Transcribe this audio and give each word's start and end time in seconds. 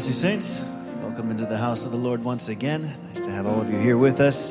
bless 0.00 0.08
you, 0.08 0.14
saints. 0.14 0.62
Welcome 1.02 1.30
into 1.30 1.44
the 1.44 1.58
house 1.58 1.84
of 1.84 1.92
the 1.92 1.98
Lord 1.98 2.24
once 2.24 2.48
again. 2.48 2.90
Nice 3.08 3.20
to 3.20 3.30
have 3.30 3.46
all 3.46 3.60
of 3.60 3.70
you 3.70 3.78
here 3.78 3.98
with 3.98 4.18
us. 4.18 4.50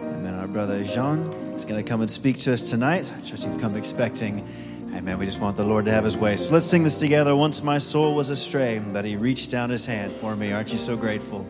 Amen. 0.00 0.34
Our 0.34 0.48
brother 0.48 0.82
Jean 0.82 1.20
is 1.54 1.64
going 1.64 1.80
to 1.80 1.88
come 1.88 2.00
and 2.00 2.10
speak 2.10 2.40
to 2.40 2.52
us 2.52 2.62
tonight. 2.62 3.12
I 3.16 3.20
trust 3.20 3.46
you've 3.46 3.60
come 3.60 3.76
expecting. 3.76 4.44
Amen. 4.92 5.18
We 5.18 5.24
just 5.24 5.38
want 5.38 5.56
the 5.56 5.62
Lord 5.62 5.84
to 5.84 5.92
have 5.92 6.02
his 6.02 6.16
way. 6.16 6.36
So 6.36 6.52
let's 6.52 6.66
sing 6.66 6.82
this 6.82 6.98
together. 6.98 7.36
Once 7.36 7.62
my 7.62 7.78
soul 7.78 8.16
was 8.16 8.28
astray, 8.28 8.80
but 8.80 9.04
he 9.04 9.14
reached 9.14 9.52
down 9.52 9.70
his 9.70 9.86
hand 9.86 10.16
for 10.16 10.34
me. 10.34 10.50
Aren't 10.50 10.72
you 10.72 10.78
so 10.78 10.96
grateful? 10.96 11.46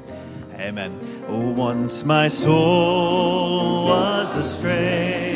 Amen. 0.57 1.25
Oh, 1.27 1.53
once 1.53 2.05
my 2.05 2.29
soul 2.29 3.87
was 3.87 4.37
astray 4.37 5.32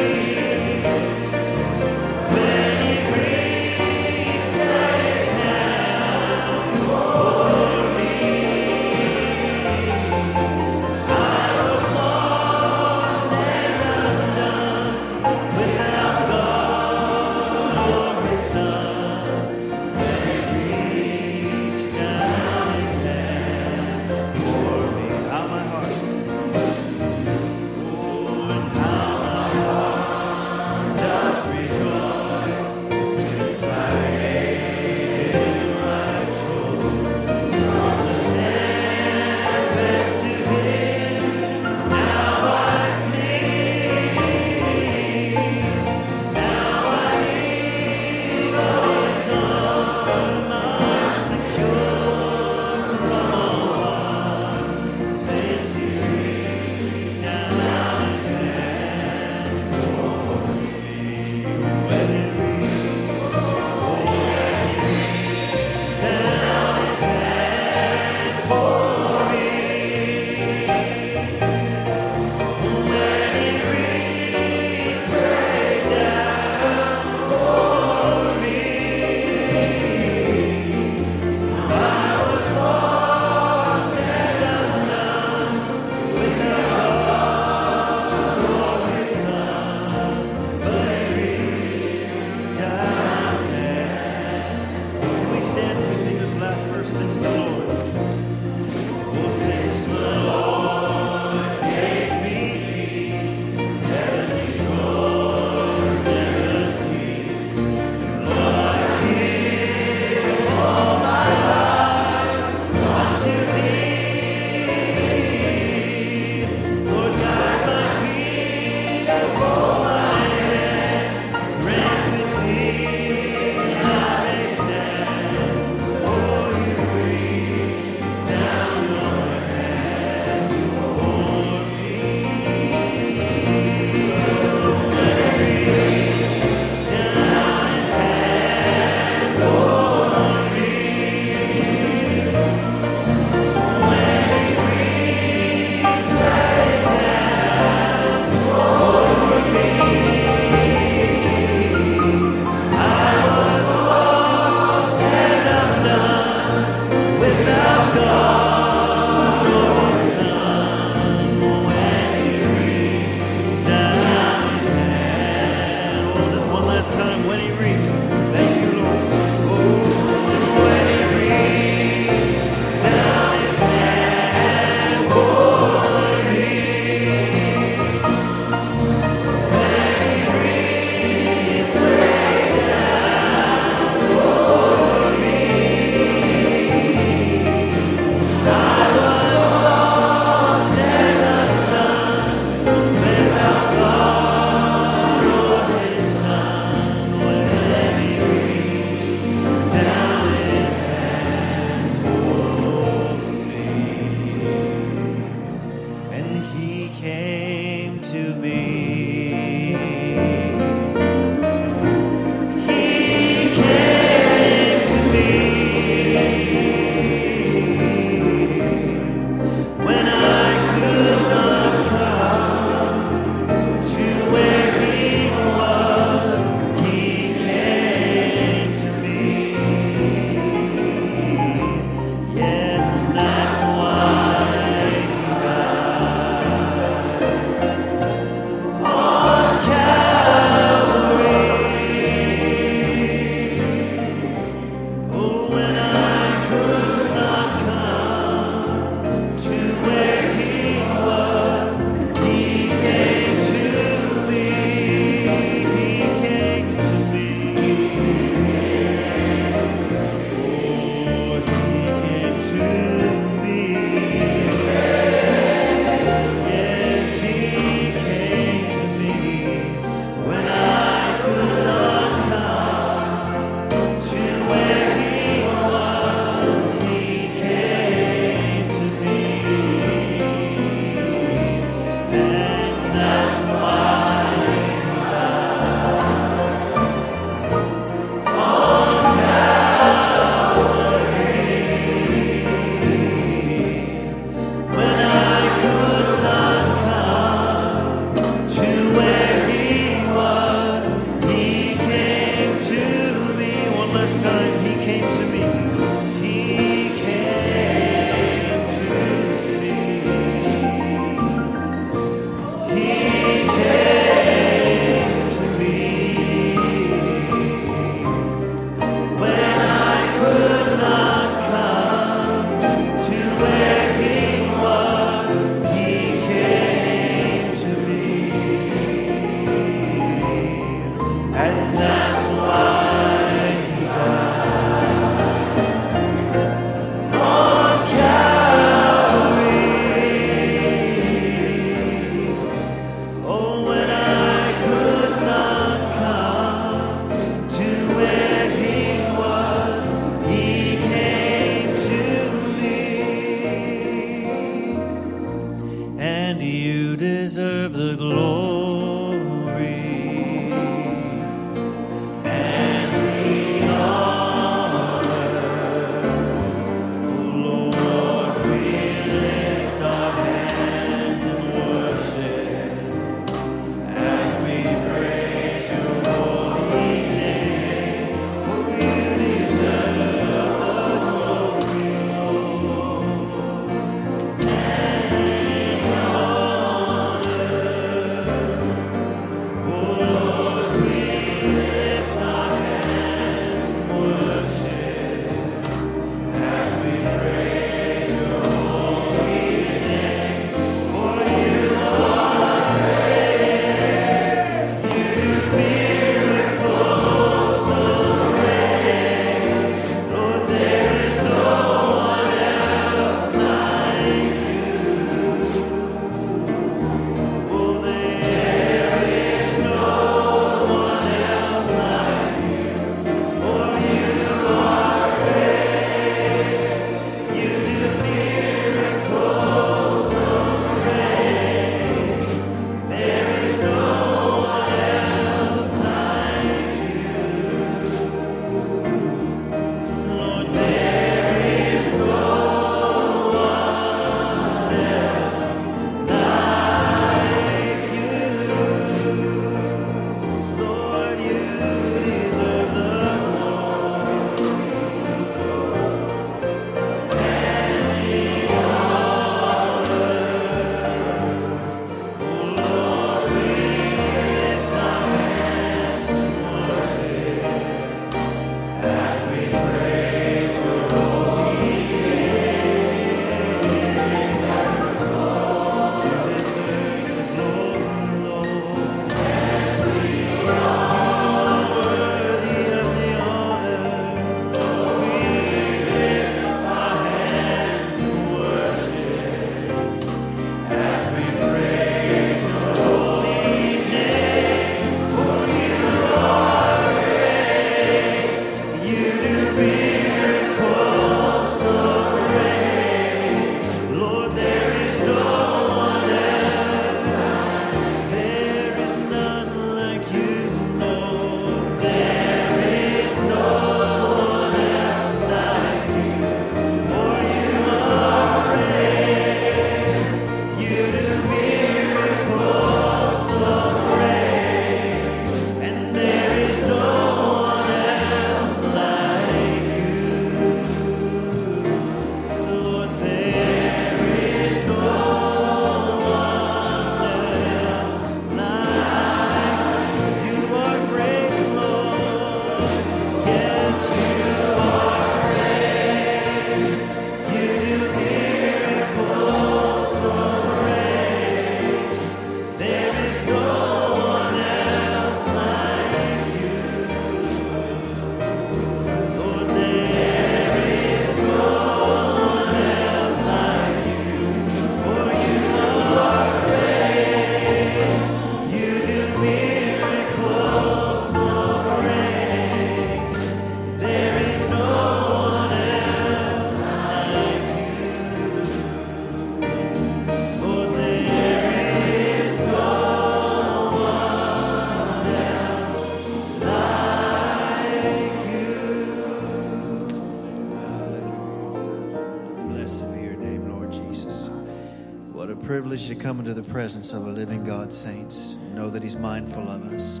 presence 596.58 596.92
of 596.92 597.06
a 597.06 597.10
living 597.10 597.44
God, 597.44 597.72
saints. 597.72 598.36
Know 598.52 598.68
that 598.68 598.82
He's 598.82 598.96
mindful 598.96 599.48
of 599.48 599.72
us. 599.72 600.00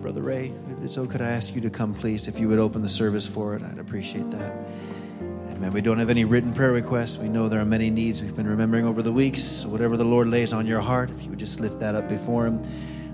Brother 0.00 0.20
Ray, 0.20 0.52
if 0.72 0.82
it's 0.82 0.96
could 0.96 1.22
I 1.22 1.30
ask 1.30 1.54
you 1.54 1.60
to 1.60 1.70
come, 1.70 1.94
please? 1.94 2.26
If 2.26 2.40
you 2.40 2.48
would 2.48 2.58
open 2.58 2.82
the 2.82 2.88
service 2.88 3.28
for 3.28 3.54
it, 3.54 3.62
I'd 3.62 3.78
appreciate 3.78 4.28
that. 4.32 4.52
Amen. 5.52 5.72
We 5.72 5.80
don't 5.80 6.00
have 6.00 6.10
any 6.10 6.24
written 6.24 6.52
prayer 6.52 6.72
requests. 6.72 7.16
We 7.16 7.28
know 7.28 7.48
there 7.48 7.60
are 7.60 7.64
many 7.64 7.90
needs 7.90 8.20
we've 8.20 8.34
been 8.34 8.48
remembering 8.48 8.86
over 8.86 9.02
the 9.02 9.12
weeks. 9.12 9.64
Whatever 9.64 9.96
the 9.96 10.04
Lord 10.04 10.26
lays 10.26 10.52
on 10.52 10.66
your 10.66 10.80
heart, 10.80 11.10
if 11.12 11.22
you 11.22 11.30
would 11.30 11.38
just 11.38 11.60
lift 11.60 11.78
that 11.78 11.94
up 11.94 12.08
before 12.08 12.44
Him. 12.44 12.60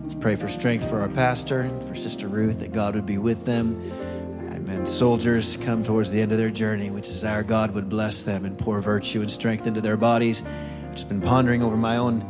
Let's 0.00 0.14
pray 0.14 0.34
for 0.34 0.48
strength 0.48 0.88
for 0.88 1.00
our 1.02 1.10
pastor, 1.10 1.70
for 1.86 1.94
Sister 1.94 2.28
Ruth, 2.28 2.60
that 2.60 2.72
God 2.72 2.94
would 2.94 3.04
be 3.04 3.18
with 3.18 3.44
them. 3.44 3.78
Amen. 4.54 4.86
Soldiers 4.86 5.58
come 5.58 5.84
towards 5.84 6.10
the 6.10 6.22
end 6.22 6.32
of 6.32 6.38
their 6.38 6.48
journey. 6.48 6.88
We 6.88 7.02
desire 7.02 7.42
God 7.42 7.72
would 7.72 7.90
bless 7.90 8.22
them 8.22 8.46
and 8.46 8.56
pour 8.56 8.80
virtue 8.80 9.20
and 9.20 9.30
strength 9.30 9.66
into 9.66 9.82
their 9.82 9.98
bodies. 9.98 10.42
I've 10.42 10.94
just 10.94 11.10
been 11.10 11.20
pondering 11.20 11.62
over 11.62 11.76
my 11.76 11.98
own 11.98 12.26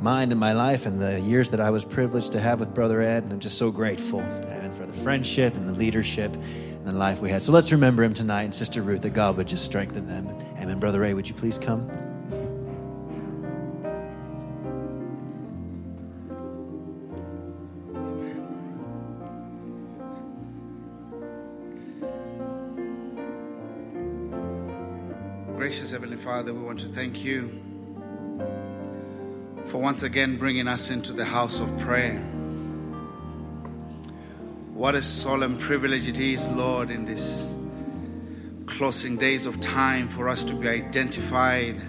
mind 0.00 0.32
and 0.32 0.40
my 0.40 0.52
life 0.52 0.86
and 0.86 1.00
the 1.00 1.20
years 1.20 1.50
that 1.50 1.60
I 1.60 1.70
was 1.70 1.84
privileged 1.84 2.32
to 2.32 2.40
have 2.40 2.58
with 2.58 2.72
Brother 2.72 3.02
Ed, 3.02 3.24
and 3.24 3.32
I'm 3.32 3.40
just 3.40 3.58
so 3.58 3.70
grateful 3.70 4.20
and 4.20 4.74
for 4.74 4.86
the 4.86 4.94
friendship 4.94 5.54
and 5.54 5.68
the 5.68 5.74
leadership 5.74 6.34
and 6.34 6.86
the 6.86 6.92
life 6.92 7.20
we 7.20 7.28
had. 7.30 7.42
So 7.42 7.52
let's 7.52 7.70
remember 7.70 8.02
him 8.02 8.14
tonight 8.14 8.44
and 8.44 8.54
Sister 8.54 8.82
Ruth 8.82 9.02
that 9.02 9.10
God 9.10 9.36
would 9.36 9.48
just 9.48 9.64
strengthen 9.64 10.06
them. 10.06 10.28
Amen. 10.58 10.78
Brother 10.80 11.00
Ray, 11.00 11.12
would 11.12 11.28
you 11.28 11.34
please 11.34 11.58
come? 11.58 11.90
Gracious 25.56 25.92
Heavenly 25.92 26.16
Father, 26.16 26.54
we 26.54 26.62
want 26.62 26.80
to 26.80 26.88
thank 26.88 27.22
you 27.22 27.59
for 29.80 29.84
once 29.84 30.02
again 30.02 30.36
bringing 30.36 30.68
us 30.68 30.90
into 30.90 31.10
the 31.14 31.24
house 31.24 31.58
of 31.58 31.78
prayer. 31.78 32.18
What 34.74 34.94
a 34.94 35.00
solemn 35.00 35.56
privilege 35.56 36.06
it 36.06 36.18
is, 36.18 36.54
Lord, 36.54 36.90
in 36.90 37.06
these 37.06 37.54
closing 38.66 39.16
days 39.16 39.46
of 39.46 39.58
time 39.60 40.10
for 40.10 40.28
us 40.28 40.44
to 40.44 40.54
be 40.54 40.68
identified 40.68 41.80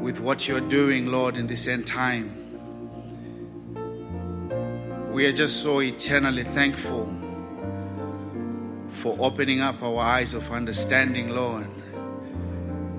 with 0.00 0.20
what 0.20 0.46
you're 0.46 0.60
doing, 0.60 1.10
Lord, 1.10 1.38
in 1.38 1.48
this 1.48 1.66
end 1.66 1.88
time. 1.88 2.36
We 5.10 5.26
are 5.26 5.32
just 5.32 5.64
so 5.64 5.80
eternally 5.80 6.44
thankful 6.44 7.12
for 8.90 9.16
opening 9.18 9.60
up 9.60 9.82
our 9.82 9.98
eyes 9.98 10.34
of 10.34 10.52
understanding, 10.52 11.30
Lord, 11.30 11.66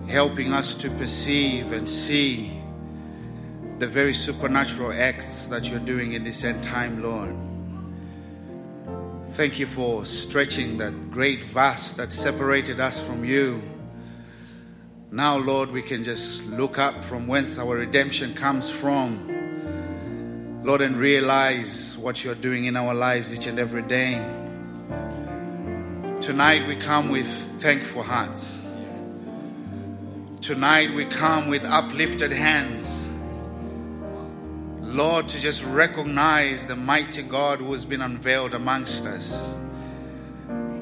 helping 0.09 0.51
us 0.51 0.75
to 0.75 0.89
perceive 0.89 1.71
and 1.71 1.87
see 1.87 2.60
the 3.81 3.87
very 3.87 4.13
supernatural 4.13 4.93
acts 4.93 5.47
that 5.47 5.71
you're 5.71 5.79
doing 5.79 6.13
in 6.13 6.23
this 6.23 6.43
end 6.43 6.63
time, 6.63 7.01
Lord. 7.01 7.35
Thank 9.33 9.57
you 9.57 9.65
for 9.65 10.05
stretching 10.05 10.77
that 10.77 11.09
great 11.09 11.41
vast 11.41 11.97
that 11.97 12.13
separated 12.13 12.79
us 12.79 13.01
from 13.01 13.25
you. 13.25 13.59
Now, 15.09 15.37
Lord, 15.37 15.71
we 15.71 15.81
can 15.81 16.03
just 16.03 16.47
look 16.51 16.77
up 16.77 17.03
from 17.03 17.25
whence 17.25 17.57
our 17.57 17.75
redemption 17.75 18.35
comes 18.35 18.69
from, 18.69 20.61
Lord, 20.63 20.81
and 20.81 20.95
realize 20.95 21.97
what 21.97 22.23
you're 22.23 22.35
doing 22.35 22.65
in 22.65 22.77
our 22.77 22.93
lives 22.93 23.33
each 23.33 23.47
and 23.47 23.57
every 23.57 23.81
day. 23.81 24.13
Tonight, 26.21 26.67
we 26.67 26.75
come 26.75 27.09
with 27.09 27.25
thankful 27.25 28.03
hearts. 28.03 28.63
Tonight, 30.39 30.93
we 30.93 31.05
come 31.05 31.47
with 31.47 31.65
uplifted 31.65 32.31
hands 32.31 33.07
Lord, 34.93 35.29
to 35.29 35.39
just 35.39 35.63
recognize 35.63 36.65
the 36.65 36.75
mighty 36.75 37.23
God 37.23 37.59
who 37.59 37.71
has 37.71 37.85
been 37.85 38.01
unveiled 38.01 38.53
amongst 38.53 39.05
us. 39.05 39.57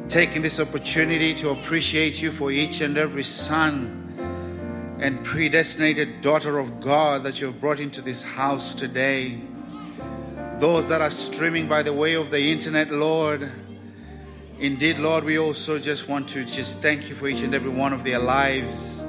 Taking 0.07 0.41
this 0.41 0.59
opportunity 0.59 1.35
to 1.35 1.51
appreciate 1.51 2.19
you 2.19 2.31
for 2.31 2.49
each 2.49 2.81
and 2.81 2.97
every 2.97 3.23
son 3.23 4.97
and 4.99 5.23
predestinated 5.23 6.21
daughter 6.21 6.57
of 6.57 6.81
God 6.81 7.21
that 7.21 7.39
you 7.39 7.47
have 7.47 7.61
brought 7.61 7.79
into 7.79 8.01
this 8.01 8.23
house 8.23 8.73
today. 8.73 9.39
Those 10.57 10.89
that 10.89 11.01
are 11.01 11.11
streaming 11.11 11.67
by 11.67 11.83
the 11.83 11.93
way 11.93 12.15
of 12.15 12.31
the 12.31 12.51
internet, 12.51 12.91
Lord. 12.91 13.51
Indeed, 14.59 14.97
Lord, 14.97 15.23
we 15.23 15.37
also 15.37 15.77
just 15.77 16.09
want 16.09 16.27
to 16.29 16.43
just 16.43 16.79
thank 16.79 17.09
you 17.09 17.15
for 17.15 17.27
each 17.27 17.43
and 17.43 17.53
every 17.53 17.69
one 17.69 17.93
of 17.93 18.03
their 18.03 18.19
lives. 18.19 19.05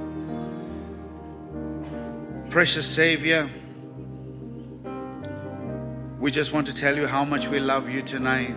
Precious 2.51 2.87
Savior, 2.87 3.49
we 6.21 6.31
just 6.31 6.53
want 6.53 6.67
to 6.67 6.75
tell 6.75 6.97
you 6.97 7.07
how 7.07 7.25
much 7.25 7.49
we 7.49 7.59
love 7.59 7.89
you 7.89 8.03
tonight. 8.03 8.55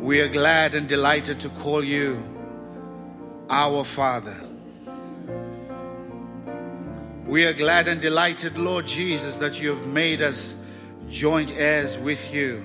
We 0.00 0.20
are 0.20 0.28
glad 0.28 0.76
and 0.76 0.88
delighted 0.88 1.40
to 1.40 1.48
call 1.48 1.82
you 1.82 2.22
our 3.50 3.82
Father. 3.82 4.36
We 7.26 7.44
are 7.44 7.52
glad 7.52 7.88
and 7.88 8.00
delighted, 8.00 8.56
Lord 8.56 8.86
Jesus, 8.86 9.38
that 9.38 9.60
you 9.60 9.70
have 9.70 9.84
made 9.88 10.22
us 10.22 10.62
joint 11.08 11.52
heirs 11.56 11.98
with 11.98 12.32
you 12.32 12.64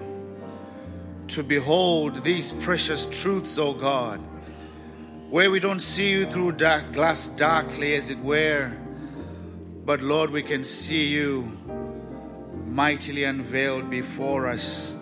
to 1.29 1.41
behold 1.41 2.23
these 2.23 2.51
precious 2.51 3.07
truths, 3.07 3.57
O 3.57 3.73
God, 3.73 4.19
where 5.31 5.49
we 5.49 5.59
don't 5.59 5.81
see 5.81 6.11
you 6.11 6.25
through 6.25 6.51
dark 6.53 6.91
glass 6.93 7.27
darkly, 7.27 7.95
as 7.95 8.11
it 8.11 8.19
were, 8.19 8.71
but 9.83 10.03
Lord, 10.03 10.29
we 10.29 10.43
can 10.43 10.63
see 10.63 11.07
you 11.07 11.57
mightily 12.73 13.23
unveiled 13.23 13.89
before 13.89 14.47
us. 14.47 14.97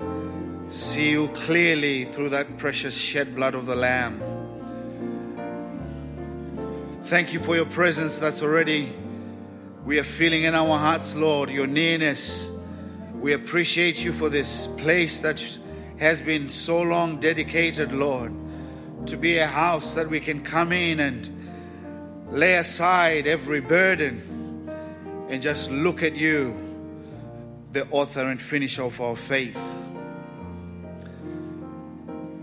See 0.70 1.12
you 1.12 1.28
clearly 1.30 2.06
through 2.06 2.30
that 2.30 2.58
precious 2.58 2.98
shed 2.98 3.36
blood 3.36 3.56
of 3.56 3.66
the 3.66 3.76
Lamb. 3.76 4.22
Thank 7.06 7.34
you 7.34 7.40
for 7.40 7.56
your 7.56 7.66
presence 7.66 8.20
that's 8.20 8.42
already 8.44 8.94
we 9.84 9.98
are 9.98 10.04
feeling 10.04 10.44
in 10.44 10.54
our 10.54 10.78
hearts, 10.78 11.16
Lord, 11.16 11.50
your 11.50 11.66
nearness. 11.66 12.52
We 13.16 13.34
appreciate 13.34 14.06
you 14.06 14.14
for 14.14 14.30
this 14.30 14.68
place 14.68 15.22
that 15.22 15.44
has 15.98 16.22
been 16.22 16.50
so 16.50 16.84
long 16.84 17.20
dedicated, 17.20 17.92
Lord, 17.92 18.32
to 19.08 19.18
be 19.18 19.40
a 19.40 19.48
house 19.48 19.96
that 19.96 20.08
we 20.08 20.20
can 20.20 20.44
come 20.44 20.72
in 20.72 21.00
and 21.00 21.28
lay 22.30 22.58
aside 22.58 23.26
every 23.26 23.60
burden 23.60 24.70
and 25.30 25.42
just 25.42 25.72
look 25.72 26.04
at 26.04 26.16
you, 26.16 26.56
the 27.72 27.88
author 27.90 28.28
and 28.28 28.42
finisher 28.42 28.84
of 28.84 29.00
our 29.00 29.16
faith. 29.16 29.62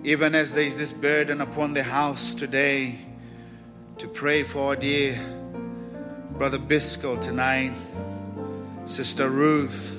Even 0.02 0.34
as 0.34 0.54
there 0.54 0.64
is 0.64 0.76
this 0.76 0.92
burden 0.92 1.42
upon 1.42 1.74
the 1.74 1.82
house 1.82 2.34
today 2.34 2.98
to 3.98 4.08
pray 4.08 4.42
for 4.42 4.68
our 4.68 4.76
dear 4.76 5.20
Brother 6.32 6.58
Byskal 6.58 7.20
tonight, 7.20 7.74
Sister 8.86 9.28
Ruth. 9.28 9.94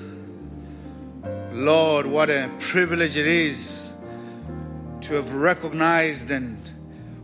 Lord, 1.52 2.08
what 2.08 2.30
a 2.30 2.50
privilege 2.60 3.16
it 3.16 3.28
is 3.28 3.94
to 5.02 5.14
have 5.14 5.34
recognized 5.34 6.32
and 6.32 6.72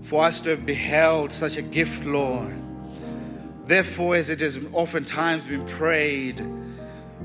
for 0.04 0.24
us 0.24 0.42
to 0.42 0.50
have 0.50 0.66
beheld 0.66 1.32
such 1.32 1.58
a 1.58 1.62
gift, 1.64 2.06
Lord. 2.06 2.54
Therefore, 3.66 4.16
as 4.16 4.30
it 4.30 4.42
has 4.42 4.64
oftentimes 4.74 5.46
been 5.46 5.66
prayed, 5.66 6.46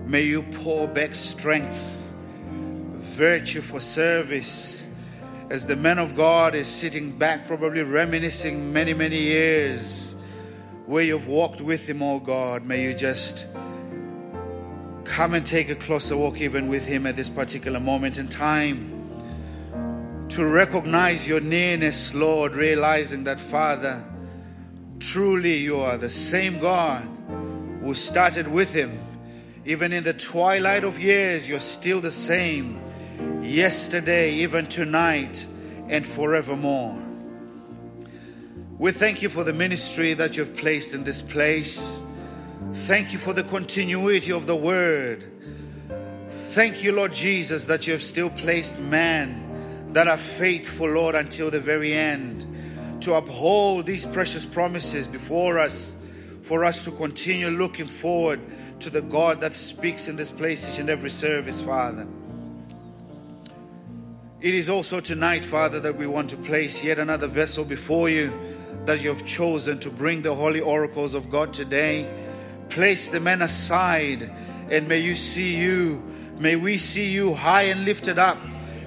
may 0.06 0.22
you 0.22 0.42
pour 0.42 0.88
back 0.88 1.14
strength, 1.14 2.14
virtue 2.46 3.60
for 3.60 3.80
service. 3.80 4.86
As 5.50 5.66
the 5.66 5.76
man 5.76 5.98
of 5.98 6.14
God 6.14 6.54
is 6.54 6.68
sitting 6.68 7.10
back, 7.10 7.46
probably 7.46 7.82
reminiscing 7.82 8.72
many, 8.72 8.94
many 8.94 9.18
years 9.18 10.14
where 10.86 11.02
you've 11.02 11.26
walked 11.26 11.60
with 11.60 11.88
him, 11.88 12.02
oh 12.02 12.18
God, 12.20 12.64
may 12.64 12.82
you 12.82 12.94
just 12.94 13.46
come 15.04 15.34
and 15.34 15.44
take 15.44 15.68
a 15.68 15.74
closer 15.74 16.16
walk 16.16 16.40
even 16.40 16.68
with 16.68 16.86
him 16.86 17.06
at 17.06 17.16
this 17.16 17.28
particular 17.28 17.80
moment 17.80 18.18
in 18.18 18.28
time. 18.28 18.96
To 20.30 20.46
recognize 20.46 21.26
your 21.26 21.40
nearness, 21.40 22.14
Lord, 22.14 22.54
realizing 22.54 23.24
that, 23.24 23.40
Father, 23.40 24.04
truly 25.00 25.56
you 25.56 25.78
are 25.78 25.96
the 25.96 26.08
same 26.08 26.60
God 26.60 27.02
who 27.82 27.94
started 27.94 28.46
with 28.46 28.72
him. 28.72 28.96
Even 29.70 29.92
in 29.92 30.02
the 30.02 30.14
twilight 30.14 30.82
of 30.82 30.98
years, 30.98 31.48
you're 31.48 31.60
still 31.60 32.00
the 32.00 32.10
same. 32.10 32.80
Yesterday, 33.40 34.32
even 34.32 34.66
tonight, 34.66 35.46
and 35.88 36.04
forevermore. 36.04 37.00
We 38.78 38.90
thank 38.90 39.22
you 39.22 39.28
for 39.28 39.44
the 39.44 39.52
ministry 39.52 40.12
that 40.14 40.36
you've 40.36 40.56
placed 40.56 40.92
in 40.92 41.04
this 41.04 41.22
place. 41.22 42.02
Thank 42.72 43.12
you 43.12 43.20
for 43.20 43.32
the 43.32 43.44
continuity 43.44 44.32
of 44.32 44.48
the 44.48 44.56
word. 44.56 45.24
Thank 46.48 46.82
you, 46.82 46.90
Lord 46.90 47.12
Jesus, 47.12 47.66
that 47.66 47.86
you 47.86 47.92
have 47.92 48.02
still 48.02 48.30
placed 48.30 48.80
men 48.80 49.92
that 49.92 50.08
are 50.08 50.18
faithful, 50.18 50.88
Lord, 50.88 51.14
until 51.14 51.48
the 51.48 51.60
very 51.60 51.92
end 51.92 52.44
to 53.02 53.14
uphold 53.14 53.86
these 53.86 54.04
precious 54.04 54.44
promises 54.44 55.06
before 55.06 55.60
us 55.60 55.94
for 56.42 56.64
us 56.64 56.84
to 56.84 56.90
continue 56.90 57.48
looking 57.48 57.86
forward 57.86 58.40
to 58.80 58.90
the 58.90 59.02
God 59.02 59.40
that 59.40 59.52
speaks 59.52 60.08
in 60.08 60.16
this 60.16 60.30
place 60.30 60.72
each 60.72 60.78
and 60.78 60.88
every 60.88 61.10
service, 61.10 61.60
Father. 61.60 62.06
It 64.40 64.54
is 64.54 64.70
also 64.70 65.00
tonight, 65.00 65.44
Father, 65.44 65.80
that 65.80 65.96
we 65.96 66.06
want 66.06 66.30
to 66.30 66.36
place 66.36 66.82
yet 66.82 66.98
another 66.98 67.26
vessel 67.26 67.64
before 67.64 68.08
you 68.08 68.32
that 68.86 69.02
you 69.02 69.10
have 69.10 69.26
chosen 69.26 69.78
to 69.80 69.90
bring 69.90 70.22
the 70.22 70.34
holy 70.34 70.60
oracles 70.60 71.12
of 71.12 71.30
God 71.30 71.52
today. 71.52 72.08
Place 72.70 73.10
the 73.10 73.20
men 73.20 73.42
aside, 73.42 74.32
and 74.70 74.88
may 74.88 75.00
you 75.00 75.14
see 75.14 75.60
you, 75.60 76.02
may 76.38 76.56
we 76.56 76.78
see 76.78 77.10
you 77.10 77.34
high 77.34 77.64
and 77.64 77.84
lifted 77.84 78.18
up 78.18 78.38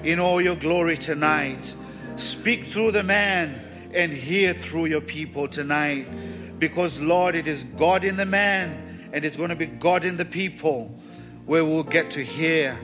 in 0.03 0.19
all 0.19 0.41
your 0.41 0.55
glory 0.55 0.97
tonight. 0.97 1.75
Speak 2.15 2.63
through 2.63 2.91
the 2.91 3.03
man 3.03 3.61
and 3.93 4.11
hear 4.11 4.53
through 4.53 4.85
your 4.85 5.01
people 5.01 5.47
tonight. 5.47 6.07
Because, 6.57 6.99
Lord, 6.99 7.35
it 7.35 7.45
is 7.45 7.65
God 7.65 8.03
in 8.03 8.15
the 8.15 8.25
man 8.25 8.92
and 9.13 9.23
it's 9.23 9.37
going 9.37 9.49
to 9.49 9.55
be 9.55 9.67
God 9.67 10.05
in 10.05 10.17
the 10.17 10.25
people 10.25 10.99
where 11.45 11.63
we'll 11.63 11.83
get 11.83 12.09
to 12.11 12.23
hear 12.23 12.75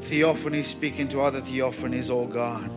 theophany 0.00 0.62
speaking 0.62 1.06
to 1.08 1.20
other 1.20 1.42
theophanies, 1.42 2.10
oh 2.10 2.26
God. 2.26 2.70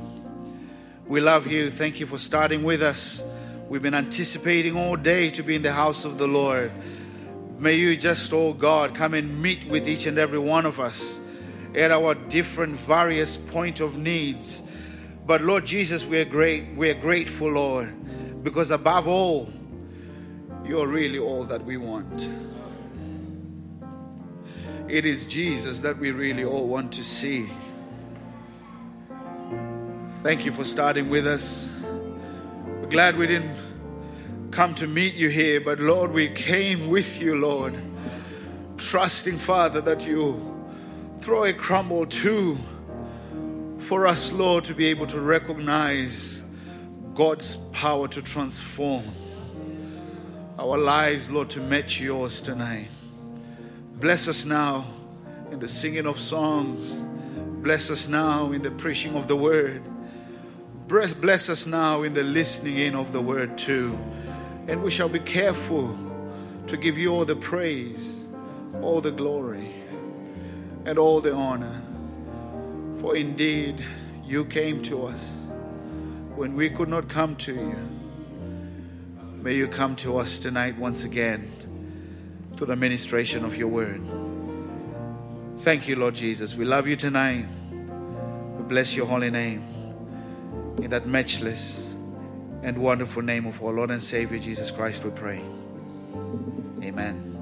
We 1.07 1.21
love 1.21 1.47
you. 1.47 1.69
Thank 1.69 2.01
you 2.01 2.05
for 2.05 2.17
starting 2.17 2.62
with 2.62 2.83
us. 2.83 3.23
We've 3.69 3.81
been 3.81 3.93
anticipating 3.93 4.75
all 4.75 4.97
day 4.97 5.29
to 5.31 5.43
be 5.43 5.55
in 5.55 5.62
the 5.62 5.71
house 5.71 6.03
of 6.03 6.17
the 6.17 6.27
Lord. 6.27 6.71
May 7.57 7.75
you 7.75 7.95
just, 7.95 8.33
oh 8.33 8.51
God, 8.51 8.93
come 8.93 9.13
and 9.13 9.41
meet 9.41 9.63
with 9.65 9.88
each 9.88 10.05
and 10.05 10.17
every 10.17 10.39
one 10.39 10.65
of 10.65 10.79
us 10.79 11.21
at 11.75 11.91
our 11.91 12.15
different 12.15 12.75
various 12.75 13.38
point 13.38 13.79
of 13.79 13.97
needs. 13.97 14.62
But 15.25 15.41
Lord 15.41 15.65
Jesus, 15.65 16.05
we 16.05 16.19
are 16.19 16.25
great, 16.25 16.75
we 16.75 16.89
are 16.89 16.95
grateful, 16.95 17.51
Lord, 17.51 18.43
because 18.43 18.71
above 18.71 19.07
all, 19.07 19.47
you're 20.65 20.88
really 20.88 21.19
all 21.19 21.45
that 21.45 21.63
we 21.63 21.77
want. 21.77 22.27
It 24.89 25.06
is 25.06 25.25
Jesus 25.25 25.82
that 25.82 25.99
we 25.99 26.10
really 26.10 26.43
all 26.43 26.67
want 26.67 26.93
to 26.93 27.04
see. 27.04 27.47
Thank 30.23 30.45
you 30.45 30.52
for 30.52 30.63
starting 30.63 31.12
with 31.12 31.28
us. 31.28 31.69
We're 32.65 32.89
glad 32.89 33.15
we 33.15 33.28
didn't 33.28 33.56
come 34.49 34.73
to 34.75 34.88
meet 34.88 35.13
you 35.13 35.30
here, 35.30 35.62
but 35.62 35.80
Lord, 35.80 36.12
we 36.12 36.28
came 36.30 36.88
with 36.88 37.21
you, 37.21 37.36
Lord, 37.36 37.80
trusting, 38.78 39.38
Father, 39.38 39.80
that 39.82 40.08
you 40.08 40.41
throw 41.19 41.45
a 41.45 41.54
crumble 41.54 42.08
too 42.08 42.58
for 43.78 44.08
us, 44.08 44.34
Lord, 44.34 44.63
to 44.63 44.73
be 44.73 44.88
able 44.88 45.06
to 45.06 45.19
recognize 45.19 46.41
God's 47.13 47.58
power 47.73 48.08
to 48.08 48.23
transform 48.23 49.04
our 50.58 50.80
lives, 50.80 51.32
Lord, 51.32 51.52
to 51.52 51.60
match 51.62 52.02
yours 52.02 52.41
tonight. 52.41 52.88
Bless 53.99 54.29
us 54.29 54.45
now 54.45 54.85
in 55.51 55.59
the 55.59 55.67
singing 55.67 56.05
of 56.05 56.21
songs. 56.21 56.95
Bless 57.62 57.91
us 57.91 58.07
now 58.07 58.53
in 58.53 58.62
the 58.62 58.71
preaching 58.71 59.13
of 59.15 59.27
the 59.27 59.35
word. 59.35 59.83
Bless 60.88 61.49
us 61.49 61.67
now 61.67 62.03
in 62.03 62.13
the 62.13 62.23
listening 62.23 62.77
in 62.77 62.95
of 62.95 63.12
the 63.12 63.19
word 63.19 63.57
too. 63.57 63.99
And 64.69 64.81
we 64.81 64.89
shall 64.89 65.09
be 65.09 65.19
careful 65.19 65.97
to 66.67 66.77
give 66.77 66.97
you 66.97 67.13
all 67.13 67.25
the 67.25 67.35
praise, 67.35 68.23
all 68.81 69.01
the 69.01 69.12
glory, 69.12 69.73
and 70.85 70.97
all 70.97 71.19
the 71.19 71.33
honor. 71.33 71.81
For 73.01 73.17
indeed, 73.17 73.83
you 74.25 74.45
came 74.45 74.81
to 74.83 75.07
us 75.07 75.35
when 76.35 76.55
we 76.55 76.69
could 76.69 76.88
not 76.88 77.09
come 77.09 77.35
to 77.35 77.53
you. 77.53 77.89
May 79.41 79.55
you 79.55 79.67
come 79.67 79.97
to 79.97 80.17
us 80.17 80.39
tonight 80.39 80.77
once 80.77 81.03
again 81.03 81.51
through 82.60 82.67
the 82.67 82.76
ministration 82.76 83.45
of 83.45 83.56
your 83.56 83.69
word. 83.69 84.02
Thank 85.60 85.88
you, 85.88 85.95
Lord 85.95 86.13
Jesus. 86.13 86.56
We 86.56 86.65
love 86.65 86.88
you 86.88 86.98
tonight. 86.98 87.45
We 87.72 88.63
bless 88.63 88.98
your 88.98 89.06
holy 89.06 89.32
name. 89.32 89.63
In 90.82 90.89
that 90.89 91.08
matchless 91.08 91.95
and 92.62 92.78
wonderful 92.78 93.22
name 93.22 93.45
of 93.45 93.63
our 93.63 93.72
Lord 93.72 93.91
and 93.91 94.04
Savior 94.04 94.39
Jesus 94.39 94.72
Christ, 94.72 95.06
we 95.06 95.12
pray. 95.12 95.38
Amen. 96.84 97.38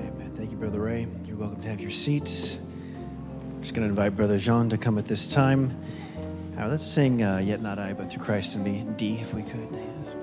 Amen. 0.00 0.32
Thank 0.34 0.50
you, 0.50 0.56
Brother 0.56 0.80
Ray. 0.80 1.06
You're 1.28 1.36
welcome 1.36 1.62
to 1.62 1.68
have 1.68 1.80
your 1.80 1.92
seats. 1.92 2.58
I'm 2.58 3.62
just 3.62 3.72
going 3.72 3.86
to 3.86 3.88
invite 3.88 4.16
Brother 4.16 4.38
Jean 4.38 4.68
to 4.70 4.76
come 4.76 4.98
at 4.98 5.06
this 5.06 5.32
time. 5.32 5.80
Uh, 6.58 6.68
let's 6.68 6.86
sing 6.86 7.22
uh, 7.22 7.36
Yet 7.36 7.60
Not 7.60 7.78
I, 7.78 7.92
but 7.92 8.10
Through 8.10 8.24
Christ 8.24 8.56
in 8.56 8.62
Me, 8.62 8.86
D, 8.96 9.18
if 9.20 9.34
we 9.34 9.42
could. 9.42 9.68
Yes. 9.70 10.14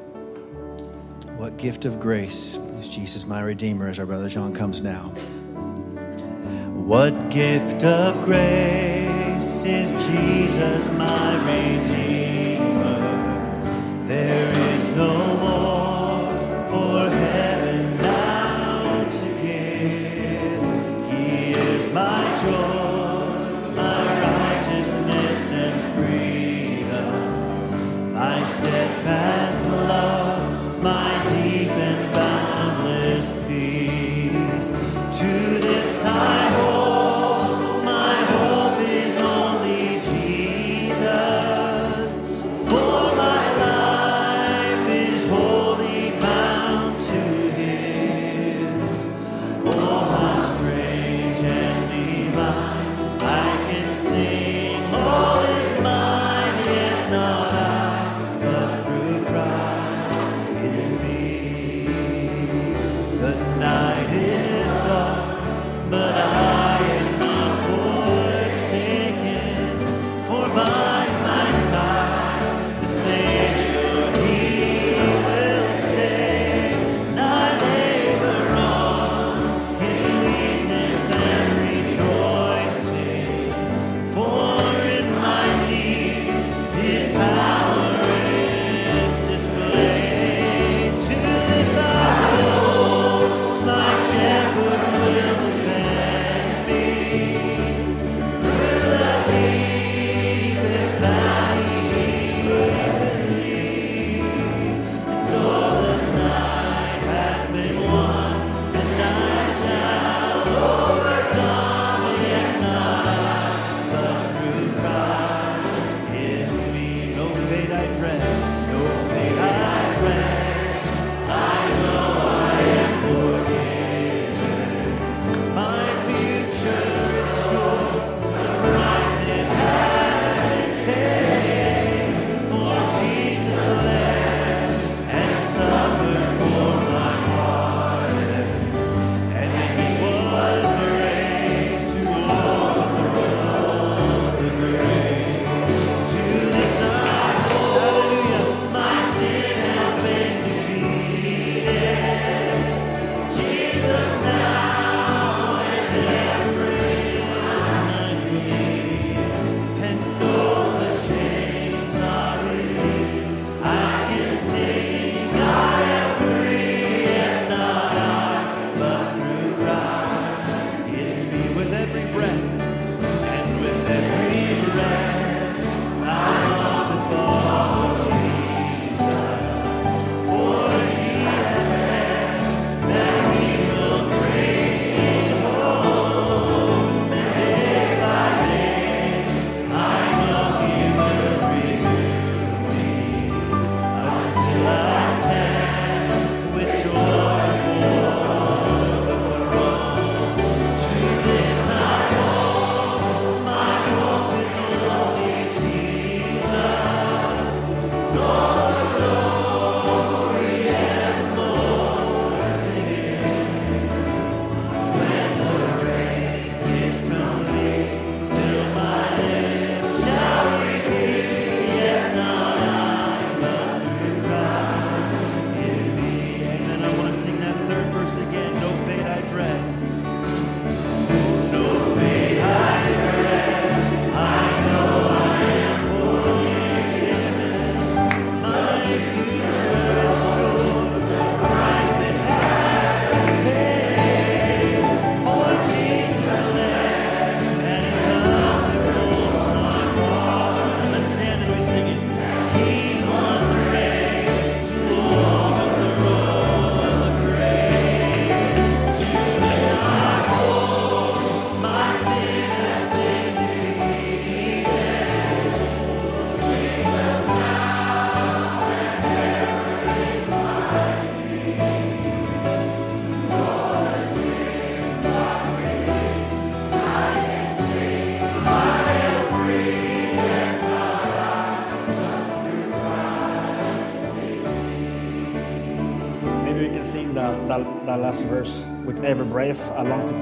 What 1.37 1.57
gift 1.57 1.85
of 1.85 1.99
grace 1.99 2.57
is 2.79 2.89
Jesus 2.89 3.27
my 3.27 3.39
Redeemer 3.41 3.87
as 3.87 3.99
our 3.99 4.07
Brother 4.07 4.29
Jean 4.29 4.51
comes 4.51 4.81
now. 4.81 5.09
What 6.73 7.29
gift 7.29 7.83
of 7.83 8.25
grace 8.25 9.63
is 9.63 9.91
Jesus 10.07 10.87
my 10.87 11.77
Redeemer? 11.77 12.97
There 14.07 14.51
is 14.75 14.89
no 14.89 15.37
more 15.37 15.62
steadfast 29.03 29.52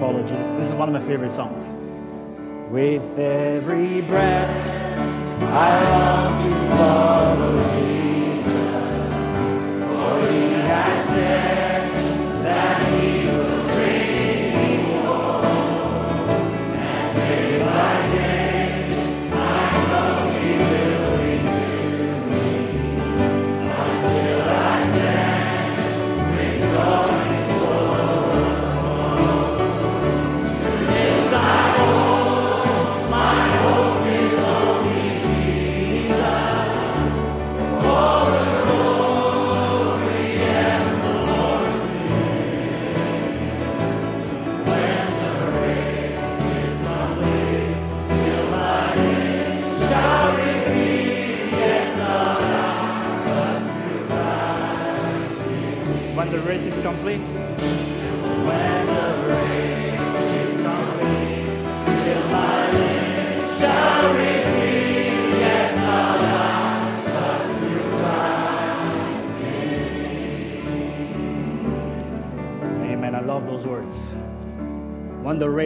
follow 0.02 0.24
Jesus. 0.24 0.48
This 0.58 0.68
is 0.70 0.74
one 0.74 0.90
of 0.90 1.00
my 1.00 1.08
favorite 1.08 1.32
songs. 1.32 1.64
With 2.72 3.20
every 3.20 4.02
breath, 4.02 4.31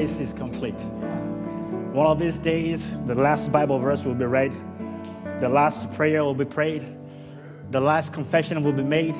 When 0.05 0.11
race 0.11 0.19
is 0.19 0.33
complete. 0.33 0.79
One 1.91 2.05
of 2.05 2.19
these 2.19 2.37
days, 2.37 2.95
the 3.07 3.15
last 3.15 3.51
Bible 3.51 3.79
verse 3.79 4.05
will 4.05 4.13
be 4.13 4.25
read, 4.25 4.53
the 5.41 5.49
last 5.49 5.91
prayer 5.93 6.23
will 6.23 6.35
be 6.35 6.45
prayed, 6.45 6.85
the 7.71 7.79
last 7.79 8.13
confession 8.13 8.63
will 8.63 8.71
be 8.71 8.83
made. 8.83 9.15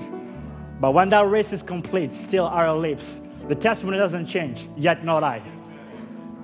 But 0.79 0.93
when 0.93 1.09
that 1.09 1.27
race 1.27 1.51
is 1.53 1.63
complete, 1.63 2.13
still 2.13 2.45
our 2.45 2.71
lips, 2.71 3.19
the 3.47 3.55
testimony 3.55 3.97
doesn't 3.97 4.27
change, 4.27 4.69
yet 4.77 5.03
not 5.03 5.23
I. 5.23 5.41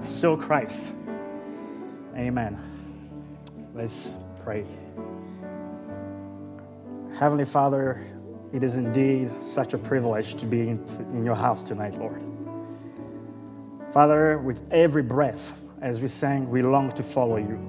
So 0.01 0.35
Christ. 0.35 0.91
Amen. 2.15 2.57
Let's 3.75 4.09
pray. 4.43 4.65
Heavenly 7.19 7.45
Father, 7.45 8.03
it 8.51 8.63
is 8.63 8.75
indeed 8.75 9.29
such 9.53 9.75
a 9.75 9.77
privilege 9.77 10.33
to 10.33 10.47
be 10.47 10.61
in 10.61 11.23
your 11.23 11.35
house 11.35 11.61
tonight, 11.61 11.93
Lord. 11.99 12.30
Father, 13.93 14.37
with 14.37 14.61
every 14.71 15.03
breath, 15.03 15.53
as 15.81 15.99
we 15.99 16.07
sang, 16.07 16.49
we 16.49 16.61
long 16.61 16.93
to 16.93 17.03
follow 17.03 17.35
you. 17.35 17.59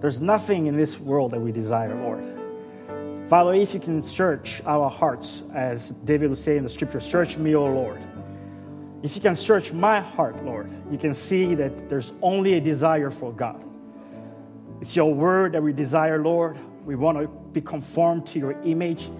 There's 0.00 0.20
nothing 0.20 0.66
in 0.66 0.76
this 0.76 0.98
world 0.98 1.32
that 1.32 1.40
we 1.40 1.52
desire, 1.52 1.94
Lord. 1.94 3.28
Father, 3.28 3.52
if 3.52 3.74
you 3.74 3.80
can 3.80 4.02
search 4.02 4.62
our 4.64 4.88
hearts, 4.88 5.42
as 5.52 5.90
David 6.04 6.30
would 6.30 6.38
say 6.38 6.56
in 6.56 6.62
the 6.62 6.70
scripture, 6.70 7.00
search 7.00 7.36
me, 7.36 7.54
O 7.54 7.66
Lord. 7.66 8.00
If 9.02 9.14
you 9.14 9.20
can 9.20 9.36
search 9.36 9.72
my 9.72 10.00
heart, 10.00 10.42
Lord, 10.42 10.70
you 10.90 10.96
can 10.96 11.12
see 11.12 11.54
that 11.56 11.90
there's 11.90 12.14
only 12.22 12.54
a 12.54 12.60
desire 12.60 13.10
for 13.10 13.30
God. 13.30 13.62
It's 14.80 14.96
your 14.96 15.12
word 15.12 15.52
that 15.52 15.62
we 15.62 15.72
desire, 15.72 16.22
Lord. 16.22 16.56
We 16.86 16.94
want 16.94 17.18
to 17.18 17.26
be 17.26 17.60
conformed 17.60 18.26
to 18.28 18.38
your 18.38 18.52
image. 18.62 19.10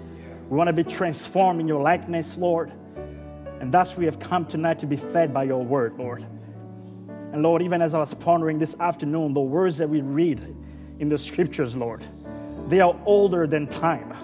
We 0.48 0.56
want 0.56 0.68
to 0.68 0.72
be 0.72 0.84
transformed 0.84 1.60
in 1.60 1.68
your 1.68 1.82
likeness, 1.82 2.38
Lord. 2.38 2.72
And 3.60 3.72
thus 3.72 3.96
we 3.96 4.04
have 4.04 4.18
come 4.18 4.46
tonight 4.46 4.78
to 4.80 4.86
be 4.86 4.96
fed 4.96 5.32
by 5.32 5.44
your 5.44 5.64
word, 5.64 5.96
Lord. 5.98 6.24
And 7.32 7.42
Lord, 7.42 7.62
even 7.62 7.82
as 7.82 7.94
I 7.94 7.98
was 7.98 8.14
pondering 8.14 8.58
this 8.58 8.76
afternoon, 8.78 9.34
the 9.34 9.40
words 9.40 9.78
that 9.78 9.88
we 9.88 10.00
read 10.00 10.40
in 10.98 11.08
the 11.08 11.18
scriptures, 11.18 11.76
Lord, 11.76 12.04
they 12.68 12.80
are 12.80 12.96
older 13.04 13.46
than 13.46 13.66
time 13.66 14.14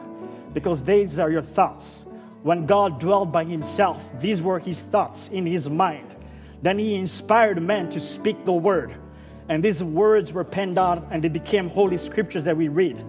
because 0.53 0.83
these 0.83 1.19
are 1.19 1.31
your 1.31 1.43
thoughts. 1.43 2.05
When 2.43 2.67
God 2.67 2.99
dwelled 2.99 3.31
by 3.31 3.45
himself, 3.45 4.05
these 4.21 4.43
were 4.43 4.59
his 4.59 4.83
thoughts 4.83 5.29
in 5.29 5.47
his 5.47 5.71
mind. 5.71 6.17
Then 6.61 6.79
he 6.79 6.95
inspired 6.95 7.63
men 7.63 7.89
to 7.91 8.01
speak 8.01 8.45
the 8.45 8.53
word. 8.53 8.95
And 9.49 9.63
these 9.63 9.83
words 9.83 10.33
were 10.33 10.45
penned 10.45 10.79
out 10.79 11.07
and 11.11 11.23
they 11.23 11.29
became 11.29 11.69
holy 11.69 11.99
scriptures 11.99 12.45
that 12.45 12.57
we 12.57 12.69
read. 12.69 13.05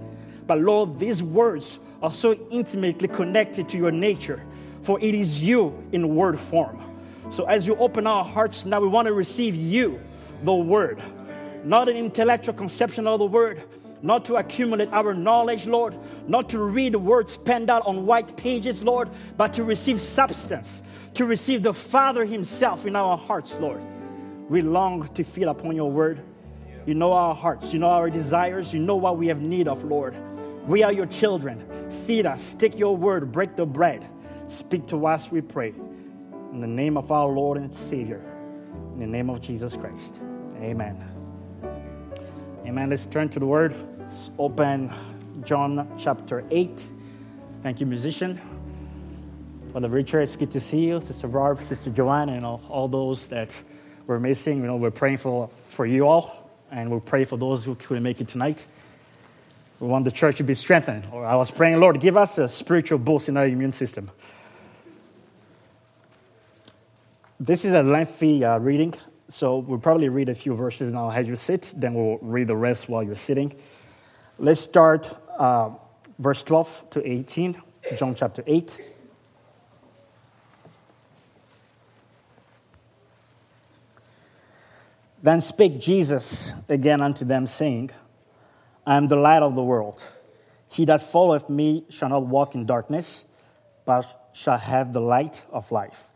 But 0.48 0.60
Lord, 0.60 1.00
these 1.00 1.24
words 1.24 1.80
are 2.02 2.12
so 2.12 2.34
intimately 2.52 3.08
connected 3.08 3.70
to 3.70 3.78
your 3.78 3.92
nature, 3.92 4.44
for 4.84 5.00
it 5.00 5.16
is 5.16 5.42
you 5.42 5.84
in 5.92 6.16
word 6.16 6.40
form. 6.40 6.80
So 7.30 7.46
as 7.46 7.66
you 7.66 7.76
open 7.78 8.06
our 8.06 8.24
hearts 8.24 8.66
now, 8.66 8.82
we 8.82 8.88
want 8.88 9.08
to 9.08 9.14
receive 9.14 9.56
you, 9.56 10.00
the 10.44 10.54
word, 10.54 11.02
not 11.64 11.88
an 11.90 11.96
intellectual 11.96 12.54
conception 12.54 13.08
of 13.08 13.20
the 13.20 13.26
word, 13.26 13.64
not 14.02 14.26
to 14.26 14.36
accumulate 14.36 14.90
our 14.92 15.14
knowledge, 15.14 15.66
Lord, 15.66 15.98
not 16.28 16.50
to 16.50 16.60
read 16.60 16.96
words 16.96 17.38
penned 17.38 17.70
out 17.70 17.86
on 17.86 18.06
white 18.06 18.36
pages, 18.36 18.84
Lord, 18.84 19.10
but 19.38 19.54
to 19.54 19.64
receive 19.64 20.02
substance, 20.02 20.84
to 21.14 21.26
receive 21.26 21.64
the 21.64 21.74
Father 21.74 22.26
Himself 22.26 22.86
in 22.86 22.98
our 22.98 23.18
hearts, 23.18 23.58
Lord. 23.60 23.82
We 24.50 24.62
long 24.62 25.08
to 25.14 25.24
feel 25.24 25.48
upon 25.48 25.78
your 25.78 25.90
word. 25.90 26.22
You 26.86 26.96
know 26.96 27.14
our 27.14 27.34
hearts, 27.34 27.72
you 27.72 27.80
know 27.80 27.88
our 27.88 28.10
desires, 28.10 28.74
you 28.74 28.82
know 28.82 28.98
what 28.98 29.18
we 29.18 29.28
have 29.28 29.42
need 29.42 29.70
of, 29.70 29.86
Lord. 29.86 30.16
We 30.68 30.84
are 30.84 30.92
your 30.92 31.06
children. 31.06 31.66
Feed 32.06 32.26
us, 32.26 32.54
take 32.54 32.78
your 32.78 32.98
word, 32.98 33.32
break 33.32 33.56
the 33.56 33.66
bread. 33.66 34.06
Speak 34.48 34.88
to 34.88 35.06
us, 35.08 35.32
we 35.32 35.42
pray. 35.42 35.74
In 36.52 36.62
the 36.62 36.68
name 36.68 36.98
of 36.98 37.12
our 37.12 37.28
Lord 37.28 37.58
and 37.58 37.74
Savior, 37.74 38.22
in 38.94 39.00
the 39.00 39.08
name 39.08 39.30
of 39.30 39.42
Jesus 39.42 39.76
Christ. 39.76 40.20
Amen. 40.58 41.04
Amen. 42.66 42.90
Let's 42.90 43.06
turn 43.06 43.30
to 43.30 43.40
the 43.40 43.46
word. 43.46 43.76
Let's 44.00 44.30
open 44.38 44.94
John 45.44 45.92
chapter 45.98 46.46
8. 46.52 46.92
Thank 47.64 47.80
you, 47.80 47.86
musician. 47.86 48.40
Brother 49.72 49.90
Richard, 49.90 50.22
it's 50.22 50.36
good 50.36 50.52
to 50.52 50.60
see 50.60 50.88
you. 50.88 51.02
Sister 51.02 51.28
Barb, 51.28 51.62
Sister 51.62 51.90
Joanna, 51.90 52.34
and 52.34 52.46
all, 52.46 52.62
all 52.70 52.88
those 52.88 53.28
that 53.28 53.56
were 54.06 54.20
missing. 54.20 54.60
You 54.60 54.68
know, 54.68 54.76
we're 54.76 54.92
praying 54.92 55.18
for, 55.18 55.50
for 55.66 55.86
you 55.86 56.08
all, 56.08 56.52
and 56.70 56.92
we'll 56.92 57.00
pray 57.00 57.26
for 57.26 57.38
those 57.38 57.64
who 57.66 57.74
couldn't 57.76 58.04
make 58.04 58.22
it 58.22 58.28
tonight. 58.28 58.68
We 59.80 59.88
want 59.88 60.06
the 60.06 60.12
church 60.12 60.38
to 60.38 60.44
be 60.44 60.56
strengthened. 60.56 61.08
Or 61.12 61.26
I 61.26 61.36
was 61.36 61.52
praying, 61.52 61.80
Lord, 61.80 62.00
give 62.00 62.16
us 62.16 62.38
a 62.38 62.48
spiritual 62.48 63.00
boost 63.00 63.30
in 63.30 63.36
our 63.36 63.46
immune 63.46 63.72
system. 63.72 64.12
This 67.46 67.66
is 67.66 67.74
a 67.74 67.84
lengthy 67.84 68.46
uh, 68.46 68.58
reading, 68.60 68.94
so 69.28 69.58
we'll 69.58 69.78
probably 69.78 70.08
read 70.08 70.30
a 70.30 70.34
few 70.34 70.56
verses 70.56 70.94
now 70.94 71.12
as 71.12 71.28
you 71.28 71.36
sit, 71.36 71.74
then 71.76 71.94
we'll 71.94 72.18
read 72.22 72.48
the 72.48 72.56
rest 72.56 72.88
while 72.88 73.04
you're 73.04 73.18
sitting. 73.18 73.54
Let's 74.40 74.62
start 74.62 75.10
uh, 75.38 75.72
verse 76.18 76.42
12 76.44 76.92
to 76.92 77.06
18, 77.06 77.62
John 77.98 78.16
chapter 78.16 78.46
8. 78.48 78.82
Then 85.22 85.42
spake 85.42 85.82
Jesus 85.82 86.54
again 86.70 87.02
unto 87.02 87.26
them, 87.26 87.46
saying, 87.46 87.92
I 88.88 88.96
am 88.96 89.10
the 89.10 89.18
light 89.18 89.44
of 89.44 89.56
the 89.56 89.64
world. 89.64 90.02
He 90.70 90.86
that 90.86 91.02
followeth 91.02 91.50
me 91.50 91.84
shall 91.90 92.08
not 92.08 92.26
walk 92.26 92.56
in 92.56 92.66
darkness, 92.66 93.26
but 93.84 94.30
shall 94.32 94.58
have 94.58 94.94
the 94.94 95.02
light 95.02 95.42
of 95.52 95.70
life. 95.70 96.08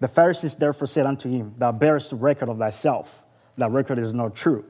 The 0.00 0.08
Pharisees 0.08 0.56
therefore 0.56 0.86
said 0.86 1.06
unto 1.06 1.28
him, 1.28 1.54
Thou 1.58 1.72
bearest 1.72 2.12
record 2.12 2.48
of 2.48 2.58
thyself, 2.58 3.22
that 3.56 3.70
record 3.70 3.98
is 3.98 4.12
not 4.12 4.34
true. 4.34 4.64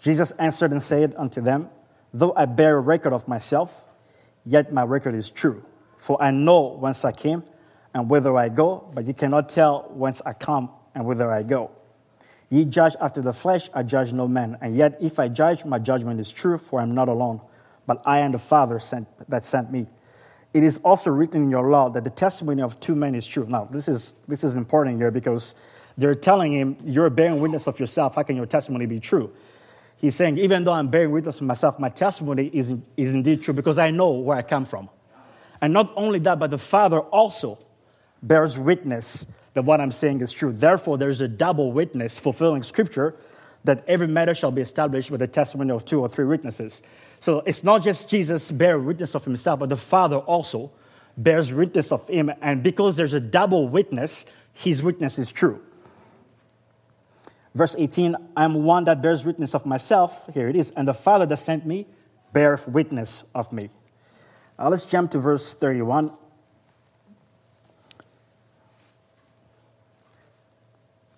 Jesus 0.00 0.30
answered 0.32 0.72
and 0.72 0.82
said 0.82 1.14
unto 1.16 1.40
them, 1.40 1.68
Though 2.12 2.32
I 2.34 2.46
bear 2.46 2.80
record 2.80 3.12
of 3.12 3.28
myself, 3.28 3.72
yet 4.44 4.72
my 4.72 4.82
record 4.82 5.14
is 5.14 5.30
true. 5.30 5.64
For 5.98 6.20
I 6.20 6.30
know 6.30 6.68
whence 6.68 7.04
I 7.04 7.12
came 7.12 7.44
and 7.92 8.08
whither 8.08 8.36
I 8.36 8.48
go, 8.48 8.90
but 8.94 9.04
ye 9.04 9.12
cannot 9.12 9.50
tell 9.50 9.90
whence 9.90 10.22
I 10.24 10.32
come 10.32 10.70
and 10.94 11.04
whither 11.04 11.30
I 11.30 11.42
go. 11.42 11.70
Ye 12.48 12.64
judge 12.64 12.96
after 13.00 13.20
the 13.20 13.32
flesh, 13.32 13.70
I 13.74 13.82
judge 13.82 14.12
no 14.12 14.26
man. 14.26 14.58
And 14.60 14.76
yet, 14.76 14.96
if 15.00 15.20
I 15.20 15.28
judge, 15.28 15.64
my 15.64 15.78
judgment 15.78 16.18
is 16.18 16.32
true, 16.32 16.58
for 16.58 16.80
I 16.80 16.82
am 16.82 16.94
not 16.94 17.08
alone, 17.08 17.40
but 17.86 18.02
I 18.04 18.20
and 18.20 18.34
the 18.34 18.38
Father 18.38 18.80
sent, 18.80 19.06
that 19.28 19.44
sent 19.44 19.70
me. 19.70 19.86
It 20.52 20.64
is 20.64 20.80
also 20.84 21.10
written 21.10 21.44
in 21.44 21.50
your 21.50 21.70
law 21.70 21.90
that 21.90 22.04
the 22.04 22.10
testimony 22.10 22.62
of 22.62 22.80
two 22.80 22.94
men 22.94 23.14
is 23.14 23.26
true. 23.26 23.46
Now, 23.48 23.68
this 23.70 23.86
is, 23.86 24.14
this 24.26 24.42
is 24.42 24.56
important 24.56 24.98
here 24.98 25.10
because 25.10 25.54
they're 25.96 26.14
telling 26.14 26.52
him, 26.52 26.76
You're 26.84 27.10
bearing 27.10 27.40
witness 27.40 27.66
of 27.66 27.78
yourself. 27.78 28.16
How 28.16 28.22
can 28.22 28.36
your 28.36 28.46
testimony 28.46 28.86
be 28.86 29.00
true? 29.00 29.32
He's 29.96 30.16
saying, 30.16 30.38
Even 30.38 30.64
though 30.64 30.72
I'm 30.72 30.88
bearing 30.88 31.12
witness 31.12 31.36
of 31.36 31.42
myself, 31.42 31.78
my 31.78 31.88
testimony 31.88 32.46
is, 32.46 32.74
is 32.96 33.12
indeed 33.12 33.42
true 33.42 33.54
because 33.54 33.78
I 33.78 33.90
know 33.90 34.12
where 34.12 34.36
I 34.36 34.42
come 34.42 34.64
from. 34.64 34.88
And 35.60 35.72
not 35.72 35.92
only 35.94 36.18
that, 36.20 36.38
but 36.38 36.50
the 36.50 36.58
Father 36.58 37.00
also 37.00 37.58
bears 38.22 38.58
witness 38.58 39.26
that 39.54 39.62
what 39.62 39.80
I'm 39.80 39.92
saying 39.92 40.20
is 40.20 40.32
true. 40.32 40.52
Therefore, 40.52 40.98
there's 40.98 41.20
a 41.20 41.28
double 41.28 41.72
witness 41.72 42.18
fulfilling 42.18 42.62
scripture 42.62 43.14
that 43.64 43.84
every 43.86 44.06
matter 44.06 44.34
shall 44.34 44.50
be 44.50 44.62
established 44.62 45.10
with 45.10 45.20
the 45.20 45.26
testimony 45.26 45.70
of 45.70 45.84
two 45.84 46.00
or 46.00 46.08
three 46.08 46.24
witnesses. 46.24 46.82
So 47.20 47.40
it's 47.40 47.62
not 47.62 47.82
just 47.82 48.08
Jesus 48.08 48.50
bear 48.50 48.78
witness 48.78 49.14
of 49.14 49.24
himself, 49.24 49.60
but 49.60 49.68
the 49.68 49.76
Father 49.76 50.16
also 50.16 50.70
bears 51.16 51.52
witness 51.52 51.92
of 51.92 52.06
him. 52.08 52.32
And 52.40 52.62
because 52.62 52.96
there's 52.96 53.12
a 53.12 53.20
double 53.20 53.68
witness, 53.68 54.24
his 54.52 54.82
witness 54.82 55.18
is 55.18 55.30
true. 55.30 55.60
Verse 57.54 57.74
18 57.76 58.16
I 58.36 58.44
am 58.44 58.64
one 58.64 58.84
that 58.84 59.02
bears 59.02 59.24
witness 59.24 59.54
of 59.54 59.66
myself. 59.66 60.18
Here 60.32 60.48
it 60.48 60.56
is. 60.56 60.70
And 60.72 60.88
the 60.88 60.94
Father 60.94 61.26
that 61.26 61.38
sent 61.38 61.66
me 61.66 61.86
beareth 62.32 62.66
witness 62.68 63.24
of 63.34 63.52
me. 63.52 63.70
Now 64.58 64.68
let's 64.68 64.84
jump 64.84 65.10
to 65.12 65.18
verse 65.18 65.52
31. 65.52 66.12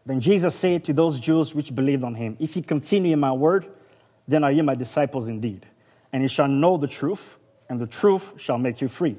Then 0.05 0.21
Jesus 0.21 0.55
said 0.55 0.85
to 0.85 0.93
those 0.93 1.21
Jews 1.21 1.55
which 1.55 1.75
believed 1.75 2.05
on 2.05 2.15
him, 2.15 2.37
If 2.41 2.57
ye 2.57 2.63
continue 2.63 3.13
in 3.13 3.21
my 3.21 3.33
word, 3.33 3.67
then 4.27 4.45
are 4.45 4.53
ye 4.53 4.63
my 4.63 4.75
disciples 4.75 5.29
indeed. 5.29 5.67
And 6.13 6.23
ye 6.23 6.29
shall 6.29 6.49
know 6.49 6.77
the 6.77 6.89
truth, 6.89 7.39
and 7.69 7.81
the 7.81 7.87
truth 7.87 8.35
shall 8.37 8.59
make 8.59 8.81
you 8.81 8.89
free. 8.89 9.19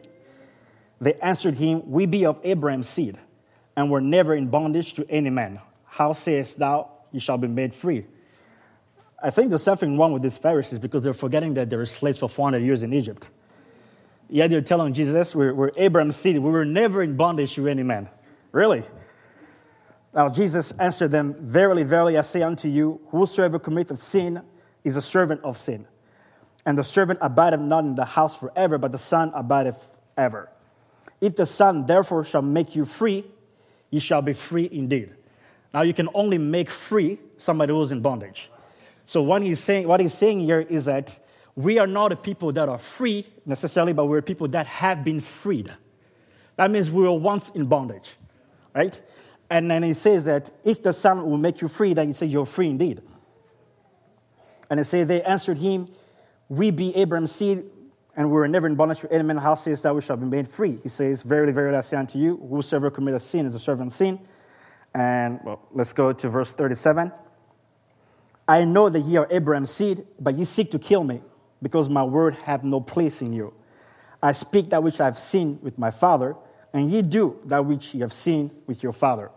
They 0.99 1.13
answered 1.15 1.55
him, 1.55 1.89
We 1.89 2.05
be 2.05 2.25
of 2.25 2.39
Abraham's 2.43 2.89
seed, 2.89 3.17
and 3.75 3.89
were 3.89 4.01
never 4.01 4.35
in 4.35 4.47
bondage 4.49 4.93
to 4.95 5.05
any 5.09 5.29
man. 5.29 5.59
How 5.85 6.13
sayest 6.13 6.59
thou, 6.59 6.89
ye 7.11 7.19
shall 7.19 7.37
be 7.37 7.47
made 7.47 7.73
free? 7.73 8.05
I 9.21 9.29
think 9.29 9.49
there's 9.49 9.63
something 9.63 9.97
wrong 9.97 10.11
with 10.11 10.21
these 10.21 10.37
Pharisees 10.37 10.79
because 10.79 11.03
they're 11.03 11.13
forgetting 11.13 11.53
that 11.53 11.69
they 11.69 11.77
were 11.77 11.85
slaves 11.85 12.19
for 12.19 12.27
400 12.27 12.61
years 12.61 12.83
in 12.83 12.93
Egypt. 12.93 13.29
Yet 14.29 14.49
they're 14.49 14.61
telling 14.61 14.93
Jesus, 14.93 15.33
we're, 15.33 15.53
we're 15.53 15.71
Abraham's 15.77 16.17
seed. 16.17 16.37
We 16.37 16.51
were 16.51 16.65
never 16.65 17.01
in 17.01 17.15
bondage 17.15 17.55
to 17.55 17.67
any 17.67 17.83
man. 17.83 18.09
Really? 18.51 18.83
Now 20.13 20.29
Jesus 20.29 20.71
answered 20.73 21.11
them, 21.11 21.35
Verily, 21.39 21.83
verily, 21.83 22.17
I 22.17 22.21
say 22.21 22.41
unto 22.41 22.67
you, 22.67 23.01
whosoever 23.09 23.59
committeth 23.59 23.99
sin 23.99 24.41
is 24.83 24.95
a 24.95 25.01
servant 25.01 25.41
of 25.43 25.57
sin. 25.57 25.87
And 26.65 26.77
the 26.77 26.83
servant 26.83 27.19
abideth 27.21 27.59
not 27.59 27.83
in 27.83 27.95
the 27.95 28.05
house 28.05 28.35
forever, 28.35 28.77
but 28.77 28.91
the 28.91 28.97
Son 28.97 29.31
abideth 29.35 29.87
ever. 30.17 30.49
If 31.19 31.35
the 31.35 31.45
Son 31.45 31.85
therefore 31.85 32.23
shall 32.23 32.41
make 32.41 32.75
you 32.75 32.85
free, 32.85 33.25
you 33.89 33.99
shall 33.99 34.21
be 34.21 34.33
free 34.33 34.69
indeed. 34.71 35.15
Now 35.73 35.81
you 35.81 35.93
can 35.93 36.09
only 36.13 36.37
make 36.37 36.69
free 36.69 37.19
somebody 37.37 37.73
who's 37.73 37.91
in 37.91 38.01
bondage. 38.01 38.49
So 39.05 39.21
what 39.21 39.41
he's 39.41 39.59
saying, 39.59 39.87
what 39.87 39.99
he's 39.99 40.13
saying 40.13 40.39
here 40.41 40.61
is 40.61 40.85
that 40.85 41.17
we 41.55 41.79
are 41.79 41.87
not 41.87 42.11
a 42.11 42.15
people 42.15 42.51
that 42.53 42.69
are 42.69 42.77
free 42.77 43.27
necessarily, 43.45 43.93
but 43.93 44.05
we're 44.05 44.21
people 44.21 44.47
that 44.49 44.65
have 44.67 45.03
been 45.03 45.19
freed. 45.19 45.71
That 46.55 46.71
means 46.71 46.89
we 46.89 47.03
were 47.03 47.13
once 47.13 47.49
in 47.49 47.65
bondage, 47.65 48.15
right? 48.73 48.99
And 49.53 49.69
then 49.69 49.83
he 49.83 49.93
says 49.93 50.25
that 50.25 50.49
if 50.63 50.81
the 50.81 50.91
Son 50.91 51.29
will 51.29 51.37
make 51.37 51.61
you 51.61 51.67
free, 51.67 51.93
then 51.93 52.07
he 52.07 52.13
says 52.13 52.31
you're 52.31 52.43
free 52.43 52.69
indeed. 52.69 53.03
And 54.67 54.79
he 54.79 54.83
says 54.83 55.05
they 55.05 55.21
answered 55.21 55.59
him, 55.59 55.89
We 56.49 56.71
be 56.71 56.95
Abraham's 56.95 57.33
seed, 57.33 57.63
and 58.15 58.29
we 58.29 58.33
were 58.33 58.47
never 58.47 58.65
in 58.65 58.73
bondage 58.73 59.01
to 59.01 59.13
any 59.13 59.21
man. 59.23 59.37
How 59.37 59.53
says 59.53 59.83
that 59.83 59.93
we 59.93 60.01
shall 60.01 60.17
be 60.17 60.25
made 60.25 60.47
free? 60.47 60.79
He 60.81 60.89
says, 60.89 61.21
Verily, 61.21 61.51
verily, 61.51 61.77
I 61.77 61.81
say 61.81 61.97
unto 61.97 62.17
you, 62.17 62.37
whosoever 62.37 62.89
committeth 62.89 63.21
sin 63.21 63.45
is 63.45 63.53
a 63.53 63.59
servant 63.59 63.91
of 63.91 63.93
sin. 63.95 64.19
And 64.95 65.39
well, 65.43 65.61
let's 65.71 65.93
go 65.93 66.13
to 66.13 66.29
verse 66.29 66.51
37. 66.51 67.11
I 68.47 68.65
know 68.65 68.89
that 68.89 69.01
ye 69.01 69.17
are 69.17 69.27
Abraham's 69.29 69.69
seed, 69.69 70.03
but 70.19 70.35
ye 70.35 70.45
seek 70.45 70.71
to 70.71 70.79
kill 70.79 71.03
me, 71.03 71.21
because 71.61 71.89
my 71.89 72.03
word 72.03 72.33
have 72.45 72.63
no 72.63 72.81
place 72.81 73.21
in 73.21 73.33
you. 73.33 73.53
I 74.19 74.31
speak 74.31 74.71
that 74.71 74.81
which 74.81 74.99
I 74.99 75.05
have 75.05 75.19
seen 75.19 75.59
with 75.61 75.77
my 75.77 75.91
father, 75.91 76.37
and 76.73 76.89
ye 76.89 77.03
do 77.03 77.39
that 77.45 77.63
which 77.63 77.93
ye 77.93 77.99
have 77.99 78.13
seen 78.13 78.49
with 78.65 78.81
your 78.81 78.93
father. 78.93 79.29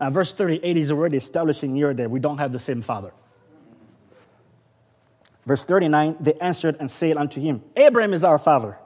And 0.00 0.14
verse 0.14 0.32
38 0.32 0.76
is 0.76 0.92
already 0.92 1.16
establishing 1.16 1.74
here 1.74 1.92
that 1.92 2.10
we 2.10 2.20
don't 2.20 2.38
have 2.38 2.52
the 2.52 2.60
same 2.60 2.82
father. 2.82 3.12
Verse 5.46 5.64
39 5.64 6.16
They 6.20 6.34
answered 6.34 6.76
and 6.78 6.90
said 6.90 7.16
unto 7.16 7.40
him, 7.40 7.62
Abraham 7.76 8.12
is 8.12 8.22
our 8.22 8.38
father. 8.38 8.78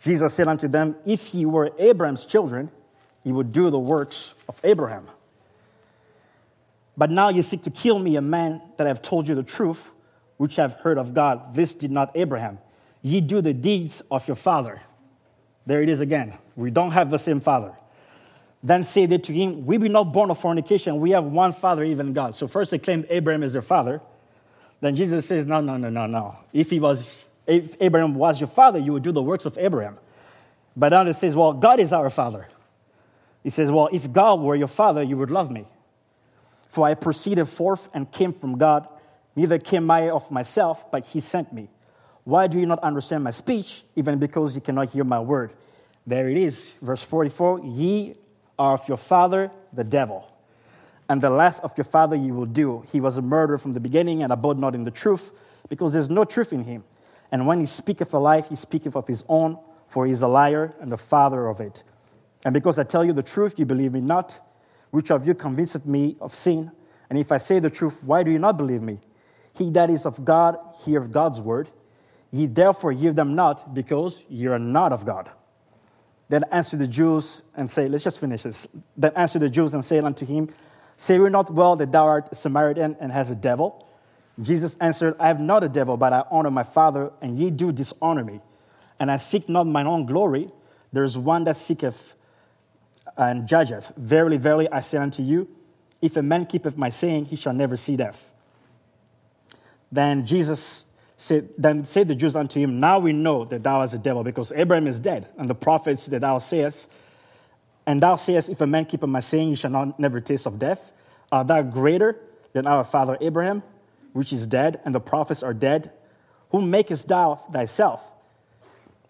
Jesus 0.00 0.32
said 0.32 0.48
unto 0.48 0.68
them, 0.68 0.96
If 1.04 1.34
ye 1.34 1.44
were 1.44 1.72
Abraham's 1.78 2.24
children, 2.24 2.70
ye 3.24 3.32
would 3.32 3.52
do 3.52 3.70
the 3.70 3.78
works 3.78 4.34
of 4.48 4.58
Abraham. 4.64 5.08
But 6.96 7.10
now 7.10 7.30
you 7.30 7.42
seek 7.42 7.62
to 7.62 7.70
kill 7.70 7.98
me, 7.98 8.16
a 8.16 8.22
man 8.22 8.62
that 8.76 8.86
I 8.86 8.88
have 8.88 9.02
told 9.02 9.28
you 9.28 9.34
the 9.34 9.42
truth, 9.42 9.90
which 10.36 10.58
I 10.58 10.62
have 10.62 10.72
heard 10.74 10.98
of 10.98 11.14
God. 11.14 11.54
This 11.54 11.74
did 11.74 11.90
not 11.90 12.12
Abraham. 12.14 12.58
Ye 13.02 13.20
do 13.20 13.40
the 13.40 13.54
deeds 13.54 14.02
of 14.10 14.26
your 14.28 14.36
father. 14.36 14.82
There 15.66 15.82
it 15.82 15.88
is 15.88 16.00
again. 16.00 16.34
We 16.56 16.70
don't 16.70 16.90
have 16.92 17.10
the 17.10 17.18
same 17.18 17.40
father. 17.40 17.74
Then 18.62 18.84
say 18.84 19.06
they 19.06 19.18
to 19.18 19.32
him, 19.32 19.64
We 19.64 19.78
be 19.78 19.88
not 19.88 20.12
born 20.12 20.30
of 20.30 20.38
fornication. 20.38 21.00
We 21.00 21.12
have 21.12 21.24
one 21.24 21.52
father, 21.52 21.82
even 21.82 22.12
God. 22.12 22.36
So 22.36 22.46
first 22.46 22.70
they 22.70 22.78
claim 22.78 23.04
Abraham 23.08 23.42
is 23.42 23.54
their 23.54 23.62
father. 23.62 24.00
Then 24.80 24.96
Jesus 24.96 25.26
says, 25.26 25.46
No, 25.46 25.60
no, 25.60 25.76
no, 25.76 25.88
no, 25.88 26.06
no. 26.06 26.36
If 26.52 26.70
he 26.70 26.80
was 26.80 27.24
if 27.46 27.76
Abraham 27.80 28.14
was 28.14 28.40
your 28.40 28.48
father, 28.48 28.78
you 28.78 28.92
would 28.92 29.02
do 29.02 29.12
the 29.12 29.22
works 29.22 29.44
of 29.44 29.58
Abraham. 29.58 29.98
But 30.76 30.90
now 30.90 31.02
it 31.02 31.14
says, 31.14 31.34
Well, 31.34 31.52
God 31.52 31.80
is 31.80 31.92
our 31.92 32.10
father. 32.10 32.48
He 33.42 33.50
says, 33.50 33.70
Well, 33.70 33.88
if 33.92 34.12
God 34.12 34.40
were 34.40 34.54
your 34.54 34.68
father, 34.68 35.02
you 35.02 35.16
would 35.16 35.30
love 35.30 35.50
me. 35.50 35.66
For 36.68 36.86
I 36.86 36.94
proceeded 36.94 37.46
forth 37.46 37.88
and 37.92 38.10
came 38.12 38.32
from 38.32 38.58
God, 38.58 38.86
neither 39.34 39.58
came 39.58 39.90
I 39.90 40.10
of 40.10 40.30
myself, 40.30 40.90
but 40.90 41.06
he 41.06 41.20
sent 41.20 41.52
me. 41.52 41.68
Why 42.24 42.46
do 42.46 42.60
you 42.60 42.66
not 42.66 42.78
understand 42.80 43.24
my 43.24 43.32
speech, 43.32 43.82
even 43.96 44.18
because 44.18 44.54
you 44.54 44.60
cannot 44.60 44.90
hear 44.90 45.02
my 45.02 45.18
word? 45.18 45.52
There 46.06 46.28
it 46.28 46.36
is, 46.36 46.72
verse 46.80 47.02
44 47.02 47.60
Ye 47.64 48.14
are 48.60 48.74
of 48.74 48.86
your 48.86 48.98
father, 48.98 49.50
the 49.72 49.82
devil, 49.82 50.30
and 51.08 51.22
the 51.22 51.30
last 51.30 51.64
of 51.64 51.72
your 51.78 51.86
father 51.86 52.14
you 52.14 52.34
will 52.34 52.44
do. 52.44 52.84
He 52.92 53.00
was 53.00 53.16
a 53.16 53.22
murderer 53.22 53.56
from 53.56 53.72
the 53.72 53.80
beginning 53.80 54.22
and 54.22 54.30
abode 54.30 54.58
not 54.58 54.74
in 54.74 54.84
the 54.84 54.90
truth, 54.90 55.32
because 55.70 55.94
there's 55.94 56.10
no 56.10 56.24
truth 56.24 56.52
in 56.52 56.64
him. 56.64 56.84
And 57.32 57.46
when 57.46 57.60
he 57.60 57.66
speaketh 57.66 58.12
a 58.12 58.18
lie, 58.18 58.42
he 58.42 58.56
speaketh 58.56 58.94
of 58.94 59.06
his 59.06 59.24
own, 59.28 59.58
for 59.88 60.04
he 60.04 60.12
is 60.12 60.20
a 60.20 60.28
liar 60.28 60.74
and 60.78 60.92
the 60.92 60.98
father 60.98 61.46
of 61.46 61.58
it. 61.60 61.82
And 62.44 62.52
because 62.52 62.78
I 62.78 62.84
tell 62.84 63.02
you 63.02 63.14
the 63.14 63.22
truth, 63.22 63.58
you 63.58 63.64
believe 63.64 63.92
me 63.92 64.00
not. 64.00 64.38
Which 64.90 65.10
of 65.10 65.26
you 65.26 65.34
convinceth 65.34 65.86
me 65.86 66.16
of 66.20 66.34
sin? 66.34 66.70
And 67.08 67.18
if 67.18 67.32
I 67.32 67.38
say 67.38 67.60
the 67.60 67.70
truth, 67.70 68.04
why 68.04 68.22
do 68.22 68.30
you 68.30 68.38
not 68.38 68.58
believe 68.58 68.82
me? 68.82 68.98
He 69.56 69.70
that 69.70 69.88
is 69.88 70.04
of 70.04 70.22
God, 70.22 70.58
heareth 70.84 71.10
God's 71.10 71.40
word. 71.40 71.70
Ye 72.30 72.46
therefore 72.46 72.92
hear 72.92 73.12
them 73.12 73.34
not, 73.34 73.74
because 73.74 74.22
ye 74.28 74.46
are 74.48 74.58
not 74.58 74.92
of 74.92 75.06
God. 75.06 75.30
Then 76.30 76.44
answer 76.52 76.76
the 76.76 76.86
Jews 76.86 77.42
and 77.56 77.68
say, 77.68 77.88
let's 77.88 78.04
just 78.04 78.20
finish 78.20 78.44
this. 78.44 78.68
Then 78.96 79.10
answer 79.16 79.40
the 79.40 79.48
Jews 79.48 79.74
and 79.74 79.84
say 79.84 79.98
unto 79.98 80.24
him, 80.24 80.48
Say 80.96 81.18
we 81.18 81.28
not 81.28 81.52
well 81.52 81.74
that 81.76 81.90
thou 81.90 82.06
art 82.06 82.28
a 82.30 82.36
Samaritan 82.36 82.96
and 83.00 83.10
has 83.10 83.30
a 83.30 83.34
devil? 83.34 83.88
Jesus 84.40 84.76
answered, 84.80 85.16
I 85.18 85.26
have 85.26 85.40
not 85.40 85.64
a 85.64 85.68
devil, 85.68 85.96
but 85.96 86.12
I 86.12 86.22
honor 86.30 86.50
my 86.50 86.62
Father, 86.62 87.10
and 87.20 87.36
ye 87.36 87.50
do 87.50 87.72
dishonor 87.72 88.22
me. 88.22 88.40
And 89.00 89.10
I 89.10 89.16
seek 89.16 89.48
not 89.48 89.66
mine 89.66 89.88
own 89.88 90.06
glory. 90.06 90.52
There 90.92 91.02
is 91.02 91.18
one 91.18 91.44
that 91.44 91.56
seeketh 91.56 92.14
and 93.16 93.48
judgeth. 93.48 93.92
Verily, 93.96 94.36
verily, 94.36 94.68
I 94.70 94.82
say 94.82 94.98
unto 94.98 95.22
you, 95.22 95.48
if 96.00 96.16
a 96.16 96.22
man 96.22 96.46
keepeth 96.46 96.76
my 96.76 96.90
saying, 96.90 97.24
he 97.24 97.36
shall 97.36 97.54
never 97.54 97.76
see 97.76 97.96
death. 97.96 98.30
Then 99.90 100.26
Jesus 100.26 100.84
said, 101.20 101.50
then 101.58 101.84
said 101.84 102.08
the 102.08 102.14
Jews 102.14 102.34
unto 102.34 102.58
him, 102.58 102.80
Now 102.80 102.98
we 102.98 103.12
know 103.12 103.44
that 103.44 103.62
thou 103.62 103.80
art 103.80 103.92
a 103.92 103.98
devil, 103.98 104.24
because 104.24 104.52
Abraham 104.52 104.86
is 104.86 105.00
dead, 105.00 105.28
and 105.36 105.50
the 105.50 105.54
prophets 105.54 106.06
that 106.06 106.20
thou 106.20 106.38
sayest, 106.38 106.90
and 107.86 108.02
thou 108.02 108.16
sayest, 108.16 108.48
If 108.48 108.62
a 108.62 108.66
man 108.66 108.86
keep 108.86 109.02
my 109.02 109.20
saying, 109.20 109.50
he 109.50 109.54
shall 109.54 109.70
not 109.70 110.00
never 110.00 110.20
taste 110.20 110.46
of 110.46 110.58
death. 110.58 110.90
Art 111.30 111.48
thou 111.48 111.60
greater 111.60 112.18
than 112.54 112.66
our 112.66 112.84
father 112.84 113.18
Abraham, 113.20 113.62
which 114.14 114.32
is 114.32 114.46
dead, 114.46 114.80
and 114.86 114.94
the 114.94 115.00
prophets 115.00 115.42
are 115.42 115.52
dead? 115.52 115.92
Whom 116.52 116.70
makest 116.70 117.06
thou 117.08 117.34
thyself? 117.52 118.02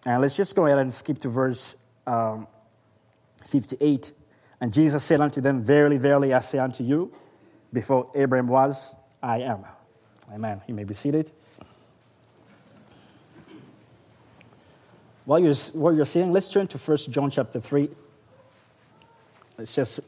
And 0.05 0.21
let's 0.21 0.35
just 0.35 0.53
go 0.53 0.65
ahead 0.65 0.79
and 0.79 0.93
skip 0.93 1.19
to 1.21 1.29
verse 1.29 1.75
um, 2.05 2.45
58. 3.45 4.11
And 4.59 4.73
Jesus 4.73 5.01
said 5.03 5.21
unto 5.21 5.39
them, 5.39 5.63
Verily, 5.63 5.97
verily, 5.97 6.33
I 6.33 6.41
say 6.41 6.57
unto 6.57 6.83
you, 6.83 7.13
before 7.71 8.11
Abraham 8.15 8.47
was, 8.47 8.93
I 9.23 9.39
am. 9.39 9.63
Amen. 10.33 10.61
You 10.67 10.73
may 10.73 10.83
be 10.83 10.93
seated. 10.93 11.31
While 15.25 15.39
you're, 15.39 15.55
while 15.73 15.93
you're 15.93 16.05
seeing, 16.05 16.31
let's 16.31 16.49
turn 16.49 16.67
to 16.67 16.77
1 16.77 16.97
John 17.09 17.29
chapter 17.29 17.59
3. 17.59 17.89
Let's 19.57 19.75
just 19.75 19.99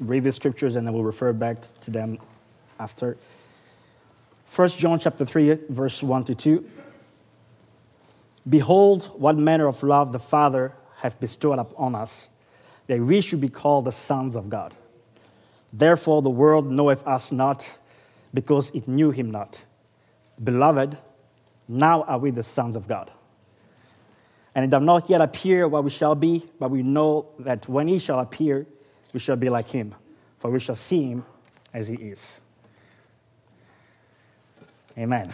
read 0.00 0.24
the 0.24 0.32
scriptures 0.32 0.76
and 0.76 0.86
then 0.86 0.94
we'll 0.94 1.04
refer 1.04 1.32
back 1.32 1.58
to 1.82 1.90
them 1.90 2.18
after. 2.78 3.16
1 4.54 4.68
John 4.70 4.98
chapter 4.98 5.24
3, 5.24 5.58
verse 5.68 6.02
1 6.02 6.24
to 6.24 6.34
2. 6.34 6.68
Behold, 8.48 9.06
what 9.18 9.36
manner 9.36 9.66
of 9.66 9.82
love 9.82 10.12
the 10.12 10.18
Father 10.18 10.72
hath 10.98 11.18
bestowed 11.20 11.58
upon 11.58 11.94
us, 11.94 12.30
that 12.86 13.00
we 13.00 13.20
should 13.20 13.40
be 13.40 13.48
called 13.48 13.84
the 13.84 13.92
sons 13.92 14.36
of 14.36 14.48
God. 14.48 14.74
Therefore, 15.72 16.22
the 16.22 16.30
world 16.30 16.70
knoweth 16.70 17.06
us 17.06 17.32
not, 17.32 17.78
because 18.32 18.70
it 18.70 18.86
knew 18.86 19.10
him 19.10 19.30
not. 19.30 19.62
Beloved, 20.42 20.96
now 21.68 22.02
are 22.04 22.18
we 22.18 22.30
the 22.30 22.42
sons 22.42 22.76
of 22.76 22.86
God 22.86 23.10
And 24.56 24.64
it 24.64 24.70
does 24.70 24.82
not 24.82 25.10
yet 25.10 25.20
appear 25.20 25.68
what 25.68 25.84
we 25.84 25.90
shall 25.90 26.14
be, 26.14 26.42
but 26.58 26.70
we 26.70 26.82
know 26.82 27.26
that 27.40 27.68
when 27.68 27.88
he 27.88 27.98
shall 27.98 28.20
appear, 28.20 28.66
we 29.12 29.20
shall 29.20 29.36
be 29.36 29.50
like 29.50 29.68
him, 29.68 29.94
for 30.38 30.50
we 30.50 30.60
shall 30.60 30.74
see 30.74 31.10
him 31.10 31.26
as 31.74 31.88
he 31.88 31.96
is. 31.96 32.40
Amen. 34.96 35.30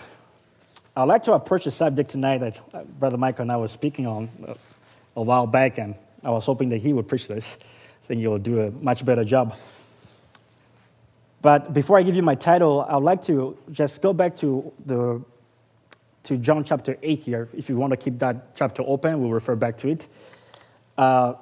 I'd 0.96 1.04
like 1.04 1.22
to 1.22 1.34
approach 1.34 1.66
a 1.66 1.70
subject 1.70 2.10
tonight 2.10 2.38
that 2.38 2.60
uh, 2.74 2.82
Brother 2.82 3.16
Michael 3.16 3.42
and 3.42 3.52
I 3.52 3.58
were 3.58 3.68
speaking 3.68 4.08
on 4.08 4.28
uh, 4.44 4.54
a 5.14 5.22
while 5.22 5.46
back, 5.46 5.78
and 5.78 5.94
I 6.24 6.30
was 6.30 6.44
hoping 6.44 6.70
that 6.70 6.78
he 6.78 6.92
would 6.92 7.06
preach 7.06 7.28
this. 7.28 7.58
I 8.02 8.06
think 8.08 8.22
he 8.22 8.26
will 8.26 8.40
do 8.40 8.60
a 8.60 8.72
much 8.72 9.04
better 9.04 9.24
job. 9.24 9.54
But 11.40 11.72
before 11.72 11.96
I 11.96 12.02
give 12.02 12.16
you 12.16 12.22
my 12.22 12.34
title, 12.34 12.84
I'd 12.88 12.96
like 12.96 13.22
to 13.26 13.56
just 13.70 14.02
go 14.02 14.12
back 14.12 14.34
to, 14.38 14.72
the, 14.84 15.22
to 16.24 16.36
John 16.36 16.64
chapter 16.64 16.96
8 17.02 17.20
here. 17.20 17.48
If 17.56 17.68
you 17.68 17.76
want 17.76 17.92
to 17.92 17.96
keep 17.96 18.18
that 18.20 18.54
chapter 18.54 18.82
open, 18.86 19.20
we'll 19.20 19.32
refer 19.32 19.56
back 19.56 19.78
to 19.78 19.88
it. 19.88 20.06
Uh, 20.96 21.34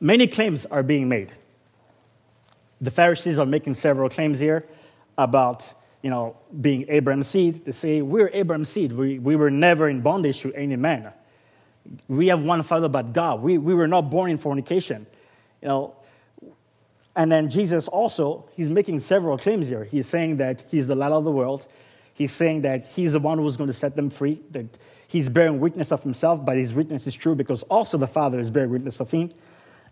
many 0.00 0.26
claims 0.26 0.66
are 0.66 0.82
being 0.82 1.08
made. 1.08 1.32
The 2.80 2.90
Pharisees 2.90 3.38
are 3.38 3.46
making 3.46 3.74
several 3.74 4.08
claims 4.08 4.40
here 4.40 4.66
about 5.16 5.72
you 6.02 6.10
know, 6.10 6.36
being 6.60 6.84
Abraham's 6.88 7.28
seed. 7.28 7.64
They 7.64 7.72
say, 7.72 8.02
We're 8.02 8.30
Abraham's 8.32 8.68
seed. 8.68 8.92
We, 8.92 9.18
we 9.18 9.36
were 9.36 9.50
never 9.50 9.88
in 9.88 10.00
bondage 10.00 10.40
to 10.40 10.52
any 10.54 10.76
man. 10.76 11.12
We 12.08 12.28
have 12.28 12.42
one 12.42 12.62
father 12.62 12.88
but 12.88 13.12
God. 13.12 13.40
We, 13.40 13.58
we 13.58 13.74
were 13.74 13.88
not 13.88 14.10
born 14.10 14.30
in 14.30 14.38
fornication. 14.38 15.06
You 15.60 15.68
know, 15.68 15.96
and 17.14 17.30
then 17.30 17.50
Jesus 17.50 17.88
also, 17.88 18.48
he's 18.54 18.70
making 18.70 19.00
several 19.00 19.36
claims 19.38 19.68
here. 19.68 19.84
He's 19.84 20.08
saying 20.08 20.38
that 20.38 20.64
he's 20.70 20.86
the 20.86 20.94
light 20.94 21.12
of 21.12 21.24
the 21.24 21.30
world. 21.30 21.66
He's 22.22 22.32
saying 22.32 22.62
that 22.62 22.86
he's 22.86 23.14
the 23.14 23.18
one 23.18 23.38
who's 23.38 23.56
going 23.56 23.66
to 23.66 23.74
set 23.74 23.96
them 23.96 24.08
free, 24.08 24.40
that 24.52 24.78
he's 25.08 25.28
bearing 25.28 25.58
witness 25.58 25.90
of 25.90 26.04
himself, 26.04 26.44
but 26.44 26.56
his 26.56 26.72
witness 26.72 27.04
is 27.08 27.14
true 27.14 27.34
because 27.34 27.64
also 27.64 27.98
the 27.98 28.06
Father 28.06 28.38
is 28.38 28.48
bearing 28.48 28.70
witness 28.70 29.00
of 29.00 29.10
him. 29.10 29.32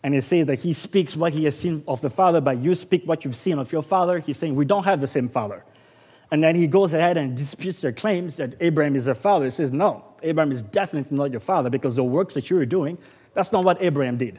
And 0.05 0.15
he 0.15 0.21
says 0.21 0.47
that 0.47 0.61
he 0.61 0.73
speaks 0.73 1.17
what 1.17 1.33
he 1.33 1.45
has 1.47 1.59
seen 1.59 1.83
of 1.89 2.01
the 2.03 2.09
Father, 2.09 2.41
but 2.41 2.59
you 2.59 2.77
speak 2.77 3.03
what 3.05 3.25
you've 3.25 3.35
seen 3.35 3.59
of 3.59 3.73
your 3.73 3.83
Father. 3.83 4.21
He's 4.21 4.39
saying 4.39 4.55
we 4.55 4.65
don't 4.65 4.85
have 4.85 5.01
the 5.01 5.09
same 5.09 5.29
Father. 5.29 5.65
And 6.31 6.45
then 6.45 6.55
he 6.55 6.69
goes 6.69 6.95
ahead 6.95 7.17
and 7.17 7.37
disputes 7.37 7.81
their 7.81 7.93
claims 7.93 8.37
that 8.37 8.55
Abraham 8.61 8.95
is 8.95 9.07
their 9.07 9.17
father. 9.17 9.47
He 9.47 9.51
says, 9.51 9.73
No, 9.73 10.05
Abraham 10.23 10.53
is 10.53 10.63
definitely 10.63 11.17
not 11.17 11.33
your 11.33 11.41
father 11.41 11.69
because 11.69 11.97
the 11.97 12.05
works 12.05 12.35
that 12.35 12.49
you're 12.49 12.65
doing, 12.65 12.97
that's 13.35 13.51
not 13.51 13.65
what 13.65 13.83
Abraham 13.83 14.17
did. 14.17 14.39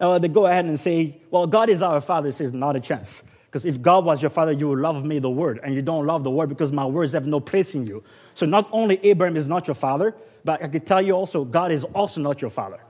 Now 0.00 0.18
they 0.18 0.28
go 0.28 0.46
ahead 0.46 0.66
and 0.66 0.78
say, 0.78 1.20
Well, 1.32 1.48
God 1.48 1.68
is 1.68 1.82
our 1.82 2.00
father. 2.00 2.28
He 2.28 2.32
says, 2.32 2.52
Not 2.52 2.76
a 2.76 2.80
chance. 2.80 3.24
Because 3.54 3.66
if 3.66 3.80
God 3.80 4.04
was 4.04 4.20
your 4.20 4.30
father, 4.30 4.50
you 4.50 4.68
would 4.68 4.80
love 4.80 5.04
me, 5.04 5.20
the 5.20 5.30
word. 5.30 5.60
And 5.62 5.76
you 5.76 5.80
don't 5.80 6.06
love 6.06 6.24
the 6.24 6.30
word 6.30 6.48
because 6.48 6.72
my 6.72 6.84
words 6.84 7.12
have 7.12 7.24
no 7.24 7.38
place 7.38 7.76
in 7.76 7.86
you. 7.86 8.02
So 8.34 8.46
not 8.46 8.68
only 8.72 8.98
Abraham 9.06 9.36
is 9.36 9.46
not 9.46 9.68
your 9.68 9.76
father, 9.76 10.12
but 10.42 10.60
I 10.60 10.66
can 10.66 10.80
tell 10.80 11.00
you 11.00 11.12
also, 11.12 11.44
God 11.44 11.70
is 11.70 11.84
also 11.84 12.20
not 12.20 12.42
your 12.42 12.50
father. 12.50 12.80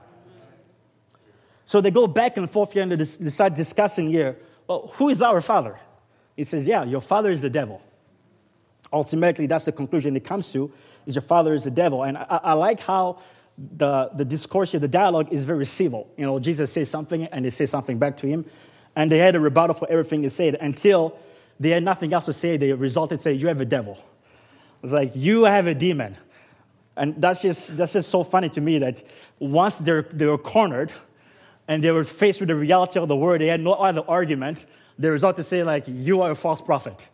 So 1.67 1.81
they 1.81 1.91
go 1.91 2.07
back 2.07 2.37
and 2.37 2.49
forth 2.49 2.73
here 2.73 2.81
and 2.81 2.91
they 2.93 3.29
start 3.29 3.53
discussing 3.53 4.09
here, 4.09 4.39
well, 4.65 4.91
who 4.95 5.09
is 5.09 5.21
our 5.21 5.39
father? 5.39 5.79
He 6.35 6.43
says, 6.43 6.65
Yeah, 6.65 6.83
your 6.83 7.01
father 7.01 7.29
is 7.29 7.43
the 7.43 7.49
devil 7.51 7.79
ultimately 8.93 9.47
that's 9.47 9.65
the 9.65 9.71
conclusion 9.71 10.15
it 10.15 10.23
comes 10.23 10.53
to 10.53 10.71
is 11.07 11.15
your 11.15 11.21
father 11.23 11.55
is 11.55 11.63
the 11.63 11.71
devil 11.71 12.03
and 12.03 12.17
i, 12.17 12.25
I 12.29 12.53
like 12.53 12.79
how 12.79 13.19
the, 13.57 14.11
the 14.15 14.23
discourse 14.23 14.71
here 14.71 14.79
the 14.79 14.87
dialogue 14.87 15.33
is 15.33 15.43
very 15.43 15.65
civil 15.65 16.07
you 16.17 16.25
know 16.25 16.39
jesus 16.39 16.71
says 16.71 16.87
something 16.87 17.25
and 17.25 17.43
they 17.43 17.49
say 17.49 17.65
something 17.65 17.97
back 17.97 18.15
to 18.17 18.27
him 18.27 18.45
and 18.95 19.11
they 19.11 19.17
had 19.17 19.35
a 19.35 19.39
rebuttal 19.39 19.75
for 19.75 19.89
everything 19.89 20.23
he 20.23 20.29
said 20.29 20.55
until 20.55 21.17
they 21.59 21.69
had 21.69 21.83
nothing 21.83 22.13
else 22.13 22.25
to 22.25 22.33
say 22.33 22.57
they 22.57 22.73
resulted 22.73 23.21
say 23.21 23.33
you 23.33 23.47
have 23.47 23.61
a 23.61 23.65
devil 23.65 23.97
it's 24.83 24.93
like 24.93 25.11
you 25.15 25.43
have 25.43 25.67
a 25.67 25.75
demon 25.75 26.17
and 26.97 27.21
that's 27.21 27.41
just 27.41 27.75
that's 27.77 27.93
just 27.93 28.09
so 28.09 28.23
funny 28.23 28.49
to 28.49 28.61
me 28.61 28.79
that 28.79 29.03
once 29.39 29.77
they're 29.79 30.03
they 30.03 30.25
were 30.25 30.37
cornered 30.37 30.91
and 31.67 31.83
they 31.83 31.91
were 31.91 32.03
faced 32.03 32.39
with 32.39 32.49
the 32.49 32.55
reality 32.55 32.99
of 32.99 33.07
the 33.07 33.15
word 33.15 33.41
they 33.41 33.47
had 33.47 33.61
no 33.61 33.73
other 33.73 34.03
argument 34.07 34.65
they 34.97 35.09
result 35.09 35.35
to 35.35 35.43
say 35.43 35.63
like 35.63 35.83
you 35.87 36.21
are 36.21 36.31
a 36.31 36.35
false 36.35 36.61
prophet 36.61 37.07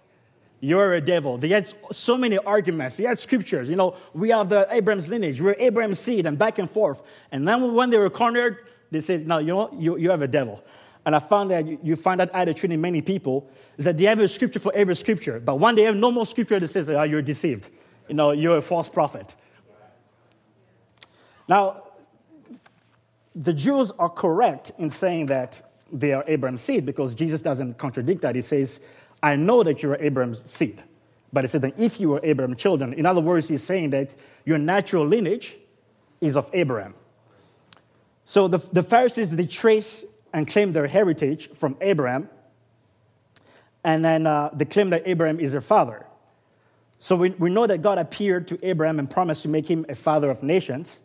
you're 0.62 0.94
a 0.94 1.02
devil. 1.02 1.40
They 1.40 1.50
had 1.50 1.74
so 1.92 2.16
many 2.16 2.38
arguments. 2.38 2.98
They 2.98 3.04
had 3.04 3.20
scriptures. 3.20 3.68
You 3.68 3.76
know, 3.76 3.96
we 4.14 4.30
have 4.30 4.48
the 4.48 4.68
Abraham's 4.70 5.08
lineage. 5.08 5.42
We're 5.42 5.56
Abraham's 5.58 6.00
seed 6.00 6.28
and 6.28 6.38
back 6.38 6.60
and 6.60 6.70
forth. 6.70 7.02
And 7.32 7.48
then 7.48 7.74
when 7.74 7.90
they 7.90 7.98
were 7.98 8.12
cornered, 8.12 8.60
they 8.92 9.02
said, 9.02 9.28
no, 9.28 9.40
you 9.40 9.48
know, 9.48 9.76
you, 9.78 9.98
you 9.98 10.12
have 10.12 10.22
a 10.22 10.28
devil. 10.28 10.64
And 11.06 11.16
I 11.16 11.20
found 11.20 11.52
that 11.52 11.84
you 11.84 11.96
find 11.96 12.20
that 12.20 12.30
attitude 12.34 12.72
in 12.72 12.80
many 12.80 13.02
people 13.02 13.50
is 13.78 13.86
that 13.86 13.98
they 13.98 14.04
have 14.04 14.20
a 14.20 14.28
scripture 14.28 14.60
for 14.60 14.74
every 14.76 14.96
scripture. 14.96 15.40
But 15.40 15.56
when 15.60 15.76
they 15.76 15.84
have 15.84 15.96
no 15.96 16.12
more 16.12 16.26
scripture 16.26 16.60
that 16.60 16.68
says, 16.68 16.90
oh, 16.90 17.04
you're 17.04 17.22
deceived. 17.22 17.70
You 18.08 18.16
know, 18.16 18.32
you're 18.32 18.58
a 18.58 18.62
false 18.62 18.90
prophet. 18.90 19.34
Now, 21.48 21.84
the 23.36 23.54
Jews 23.54 23.92
are 23.98 24.10
correct 24.10 24.74
in 24.78 24.92
saying 24.92 25.28
that 25.28 25.74
they 25.92 26.14
are 26.14 26.24
Abraham's 26.28 26.62
seed 26.62 26.86
because 26.86 27.16
Jesus 27.16 27.42
doesn't 27.42 27.78
contradict 27.78 28.22
that. 28.22 28.36
He 28.36 28.42
says, 28.42 28.80
I 29.24 29.36
know 29.36 29.64
that 29.64 29.82
you 29.82 29.92
are 29.92 29.98
Abraham's 29.98 30.42
seed. 30.50 30.82
But 31.34 31.46
he 31.46 31.48
said 31.48 31.62
that 31.62 31.80
if 31.80 32.00
you 32.00 32.10
were 32.10 32.20
Abraham's 32.24 32.58
children, 32.58 32.94
in 32.94 33.06
other 33.06 33.22
words, 33.22 33.48
he's 33.48 33.64
saying 33.64 33.92
that 33.92 34.14
your 34.46 34.58
natural 34.58 35.08
lineage 35.08 35.58
is 36.20 36.36
of 36.36 36.50
Abraham. 36.54 36.94
So 38.26 38.48
the, 38.48 38.60
the 38.72 38.84
Pharisees, 38.84 39.32
they 39.32 39.46
trace 39.46 40.06
and 40.34 40.48
claim 40.48 40.74
their 40.74 40.88
heritage 40.88 41.50
from 41.56 41.76
Abraham, 41.82 42.30
and 43.84 44.06
then 44.06 44.28
uh, 44.28 44.50
they 44.54 44.66
claim 44.66 44.90
that 44.92 45.04
Abraham 45.06 45.40
is 45.40 45.52
their 45.52 45.62
father. 45.62 46.06
So 47.00 47.16
we, 47.16 47.32
we 47.32 47.50
know 47.50 47.66
that 47.66 47.82
God 47.82 47.98
appeared 47.98 48.48
to 48.50 48.60
Abraham 48.66 49.00
and 49.00 49.10
promised 49.10 49.42
to 49.44 49.50
make 49.50 49.68
him 49.68 49.86
a 49.90 49.96
father 49.96 50.30
of 50.30 50.44
nations, 50.44 51.02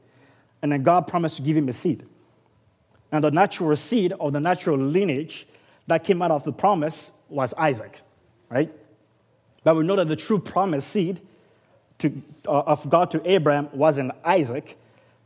and 0.63 0.73
then 0.73 0.83
God 0.83 1.07
promised 1.09 1.37
to 1.37 1.43
give 1.43 1.57
him 1.57 1.69
a 1.69 1.73
seed. 1.73 2.05
And 3.13 3.25
the 3.25 3.31
natural 3.31 3.75
seed 3.77 4.13
or 4.19 4.31
the 4.31 4.41
natural 4.41 4.77
lineage 4.77 5.47
that 5.87 6.05
came 6.05 6.21
out 6.21 6.31
of 6.31 6.45
the 6.45 6.53
promise 6.53 7.11
was 7.29 7.55
Isaac 7.55 8.01
right? 8.49 8.73
But 9.65 9.77
we 9.77 9.85
know 9.85 9.97
that 9.97 10.09
the 10.09 10.17
true 10.17 10.39
promised 10.39 10.89
seed 10.89 11.21
to, 11.99 12.23
uh, 12.47 12.61
of 12.61 12.89
God 12.89 13.11
to 13.13 13.31
Abraham 13.31 13.69
wasn't 13.73 14.13
Isaac, 14.25 14.77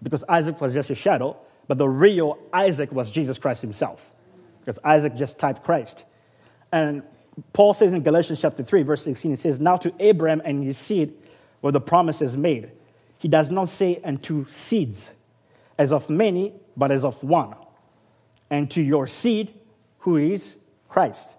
because 0.02 0.24
Isaac 0.28 0.60
was 0.60 0.72
just 0.72 0.90
a 0.90 0.94
shadow, 0.94 1.36
but 1.70 1.78
the 1.78 1.88
real 1.88 2.36
Isaac 2.52 2.90
was 2.90 3.12
Jesus 3.12 3.38
Christ 3.38 3.62
himself, 3.62 4.12
because 4.58 4.80
Isaac 4.82 5.14
just 5.14 5.38
typed 5.38 5.62
Christ. 5.62 6.04
And 6.72 7.04
Paul 7.52 7.74
says 7.74 7.92
in 7.92 8.02
Galatians 8.02 8.40
chapter 8.40 8.64
3, 8.64 8.82
verse 8.82 9.04
16, 9.04 9.34
it 9.34 9.38
says, 9.38 9.60
Now 9.60 9.76
to 9.76 9.94
Abraham 10.00 10.42
and 10.44 10.64
his 10.64 10.76
seed 10.76 11.14
were 11.62 11.70
the 11.70 11.80
promises 11.80 12.36
made. 12.36 12.72
He 13.18 13.28
does 13.28 13.50
not 13.52 13.68
say, 13.68 14.00
and 14.02 14.20
to 14.24 14.46
seeds, 14.48 15.12
as 15.78 15.92
of 15.92 16.10
many, 16.10 16.54
but 16.76 16.90
as 16.90 17.04
of 17.04 17.22
one. 17.22 17.54
And 18.50 18.68
to 18.72 18.82
your 18.82 19.06
seed, 19.06 19.54
who 19.98 20.16
is 20.16 20.56
Christ. 20.88 21.36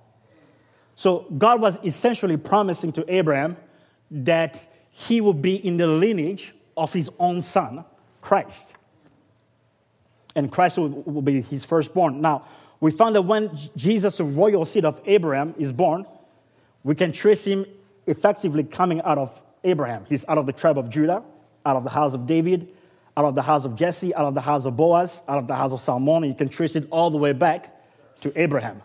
So 0.96 1.26
God 1.38 1.60
was 1.60 1.78
essentially 1.84 2.38
promising 2.38 2.94
to 2.94 3.14
Abraham 3.14 3.58
that 4.10 4.66
he 4.92 5.20
would 5.20 5.42
be 5.42 5.56
in 5.56 5.76
the 5.76 5.88
lineage 5.88 6.54
of 6.78 6.94
his 6.94 7.12
own 7.20 7.42
son, 7.42 7.84
Christ. 8.22 8.76
And 10.36 10.52
Christ 10.52 10.78
will, 10.78 11.22
be 11.22 11.42
his 11.42 11.66
firstborn. 11.66 12.22
Now, 12.22 12.46
we 12.80 12.92
found 12.92 13.16
that 13.16 13.24
when 13.24 13.58
Jesus, 13.76 14.20
royal 14.20 14.66
seed 14.66 14.86
of 14.86 15.02
Abraham, 15.06 15.54
is 15.58 15.74
born, 15.74 16.06
we 16.84 16.96
can 16.96 17.12
trace 17.12 17.46
him 17.46 17.66
effectively 18.08 18.64
coming 18.64 19.02
out 19.02 19.18
of 19.18 19.42
Abraham. 19.64 20.06
He's 20.10 20.26
out 20.28 20.38
of 20.38 20.46
the 20.46 20.54
tribe 20.54 20.78
of 20.78 20.90
Judah, 20.90 21.24
out 21.66 21.76
of 21.76 21.84
the 21.84 21.90
house 21.90 22.14
of 22.14 22.26
David, 22.26 22.70
out 23.16 23.26
of 23.26 23.36
the 23.36 23.42
house 23.42 23.66
of 23.66 23.76
Jesse, 23.76 24.16
out 24.16 24.26
of 24.26 24.34
the 24.34 24.42
house 24.42 24.66
of 24.66 24.76
Boaz, 24.78 25.22
out 25.28 25.38
of 25.38 25.48
the 25.48 25.56
house 25.56 25.74
of 25.74 25.82
Salmon. 25.82 26.24
You 26.24 26.34
can 26.34 26.50
trace 26.50 26.76
it 26.76 26.88
all 26.92 27.10
the 27.12 27.18
way 27.18 27.34
back 27.34 27.76
to 28.22 28.42
Abraham. 28.42 28.82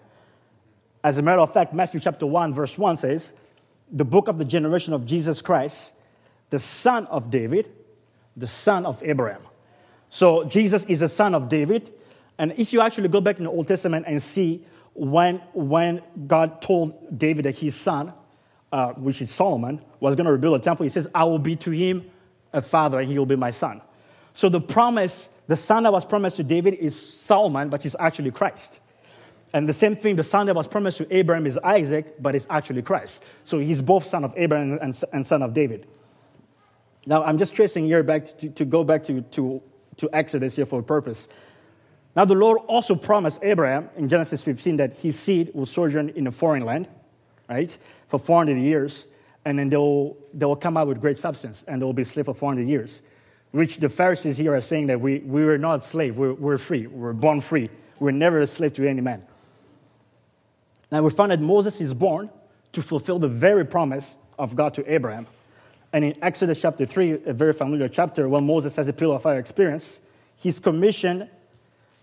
As 1.03 1.18
a 1.18 1.22
matter 1.22 1.40
of 1.40 1.53
fact, 1.53 1.72
Matthew 1.72 2.01
chapter 2.01 2.26
1, 2.26 2.53
verse 2.53 2.76
1 2.76 2.97
says, 2.97 3.32
The 3.92 4.05
book 4.05 4.28
of 4.28 4.38
the 4.38 4.44
generation 4.44 4.92
of 4.92 5.07
Jesus 5.07 5.40
Christ, 5.40 5.94
the 6.51 6.59
son 6.59 7.07
of 7.07 7.30
David, 7.30 7.70
the 8.36 8.47
son 8.47 8.84
of 8.84 9.03
Abraham. 9.03 9.42
So 10.11 10.45
Jesus 10.45 10.85
is 10.85 11.03
a 11.03 11.09
son 11.09 11.35
of 11.35 11.49
David. 11.49 11.93
And 12.39 12.53
if 12.57 12.73
you 12.73 12.81
actually 12.81 13.09
go 13.09 13.21
back 13.21 13.39
in 13.39 13.45
the 13.45 13.51
Old 13.51 13.69
Testament 13.69 14.05
and 14.07 14.23
see 14.23 14.65
when, 14.95 15.39
when 15.53 16.03
God 16.27 16.61
told 16.63 17.19
David 17.19 17.45
that 17.45 17.57
his 17.57 17.75
son, 17.75 18.13
uh, 18.73 18.93
which 18.93 19.23
is 19.23 19.31
Solomon, 19.31 19.81
was 20.01 20.17
going 20.17 20.27
to 20.27 20.33
rebuild 20.33 20.57
a 20.57 20.63
temple, 20.63 20.85
he 20.85 20.91
says, 20.91 21.09
I 21.15 21.25
will 21.25 21.39
be 21.39 21.57
to 21.57 21.71
him 21.71 22.11
a 22.53 22.63
father 22.63 23.01
and 23.01 23.09
he 23.09 23.19
will 23.19 23.27
be 23.27 23.37
my 23.37 23.51
son. 23.51 23.83
So 24.33 24.49
the 24.49 24.61
promise, 24.61 25.29
the 25.47 25.57
son 25.57 25.85
that 25.85 25.93
was 25.93 26.05
promised 26.05 26.37
to 26.39 26.45
David 26.45 26.75
is 26.75 26.95
Solomon, 27.01 27.69
but 27.69 27.83
he's 27.83 27.97
actually 27.99 28.31
Christ. 28.31 28.81
And 29.53 29.69
the 29.69 29.73
same 29.73 29.97
thing, 29.97 30.17
the 30.17 30.25
son 30.25 30.47
that 30.47 30.55
was 30.55 30.69
promised 30.69 30.99
to 30.99 31.15
Abraham 31.15 31.47
is 31.47 31.59
Isaac, 31.59 32.21
but 32.21 32.35
it's 32.35 32.47
actually 32.51 32.83
Christ. 32.83 33.23
So 33.45 33.59
he's 33.59 33.81
both 33.81 34.05
son 34.05 34.25
of 34.25 34.35
Abraham 34.37 34.79
and, 34.83 35.03
and 35.13 35.27
son 35.27 35.43
of 35.43 35.55
David. 35.55 35.87
Now, 37.07 37.23
I'm 37.23 37.39
just 37.39 37.55
tracing 37.55 37.87
here 37.87 38.03
back 38.03 38.27
to, 38.39 38.51
to 38.51 38.65
go 38.65 38.83
back 38.85 39.05
to, 39.05 39.23
to, 39.23 39.63
to 39.99 40.09
Exodus 40.12 40.57
here 40.57 40.66
for 40.66 40.80
a 40.80 40.82
purpose. 40.82 41.28
Now, 42.14 42.24
the 42.24 42.34
Lord 42.34 42.59
also 42.66 42.94
promised 42.94 43.40
Abraham 43.42 43.90
in 43.97 44.09
Genesis 44.09 44.42
15 44.42 44.78
that 44.78 44.94
his 44.94 45.18
seed 45.18 45.51
will 45.55 45.66
sojourn 45.66 46.09
in 46.11 46.26
a 46.26 46.32
foreign 46.32 46.64
land, 46.64 46.88
right, 47.49 47.76
for 48.09 48.18
400 48.18 48.57
years, 48.59 49.07
and 49.44 49.59
then 49.59 49.68
they 49.68 49.76
will, 49.76 50.16
they 50.32 50.47
will 50.47 50.57
come 50.57 50.76
out 50.76 50.88
with 50.88 51.01
great 51.01 51.18
substance, 51.18 51.64
and 51.68 51.80
they 51.80 51.84
will 51.84 51.92
be 51.92 52.05
slaves 52.05 52.26
for 52.26 52.34
400 52.34 52.66
years. 52.66 53.03
which 53.53 53.78
the 53.78 53.88
Pharisees 53.88 54.36
here 54.36 54.55
are 54.55 54.61
saying 54.61 54.88
that 54.88 55.01
we, 55.01 55.20
we 55.20 55.44
were 55.44 55.59
not 55.59 55.84
slaves, 55.84 56.16
we're, 56.16 56.34
we're 56.34 56.59
free, 56.59 56.86
we're 56.86 57.12
born 57.12 57.40
free. 57.40 57.70
We're 57.99 58.11
never 58.11 58.40
a 58.40 58.47
slave 58.47 58.74
to 58.74 58.88
any 58.88 59.01
man. 59.01 59.22
Now 60.92 61.03
we 61.03 61.11
find 61.11 61.32
that 61.32 61.40
Moses 61.40 61.80
is 61.80 61.94
born 61.94 62.30
to 62.72 62.82
fulfill 62.82 63.18
the 63.18 63.28
very 63.28 63.64
promise 63.64 64.18
of 64.38 64.55
God 64.55 64.74
to 64.74 64.92
Abraham. 64.92 65.26
And 65.97 66.05
in 66.05 66.14
Exodus 66.22 66.61
chapter 66.61 66.84
3, 66.84 67.22
a 67.24 67.32
very 67.32 67.55
familiar 67.55 67.88
chapter, 67.88 68.28
when 68.28 68.44
Moses 68.44 68.76
has 68.76 68.86
a 68.86 68.92
pillar 68.92 69.14
of 69.14 69.22
fire 69.22 69.38
experience, 69.38 69.99
he's 70.36 70.61
commissioned 70.61 71.26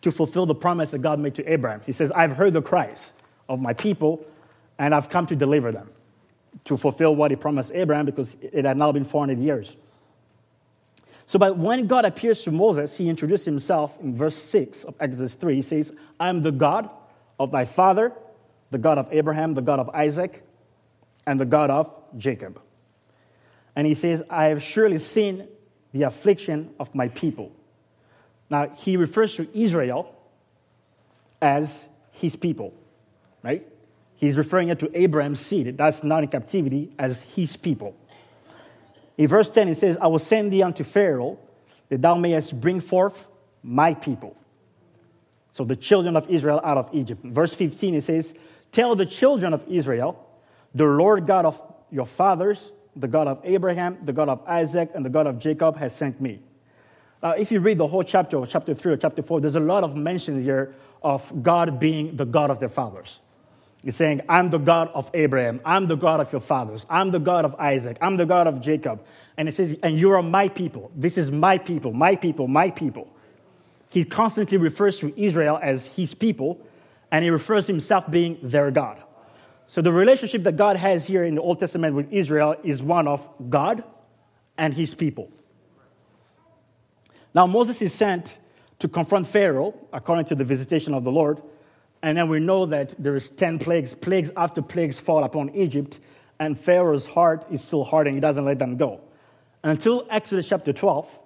to 0.01 0.11
fulfill 0.11 0.47
the 0.47 0.55
promise 0.55 0.89
that 0.89 1.03
God 1.03 1.19
made 1.19 1.35
to 1.35 1.45
Abraham. 1.47 1.79
He 1.85 1.91
says, 1.91 2.11
I've 2.11 2.31
heard 2.31 2.53
the 2.53 2.63
cries 2.63 3.13
of 3.47 3.59
my 3.59 3.73
people, 3.73 4.25
and 4.79 4.95
I've 4.95 5.09
come 5.09 5.27
to 5.27 5.35
deliver 5.35 5.71
them, 5.71 5.91
to 6.65 6.75
fulfill 6.75 7.15
what 7.15 7.29
he 7.29 7.37
promised 7.37 7.71
Abraham 7.75 8.07
because 8.07 8.35
it 8.41 8.65
had 8.65 8.77
now 8.77 8.91
been 8.91 9.03
400 9.03 9.37
years. 9.37 9.77
So, 11.27 11.37
but 11.37 11.59
when 11.59 11.85
God 11.85 12.03
appears 12.03 12.41
to 12.45 12.51
Moses, 12.51 12.97
he 12.97 13.09
introduced 13.09 13.45
himself 13.45 13.99
in 13.99 14.17
verse 14.17 14.35
6 14.35 14.85
of 14.85 14.95
Exodus 14.99 15.35
3. 15.35 15.53
He 15.53 15.61
says, 15.61 15.93
I 16.19 16.29
am 16.29 16.41
the 16.41 16.51
God 16.51 16.89
of 17.39 17.51
thy 17.51 17.65
father, 17.65 18.11
the 18.71 18.79
God 18.79 18.97
of 18.97 19.07
Abraham, 19.11 19.53
the 19.53 19.61
God 19.61 19.77
of 19.77 19.87
Isaac, 19.89 20.41
and 21.27 21.39
the 21.39 21.45
God 21.45 21.69
of 21.69 21.93
Jacob. 22.17 22.59
And 23.75 23.87
he 23.87 23.93
says, 23.93 24.21
I 24.29 24.45
have 24.45 24.61
surely 24.61 24.99
seen 24.99 25.47
the 25.93 26.03
affliction 26.03 26.73
of 26.79 26.93
my 26.93 27.07
people. 27.07 27.51
Now, 28.49 28.69
he 28.69 28.97
refers 28.97 29.35
to 29.35 29.47
Israel 29.53 30.15
as 31.41 31.89
his 32.11 32.35
people, 32.35 32.73
right? 33.41 33.67
He's 34.15 34.37
referring 34.37 34.69
it 34.69 34.79
to 34.79 34.97
Abraham's 34.97 35.39
seed. 35.39 35.77
That's 35.77 36.03
not 36.03 36.23
in 36.23 36.29
captivity 36.29 36.93
as 36.97 37.21
his 37.21 37.57
people. 37.57 37.95
In 39.17 39.27
verse 39.27 39.49
10, 39.49 39.67
he 39.67 39.73
says, 39.73 39.97
I 39.97 40.07
will 40.07 40.19
send 40.19 40.51
thee 40.51 40.63
unto 40.63 40.83
Pharaoh, 40.83 41.39
that 41.89 42.01
thou 42.01 42.15
mayest 42.15 42.59
bring 42.59 42.79
forth 42.79 43.27
my 43.61 43.93
people. 43.93 44.35
So 45.51 45.63
the 45.63 45.75
children 45.75 46.15
of 46.15 46.29
Israel 46.29 46.59
out 46.63 46.77
of 46.77 46.89
Egypt. 46.93 47.23
verse 47.23 47.53
15, 47.53 47.95
it 47.95 48.03
says, 48.03 48.33
Tell 48.71 48.95
the 48.95 49.05
children 49.05 49.53
of 49.53 49.63
Israel, 49.67 50.17
the 50.73 50.85
Lord 50.85 51.27
God 51.27 51.45
of 51.45 51.61
your 51.91 52.07
fathers, 52.07 52.71
the 52.95 53.07
God 53.07 53.27
of 53.27 53.39
Abraham, 53.43 53.97
the 54.03 54.13
God 54.13 54.29
of 54.29 54.41
Isaac, 54.47 54.91
and 54.93 55.03
the 55.05 55.09
God 55.09 55.27
of 55.27 55.39
Jacob 55.39 55.77
has 55.77 55.95
sent 55.95 56.21
me. 56.21 56.39
Now, 57.21 57.31
if 57.31 57.51
you 57.51 57.59
read 57.59 57.77
the 57.77 57.87
whole 57.87 58.03
chapter, 58.03 58.37
or 58.37 58.45
chapter 58.45 58.73
3 58.73 58.93
or 58.93 58.97
chapter 58.97 59.21
4, 59.21 59.41
there's 59.41 59.55
a 59.55 59.59
lot 59.59 59.83
of 59.83 59.95
mention 59.95 60.41
here 60.43 60.75
of 61.01 61.43
God 61.43 61.79
being 61.79 62.15
the 62.17 62.25
God 62.25 62.49
of 62.49 62.59
their 62.59 62.69
fathers. 62.69 63.19
He's 63.83 63.95
saying, 63.95 64.21
I'm 64.29 64.49
the 64.49 64.59
God 64.59 64.89
of 64.93 65.09
Abraham. 65.13 65.59
I'm 65.65 65.87
the 65.87 65.97
God 65.97 66.21
of 66.21 66.31
your 66.31 66.41
fathers. 66.41 66.85
I'm 66.89 67.11
the 67.11 67.19
God 67.19 67.43
of 67.43 67.55
Isaac. 67.55 67.97
I'm 68.01 68.15
the 68.15 68.25
God 68.25 68.47
of 68.47 68.61
Jacob. 68.61 69.03
And 69.35 69.49
it 69.49 69.55
says, 69.55 69.75
and 69.83 69.99
you 69.99 70.11
are 70.11 70.23
my 70.23 70.47
people. 70.47 70.91
This 70.95 71.17
is 71.17 71.31
my 71.31 71.57
people, 71.57 71.91
my 71.91 72.15
people, 72.15 72.47
my 72.47 72.69
people. 72.71 73.09
He 73.89 74.05
constantly 74.05 74.57
refers 74.57 74.99
to 74.99 75.13
Israel 75.21 75.59
as 75.61 75.87
his 75.87 76.13
people, 76.13 76.65
and 77.11 77.23
he 77.23 77.29
refers 77.29 77.65
to 77.65 77.73
himself 77.73 78.09
being 78.09 78.39
their 78.41 78.71
God. 78.71 79.03
So 79.67 79.81
the 79.81 79.91
relationship 79.91 80.43
that 80.43 80.55
God 80.55 80.77
has 80.77 81.07
here 81.07 81.23
in 81.23 81.35
the 81.35 81.41
Old 81.41 81.59
Testament 81.59 81.95
with 81.95 82.11
Israel 82.11 82.55
is 82.63 82.81
one 82.81 83.07
of 83.07 83.27
God 83.49 83.83
and 84.57 84.73
his 84.73 84.93
people. 84.93 85.31
Now, 87.33 87.47
Moses 87.47 87.81
is 87.81 87.93
sent 87.93 88.39
to 88.79 88.87
confront 88.87 89.27
Pharaoh, 89.27 89.73
according 89.91 90.25
to 90.25 90.35
the 90.35 90.43
visitation 90.43 90.93
of 90.93 91.03
the 91.03 91.11
Lord. 91.11 91.41
And 92.01 92.17
then 92.17 92.27
we 92.27 92.39
know 92.39 92.65
that 92.67 92.93
there 93.01 93.15
is 93.15 93.29
10 93.29 93.59
plagues, 93.59 93.93
plagues 93.93 94.29
after 94.35 94.61
plagues 94.61 94.99
fall 94.99 95.23
upon 95.23 95.49
Egypt, 95.55 95.99
and 96.37 96.59
Pharaoh's 96.59 97.07
heart 97.07 97.45
is 97.49 97.63
still 97.63 97.83
hard 97.83 98.07
and 98.07 98.15
he 98.15 98.19
doesn't 98.19 98.43
let 98.43 98.59
them 98.59 98.77
go. 98.77 99.01
Until 99.63 100.05
Exodus 100.09 100.49
chapter 100.49 100.73
12, 100.73 101.19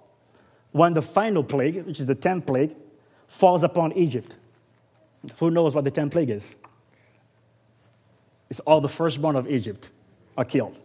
when 0.70 0.94
the 0.94 1.02
final 1.02 1.42
plague, 1.42 1.84
which 1.84 1.98
is 1.98 2.06
the 2.06 2.14
10th 2.14 2.46
plague, 2.46 2.76
falls 3.26 3.62
upon 3.62 3.92
Egypt. 3.94 4.36
Who 5.38 5.50
knows 5.50 5.74
what 5.74 5.84
the 5.84 5.90
10th 5.90 6.12
plague 6.12 6.30
is? 6.30 6.54
It's 8.50 8.60
all 8.60 8.80
the 8.80 8.88
firstborn 8.88 9.36
of 9.36 9.50
Egypt 9.50 9.90
are 10.36 10.44
killed. 10.44 10.78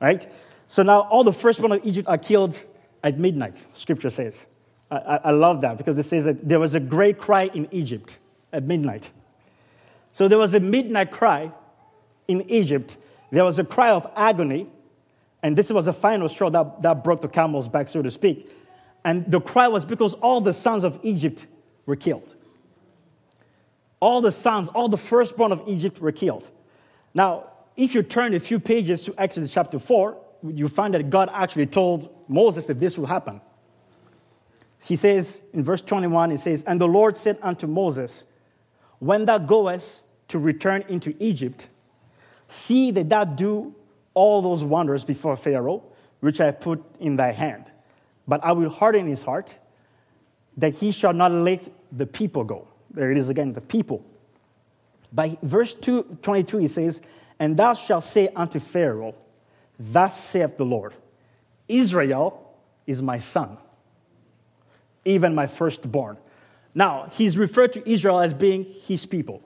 Right? 0.00 0.30
So 0.66 0.82
now 0.82 1.00
all 1.02 1.24
the 1.24 1.32
firstborn 1.32 1.72
of 1.72 1.86
Egypt 1.86 2.08
are 2.08 2.18
killed 2.18 2.58
at 3.02 3.18
midnight, 3.18 3.66
scripture 3.72 4.10
says. 4.10 4.46
I, 4.90 5.20
I, 5.24 5.30
love 5.32 5.62
that 5.62 5.78
because 5.78 5.98
it 5.98 6.04
says 6.04 6.26
that 6.26 6.48
there 6.48 6.60
was 6.60 6.76
a 6.76 6.80
great 6.80 7.18
cry 7.18 7.50
in 7.52 7.68
Egypt 7.72 8.18
at 8.52 8.62
midnight. 8.62 9.10
So 10.12 10.28
there 10.28 10.38
was 10.38 10.54
a 10.54 10.60
midnight 10.60 11.10
cry 11.10 11.50
in 12.28 12.48
Egypt. 12.48 12.96
There 13.32 13.44
was 13.44 13.58
a 13.58 13.64
cry 13.64 13.90
of 13.90 14.10
agony. 14.14 14.68
And 15.42 15.58
this 15.58 15.72
was 15.72 15.86
the 15.86 15.92
final 15.92 16.28
straw 16.28 16.50
that, 16.50 16.82
that 16.82 17.04
broke 17.04 17.20
the 17.20 17.28
camel's 17.28 17.68
back, 17.68 17.88
so 17.88 18.00
to 18.00 18.10
speak. 18.10 18.50
And 19.04 19.28
the 19.30 19.40
cry 19.40 19.68
was 19.68 19.84
because 19.84 20.14
all 20.14 20.40
the 20.40 20.52
sons 20.52 20.84
of 20.84 20.98
Egypt 21.02 21.46
were 21.84 21.96
killed. 21.96 22.34
All 24.00 24.20
the 24.20 24.32
sons, 24.32 24.68
all 24.68 24.88
the 24.88 24.98
firstborn 24.98 25.52
of 25.52 25.62
Egypt 25.66 26.00
were 26.00 26.12
killed. 26.12 26.50
Now, 27.16 27.50
if 27.76 27.94
you 27.94 28.02
turn 28.02 28.34
a 28.34 28.40
few 28.40 28.60
pages 28.60 29.06
to 29.06 29.14
Exodus 29.16 29.50
chapter 29.50 29.78
4, 29.78 30.18
you 30.52 30.68
find 30.68 30.92
that 30.92 31.08
God 31.08 31.30
actually 31.32 31.64
told 31.64 32.14
Moses 32.28 32.66
that 32.66 32.78
this 32.78 32.98
will 32.98 33.06
happen. 33.06 33.40
He 34.84 34.96
says 34.96 35.40
in 35.54 35.64
verse 35.64 35.80
21, 35.80 36.32
he 36.32 36.36
says, 36.36 36.62
And 36.64 36.78
the 36.78 36.86
Lord 36.86 37.16
said 37.16 37.38
unto 37.40 37.66
Moses, 37.66 38.26
When 38.98 39.24
thou 39.24 39.38
goest 39.38 40.02
to 40.28 40.38
return 40.38 40.84
into 40.88 41.14
Egypt, 41.18 41.70
see 42.48 42.90
that 42.90 43.08
thou 43.08 43.24
do 43.24 43.74
all 44.12 44.42
those 44.42 44.62
wonders 44.62 45.02
before 45.02 45.38
Pharaoh, 45.38 45.84
which 46.20 46.38
I 46.38 46.50
put 46.50 46.84
in 47.00 47.16
thy 47.16 47.32
hand. 47.32 47.64
But 48.28 48.44
I 48.44 48.52
will 48.52 48.68
harden 48.68 49.06
his 49.06 49.22
heart, 49.22 49.56
that 50.58 50.74
he 50.74 50.92
shall 50.92 51.14
not 51.14 51.32
let 51.32 51.66
the 51.90 52.06
people 52.06 52.44
go. 52.44 52.68
There 52.90 53.10
it 53.10 53.16
is 53.16 53.30
again, 53.30 53.54
the 53.54 53.62
people. 53.62 54.04
By 55.12 55.38
verse 55.42 55.74
2, 55.74 56.18
22, 56.22 56.58
he 56.58 56.68
says, 56.68 57.00
And 57.38 57.56
thou 57.56 57.74
shalt 57.74 58.04
say 58.04 58.28
unto 58.28 58.60
Pharaoh, 58.60 59.14
Thus 59.78 60.18
saith 60.22 60.56
the 60.56 60.64
Lord, 60.64 60.94
Israel 61.68 62.54
is 62.86 63.02
my 63.02 63.18
son, 63.18 63.58
even 65.04 65.34
my 65.34 65.46
firstborn. 65.46 66.16
Now, 66.74 67.10
he's 67.12 67.38
referred 67.38 67.72
to 67.74 67.90
Israel 67.90 68.20
as 68.20 68.34
being 68.34 68.66
his 68.82 69.06
people 69.06 69.42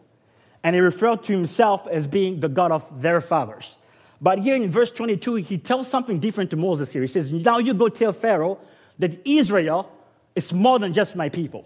and 0.62 0.74
he 0.74 0.80
referred 0.80 1.22
to 1.24 1.32
himself 1.32 1.86
as 1.88 2.06
being 2.06 2.40
the 2.40 2.48
God 2.48 2.72
of 2.72 3.02
their 3.02 3.20
fathers. 3.20 3.78
But 4.20 4.38
here 4.38 4.54
in 4.54 4.70
verse 4.70 4.92
22, 4.92 5.36
he 5.36 5.56
tells 5.56 5.88
something 5.88 6.20
different 6.20 6.50
to 6.50 6.56
Moses 6.56 6.92
here. 6.92 7.02
He 7.02 7.08
says, 7.08 7.32
Now 7.32 7.58
you 7.58 7.72
go 7.72 7.88
tell 7.88 8.12
Pharaoh 8.12 8.58
that 8.98 9.18
Israel 9.24 9.90
is 10.34 10.52
more 10.52 10.78
than 10.78 10.92
just 10.92 11.16
my 11.16 11.30
people. 11.30 11.64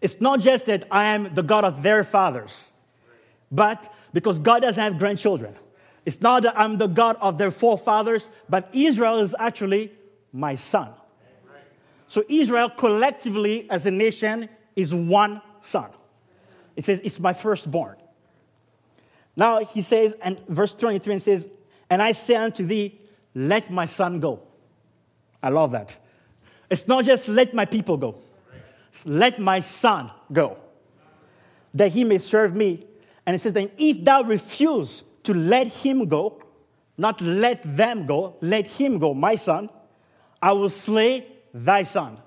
It's 0.00 0.20
not 0.20 0.40
just 0.40 0.66
that 0.66 0.86
I 0.90 1.06
am 1.14 1.34
the 1.34 1.42
God 1.42 1.64
of 1.64 1.82
their 1.82 2.04
fathers, 2.04 2.70
but 3.50 3.92
because 4.12 4.38
God 4.38 4.62
doesn't 4.62 4.82
have 4.82 4.98
grandchildren. 4.98 5.54
It's 6.06 6.20
not 6.20 6.42
that 6.44 6.58
I'm 6.58 6.78
the 6.78 6.86
God 6.86 7.16
of 7.20 7.38
their 7.38 7.50
forefathers, 7.50 8.28
but 8.48 8.68
Israel 8.72 9.18
is 9.18 9.34
actually 9.38 9.92
my 10.32 10.54
son. 10.54 10.90
So 12.06 12.24
Israel 12.28 12.70
collectively 12.70 13.70
as 13.70 13.86
a 13.86 13.90
nation 13.90 14.48
is 14.74 14.94
one 14.94 15.42
son. 15.60 15.90
It 16.74 16.84
says, 16.84 17.00
It's 17.04 17.20
my 17.20 17.32
firstborn. 17.32 17.96
Now 19.36 19.60
he 19.60 19.82
says, 19.82 20.14
and 20.22 20.40
verse 20.48 20.74
23 20.74 21.14
and 21.14 21.22
says, 21.22 21.48
And 21.88 22.02
I 22.02 22.12
say 22.12 22.34
unto 22.34 22.66
thee, 22.66 22.98
Let 23.34 23.70
my 23.70 23.86
son 23.86 24.18
go. 24.18 24.42
I 25.42 25.50
love 25.50 25.72
that. 25.72 25.96
It's 26.70 26.86
not 26.86 27.04
just 27.04 27.28
let 27.28 27.52
my 27.52 27.64
people 27.64 27.96
go, 27.96 28.16
it's 28.88 29.04
let 29.04 29.38
my 29.38 29.60
son 29.60 30.10
go, 30.32 30.56
that 31.74 31.92
he 31.92 32.04
may 32.04 32.18
serve 32.18 32.54
me. 32.54 32.86
And 33.30 33.36
it 33.36 33.38
says, 33.38 33.52
Then 33.52 33.70
if 33.78 34.02
thou 34.02 34.24
refuse 34.24 35.04
to 35.22 35.32
let 35.32 35.68
him 35.68 36.08
go, 36.08 36.42
not 36.98 37.20
let 37.20 37.62
them 37.62 38.04
go, 38.04 38.34
let 38.40 38.66
him 38.66 38.98
go, 38.98 39.14
my 39.14 39.36
son, 39.36 39.70
I 40.42 40.50
will 40.50 40.68
slay 40.68 41.28
thy 41.54 41.84
son. 41.84 42.18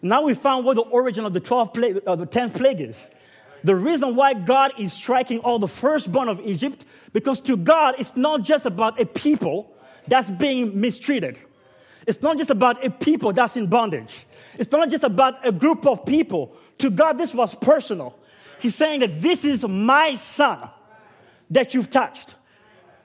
Now 0.00 0.22
we 0.22 0.34
found 0.34 0.64
what 0.64 0.76
the 0.76 0.82
origin 0.82 1.24
of 1.24 1.32
the 1.32 1.40
12th 1.40 1.74
plague, 1.74 1.96
uh, 1.96 2.12
of 2.12 2.20
the 2.20 2.26
10th 2.28 2.54
plague 2.54 2.80
is. 2.80 3.10
The 3.64 3.74
reason 3.74 4.14
why 4.14 4.32
God 4.32 4.74
is 4.78 4.92
striking 4.92 5.40
all 5.40 5.58
the 5.58 5.66
firstborn 5.66 6.28
of 6.28 6.38
Egypt, 6.42 6.86
because 7.12 7.40
to 7.40 7.56
God, 7.56 7.96
it's 7.98 8.14
not 8.14 8.42
just 8.42 8.64
about 8.64 9.00
a 9.00 9.06
people 9.06 9.74
that's 10.06 10.30
being 10.30 10.80
mistreated. 10.80 11.36
It's 12.06 12.22
not 12.22 12.38
just 12.38 12.50
about 12.50 12.84
a 12.84 12.90
people 12.90 13.32
that's 13.32 13.56
in 13.56 13.66
bondage. 13.66 14.24
It's 14.56 14.70
not 14.70 14.88
just 14.88 15.02
about 15.02 15.44
a 15.44 15.50
group 15.50 15.84
of 15.84 16.06
people. 16.06 16.54
To 16.78 16.90
God, 16.90 17.18
this 17.18 17.34
was 17.34 17.56
personal. 17.56 18.16
He's 18.60 18.74
saying 18.74 19.00
that 19.00 19.20
this 19.20 19.44
is 19.44 19.66
my 19.66 20.14
son 20.16 20.68
that 21.50 21.74
you've 21.74 21.90
touched. 21.90 22.34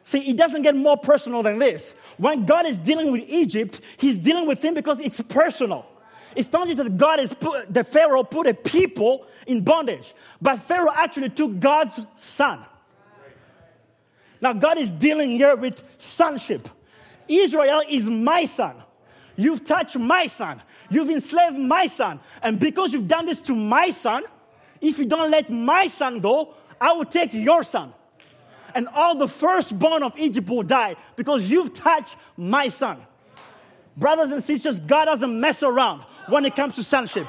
See, 0.04 0.20
it 0.30 0.36
doesn't 0.36 0.64
get 0.64 0.76
more 0.76 0.98
personal 0.98 1.44
than 1.44 1.60
this. 1.60 1.96
When 2.18 2.46
God 2.46 2.66
is 2.66 2.78
dealing 2.78 3.12
with 3.12 3.24
Egypt, 3.28 3.80
He's 3.98 4.18
dealing 4.18 4.48
with 4.48 4.64
him 4.64 4.74
because 4.74 5.00
it's 5.00 5.22
personal. 5.22 5.86
It's 6.36 6.52
not 6.52 6.68
just 6.68 6.80
that 6.80 6.98
God 6.98 7.20
is 7.20 7.34
put, 7.34 7.74
the 7.74 7.84
Pharaoh 7.84 8.24
put 8.24 8.48
a 8.48 8.54
people 8.54 9.28
in 9.46 9.64
bondage, 9.64 10.14
but 10.42 10.60
Pharaoh 10.60 10.92
actually 10.94 11.30
took 11.30 11.60
God's 11.60 12.06
son. 12.16 12.66
Now, 14.42 14.52
God 14.52 14.78
is 14.78 14.92
dealing 14.92 15.32
here 15.32 15.56
with 15.56 15.82
sonship. 16.00 16.68
Israel 17.30 17.82
is 17.88 18.10
my 18.10 18.44
son. 18.44 18.76
You've 19.38 19.64
touched 19.64 19.98
my 19.98 20.28
son. 20.28 20.62
You've 20.90 21.10
enslaved 21.10 21.58
my 21.58 21.88
son. 21.88 22.20
And 22.42 22.60
because 22.60 22.94
you've 22.94 23.08
done 23.08 23.26
this 23.26 23.40
to 23.42 23.56
my 23.56 23.92
son, 23.92 24.24
if 24.84 25.00
you 25.00 25.06
don't 25.06 25.32
let 25.32 25.50
my 25.50 25.88
son 25.88 26.20
go, 26.20 26.54
I 26.80 26.92
will 26.94 27.06
take 27.06 27.34
your 27.34 27.64
son. 27.64 27.94
And 28.76 28.88
all 28.90 29.16
the 29.16 29.28
firstborn 29.28 30.04
of 30.04 30.18
Egypt 30.20 30.50
will 30.50 30.64
die 30.64 30.96
because 31.16 31.50
you've 31.50 31.74
touched 31.74 32.16
my 32.36 32.70
son. 32.70 32.98
Brothers 33.96 34.32
and 34.32 34.44
sisters, 34.44 34.80
God 34.80 35.06
doesn't 35.06 35.40
mess 35.40 35.64
around 35.64 36.02
when 36.28 36.46
it 36.46 36.56
comes 36.56 36.76
to 36.76 36.84
sonship. 36.84 37.28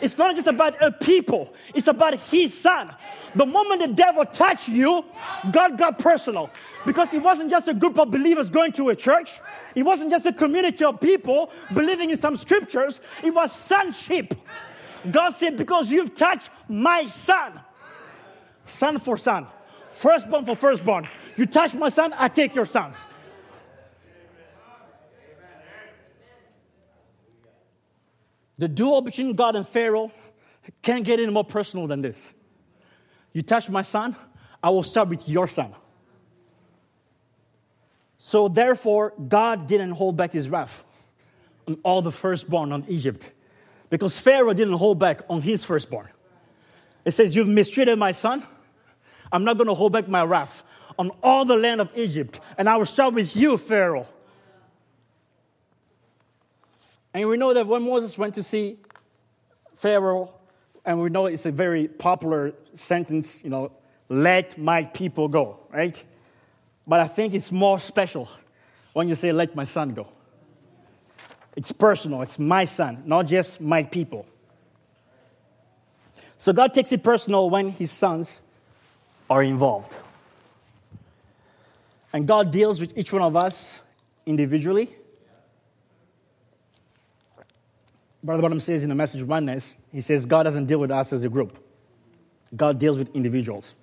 It's 0.00 0.16
not 0.16 0.34
just 0.34 0.46
about 0.46 0.80
a 0.82 0.92
people, 0.92 1.52
it's 1.74 1.88
about 1.88 2.18
his 2.30 2.56
son. 2.56 2.94
The 3.34 3.44
moment 3.44 3.80
the 3.80 3.88
devil 3.88 4.24
touched 4.24 4.68
you, 4.68 5.04
God 5.52 5.76
got 5.76 5.98
personal. 5.98 6.50
Because 6.86 7.12
it 7.12 7.22
wasn't 7.22 7.50
just 7.50 7.68
a 7.68 7.74
group 7.74 7.98
of 7.98 8.10
believers 8.10 8.50
going 8.50 8.72
to 8.72 8.88
a 8.88 8.96
church, 8.96 9.40
it 9.74 9.82
wasn't 9.82 10.10
just 10.10 10.24
a 10.24 10.32
community 10.32 10.84
of 10.84 11.00
people 11.00 11.50
believing 11.74 12.10
in 12.10 12.16
some 12.16 12.36
scriptures, 12.36 13.00
it 13.22 13.34
was 13.34 13.52
sonship. 13.52 14.34
God 15.08 15.30
said, 15.30 15.56
Because 15.56 15.90
you've 15.90 16.14
touched 16.14 16.50
my 16.68 17.06
son, 17.06 17.60
son 18.64 18.98
for 18.98 19.16
son, 19.16 19.46
firstborn 19.90 20.44
for 20.44 20.56
firstborn. 20.56 21.08
You 21.36 21.46
touch 21.46 21.74
my 21.74 21.88
son, 21.88 22.12
I 22.16 22.28
take 22.28 22.54
your 22.54 22.66
sons. 22.66 23.06
The 28.58 28.68
duel 28.68 29.00
between 29.00 29.34
God 29.34 29.56
and 29.56 29.66
Pharaoh 29.66 30.12
can't 30.82 31.04
get 31.04 31.18
any 31.18 31.32
more 31.32 31.44
personal 31.44 31.86
than 31.86 32.02
this. 32.02 32.30
You 33.32 33.42
touch 33.42 33.70
my 33.70 33.82
son, 33.82 34.14
I 34.62 34.68
will 34.68 34.82
start 34.82 35.08
with 35.08 35.26
your 35.26 35.48
son. 35.48 35.74
So 38.18 38.48
therefore, 38.48 39.14
God 39.28 39.66
didn't 39.66 39.92
hold 39.92 40.18
back 40.18 40.32
his 40.32 40.50
wrath 40.50 40.84
on 41.66 41.78
all 41.82 42.02
the 42.02 42.12
firstborn 42.12 42.70
on 42.72 42.84
Egypt 42.86 43.32
because 43.90 44.18
Pharaoh 44.18 44.54
didn't 44.54 44.74
hold 44.74 44.98
back 44.98 45.22
on 45.28 45.42
his 45.42 45.64
firstborn. 45.64 46.08
It 47.04 47.10
says, 47.10 47.36
You've 47.36 47.48
mistreated 47.48 47.98
my 47.98 48.12
son. 48.12 48.46
I'm 49.32 49.44
not 49.44 49.56
going 49.58 49.68
to 49.68 49.74
hold 49.74 49.92
back 49.92 50.08
my 50.08 50.24
wrath 50.24 50.62
on 50.98 51.10
all 51.22 51.44
the 51.44 51.56
land 51.56 51.80
of 51.80 51.90
Egypt, 51.96 52.40
and 52.56 52.68
I 52.68 52.76
will 52.76 52.86
start 52.86 53.14
with 53.14 53.36
you, 53.36 53.56
Pharaoh. 53.58 54.06
And 57.12 57.28
we 57.28 57.36
know 57.36 57.52
that 57.54 57.66
when 57.66 57.82
Moses 57.82 58.16
went 58.16 58.34
to 58.36 58.42
see 58.42 58.78
Pharaoh, 59.76 60.32
and 60.84 61.00
we 61.00 61.10
know 61.10 61.26
it's 61.26 61.46
a 61.46 61.52
very 61.52 61.88
popular 61.88 62.52
sentence, 62.74 63.42
you 63.42 63.50
know, 63.50 63.72
let 64.08 64.58
my 64.58 64.84
people 64.84 65.28
go, 65.28 65.58
right? 65.72 66.02
But 66.86 67.00
I 67.00 67.06
think 67.06 67.34
it's 67.34 67.52
more 67.52 67.78
special 67.78 68.28
when 68.92 69.08
you 69.08 69.14
say, 69.14 69.32
Let 69.32 69.54
my 69.54 69.64
son 69.64 69.94
go. 69.94 70.08
It's 71.56 71.72
personal, 71.72 72.22
it's 72.22 72.38
my 72.38 72.64
son, 72.64 73.02
not 73.06 73.26
just 73.26 73.60
my 73.60 73.82
people. 73.82 74.26
So 76.38 76.52
God 76.52 76.72
takes 76.72 76.92
it 76.92 77.02
personal 77.02 77.50
when 77.50 77.70
his 77.70 77.90
sons 77.90 78.40
are 79.28 79.42
involved. 79.42 79.94
And 82.12 82.26
God 82.26 82.50
deals 82.50 82.80
with 82.80 82.96
each 82.96 83.12
one 83.12 83.22
of 83.22 83.36
us 83.36 83.82
individually. 84.26 84.94
Brother 88.22 88.42
Branham 88.42 88.60
says 88.60 88.82
in 88.82 88.88
the 88.88 88.94
message 88.94 89.22
oneness, 89.22 89.76
he 89.92 90.00
says 90.00 90.26
God 90.26 90.42
doesn't 90.44 90.66
deal 90.66 90.78
with 90.78 90.90
us 90.90 91.12
as 91.12 91.24
a 91.24 91.28
group. 91.28 91.56
God 92.54 92.78
deals 92.78 92.98
with 92.98 93.14
individuals. 93.14 93.76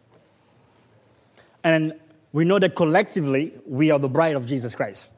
And 1.63 1.93
we 2.33 2.45
know 2.45 2.59
that 2.59 2.75
collectively 2.75 3.53
we 3.65 3.91
are 3.91 3.99
the 3.99 4.09
bride 4.09 4.35
of 4.35 4.45
Jesus 4.45 4.75
Christ. 4.75 5.11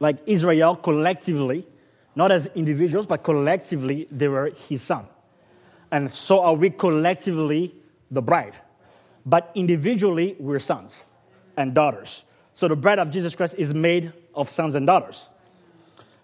Like 0.00 0.18
Israel, 0.26 0.76
collectively, 0.76 1.66
not 2.14 2.30
as 2.30 2.46
individuals, 2.54 3.06
but 3.06 3.22
collectively, 3.22 4.08
they 4.10 4.28
were 4.28 4.52
his 4.68 4.82
son. 4.82 5.06
And 5.90 6.12
so 6.12 6.40
are 6.40 6.54
we 6.54 6.70
collectively 6.70 7.74
the 8.10 8.22
bride. 8.22 8.54
But 9.24 9.50
individually, 9.54 10.36
we're 10.38 10.58
sons 10.58 11.06
and 11.56 11.74
daughters. 11.74 12.24
So 12.54 12.68
the 12.68 12.76
bride 12.76 12.98
of 12.98 13.10
Jesus 13.10 13.34
Christ 13.34 13.54
is 13.58 13.74
made 13.74 14.12
of 14.34 14.48
sons 14.48 14.74
and 14.74 14.86
daughters. 14.86 15.28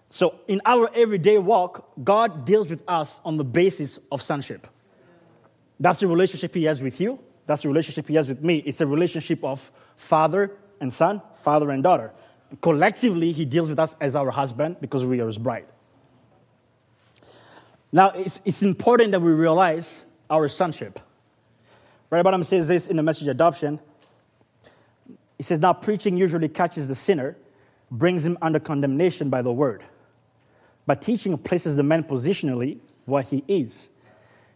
So 0.09 0.39
in 0.47 0.61
our 0.65 0.89
everyday 0.93 1.37
walk, 1.37 1.89
God 2.03 2.45
deals 2.45 2.69
with 2.69 2.81
us 2.87 3.19
on 3.25 3.37
the 3.37 3.43
basis 3.43 3.99
of 4.11 4.21
sonship. 4.21 4.67
That's 5.79 5.99
the 5.99 6.07
relationship 6.07 6.53
He 6.53 6.63
has 6.65 6.81
with 6.81 6.99
you. 6.99 7.19
That's 7.45 7.63
the 7.63 7.67
relationship 7.67 8.07
He 8.07 8.15
has 8.15 8.27
with 8.27 8.41
me. 8.41 8.57
It's 8.65 8.81
a 8.81 8.87
relationship 8.87 9.43
of 9.43 9.71
father 9.97 10.51
and 10.79 10.91
son, 10.91 11.21
father 11.41 11.69
and 11.71 11.83
daughter. 11.83 12.11
Collectively, 12.61 13.31
he 13.31 13.45
deals 13.45 13.69
with 13.69 13.79
us 13.79 13.95
as 13.99 14.15
our 14.15 14.31
husband 14.31 14.77
because 14.79 15.05
we 15.05 15.19
are 15.19 15.27
his 15.27 15.37
bride. 15.37 15.65
Now, 17.91 18.09
it's, 18.09 18.41
it's 18.45 18.61
important 18.61 19.11
that 19.11 19.21
we 19.21 19.31
realize 19.31 20.03
our 20.29 20.47
sonship. 20.47 20.99
Right 22.09 22.21
Branham 22.21 22.43
says 22.43 22.67
this 22.67 22.87
in 22.87 22.97
the 22.97 23.03
message 23.03 23.27
adoption. 23.27 23.79
He 25.37 25.43
says, 25.43 25.59
Now 25.59 25.73
preaching 25.73 26.17
usually 26.17 26.49
catches 26.49 26.87
the 26.87 26.95
sinner, 26.95 27.35
brings 27.89 28.25
him 28.25 28.37
under 28.41 28.59
condemnation 28.59 29.29
by 29.29 29.41
the 29.41 29.51
word. 29.51 29.83
But 30.85 31.01
teaching 31.01 31.37
places 31.37 31.75
the 31.75 31.83
man 31.83 32.03
positionally 32.03 32.79
what 33.05 33.25
he 33.25 33.43
is. 33.47 33.89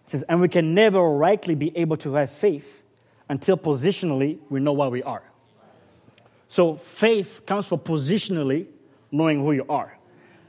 He 0.05 0.11
says, 0.11 0.23
And 0.29 0.41
we 0.41 0.47
can 0.47 0.73
never 0.73 1.01
rightly 1.01 1.55
be 1.55 1.75
able 1.77 1.97
to 1.97 2.13
have 2.13 2.31
faith 2.31 2.83
until 3.27 3.57
positionally 3.57 4.39
we 4.49 4.59
know 4.59 4.73
what 4.73 4.91
we 4.91 5.03
are. 5.03 5.23
So 6.49 6.75
faith 6.75 7.45
comes 7.45 7.67
from 7.67 7.79
positionally 7.79 8.65
knowing 9.11 9.39
who 9.39 9.51
you 9.51 9.65
are. 9.69 9.97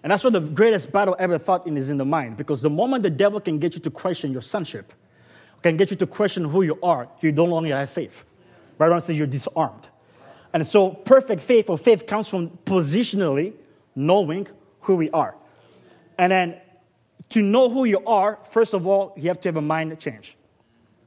And 0.03 0.11
that's 0.11 0.25
what 0.25 0.33
the 0.33 0.41
greatest 0.41 0.91
battle 0.91 1.15
ever 1.19 1.39
fought 1.39 1.67
in 1.67 1.77
is 1.77 1.91
in 1.91 1.99
the 1.99 2.07
mind. 2.07 2.39
Because 2.39 2.63
the 2.63 2.71
moment 2.71 3.03
the 3.03 3.11
devil 3.11 3.39
can 3.39 3.59
get 3.59 3.75
you 3.75 3.81
to 3.83 3.91
question 3.91 4.33
your 4.33 4.41
sonship, 4.41 4.95
can 5.63 5.77
get 5.77 5.91
you 5.91 5.97
to 5.99 6.07
question 6.07 6.45
who 6.45 6.63
you 6.63 6.79
are, 6.83 7.07
you 7.21 7.33
no 7.33 7.45
longer 7.45 7.77
have 7.77 7.91
faith. 7.91 8.25
Right 8.79 8.91
on 8.91 9.03
says 9.03 9.19
you're 9.19 9.27
disarmed. 9.27 9.87
And 10.55 10.67
so 10.67 10.91
perfect 10.91 11.43
faith 11.43 11.69
or 11.69 11.77
faith 11.77 12.07
comes 12.07 12.29
from 12.29 12.49
positionally 12.65 13.53
knowing 13.95 14.49
who 14.81 14.97
we 14.97 15.11
are. 15.11 15.37
And 16.17 16.33
then 16.33 16.57
to 17.29 17.43
know 17.43 17.69
who 17.69 17.85
you 17.85 18.03
are, 18.07 18.39
first 18.51 18.73
of 18.73 18.87
all, 18.87 19.13
you 19.19 19.29
have 19.29 19.41
to 19.43 19.49
have 19.49 19.57
a 19.57 19.63
mind 19.63 20.01
change. 20.01 20.35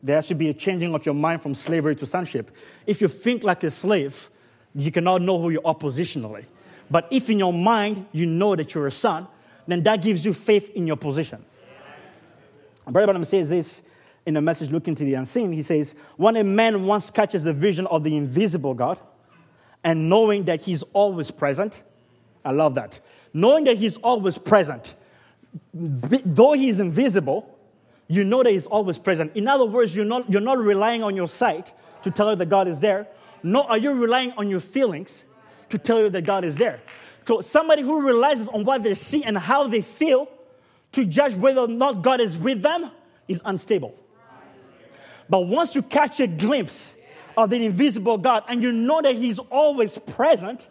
There 0.03 0.17
has 0.17 0.27
to 0.27 0.35
be 0.35 0.49
a 0.49 0.53
changing 0.53 0.93
of 0.93 1.03
your 1.03 1.15
mind 1.15 1.41
from 1.41 1.55
slavery 1.55 1.95
to 1.95 2.05
sonship. 2.05 2.55
If 2.85 3.01
you 3.01 3.07
think 3.07 3.43
like 3.43 3.63
a 3.63 3.71
slave, 3.71 4.29
you 4.75 4.91
cannot 4.91 5.21
know 5.21 5.39
who 5.39 5.49
you 5.49 5.61
are 5.63 5.75
positionally. 5.75 6.45
But 6.89 7.07
if 7.11 7.29
in 7.29 7.39
your 7.39 7.53
mind 7.53 8.07
you 8.11 8.25
know 8.25 8.55
that 8.55 8.73
you're 8.73 8.87
a 8.87 8.91
son, 8.91 9.27
then 9.67 9.83
that 9.83 10.01
gives 10.01 10.25
you 10.25 10.33
faith 10.33 10.69
in 10.71 10.87
your 10.87 10.97
position. 10.97 11.43
Brother 12.85 13.07
Branham 13.07 13.23
says 13.23 13.49
this 13.49 13.81
in 14.25 14.37
a 14.37 14.41
message 14.41 14.71
looking 14.71 14.95
to 14.95 15.03
the 15.03 15.13
unseen. 15.13 15.51
He 15.51 15.61
says, 15.61 15.95
When 16.17 16.35
a 16.35 16.43
man 16.43 16.85
once 16.85 17.09
catches 17.09 17.43
the 17.43 17.53
vision 17.53 17.87
of 17.87 18.03
the 18.03 18.15
invisible 18.17 18.73
God 18.73 18.99
and 19.83 20.09
knowing 20.09 20.43
that 20.45 20.61
he's 20.61 20.83
always 20.93 21.31
present, 21.31 21.83
I 22.43 22.51
love 22.51 22.75
that. 22.75 22.99
Knowing 23.33 23.63
that 23.65 23.77
he's 23.77 23.97
always 23.97 24.37
present, 24.37 24.95
though 25.73 26.53
he's 26.53 26.79
invisible, 26.79 27.57
you 28.07 28.23
know 28.23 28.43
that 28.43 28.51
he's 28.51 28.65
always 28.67 28.99
present. 28.99 29.31
In 29.35 29.47
other 29.47 29.65
words, 29.65 29.95
you're 29.95 30.05
not, 30.05 30.29
you're 30.29 30.41
not 30.41 30.59
relying 30.59 31.03
on 31.03 31.15
your 31.15 31.27
sight 31.27 31.73
to 32.03 32.11
tell 32.11 32.29
you 32.29 32.35
that 32.35 32.47
God 32.47 32.67
is 32.67 32.79
there, 32.79 33.07
nor 33.43 33.69
are 33.69 33.77
you 33.77 33.91
relying 33.93 34.31
on 34.37 34.49
your 34.49 34.59
feelings 34.59 35.25
to 35.69 35.77
tell 35.77 35.99
you 35.99 36.09
that 36.09 36.23
God 36.23 36.43
is 36.43 36.57
there. 36.57 36.81
So 37.27 37.41
somebody 37.41 37.81
who 37.81 38.01
relies 38.01 38.47
on 38.47 38.63
what 38.63 38.83
they 38.83 38.95
see 38.95 39.23
and 39.23 39.37
how 39.37 39.67
they 39.67 39.81
feel 39.81 40.27
to 40.93 41.05
judge 41.05 41.35
whether 41.35 41.61
or 41.61 41.67
not 41.67 42.01
God 42.01 42.21
is 42.21 42.37
with 42.37 42.61
them 42.61 42.91
is 43.27 43.41
unstable. 43.45 43.95
But 45.29 45.41
once 45.41 45.75
you 45.75 45.81
catch 45.81 46.19
a 46.19 46.27
glimpse 46.27 46.93
of 47.37 47.49
the 47.49 47.65
invisible 47.65 48.17
God 48.17 48.43
and 48.47 48.61
you 48.61 48.71
know 48.71 49.01
that 49.01 49.15
He's 49.15 49.39
always 49.39 49.97
present, 49.97 50.67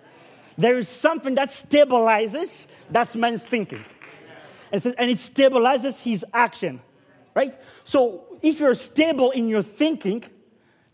there 0.58 0.78
is 0.78 0.88
something 0.88 1.34
that 1.36 1.48
stabilizes 1.48 2.66
that's 2.90 3.16
man's 3.16 3.44
thinking. 3.44 3.82
And 4.70 5.10
it 5.10 5.18
stabilizes 5.18 6.02
his 6.02 6.24
action, 6.32 6.80
right? 7.34 7.54
So 7.84 8.38
if 8.40 8.58
you're 8.58 8.74
stable 8.74 9.30
in 9.30 9.48
your 9.48 9.62
thinking, 9.62 10.24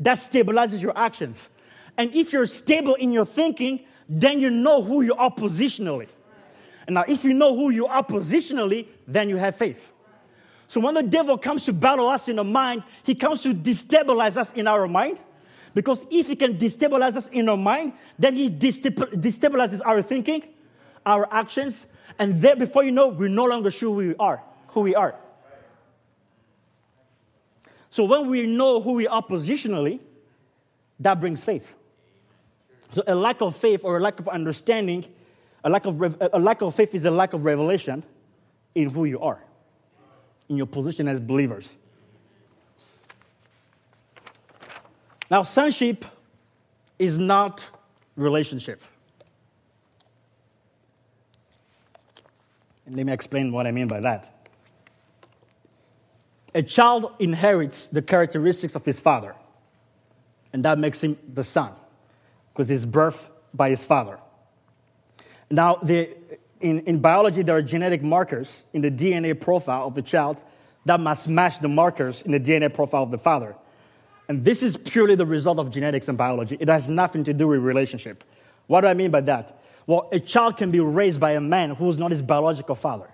that 0.01 0.19
stabilizes 0.19 0.83
your 0.83 0.97
actions. 0.99 1.49
And 1.99 2.15
if 2.15 2.33
you're 2.33 2.47
stable 2.47 2.95
in 2.95 3.13
your 3.13 3.27
thinking, 3.27 3.81
then 4.09 4.41
you 4.41 4.49
know 4.49 4.83
who 4.83 5.03
you 5.03 5.15
are 5.15 5.31
positionally. 5.31 6.09
And 6.87 6.95
now, 6.95 7.05
if 7.07 7.25
you 7.25 7.35
know 7.35 7.55
who 7.55 7.69
you 7.69 7.87
are 7.87 8.03
positionally, 8.03 8.87
then 9.07 9.29
you 9.29 9.37
have 9.37 9.57
faith. 9.57 9.93
So 10.69 10.81
when 10.81 10.95
the 10.95 11.03
devil 11.03 11.37
comes 11.37 11.67
to 11.67 11.73
battle 11.75 12.09
us 12.09 12.29
in 12.29 12.37
the 12.37 12.45
mind, 12.45 12.85
he 13.03 13.15
comes 13.15 13.43
to 13.43 13.53
destabilize 13.53 14.37
us 14.37 14.53
in 14.53 14.67
our 14.67 14.87
mind. 14.89 15.19
Because 15.75 16.05
if 16.11 16.29
he 16.29 16.37
can 16.37 16.57
destabilize 16.57 17.17
us 17.17 17.29
in 17.29 17.49
our 17.49 17.57
mind, 17.57 17.93
then 18.19 18.37
he 18.37 18.49
destabilizes 18.49 19.81
our 19.85 20.03
thinking, 20.03 20.43
our 21.05 21.29
actions, 21.31 21.87
and 22.19 22.41
then 22.41 22.59
before 22.59 22.85
you 22.85 22.91
know, 22.91 23.09
we're 23.09 23.29
no 23.29 23.45
longer 23.45 23.71
sure 23.71 23.91
who 23.91 24.09
we 24.09 24.17
are, 24.17 24.43
who 24.69 24.81
we 24.81 24.95
are. 24.95 25.15
So 27.91 28.05
when 28.05 28.29
we 28.29 28.47
know 28.47 28.81
who 28.81 28.95
we 28.95 29.07
are 29.07 29.23
positionally, 29.23 30.01
that 31.01 31.21
brings 31.21 31.45
faith. 31.45 31.75
So 32.93 33.03
a 33.07 33.15
lack 33.15 33.43
of 33.43 33.57
faith 33.57 33.83
or 33.85 33.99
a 33.99 34.01
lack 34.01 34.19
of 34.21 34.29
understanding 34.29 35.05
A 35.65 35.69
lack, 35.69 35.87
of, 35.87 36.01
a 36.33 36.39
lack 36.39 36.63
of 36.63 36.75
faith 36.75 36.95
is 36.95 37.05
a 37.05 37.11
lack 37.11 37.35
of 37.35 37.45
revelation 37.45 38.05
in 38.75 38.91
who 38.91 39.05
you 39.05 39.21
are, 39.21 39.41
in 40.49 40.57
your 40.57 40.69
position 40.69 41.09
as 41.09 41.19
believers. 41.21 41.77
Now, 45.31 45.43
sonship 45.43 46.05
is 46.97 47.19
not 47.19 47.69
relationship. 48.17 48.81
Let 52.87 53.05
me 53.05 53.13
explain 53.13 53.53
what 53.53 53.67
I 53.67 53.73
mean 53.73 53.89
by 53.89 54.01
that. 54.01 54.49
A 56.55 56.63
child 56.63 57.13
inherits 57.19 57.89
the 57.89 58.01
characteristics 58.01 58.75
of 58.77 58.85
his 58.85 59.01
father, 59.01 59.35
and 60.53 60.65
that 60.65 60.79
makes 60.79 61.03
him 61.03 61.19
the 61.35 61.45
son, 61.45 61.73
because 62.59 62.69
he's 62.69 62.85
birthed 62.85 63.25
by 63.55 63.71
his 63.71 63.85
father. 63.85 64.19
Now, 65.49 65.77
the, 65.77 66.11
in, 66.61 66.81
in 66.81 66.99
biology, 66.99 67.43
there 67.43 67.57
are 67.57 67.63
genetic 67.63 68.03
markers 68.03 68.65
in 68.73 68.83
the 68.83 68.91
DNA 68.91 69.41
profile 69.41 69.87
of 69.87 69.95
the 69.95 70.03
child 70.03 70.43
that 70.85 70.99
must 70.99 71.29
match 71.29 71.61
the 71.61 71.69
markers 71.69 72.23
in 72.23 72.33
the 72.33 72.41
DNA 72.41 72.75
profile 72.75 73.05
of 73.05 73.13
the 73.13 73.19
father. 73.19 73.55
And 74.27 74.45
this 74.45 74.65
is 74.65 74.77
purely 74.77 75.15
the 75.15 75.25
result 75.25 75.61
of 75.61 75.71
genetics 75.71 76.09
and 76.09 76.19
biology. 76.19 76.57
It 76.59 76.69
has 76.69 76.89
nothing 76.89 77.23
to 77.25 77.33
do 77.33 77.47
with 77.47 77.61
relationship. 77.61 78.25
What 78.67 78.81
do 78.81 78.89
I 78.89 78.95
mean 78.95 79.13
by 79.13 79.21
that? 79.21 79.63
Well, 79.87 80.09
a 80.11 80.19
child 80.19 80.57
can 80.57 80.73
be 80.73 80.81
raised 80.81 81.21
by 81.21 81.33
a 81.35 81.41
man 81.41 81.77
who 81.77 81.89
is 81.89 81.97
not 81.97 82.11
his 82.11 82.23
biological 82.23 82.75
father, 82.75 83.09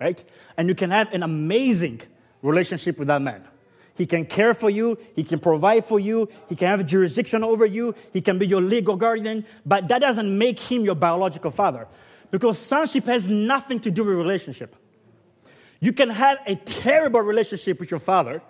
right? 0.00 0.22
And 0.56 0.68
you 0.68 0.74
can 0.74 0.90
have 0.90 1.12
an 1.12 1.22
amazing 1.22 2.00
relationship 2.42 2.98
with 2.98 3.06
that 3.06 3.22
man. 3.22 3.44
He 3.94 4.06
can 4.06 4.24
care 4.24 4.54
for 4.54 4.70
you, 4.70 4.98
he 5.14 5.22
can 5.22 5.38
provide 5.38 5.84
for 5.84 6.00
you, 6.00 6.28
he 6.48 6.56
can 6.56 6.68
have 6.68 6.86
jurisdiction 6.86 7.44
over 7.44 7.66
you, 7.66 7.94
he 8.12 8.20
can 8.20 8.38
be 8.38 8.46
your 8.46 8.60
legal 8.60 8.96
guardian, 8.96 9.44
but 9.66 9.88
that 9.88 10.00
doesn't 10.00 10.38
make 10.38 10.58
him 10.58 10.84
your 10.84 10.94
biological 10.94 11.50
father. 11.50 11.86
Because 12.30 12.58
sonship 12.58 13.04
has 13.04 13.28
nothing 13.28 13.80
to 13.80 13.90
do 13.90 14.04
with 14.04 14.14
relationship. 14.14 14.74
You 15.80 15.92
can 15.92 16.08
have 16.08 16.38
a 16.46 16.56
terrible 16.56 17.20
relationship 17.20 17.78
with 17.80 17.90
your 17.90 18.00
father, 18.00 18.40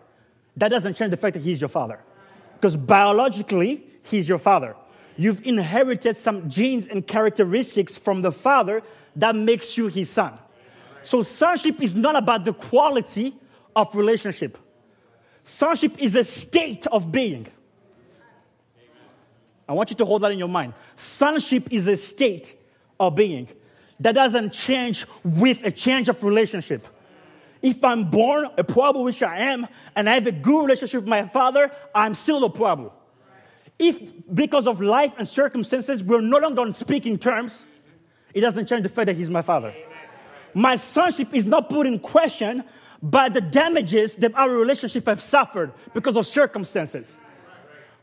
that 0.56 0.68
doesn't 0.68 0.94
change 0.94 1.10
the 1.10 1.16
fact 1.16 1.34
that 1.34 1.42
he's 1.42 1.60
your 1.60 1.68
father. 1.68 1.98
Because 2.54 2.76
biologically, 2.76 3.84
he's 4.04 4.28
your 4.28 4.38
father. 4.38 4.76
You've 5.16 5.44
inherited 5.44 6.16
some 6.16 6.48
genes 6.48 6.86
and 6.86 7.06
characteristics 7.06 7.96
from 7.96 8.22
the 8.22 8.32
father 8.32 8.82
that 9.16 9.34
makes 9.34 9.76
you 9.76 9.88
his 9.88 10.10
son. 10.10 10.38
So 11.02 11.22
sonship 11.22 11.82
is 11.82 11.94
not 11.94 12.16
about 12.16 12.44
the 12.44 12.52
quality 12.52 13.34
of 13.74 13.94
relationship. 13.94 14.56
Sonship 15.44 15.98
is 15.98 16.14
a 16.14 16.24
state 16.24 16.86
of 16.86 17.10
being. 17.10 17.46
I 19.68 19.72
want 19.74 19.90
you 19.90 19.96
to 19.96 20.04
hold 20.04 20.22
that 20.22 20.32
in 20.32 20.38
your 20.38 20.48
mind. 20.48 20.74
Sonship 20.96 21.72
is 21.72 21.88
a 21.88 21.96
state 21.96 22.54
of 23.00 23.14
being 23.14 23.48
that 24.00 24.12
doesn't 24.12 24.52
change 24.52 25.06
with 25.24 25.64
a 25.64 25.70
change 25.70 26.08
of 26.08 26.22
relationship. 26.22 26.86
If 27.60 27.84
I'm 27.84 28.10
born 28.10 28.48
a 28.58 28.64
Pouabou, 28.64 29.04
which 29.04 29.22
I 29.22 29.38
am, 29.38 29.66
and 29.94 30.10
I 30.10 30.14
have 30.14 30.26
a 30.26 30.32
good 30.32 30.62
relationship 30.62 31.02
with 31.02 31.08
my 31.08 31.28
father, 31.28 31.70
I'm 31.94 32.14
still 32.14 32.44
a 32.44 32.50
Pouabou. 32.50 32.90
If 33.78 34.00
because 34.32 34.66
of 34.66 34.80
life 34.80 35.12
and 35.18 35.28
circumstances 35.28 36.02
we're 36.02 36.20
no 36.20 36.38
longer 36.38 36.60
on 36.60 36.74
speaking 36.74 37.18
terms, 37.18 37.64
it 38.34 38.40
doesn't 38.40 38.66
change 38.66 38.82
the 38.82 38.88
fact 38.88 39.06
that 39.06 39.16
he's 39.16 39.30
my 39.30 39.42
father. 39.42 39.72
My 40.54 40.76
sonship 40.76 41.32
is 41.32 41.46
not 41.46 41.70
put 41.70 41.86
in 41.86 41.98
question 41.98 42.64
by 43.02 43.28
the 43.28 43.40
damages 43.40 44.16
that 44.16 44.34
our 44.34 44.50
relationship 44.50 45.06
have 45.06 45.20
suffered 45.20 45.72
because 45.92 46.16
of 46.16 46.26
circumstances. 46.26 47.16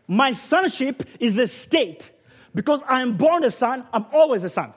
My 0.08 0.34
sonship 0.34 1.04
is 1.20 1.38
a 1.38 1.48
state. 1.48 2.12
Because 2.54 2.82
I 2.88 3.02
am 3.02 3.16
born 3.16 3.44
a 3.44 3.52
son, 3.52 3.86
I'm 3.94 4.06
always 4.12 4.44
a 4.44 4.50
son. 4.50 4.74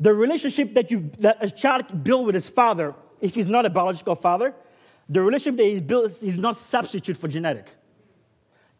The 0.00 0.12
relationship 0.12 0.74
that, 0.74 0.90
you, 0.90 1.10
that 1.18 1.36
a 1.40 1.50
child 1.50 2.02
builds 2.02 2.26
with 2.26 2.34
his 2.34 2.48
father, 2.48 2.94
if 3.20 3.34
he's 3.34 3.48
not 3.48 3.66
a 3.66 3.70
biological 3.70 4.16
father, 4.16 4.54
the 5.08 5.20
relationship 5.20 5.58
that 5.58 5.66
he 5.66 5.80
builds 5.80 6.20
is 6.22 6.38
not 6.38 6.58
substitute 6.58 7.16
for 7.16 7.28
genetic. 7.28 7.66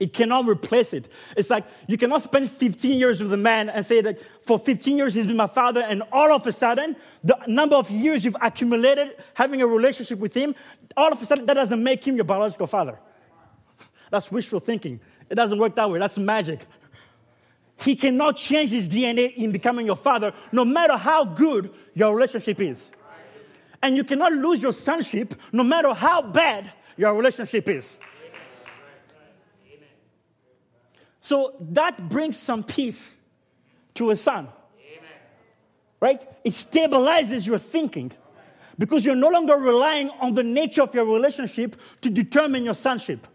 It 0.02 0.12
cannot 0.12 0.48
replace 0.48 0.92
it. 0.92 1.06
It's 1.36 1.48
like 1.48 1.64
you 1.86 1.96
cannot 1.96 2.22
spend 2.22 2.50
15 2.50 2.98
years 2.98 3.22
with 3.22 3.32
a 3.32 3.36
man 3.36 3.70
and 3.70 3.86
say 3.86 4.00
that 4.00 4.18
for 4.44 4.58
15 4.58 4.96
years 4.96 5.14
he's 5.14 5.28
been 5.28 5.36
my 5.36 5.46
father, 5.46 5.80
and 5.80 6.02
all 6.10 6.34
of 6.34 6.44
a 6.44 6.50
sudden, 6.50 6.96
the 7.22 7.38
number 7.46 7.76
of 7.76 7.88
years 7.88 8.24
you've 8.24 8.36
accumulated 8.42 9.12
having 9.34 9.62
a 9.62 9.66
relationship 9.68 10.18
with 10.18 10.34
him, 10.34 10.56
all 10.96 11.12
of 11.12 11.22
a 11.22 11.24
sudden 11.24 11.46
that 11.46 11.54
doesn't 11.54 11.80
make 11.80 12.04
him 12.04 12.16
your 12.16 12.24
biological 12.24 12.66
father. 12.66 12.98
That's 14.10 14.28
wishful 14.32 14.58
thinking. 14.58 14.98
It 15.30 15.36
doesn't 15.36 15.56
work 15.56 15.76
that 15.76 15.88
way. 15.88 16.00
That's 16.00 16.18
magic. 16.18 16.66
He 17.76 17.94
cannot 17.94 18.38
change 18.38 18.70
his 18.70 18.88
DNA 18.88 19.36
in 19.36 19.52
becoming 19.52 19.86
your 19.86 19.94
father, 19.94 20.34
no 20.50 20.64
matter 20.64 20.96
how 20.96 21.24
good 21.24 21.72
your 21.94 22.12
relationship 22.12 22.60
is. 22.60 22.90
And 23.80 23.96
you 23.96 24.02
cannot 24.02 24.32
lose 24.32 24.60
your 24.60 24.72
sonship 24.72 25.36
no 25.52 25.62
matter 25.62 25.94
how 25.94 26.22
bad 26.22 26.72
your 26.96 27.14
relationship 27.14 27.68
is. 27.68 28.00
So 31.22 31.54
that 31.60 32.08
brings 32.08 32.36
some 32.36 32.64
peace 32.64 33.16
to 33.94 34.10
a 34.10 34.16
son. 34.16 34.48
Right? 36.00 36.22
It 36.42 36.52
stabilizes 36.52 37.46
your 37.46 37.58
thinking 37.58 38.10
because 38.76 39.04
you're 39.04 39.14
no 39.14 39.28
longer 39.28 39.54
relying 39.54 40.10
on 40.20 40.34
the 40.34 40.42
nature 40.42 40.82
of 40.82 40.92
your 40.94 41.06
relationship 41.06 41.76
to 42.00 42.10
determine 42.10 42.64
your 42.64 42.74
sonship. 42.74 43.26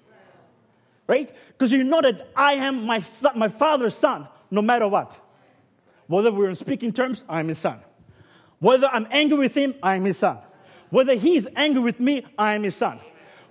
Right? 1.07 1.33
Because 1.47 1.71
you 1.71 1.85
know 1.85 2.01
that 2.01 2.27
I 2.35 2.53
am 2.55 2.85
my, 2.85 2.99
son, 2.99 3.39
my 3.39 3.47
father's 3.47 3.95
son 3.95 4.27
no 4.51 4.61
matter 4.61 4.87
what. 4.87 5.17
Whether 6.07 6.31
we're 6.31 6.49
in 6.49 6.55
speaking 6.55 6.91
terms, 6.91 7.23
I'm 7.29 7.47
his 7.47 7.57
son. 7.57 7.79
Whether 8.59 8.87
I'm 8.87 9.07
angry 9.11 9.37
with 9.37 9.55
him, 9.55 9.75
I 9.81 9.95
am 9.95 10.03
his 10.03 10.17
son. 10.17 10.39
Whether 10.89 11.13
he's 11.15 11.47
angry 11.55 11.81
with 11.81 12.01
me, 12.01 12.25
I 12.37 12.55
am 12.55 12.63
his 12.63 12.75
son. 12.75 12.99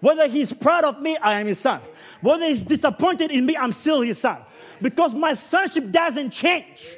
Whether 0.06 0.28
he's 0.28 0.52
proud 0.52 0.84
of 0.84 1.02
me, 1.02 1.16
I 1.16 1.40
am 1.40 1.48
his 1.48 1.58
son. 1.58 1.80
Whether 2.20 2.46
he's 2.46 2.62
disappointed 2.62 3.32
in 3.32 3.44
me, 3.44 3.56
I'm 3.56 3.72
still 3.72 4.02
his 4.02 4.20
son. 4.20 4.38
Because 4.80 5.12
my 5.12 5.34
sonship 5.34 5.90
doesn't 5.90 6.30
change. 6.30 6.94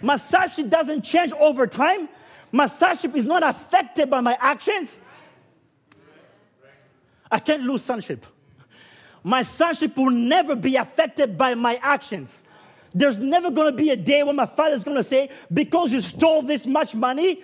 My 0.00 0.18
sonship 0.18 0.68
doesn't 0.68 1.02
change 1.02 1.32
over 1.32 1.66
time. 1.66 2.08
My 2.52 2.68
sonship 2.68 3.16
is 3.16 3.26
not 3.26 3.42
affected 3.42 4.08
by 4.08 4.20
my 4.20 4.38
actions. 4.40 5.00
I 7.28 7.40
can't 7.40 7.64
lose 7.64 7.82
sonship. 7.82 8.24
My 9.24 9.42
sonship 9.42 9.96
will 9.96 10.10
never 10.10 10.54
be 10.54 10.76
affected 10.76 11.36
by 11.36 11.56
my 11.56 11.74
actions. 11.82 12.44
There's 12.94 13.18
never 13.18 13.50
going 13.50 13.72
to 13.72 13.76
be 13.76 13.90
a 13.90 13.96
day 13.96 14.22
when 14.22 14.36
my 14.36 14.46
father's 14.46 14.84
going 14.84 14.96
to 14.96 15.02
say, 15.02 15.30
Because 15.52 15.92
you 15.92 16.00
stole 16.00 16.42
this 16.42 16.68
much 16.68 16.94
money, 16.94 17.42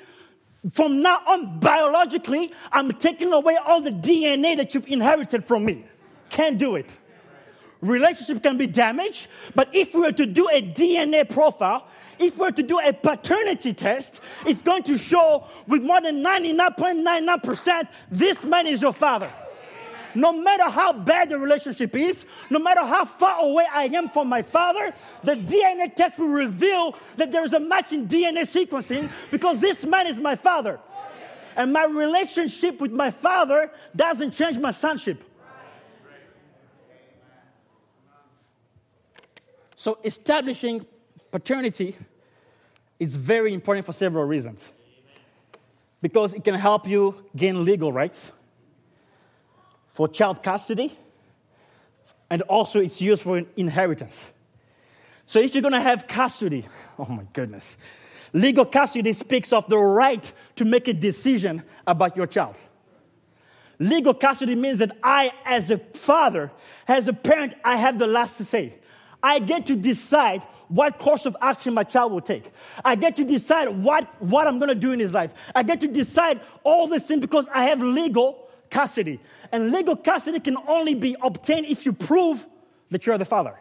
from 0.72 1.02
now 1.02 1.20
on, 1.26 1.58
biologically, 1.60 2.52
I'm 2.72 2.90
taking 2.92 3.32
away 3.32 3.56
all 3.56 3.80
the 3.80 3.90
DNA 3.90 4.56
that 4.56 4.74
you've 4.74 4.86
inherited 4.86 5.44
from 5.44 5.64
me. 5.64 5.84
Can't 6.30 6.58
do 6.58 6.76
it. 6.76 6.96
Relationship 7.80 8.42
can 8.42 8.56
be 8.56 8.66
damaged, 8.66 9.28
but 9.54 9.68
if 9.74 9.94
we 9.94 10.00
were 10.00 10.12
to 10.12 10.24
do 10.24 10.48
a 10.48 10.62
DNA 10.62 11.28
profile, 11.28 11.86
if 12.18 12.38
we 12.38 12.46
were 12.46 12.52
to 12.52 12.62
do 12.62 12.78
a 12.80 12.92
paternity 12.94 13.74
test, 13.74 14.22
it's 14.46 14.62
going 14.62 14.84
to 14.84 14.96
show 14.96 15.46
with 15.66 15.82
more 15.82 16.00
than 16.00 16.24
99.99% 16.24 17.88
this 18.10 18.42
man 18.44 18.66
is 18.66 18.80
your 18.80 18.94
father 18.94 19.30
no 20.14 20.32
matter 20.32 20.64
how 20.64 20.92
bad 20.92 21.30
the 21.30 21.38
relationship 21.38 21.94
is, 21.96 22.26
no 22.50 22.58
matter 22.58 22.84
how 22.84 23.04
far 23.04 23.40
away 23.40 23.66
I 23.70 23.84
am 23.84 24.08
from 24.08 24.28
my 24.28 24.42
father, 24.42 24.94
the 25.22 25.34
DNA 25.34 25.94
test 25.94 26.18
will 26.18 26.28
reveal 26.28 26.96
that 27.16 27.32
there 27.32 27.44
is 27.44 27.52
a 27.52 27.60
match 27.60 27.92
in 27.92 28.06
DNA 28.06 28.42
sequencing 28.42 29.10
because 29.30 29.60
this 29.60 29.84
man 29.84 30.06
is 30.06 30.18
my 30.18 30.36
father. 30.36 30.80
And 31.56 31.72
my 31.72 31.84
relationship 31.84 32.80
with 32.80 32.92
my 32.92 33.10
father 33.10 33.70
doesn't 33.94 34.32
change 34.32 34.58
my 34.58 34.72
sonship. 34.72 35.22
So, 39.76 39.98
establishing 40.02 40.86
paternity 41.30 41.96
is 42.98 43.16
very 43.16 43.52
important 43.52 43.84
for 43.84 43.92
several 43.92 44.24
reasons. 44.24 44.72
Because 46.00 46.34
it 46.34 46.44
can 46.44 46.54
help 46.54 46.88
you 46.88 47.24
gain 47.36 47.64
legal 47.64 47.92
rights 47.92 48.32
for 49.95 50.09
child 50.09 50.42
custody, 50.42 50.99
and 52.28 52.42
also 52.42 52.80
it's 52.80 53.01
used 53.01 53.22
for 53.22 53.40
inheritance. 53.57 54.32
So 55.26 55.38
if 55.38 55.55
you're 55.55 55.62
going 55.62 55.72
to 55.72 55.80
have 55.80 56.09
custody, 56.09 56.66
oh 56.99 57.07
my 57.07 57.22
goodness, 57.32 57.76
legal 58.32 58.64
custody 58.64 59.12
speaks 59.12 59.53
of 59.53 59.68
the 59.68 59.78
right 59.78 60.30
to 60.57 60.64
make 60.64 60.88
a 60.88 60.92
decision 60.92 61.62
about 61.86 62.16
your 62.16 62.26
child. 62.26 62.57
Legal 63.78 64.14
custody 64.14 64.57
means 64.57 64.80
that 64.80 64.97
I, 65.01 65.32
as 65.45 65.70
a 65.70 65.78
father, 65.78 66.51
as 66.88 67.07
a 67.07 67.12
parent, 67.12 67.55
I 67.64 67.76
have 67.76 68.01
the 68.01 68.09
last 68.09 68.38
to 68.38 68.45
say. 68.45 68.74
I 69.22 69.38
get 69.38 69.66
to 69.66 69.76
decide 69.76 70.42
what 70.66 70.99
course 70.99 71.24
of 71.24 71.36
action 71.40 71.72
my 71.72 71.84
child 71.84 72.11
will 72.11 72.20
take. 72.20 72.51
I 72.84 72.97
get 72.97 73.14
to 73.16 73.24
decide 73.24 73.68
what, 73.68 74.09
what 74.20 74.49
I'm 74.49 74.59
going 74.59 74.70
to 74.70 74.74
do 74.74 74.90
in 74.90 74.99
his 74.99 75.12
life. 75.12 75.30
I 75.55 75.62
get 75.62 75.80
to 75.82 75.88
decide 75.88 76.40
all 76.64 76.88
this 76.88 77.07
things 77.07 77.20
because 77.20 77.47
I 77.55 77.66
have 77.66 77.80
legal 77.80 78.43
custody. 78.75 79.20
And 79.53 79.70
legal 79.70 79.97
custody 79.97 80.41
can 80.41 80.57
only 80.66 80.95
be 80.95 81.16
obtained 81.22 81.66
if 81.66 81.87
you 81.87 81.93
prove 81.93 82.45
that 82.91 83.07
you're 83.07 83.16
the 83.16 83.25
father. 83.25 83.57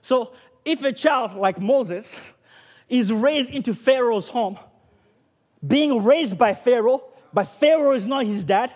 So 0.00 0.32
if 0.64 0.82
a 0.84 0.92
child 0.92 1.34
like 1.34 1.60
Moses 1.60 2.16
is 2.88 3.12
raised 3.12 3.50
into 3.50 3.74
Pharaoh's 3.74 4.28
home, 4.28 4.56
being 5.66 6.04
raised 6.04 6.38
by 6.38 6.54
Pharaoh, 6.54 7.02
but 7.34 7.44
Pharaoh 7.44 7.92
is 7.92 8.06
not 8.06 8.24
his 8.24 8.44
dad, 8.44 8.72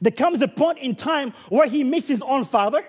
there 0.00 0.12
comes 0.12 0.40
a 0.40 0.48
point 0.48 0.78
in 0.78 0.94
time 0.94 1.34
where 1.50 1.68
he 1.68 1.84
meets 1.84 2.08
his 2.08 2.22
own 2.22 2.46
father, 2.46 2.82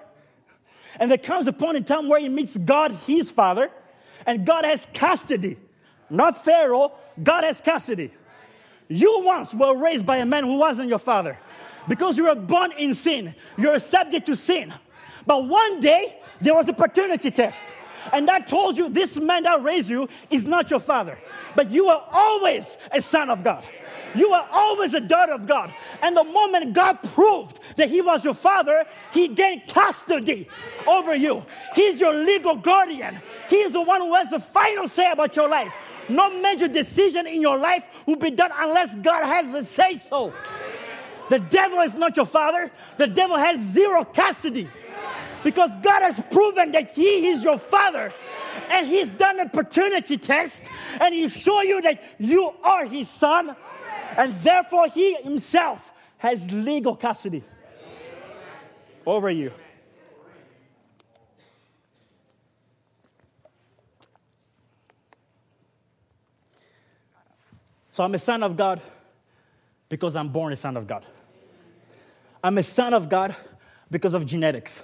and 0.98 1.12
there 1.12 1.18
comes 1.18 1.46
a 1.48 1.54
point 1.54 1.76
in 1.76 1.84
time 1.84 2.08
where 2.08 2.22
he 2.22 2.30
meets 2.30 2.58
God, 2.58 2.98
his 3.06 3.30
father, 3.30 3.70
and 4.26 4.46
God 4.46 4.64
has 4.64 4.88
custody. 4.94 5.58
Not 6.10 6.44
Pharaoh, 6.46 6.94
God 7.22 7.44
has 7.44 7.60
custody. 7.60 8.12
You 8.92 9.22
once 9.24 9.54
were 9.54 9.78
raised 9.78 10.06
by 10.06 10.18
a 10.18 10.26
man 10.26 10.44
who 10.44 10.58
wasn't 10.58 10.89
your 10.89 11.00
father. 11.00 11.38
Because 11.88 12.18
you 12.18 12.26
were 12.26 12.36
born 12.36 12.74
in 12.74 12.94
sin, 12.94 13.34
you're 13.58 13.80
subject 13.80 14.26
to 14.26 14.36
sin. 14.36 14.74
But 15.26 15.48
one 15.48 15.80
day, 15.80 16.20
there 16.42 16.54
was 16.54 16.68
a 16.68 16.74
paternity 16.74 17.32
test. 17.32 17.74
And 18.12 18.28
that 18.28 18.48
told 18.48 18.78
you 18.78 18.89
this 18.89 19.16
man 19.16 19.44
that 19.44 19.64
raised 19.64 19.89
you 19.89 20.10
is 20.30 20.44
not 20.44 20.70
your 20.70 20.82
father. 20.82 21.18
But 21.56 21.72
you 21.72 21.88
are 21.88 22.06
always 22.12 22.78
a 22.92 23.02
son 23.02 23.30
of 23.30 23.44
God. 23.44 23.64
You 24.14 24.34
are 24.34 24.48
always 24.52 24.94
a 24.94 25.00
daughter 25.00 25.32
of 25.34 25.48
God. 25.48 25.74
And 26.02 26.18
the 26.18 26.26
moment 26.26 26.74
God 26.74 26.96
proved 27.14 27.60
that 27.78 27.89
He 27.89 28.02
was 28.02 28.26
your 28.26 28.34
father, 28.34 28.86
He 29.14 29.30
gained 29.30 29.68
custody 29.68 30.50
over 30.86 31.16
you. 31.16 31.46
He's 31.76 32.00
your 32.00 32.14
legal 32.14 32.58
guardian. 32.58 33.22
He's 33.50 33.72
the 33.72 33.82
one 33.82 34.02
who 34.02 34.14
has 34.16 34.30
the 34.30 34.39
final 34.39 34.89
say 34.89 35.10
about 35.10 35.36
your 35.38 35.48
life. 35.48 35.72
No 36.10 36.41
major 36.41 36.68
decision 36.68 37.28
in 37.28 37.41
your 37.41 37.58
life 37.58 37.84
will 38.06 38.16
be 38.16 38.32
done 38.32 38.52
unless 38.54 38.95
God 38.95 39.26
has 39.26 39.54
a 39.54 39.64
say 39.64 39.97
so. 39.97 40.34
The 41.30 41.39
devil 41.39 41.80
is 41.80 41.93
not 41.93 42.18
your 42.18 42.26
father, 42.26 42.72
the 42.97 43.08
devil 43.08 43.38
has 43.38 43.60
zero 43.60 44.04
custody. 44.04 44.68
Because 45.43 45.72
God 45.82 46.02
has 46.02 46.22
proven 46.32 46.72
that 46.74 46.93
He 46.93 47.28
is 47.28 47.43
your 47.43 47.58
Father. 47.58 48.14
And 48.70 48.88
He's 48.88 49.10
done 49.10 49.39
a 49.39 49.49
paternity 49.49 50.18
test. 50.18 50.64
And 50.99 51.14
He 51.14 51.28
showed 51.28 51.62
you 51.62 51.82
that 51.82 52.04
you 52.20 52.54
are 52.64 52.86
His 52.86 53.10
son. 53.10 53.56
And 54.18 54.34
therefore 54.41 54.88
He 54.89 55.16
Himself 55.16 55.91
has 56.18 56.49
legal 56.52 56.95
custody 56.95 57.43
over 59.06 59.30
you. 59.30 59.52
So 67.92 68.06
I'm 68.06 68.16
a 68.16 68.20
son 68.20 68.42
of 68.42 68.56
God 68.56 68.82
because 69.89 70.16
I'm 70.16 70.30
born 70.30 70.54
a 70.54 70.56
son 70.56 70.78
of 70.78 70.88
God. 70.88 71.06
I'm 72.42 72.58
a 72.58 72.64
son 72.64 72.94
of 72.94 73.10
God 73.10 73.36
because 73.92 74.14
of 74.14 74.26
genetics. 74.26 74.82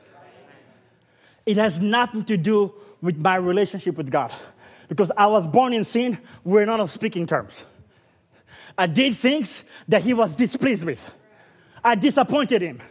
It 1.45 1.55
has 1.55 1.80
nothing 1.80 2.26
to 2.26 2.36
do 2.36 2.74
with 3.01 3.18
my 3.18 3.38
relationship 3.38 3.95
with 3.95 4.12
God. 4.12 4.34
Because 4.89 5.12
I 5.16 5.28
was 5.28 5.47
born 5.47 5.72
in 5.72 5.86
sin, 5.86 6.18
we're 6.43 6.66
not 6.66 6.82
on 6.82 6.89
speaking 6.89 7.26
terms. 7.26 7.64
I 8.78 8.88
did 8.88 9.16
things 9.16 9.64
that 9.88 10.01
he 10.01 10.14
was 10.14 10.36
displeased 10.36 10.84
with. 10.84 11.10
I 11.84 11.95
disappointed 11.95 12.62
him. 12.62 12.82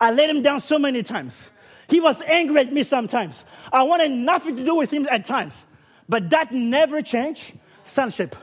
I 0.00 0.12
let 0.12 0.30
him 0.30 0.40
down 0.40 0.60
so 0.60 0.78
many 0.78 1.02
times. 1.02 1.50
He 1.88 2.00
was 2.00 2.22
angry 2.22 2.62
at 2.62 2.72
me 2.72 2.84
sometimes. 2.84 3.44
I 3.70 3.82
wanted 3.82 4.12
nothing 4.12 4.56
to 4.56 4.64
do 4.64 4.76
with 4.76 4.90
him 4.90 5.06
at 5.10 5.26
times. 5.26 5.66
But 6.08 6.30
that 6.30 6.52
never 6.52 7.02
changed 7.02 7.52
sonship. 7.84 8.34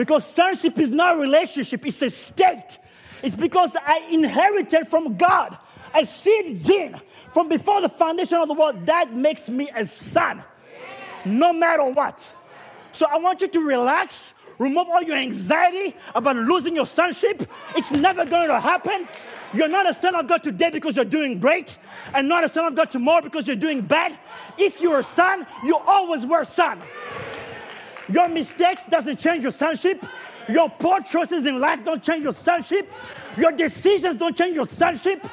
Because 0.00 0.24
sonship 0.24 0.78
is 0.78 0.90
not 0.90 1.16
a 1.16 1.20
relationship, 1.20 1.84
it's 1.84 2.00
a 2.00 2.08
state. 2.08 2.78
It's 3.22 3.36
because 3.36 3.76
I 3.76 3.98
inherited 4.10 4.88
from 4.88 5.18
God 5.18 5.58
a 5.94 6.06
seed 6.06 6.64
gene 6.64 6.98
from 7.34 7.50
before 7.50 7.82
the 7.82 7.90
foundation 7.90 8.38
of 8.38 8.48
the 8.48 8.54
world, 8.54 8.86
that 8.86 9.14
makes 9.14 9.50
me 9.50 9.68
a 9.76 9.84
son, 9.84 10.42
no 11.26 11.52
matter 11.52 11.84
what. 11.84 12.18
So 12.92 13.04
I 13.10 13.18
want 13.18 13.42
you 13.42 13.48
to 13.48 13.60
relax, 13.60 14.32
remove 14.58 14.88
all 14.88 15.02
your 15.02 15.16
anxiety 15.16 15.94
about 16.14 16.36
losing 16.36 16.74
your 16.74 16.86
sonship. 16.86 17.46
It's 17.76 17.92
never 17.92 18.24
going 18.24 18.48
to 18.48 18.58
happen. 18.58 19.06
You're 19.52 19.68
not 19.68 19.86
a 19.86 19.92
son 19.92 20.14
of 20.14 20.26
God 20.26 20.42
today 20.42 20.70
because 20.70 20.96
you're 20.96 21.04
doing 21.04 21.40
great, 21.40 21.76
and 22.14 22.26
not 22.26 22.42
a 22.42 22.48
son 22.48 22.64
of 22.64 22.74
God 22.74 22.90
tomorrow 22.90 23.20
because 23.20 23.46
you're 23.46 23.54
doing 23.54 23.82
bad. 23.82 24.18
If 24.56 24.80
you're 24.80 25.00
a 25.00 25.04
son, 25.04 25.46
you 25.62 25.76
always 25.76 26.24
were 26.24 26.40
a 26.40 26.46
son. 26.46 26.80
Your 28.12 28.28
mistakes 28.28 28.82
doesn't 28.86 29.18
change 29.18 29.42
your 29.42 29.52
sonship. 29.52 30.04
Your 30.48 30.68
poor 30.68 31.00
choices 31.00 31.46
in 31.46 31.60
life 31.60 31.84
don't 31.84 32.02
change 32.02 32.24
your 32.24 32.32
sonship. 32.32 32.90
Your 33.36 33.52
decisions 33.52 34.16
don't 34.16 34.36
change 34.36 34.56
your 34.56 34.66
sonship. 34.66 35.26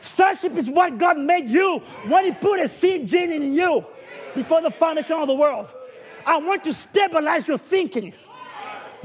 Sonship 0.00 0.56
is 0.56 0.68
what 0.68 0.98
God 0.98 1.18
made 1.18 1.48
you 1.48 1.78
when 2.08 2.26
He 2.26 2.32
put 2.32 2.60
a 2.60 2.68
seed 2.68 3.08
gene 3.08 3.32
in 3.32 3.54
you 3.54 3.84
before 4.34 4.60
the 4.60 4.70
foundation 4.70 5.16
of 5.16 5.28
the 5.28 5.34
world. 5.34 5.68
I 6.26 6.38
want 6.38 6.64
to 6.64 6.74
stabilize 6.74 7.46
your 7.46 7.58
thinking. 7.58 8.12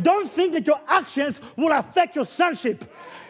Don't 0.01 0.29
think 0.29 0.53
that 0.53 0.65
your 0.65 0.79
actions 0.87 1.39
will 1.55 1.71
affect 1.71 2.15
your 2.15 2.25
sonship. 2.25 2.85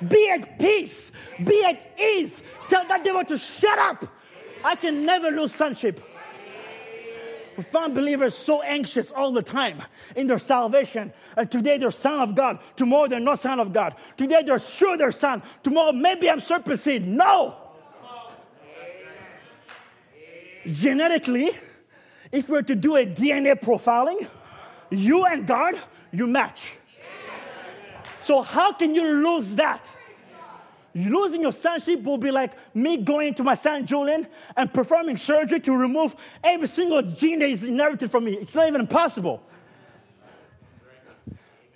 Be 0.08 0.30
at 0.30 0.60
peace, 0.60 1.12
be 1.44 1.64
at 1.66 2.00
ease. 2.00 2.42
Tell 2.68 2.88
that 2.88 3.04
devil 3.04 3.24
to 3.26 3.38
shut 3.38 3.78
up. 3.80 4.06
I 4.64 4.76
can 4.76 5.06
never 5.06 5.32
lose 5.32 5.54
sonship. 5.54 6.04
We 7.60 7.64
find 7.64 7.94
believers 7.94 8.36
so 8.36 8.62
anxious 8.62 9.12
all 9.12 9.34
the 9.34 9.42
time 9.42 9.84
in 10.16 10.28
their 10.28 10.40
salvation. 10.40 11.12
And 11.36 11.52
today 11.52 11.78
they're 11.78 11.92
son 11.92 12.22
of 12.22 12.34
God. 12.34 12.60
Tomorrow 12.78 13.10
they're 13.10 13.20
not 13.20 13.42
son 13.42 13.60
of 13.60 13.74
God. 13.74 13.96
Today 14.16 14.44
they're 14.46 14.60
sure 14.60 14.96
they're 14.96 15.12
son. 15.12 15.44
Tomorrow 15.62 15.92
maybe 15.92 16.30
I'm 16.30 16.40
seed. 16.40 17.06
No. 17.06 17.58
Genetically, 20.66 21.52
if 22.32 22.48
we 22.48 22.54
were 22.54 22.64
to 22.64 22.76
do 22.76 22.96
a 22.96 23.06
DNA 23.06 23.60
profiling, 23.60 24.30
you 24.90 25.26
and 25.26 25.46
God, 25.46 25.78
you 26.14 26.28
match. 26.28 26.76
So 28.22 28.42
how 28.42 28.72
can 28.72 28.96
you 28.96 29.04
lose 29.04 29.54
that? 29.56 29.86
Losing 30.96 31.42
your 31.42 31.52
sonship 31.52 32.04
will 32.04 32.18
be 32.18 32.32
like 32.32 32.54
me 32.76 32.98
going 32.98 33.36
to 33.36 33.44
my 33.44 33.56
son 33.56 33.86
Julian 33.86 34.28
and 34.58 34.74
performing 34.74 35.18
surgery 35.18 35.60
to 35.62 35.74
remove 35.74 36.16
every 36.44 36.68
single 36.68 37.02
gene 37.02 37.40
that 37.40 37.50
is 37.50 37.64
inherited 37.64 38.10
from 38.10 38.26
me. 38.26 38.34
It's 38.34 38.56
not 38.56 38.68
even 38.68 38.88
possible. 38.88 39.44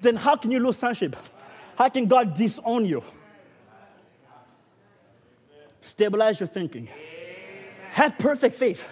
Then 0.01 0.16
how 0.16 0.36
can 0.36 0.51
you 0.51 0.59
lose 0.59 0.78
sonship? 0.78 1.16
How 1.78 1.89
can 1.89 2.07
God 2.07 2.36
disown 2.36 2.86
you? 2.86 3.03
Stabilize 5.82 6.39
your 6.39 6.47
thinking. 6.47 6.88
Have 7.91 8.18
perfect 8.18 8.55
faith. 8.55 8.88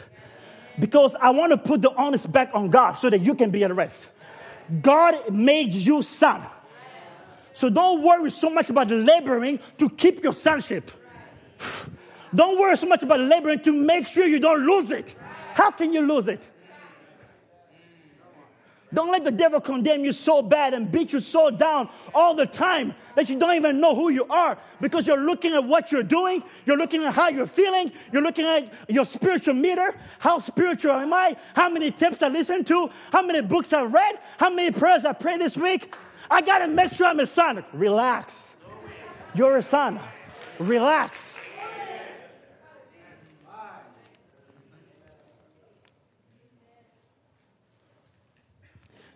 Because 0.79 1.15
I 1.19 1.31
want 1.31 1.51
to 1.51 1.57
put 1.57 1.81
the 1.81 1.93
onus 1.95 2.25
back 2.27 2.51
on 2.53 2.69
God 2.69 2.93
so 2.93 3.09
that 3.09 3.21
you 3.21 3.35
can 3.35 3.49
be 3.49 3.63
at 3.63 3.75
rest. 3.75 4.07
God 4.81 5.33
made 5.33 5.73
you 5.73 6.01
son. 6.01 6.41
So 7.53 7.69
don't 7.69 8.01
worry 8.01 8.31
so 8.31 8.49
much 8.49 8.69
about 8.69 8.89
laboring 8.89 9.59
to 9.77 9.89
keep 9.89 10.23
your 10.23 10.33
sonship. 10.33 10.91
Don't 12.33 12.57
worry 12.57 12.77
so 12.77 12.87
much 12.87 13.03
about 13.03 13.19
laboring 13.19 13.59
to 13.61 13.73
make 13.73 14.07
sure 14.07 14.25
you 14.25 14.39
don't 14.39 14.65
lose 14.65 14.91
it. 14.91 15.15
How 15.53 15.71
can 15.71 15.93
you 15.93 16.01
lose 16.01 16.27
it? 16.27 16.49
Don't 18.93 19.09
let 19.09 19.23
the 19.23 19.31
devil 19.31 19.61
condemn 19.61 20.03
you 20.03 20.11
so 20.11 20.41
bad 20.41 20.73
and 20.73 20.91
beat 20.91 21.13
you 21.13 21.21
so 21.21 21.49
down 21.49 21.89
all 22.13 22.35
the 22.35 22.45
time 22.45 22.93
that 23.15 23.29
you 23.29 23.39
don't 23.39 23.55
even 23.55 23.79
know 23.79 23.95
who 23.95 24.09
you 24.09 24.25
are 24.25 24.57
because 24.81 25.07
you're 25.07 25.21
looking 25.21 25.53
at 25.53 25.63
what 25.63 25.93
you're 25.93 26.03
doing, 26.03 26.43
you're 26.65 26.75
looking 26.75 27.03
at 27.03 27.13
how 27.13 27.29
you're 27.29 27.47
feeling, 27.47 27.91
you're 28.11 28.21
looking 28.21 28.45
at 28.45 28.73
your 28.89 29.05
spiritual 29.05 29.53
meter. 29.53 29.95
How 30.19 30.39
spiritual 30.39 30.91
am 30.91 31.13
I? 31.13 31.37
How 31.53 31.69
many 31.69 31.91
tips 31.91 32.21
I 32.21 32.27
listened 32.27 32.67
to? 32.67 32.89
How 33.13 33.21
many 33.21 33.41
books 33.41 33.71
I 33.71 33.83
read? 33.83 34.19
How 34.37 34.49
many 34.49 34.71
prayers 34.71 35.05
I 35.05 35.13
prayed 35.13 35.39
this 35.39 35.55
week? 35.55 35.93
I 36.31 36.41
got 36.41 36.59
to 36.59 36.67
make 36.67 36.93
sure 36.93 37.07
I'm 37.07 37.19
a 37.19 37.27
son. 37.27 37.63
Relax. 37.73 38.55
You're 39.35 39.57
a 39.57 39.61
son. 39.61 39.99
Relax. 40.59 41.35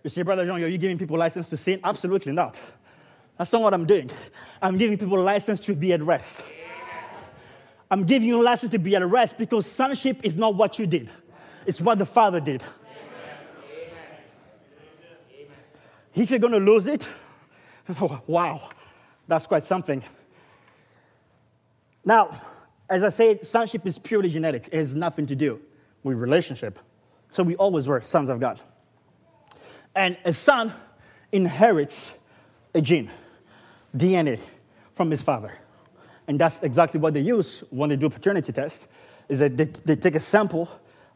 You 0.04 0.10
see, 0.10 0.22
Brother 0.22 0.46
John, 0.46 0.62
are 0.62 0.68
you 0.68 0.78
giving 0.78 1.00
people 1.00 1.18
license 1.18 1.50
to 1.50 1.58
sin? 1.58 1.80
Absolutely 1.84 2.32
not. 2.32 2.60
That's 3.38 3.52
not 3.52 3.62
what 3.62 3.74
I'm 3.74 3.86
doing. 3.86 4.12
I'm 4.62 4.78
giving 4.78 4.98
people 4.98 5.20
license 5.20 5.62
to 5.62 5.74
be 5.74 5.94
at 5.94 6.04
rest. 6.04 6.44
I'm 7.90 8.06
giving 8.06 8.28
you 8.28 8.42
license 8.42 8.72
to 8.74 8.80
be 8.80 8.96
at 8.96 9.06
rest 9.06 9.38
because 9.38 9.66
sonship 9.66 10.20
is 10.24 10.36
not 10.36 10.56
what 10.56 10.78
you 10.78 10.86
did, 10.86 11.10
it's 11.66 11.80
what 11.82 11.98
the 11.98 12.06
Father 12.06 12.40
did. 12.40 12.62
If 16.16 16.30
you're 16.30 16.40
going 16.40 16.54
to 16.54 16.60
lose 16.60 16.88
it, 16.88 17.08
wow, 18.28 18.70
that's 19.28 19.48
quite 19.48 19.66
something. 19.66 20.04
Now, 22.06 22.40
as 22.90 23.04
I 23.04 23.10
said, 23.10 23.46
sonship 23.46 23.86
is 23.86 24.00
purely 24.00 24.30
genetic. 24.30 24.70
It 24.72 24.76
has 24.76 24.96
nothing 24.96 25.26
to 25.28 25.36
do 25.36 25.60
with 26.04 26.18
relationship. 26.18 26.80
So 27.32 27.44
we 27.44 27.56
always 27.56 27.88
were 27.88 28.00
sons 28.02 28.30
of 28.30 28.40
God. 28.40 28.62
And 29.94 30.18
a 30.24 30.34
son 30.34 30.74
inherits 31.32 32.14
a 32.74 32.82
gene, 32.82 33.12
DNA, 33.96 34.40
from 34.94 35.12
his 35.12 35.22
father. 35.22 35.58
And 36.28 36.40
that's 36.40 36.60
exactly 36.60 37.00
what 37.00 37.14
they 37.14 37.22
use 37.22 37.64
when 37.72 37.90
they 37.90 37.96
do 37.96 38.10
paternity 38.10 38.54
test, 38.54 38.88
is 39.28 39.40
that 39.40 39.58
they, 39.58 39.66
they 39.66 39.96
take 39.96 40.16
a 40.16 40.20
sample 40.20 40.70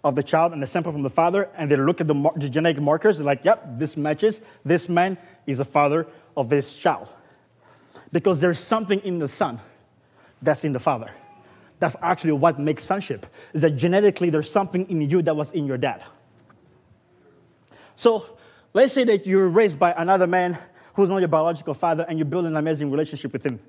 of 0.04 0.16
the 0.16 0.24
child 0.24 0.54
and 0.54 0.62
the 0.62 0.68
sample 0.68 0.92
from 0.92 1.04
the 1.04 1.10
father, 1.10 1.50
and 1.58 1.70
they 1.70 1.76
look 1.76 2.00
at 2.00 2.08
the, 2.08 2.14
mar- 2.14 2.34
the 2.36 2.50
genetic 2.50 2.82
markers. 2.82 3.18
They're 3.18 3.26
like, 3.26 3.44
yep, 3.44 3.64
this 3.78 3.98
matches. 3.98 4.42
This 4.64 4.88
man 4.88 5.18
is 5.46 5.58
the 5.58 5.66
father 5.66 6.08
of 6.38 6.50
this 6.50 6.76
child. 6.76 7.10
Because 8.12 8.40
there's 8.40 8.60
something 8.60 9.00
in 9.02 9.20
the 9.20 9.28
son 9.28 9.60
that's 10.42 10.64
in 10.64 10.74
the 10.74 10.80
father. 10.80 11.12
That's 11.80 11.96
actually 12.02 12.34
what 12.34 12.60
makes 12.60 12.84
sonship, 12.84 13.26
is 13.54 13.62
that 13.62 13.72
genetically 13.72 14.30
there's 14.30 14.50
something 14.50 14.90
in 14.90 15.02
you 15.02 15.22
that 15.22 15.36
was 15.36 15.52
in 15.52 15.66
your 15.66 15.78
dad. 15.78 16.04
So 17.96 18.38
let's 18.74 18.94
say 18.94 19.04
that 19.04 19.28
you're 19.28 19.48
raised 19.50 19.80
by 19.80 19.92
another 19.92 20.28
man 20.28 20.58
who's 20.94 21.10
not 21.10 21.20
your 21.20 21.28
biological 21.28 21.74
father 21.74 22.06
and 22.08 22.18
you 22.18 22.26
build 22.26 22.46
an 22.46 22.56
amazing 22.56 22.92
relationship 22.92 23.34
with 23.34 23.46
him. 23.46 23.60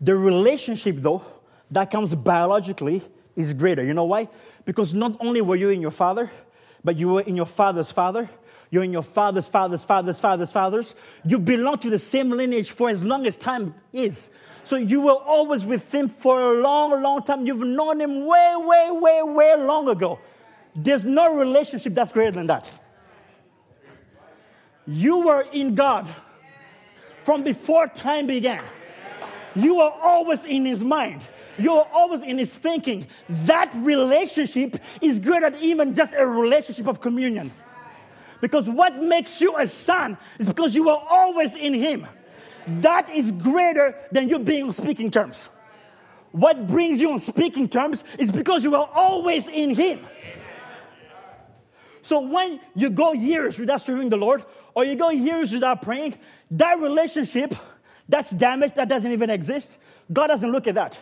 The 0.00 0.14
relationship, 0.14 0.96
though, 0.98 1.24
that 1.70 1.90
comes 1.90 2.14
biologically 2.14 3.02
is 3.34 3.54
greater. 3.54 3.84
You 3.84 3.94
know 3.94 4.04
why? 4.04 4.28
Because 4.66 4.92
not 4.92 5.16
only 5.20 5.40
were 5.40 5.56
you 5.56 5.70
in 5.70 5.80
your 5.80 5.90
father, 5.90 6.30
but 6.84 6.96
you 6.96 7.08
were 7.08 7.22
in 7.22 7.36
your 7.36 7.46
father's 7.46 7.90
father. 7.90 8.28
You're 8.70 8.84
in 8.84 8.92
your 8.92 9.02
father's 9.02 9.48
father's 9.48 9.82
father's 9.82 10.18
father's 10.18 10.52
father's. 10.52 10.94
You 11.24 11.38
belong 11.38 11.78
to 11.78 11.88
the 11.88 11.98
same 11.98 12.30
lineage 12.30 12.72
for 12.72 12.90
as 12.90 13.02
long 13.02 13.26
as 13.26 13.38
time 13.38 13.74
is. 13.92 14.28
So 14.64 14.74
you 14.74 15.00
were 15.00 15.12
always 15.12 15.64
with 15.64 15.94
him 15.94 16.08
for 16.08 16.40
a 16.40 16.60
long, 16.60 17.00
long 17.00 17.22
time. 17.22 17.46
You've 17.46 17.60
known 17.60 18.00
him 18.00 18.26
way, 18.26 18.54
way, 18.56 18.90
way, 18.90 19.22
way 19.22 19.56
long 19.56 19.88
ago. 19.88 20.18
There's 20.74 21.04
no 21.04 21.34
relationship 21.36 21.94
that's 21.94 22.10
greater 22.10 22.32
than 22.32 22.48
that. 22.48 22.68
You 24.86 25.20
were 25.20 25.46
in 25.52 25.76
God 25.76 26.08
from 27.22 27.44
before 27.44 27.86
time 27.86 28.26
began. 28.26 28.62
You 29.54 29.76
were 29.76 29.90
always 30.02 30.44
in 30.44 30.64
his 30.64 30.84
mind. 30.84 31.22
You're 31.58 31.86
always 31.92 32.22
in 32.22 32.38
his 32.38 32.54
thinking. 32.54 33.06
That 33.28 33.70
relationship 33.74 34.78
is 35.00 35.20
greater 35.20 35.50
than 35.50 35.60
even 35.60 35.94
just 35.94 36.14
a 36.16 36.26
relationship 36.26 36.86
of 36.86 37.00
communion. 37.00 37.50
Because 38.40 38.68
what 38.68 39.02
makes 39.02 39.40
you 39.40 39.56
a 39.56 39.66
son 39.66 40.18
is 40.38 40.46
because 40.46 40.74
you 40.74 40.88
are 40.90 41.02
always 41.08 41.54
in 41.54 41.72
him. 41.72 42.06
That 42.66 43.08
is 43.10 43.32
greater 43.32 43.96
than 44.12 44.28
you 44.28 44.38
being 44.38 44.64
on 44.64 44.72
speaking 44.72 45.10
terms. 45.10 45.48
What 46.32 46.66
brings 46.66 47.00
you 47.00 47.12
on 47.12 47.18
speaking 47.18 47.68
terms 47.68 48.04
is 48.18 48.30
because 48.30 48.62
you 48.62 48.74
are 48.74 48.90
always 48.94 49.48
in 49.48 49.74
him. 49.74 50.04
So 52.02 52.20
when 52.20 52.60
you 52.74 52.90
go 52.90 53.14
years 53.14 53.58
without 53.58 53.80
serving 53.80 54.10
the 54.10 54.16
Lord, 54.16 54.44
or 54.74 54.84
you 54.84 54.94
go 54.96 55.10
years 55.10 55.52
without 55.52 55.82
praying, 55.82 56.14
that 56.52 56.78
relationship 56.78 57.54
that's 58.08 58.30
damaged, 58.30 58.76
that 58.76 58.88
doesn't 58.88 59.10
even 59.10 59.30
exist, 59.30 59.78
God 60.12 60.28
doesn't 60.28 60.52
look 60.52 60.66
at 60.66 60.74
that. 60.74 60.98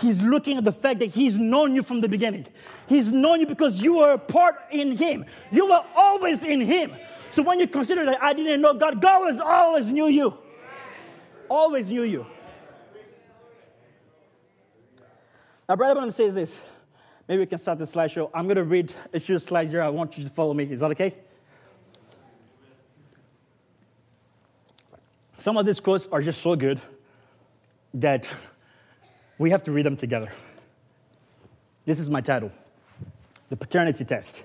He's 0.00 0.22
looking 0.22 0.58
at 0.58 0.64
the 0.64 0.72
fact 0.72 1.00
that 1.00 1.10
He's 1.10 1.36
known 1.36 1.74
you 1.74 1.82
from 1.82 2.00
the 2.00 2.08
beginning. 2.08 2.46
He's 2.86 3.10
known 3.10 3.40
you 3.40 3.46
because 3.46 3.82
you 3.82 3.94
were 3.96 4.12
a 4.12 4.18
part 4.18 4.56
in 4.70 4.96
Him. 4.96 5.24
You 5.50 5.66
were 5.66 5.84
always 5.96 6.44
in 6.44 6.60
Him. 6.60 6.92
So 7.30 7.42
when 7.42 7.60
you 7.60 7.66
consider 7.66 8.04
that 8.06 8.22
I 8.22 8.32
didn't 8.32 8.60
know 8.60 8.74
God, 8.74 9.00
God 9.00 9.32
was 9.32 9.40
always 9.40 9.90
knew 9.90 10.06
you. 10.06 10.38
Always 11.48 11.90
knew 11.90 12.02
you. 12.02 12.26
Now, 15.68 15.76
Brother 15.76 15.94
Branham 15.94 16.10
says 16.10 16.34
this. 16.34 16.60
Maybe 17.26 17.40
we 17.40 17.46
can 17.46 17.58
start 17.58 17.78
the 17.78 17.84
slideshow. 17.84 18.30
I'm 18.32 18.44
going 18.44 18.56
to 18.56 18.64
read 18.64 18.92
a 19.12 19.20
few 19.20 19.38
slides 19.38 19.70
here. 19.70 19.82
I 19.82 19.90
want 19.90 20.16
you 20.16 20.24
to 20.24 20.30
follow 20.30 20.54
me. 20.54 20.64
Is 20.64 20.80
that 20.80 20.90
okay? 20.92 21.14
Some 25.38 25.56
of 25.56 25.66
these 25.66 25.78
quotes 25.78 26.06
are 26.10 26.22
just 26.22 26.40
so 26.40 26.56
good 26.56 26.80
that 27.94 28.28
we 29.38 29.50
have 29.50 29.62
to 29.64 29.72
read 29.72 29.86
them 29.86 29.96
together. 29.96 30.30
This 31.84 32.00
is 32.00 32.10
my 32.10 32.20
title 32.20 32.52
The 33.48 33.56
Paternity 33.56 34.04
Test. 34.04 34.44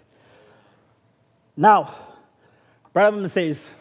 Now, 1.58 1.94
Brother 2.94 3.28
says, 3.28 3.72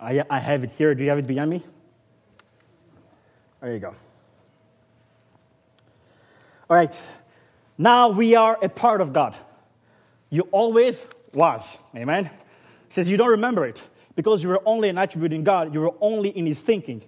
I, 0.00 0.22
I 0.28 0.38
have 0.38 0.64
it 0.64 0.70
here. 0.76 0.94
Do 0.94 1.02
you 1.02 1.08
have 1.08 1.18
it 1.18 1.26
behind 1.26 1.50
me? 1.50 1.64
There 3.60 3.72
you 3.72 3.78
go. 3.78 3.94
All 6.70 6.76
right. 6.76 6.96
Now 7.76 8.10
we 8.10 8.34
are 8.34 8.58
a 8.60 8.68
part 8.68 9.00
of 9.00 9.12
God. 9.12 9.34
You 10.30 10.42
always 10.52 11.04
was. 11.32 11.78
Amen. 11.96 12.30
Says 12.90 13.08
you 13.08 13.16
don't 13.16 13.30
remember 13.30 13.66
it 13.66 13.82
because 14.18 14.42
you 14.42 14.48
were 14.48 14.60
only 14.66 14.88
an 14.88 14.98
attribute 14.98 15.32
in 15.32 15.44
God. 15.44 15.72
You 15.72 15.80
were 15.80 15.94
only 16.00 16.30
in 16.30 16.44
His 16.44 16.58
thinking. 16.58 17.02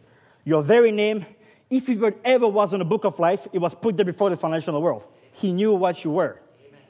Your 0.45 0.63
very 0.63 0.93
name, 0.93 1.27
if 1.69 1.89
it 1.89 2.21
ever 2.25 2.47
was 2.47 2.73
in 2.73 2.79
the 2.79 2.85
book 2.85 3.05
of 3.05 3.19
life, 3.19 3.49
it 3.53 3.59
was 3.59 3.75
put 3.75 3.97
there 3.97 4.07
before 4.07 4.31
the 4.31 4.37
foundation 4.37 4.69
of 4.69 4.75
the 4.75 4.81
world. 4.81 5.03
He 5.33 5.51
knew 5.51 5.73
what 5.73 6.05
you 6.05 6.13
were. 6.13 6.41
Amen. 6.65 6.81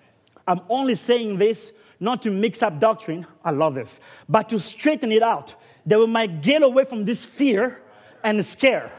I'm 0.47 0.61
only 0.69 0.95
saying 0.95 1.39
this 1.39 1.73
not 1.99 2.21
to 2.25 2.31
mix 2.31 2.63
up 2.63 2.79
doctrine. 2.79 3.27
I 3.43 3.53
love 3.53 3.75
this, 3.75 3.99
but 4.29 4.51
to 4.51 4.61
straighten 4.61 5.11
it 5.11 5.23
out 5.23 5.55
that 5.87 5.99
we 5.99 6.07
might 6.07 6.43
get 6.43 6.63
away 6.63 6.85
from 6.85 7.07
this 7.07 7.25
fear 7.25 7.81
and 8.23 8.45
scare. 8.45 8.93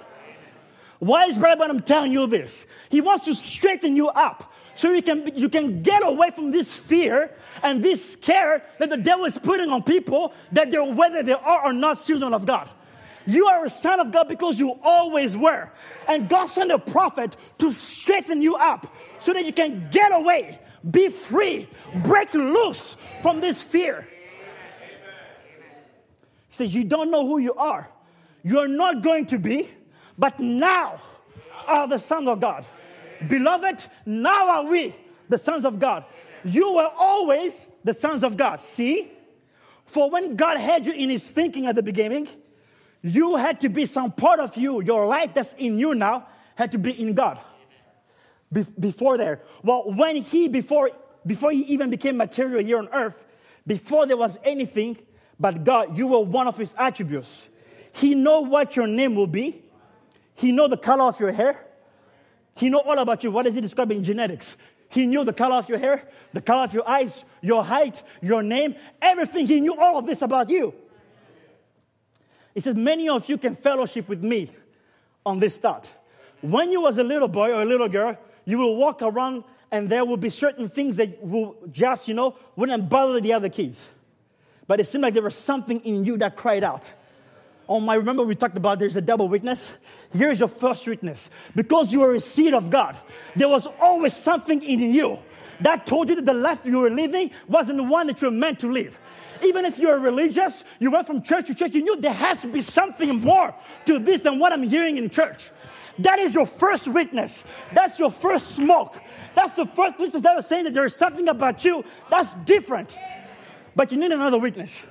Why 0.97 1.25
is 1.25 1.37
Brother 1.37 1.57
Branham 1.57 1.81
telling 1.83 2.13
you 2.13 2.25
this? 2.25 2.65
He 2.89 2.99
wants 2.99 3.25
to 3.25 3.35
straighten 3.35 3.95
you 3.95 4.07
up 4.07 4.50
so 4.81 4.91
you 4.91 5.03
can, 5.03 5.37
you 5.37 5.47
can 5.47 5.83
get 5.83 6.03
away 6.03 6.31
from 6.31 6.49
this 6.49 6.75
fear 6.75 7.29
and 7.61 7.83
this 7.83 8.13
scare 8.13 8.63
that 8.79 8.89
the 8.89 8.97
devil 8.97 9.25
is 9.25 9.37
putting 9.37 9.69
on 9.69 9.83
people 9.83 10.33
that 10.53 10.71
they're 10.71 10.83
whether 10.83 11.21
they 11.21 11.33
are 11.33 11.65
or 11.65 11.71
not 11.71 12.03
children 12.03 12.33
of 12.33 12.47
God. 12.47 12.67
You 13.27 13.45
are 13.45 13.63
a 13.63 13.69
son 13.69 13.99
of 13.99 14.11
God 14.11 14.27
because 14.27 14.59
you 14.59 14.79
always 14.81 15.37
were. 15.37 15.69
And 16.07 16.27
God 16.27 16.47
sent 16.47 16.71
a 16.71 16.79
prophet 16.79 17.35
to 17.59 17.71
straighten 17.71 18.41
you 18.41 18.55
up 18.55 18.91
so 19.19 19.33
that 19.33 19.45
you 19.45 19.53
can 19.53 19.87
get 19.91 20.11
away, 20.11 20.57
be 20.89 21.09
free, 21.09 21.69
break 22.03 22.33
loose 22.33 22.97
from 23.21 23.39
this 23.39 23.61
fear. 23.61 24.07
He 26.49 26.55
says, 26.55 26.73
You 26.73 26.85
don't 26.85 27.11
know 27.11 27.27
who 27.27 27.37
you 27.37 27.53
are. 27.53 27.87
You're 28.41 28.67
not 28.67 29.03
going 29.03 29.27
to 29.27 29.37
be, 29.37 29.69
but 30.17 30.39
now 30.39 30.99
are 31.67 31.87
the 31.87 31.99
sons 31.99 32.27
of 32.27 32.39
God. 32.39 32.65
Beloved, 33.27 33.85
now 34.05 34.49
are 34.49 34.63
we 34.65 34.95
the 35.29 35.37
sons 35.37 35.65
of 35.65 35.79
God. 35.79 36.05
You 36.43 36.73
were 36.73 36.89
always 36.97 37.67
the 37.83 37.93
sons 37.93 38.23
of 38.23 38.37
God. 38.37 38.59
See? 38.59 39.11
For 39.85 40.09
when 40.09 40.35
God 40.35 40.57
had 40.57 40.85
you 40.85 40.93
in 40.93 41.09
his 41.09 41.29
thinking 41.29 41.67
at 41.67 41.75
the 41.75 41.83
beginning, 41.83 42.27
you 43.01 43.35
had 43.35 43.61
to 43.61 43.69
be 43.69 43.85
some 43.85 44.11
part 44.11 44.39
of 44.39 44.55
you, 44.57 44.81
your 44.81 45.05
life 45.05 45.33
that's 45.33 45.53
in 45.53 45.77
you 45.77 45.95
now, 45.95 46.27
had 46.55 46.71
to 46.71 46.77
be 46.77 46.91
in 46.91 47.13
God. 47.13 47.39
Be- 48.51 48.65
before 48.79 49.17
there. 49.17 49.41
Well, 49.63 49.91
when 49.93 50.17
he, 50.17 50.47
before, 50.47 50.91
before 51.25 51.51
he 51.51 51.61
even 51.63 51.89
became 51.89 52.17
material 52.17 52.63
here 52.63 52.77
on 52.77 52.89
earth, 52.93 53.25
before 53.65 54.05
there 54.05 54.17
was 54.17 54.37
anything 54.43 54.97
but 55.39 55.63
God, 55.63 55.97
you 55.97 56.07
were 56.07 56.19
one 56.19 56.47
of 56.47 56.57
his 56.57 56.75
attributes. 56.77 57.49
He 57.93 58.15
know 58.15 58.41
what 58.41 58.75
your 58.75 58.87
name 58.87 59.15
will 59.15 59.27
be. 59.27 59.63
He 60.35 60.51
know 60.51 60.67
the 60.67 60.77
color 60.77 61.05
of 61.05 61.19
your 61.19 61.31
hair. 61.31 61.65
He 62.55 62.69
know 62.69 62.79
all 62.79 62.99
about 62.99 63.23
you. 63.23 63.31
What 63.31 63.47
is 63.47 63.55
he 63.55 63.61
describing 63.61 64.03
genetics? 64.03 64.55
He 64.89 65.05
knew 65.05 65.23
the 65.23 65.33
color 65.33 65.55
of 65.55 65.69
your 65.69 65.77
hair, 65.77 66.03
the 66.33 66.41
color 66.41 66.65
of 66.65 66.73
your 66.73 66.87
eyes, 66.87 67.23
your 67.41 67.63
height, 67.63 68.03
your 68.21 68.43
name, 68.43 68.75
everything. 69.01 69.47
He 69.47 69.61
knew 69.61 69.75
all 69.75 69.97
of 69.97 70.05
this 70.05 70.21
about 70.21 70.49
you. 70.49 70.73
He 72.53 72.59
says, 72.59 72.75
Many 72.75 73.07
of 73.07 73.29
you 73.29 73.37
can 73.37 73.55
fellowship 73.55 74.09
with 74.09 74.21
me 74.21 74.51
on 75.25 75.39
this 75.39 75.55
thought. 75.55 75.89
When 76.41 76.71
you 76.71 76.81
was 76.81 76.97
a 76.97 77.03
little 77.03 77.29
boy 77.29 77.51
or 77.51 77.61
a 77.61 77.65
little 77.65 77.87
girl, 77.87 78.17
you 78.45 78.57
will 78.57 78.75
walk 78.75 79.01
around 79.01 79.45
and 79.71 79.89
there 79.89 80.03
will 80.03 80.17
be 80.17 80.29
certain 80.29 80.67
things 80.67 80.97
that 80.97 81.23
will 81.23 81.55
just, 81.71 82.07
you 82.07 82.13
know, 82.13 82.35
wouldn't 82.57 82.89
bother 82.89 83.21
the 83.21 83.31
other 83.31 83.47
kids. 83.47 83.87
But 84.67 84.81
it 84.81 84.87
seemed 84.87 85.03
like 85.03 85.13
there 85.13 85.23
was 85.23 85.35
something 85.35 85.79
in 85.81 86.03
you 86.03 86.17
that 86.17 86.35
cried 86.35 86.63
out. 86.63 86.91
Oh 87.71 87.79
my, 87.79 87.95
remember 87.95 88.23
we 88.23 88.35
talked 88.35 88.57
about 88.57 88.79
there's 88.79 88.97
a 88.97 89.01
double 89.01 89.29
witness? 89.29 89.77
Here's 90.11 90.39
your 90.39 90.49
first 90.49 90.85
witness. 90.85 91.29
Because 91.55 91.93
you 91.93 92.03
are 92.03 92.13
a 92.13 92.19
seed 92.19 92.53
of 92.53 92.69
God, 92.69 92.97
there 93.33 93.47
was 93.47 93.65
always 93.79 94.13
something 94.13 94.61
in 94.61 94.81
you 94.93 95.17
that 95.61 95.87
told 95.87 96.09
you 96.09 96.15
that 96.15 96.25
the 96.25 96.33
life 96.33 96.65
you 96.65 96.79
were 96.79 96.89
living 96.89 97.31
wasn't 97.47 97.77
the 97.77 97.85
one 97.85 98.07
that 98.07 98.21
you 98.21 98.27
were 98.27 98.35
meant 98.35 98.59
to 98.59 98.67
live. 98.67 98.99
Even 99.41 99.63
if 99.63 99.79
you're 99.79 99.97
religious, 99.99 100.65
you 100.79 100.91
went 100.91 101.07
from 101.07 101.21
church 101.21 101.47
to 101.47 101.55
church, 101.55 101.73
you 101.73 101.81
knew 101.81 101.95
there 101.95 102.11
has 102.11 102.41
to 102.41 102.47
be 102.47 102.59
something 102.59 103.21
more 103.21 103.55
to 103.85 103.99
this 103.99 104.19
than 104.19 104.37
what 104.37 104.51
I'm 104.51 104.63
hearing 104.63 104.97
in 104.97 105.09
church. 105.09 105.49
That 105.99 106.19
is 106.19 106.35
your 106.35 106.47
first 106.47 106.89
witness. 106.89 107.41
That's 107.73 107.97
your 107.97 108.11
first 108.11 108.51
smoke. 108.51 108.97
That's 109.33 109.53
the 109.53 109.65
first 109.65 109.97
witness 109.97 110.23
that 110.23 110.35
was 110.35 110.45
saying 110.45 110.65
that 110.65 110.73
there 110.73 110.83
is 110.83 110.97
something 110.97 111.29
about 111.29 111.63
you 111.63 111.85
that's 112.09 112.33
different. 112.33 112.93
But 113.77 113.93
you 113.93 113.97
need 113.97 114.11
another 114.11 114.39
witness. 114.39 114.83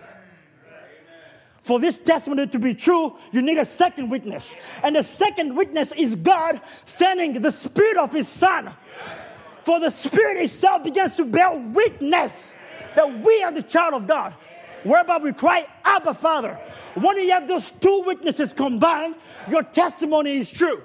For 1.70 1.78
this 1.78 1.98
testimony 1.98 2.48
to 2.48 2.58
be 2.58 2.74
true, 2.74 3.16
you 3.30 3.42
need 3.42 3.56
a 3.56 3.64
second 3.64 4.10
witness. 4.10 4.56
And 4.82 4.96
the 4.96 5.04
second 5.04 5.54
witness 5.54 5.92
is 5.92 6.16
God 6.16 6.60
sending 6.84 7.40
the 7.40 7.52
Spirit 7.52 7.96
of 7.96 8.12
His 8.12 8.26
Son. 8.26 8.74
For 9.62 9.78
the 9.78 9.90
Spirit 9.90 10.38
itself 10.38 10.82
begins 10.82 11.14
to 11.14 11.24
bear 11.24 11.52
witness 11.52 12.56
that 12.96 13.24
we 13.24 13.44
are 13.44 13.52
the 13.52 13.62
child 13.62 13.94
of 13.94 14.08
God. 14.08 14.34
Whereby 14.82 15.18
we 15.18 15.32
cry, 15.32 15.64
Abba, 15.84 16.14
Father. 16.14 16.58
When 16.94 17.16
you 17.18 17.30
have 17.30 17.46
those 17.46 17.70
two 17.70 18.02
witnesses 18.04 18.52
combined, 18.52 19.14
your 19.48 19.62
testimony 19.62 20.38
is 20.38 20.50
true. 20.50 20.82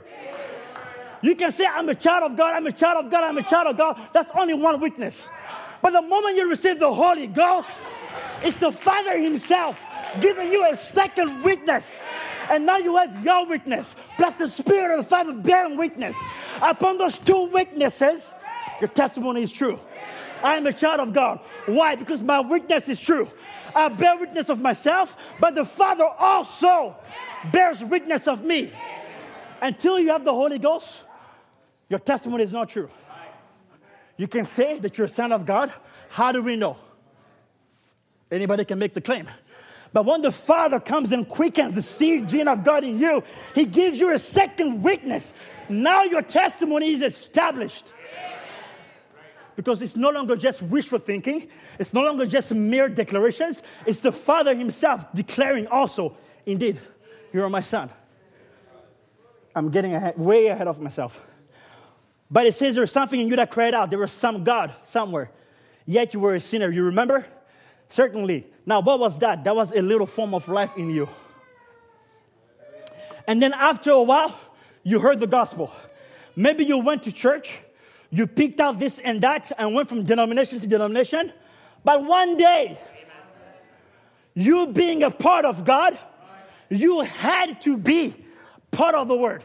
You 1.24 1.36
can 1.36 1.52
say, 1.52 1.66
I'm 1.66 1.90
a 1.90 1.96
child 1.96 2.32
of 2.32 2.38
God, 2.38 2.54
I'm 2.54 2.68
a 2.68 2.72
child 2.72 3.06
of 3.06 3.12
God, 3.12 3.24
I'm 3.24 3.40
a 3.40 3.44
child 3.50 3.70
of 3.70 3.76
God. 3.76 4.00
That's 4.14 4.32
only 4.36 4.54
one 4.54 4.80
witness. 4.80 5.30
But 5.82 5.92
the 5.92 6.02
moment 6.02 6.36
you 6.36 6.50
receive 6.50 6.80
the 6.80 6.94
Holy 6.94 7.28
Ghost, 7.28 7.82
it's 8.42 8.58
the 8.58 8.72
Father 8.72 9.20
Himself 9.20 9.84
giving 10.22 10.52
you 10.52 10.66
a 10.70 10.76
second 10.76 11.44
witness. 11.44 11.86
And 12.50 12.66
now 12.66 12.78
you 12.78 12.96
have 12.98 13.24
your 13.24 13.46
witness, 13.48 13.96
plus 14.18 14.38
the 14.38 14.48
Spirit 14.48 14.98
of 14.98 15.06
the 15.06 15.10
Father 15.10 15.34
bearing 15.34 15.78
witness. 15.78 16.16
Upon 16.62 16.98
those 16.98 17.18
two 17.18 17.46
witnesses, 17.46 18.34
your 18.80 18.90
testimony 18.90 19.44
is 19.44 19.52
true. 19.52 19.80
I 20.44 20.58
am 20.58 20.68
a 20.68 20.74
child 20.74 21.00
of 21.00 21.14
God. 21.14 21.40
Why? 21.66 21.96
Because 21.96 22.22
my 22.22 22.40
witness 22.40 22.88
is 22.88 23.02
true. 23.02 23.30
I 23.74 23.90
bear 23.90 24.18
witness 24.18 24.50
of 24.50 24.60
myself, 24.60 25.16
but 25.40 25.56
the 25.56 25.66
Father 25.66 26.06
also 26.06 26.96
bears 27.52 27.84
witness 27.84 28.28
of 28.28 28.44
me. 28.44 28.72
Until 29.62 30.00
you 30.00 30.10
have 30.10 30.24
the 30.24 30.34
Holy 30.34 30.60
Ghost, 30.60 31.04
your 31.90 32.00
testimony 32.00 32.44
is 32.44 32.52
not 32.52 32.70
true. 32.70 32.90
You 34.18 34.28
can 34.28 34.46
say 34.46 34.80
that 34.80 34.98
you're 34.98 35.06
a 35.06 35.10
son 35.10 35.32
of 35.32 35.46
God. 35.46 35.72
How 36.10 36.32
do 36.32 36.42
we 36.42 36.56
know? 36.56 36.78
Anybody 38.32 38.66
can 38.66 38.80
make 38.80 38.94
the 38.94 39.02
claim. 39.02 39.28
But 39.94 40.06
when 40.06 40.22
the 40.22 40.32
Father 40.32 40.80
comes 40.80 41.12
and 41.12 41.28
quickens 41.28 41.76
the 41.76 41.82
seed 41.82 42.28
gene 42.28 42.48
of 42.48 42.64
God 42.64 42.84
in 42.84 43.00
you, 43.00 43.24
He 43.54 43.66
gives 43.66 44.00
you 44.00 44.14
a 44.14 44.20
second 44.20 44.84
witness. 44.84 45.34
Now 45.70 46.04
your 46.04 46.22
testimony 46.22 46.92
is 46.92 47.02
established. 47.02 47.86
Because 49.56 49.82
it's 49.82 49.96
no 49.96 50.10
longer 50.10 50.36
just 50.36 50.62
wishful 50.62 51.00
thinking, 51.00 51.48
it's 51.80 51.94
no 51.94 52.02
longer 52.02 52.26
just 52.26 52.52
mere 52.52 52.90
declarations, 52.90 53.64
it's 53.86 54.02
the 54.02 54.12
Father 54.12 54.54
Himself 54.54 55.06
declaring 55.14 55.68
also, 55.68 56.18
indeed, 56.46 56.78
you 57.32 57.42
are 57.42 57.50
my 57.50 57.62
son. 57.62 57.90
I'm 59.56 59.72
getting 59.72 59.94
ahead, 59.94 60.18
way 60.18 60.48
ahead 60.48 60.68
of 60.68 60.82
myself. 60.82 61.22
But 62.30 62.46
it 62.48 62.56
says 62.56 62.76
there's 62.76 62.92
something 62.92 63.20
in 63.20 63.28
you 63.28 63.36
that 63.36 63.52
cried 63.52 63.74
out. 63.74 63.90
There 63.90 64.00
was 64.00 64.12
some 64.12 64.44
God 64.44 64.74
somewhere. 64.84 65.32
Yet 65.86 66.14
you 66.14 66.20
were 66.20 66.36
a 66.36 66.40
sinner. 66.40 66.72
You 66.72 66.86
remember? 66.86 67.26
Certainly. 67.88 68.48
Now, 68.66 68.82
what 68.82 69.00
was 69.00 69.20
that? 69.20 69.44
That 69.44 69.56
was 69.56 69.72
a 69.72 69.82
little 69.82 70.08
form 70.08 70.34
of 70.34 70.48
life 70.48 70.76
in 70.76 70.90
you. 70.90 71.08
And 73.28 73.42
then 73.42 73.54
after 73.54 73.92
a 73.92 74.02
while, 74.02 74.38
you 74.84 75.00
heard 75.00 75.20
the 75.20 75.28
gospel. 75.28 75.72
Maybe 76.36 76.66
you 76.66 76.80
went 76.80 77.04
to 77.04 77.12
church, 77.12 77.60
you 78.10 78.28
picked 78.28 78.60
out 78.60 78.80
this 78.80 79.00
and 79.00 79.22
that, 79.22 79.52
and 79.58 79.74
went 79.74 79.90
from 79.90 80.04
denomination 80.04 80.60
to 80.60 80.68
denomination. 80.68 81.32
But 81.84 82.04
one 82.04 82.38
day, 82.38 82.78
you 84.34 84.68
being 84.68 85.04
a 85.04 85.12
part 85.12 85.46
of 85.46 85.64
God, 85.64 85.98
you 86.70 87.02
had 87.02 87.62
to 87.62 87.78
be 87.78 88.14
part 88.72 88.96
of 88.96 89.08
the 89.08 89.16
word. 89.16 89.44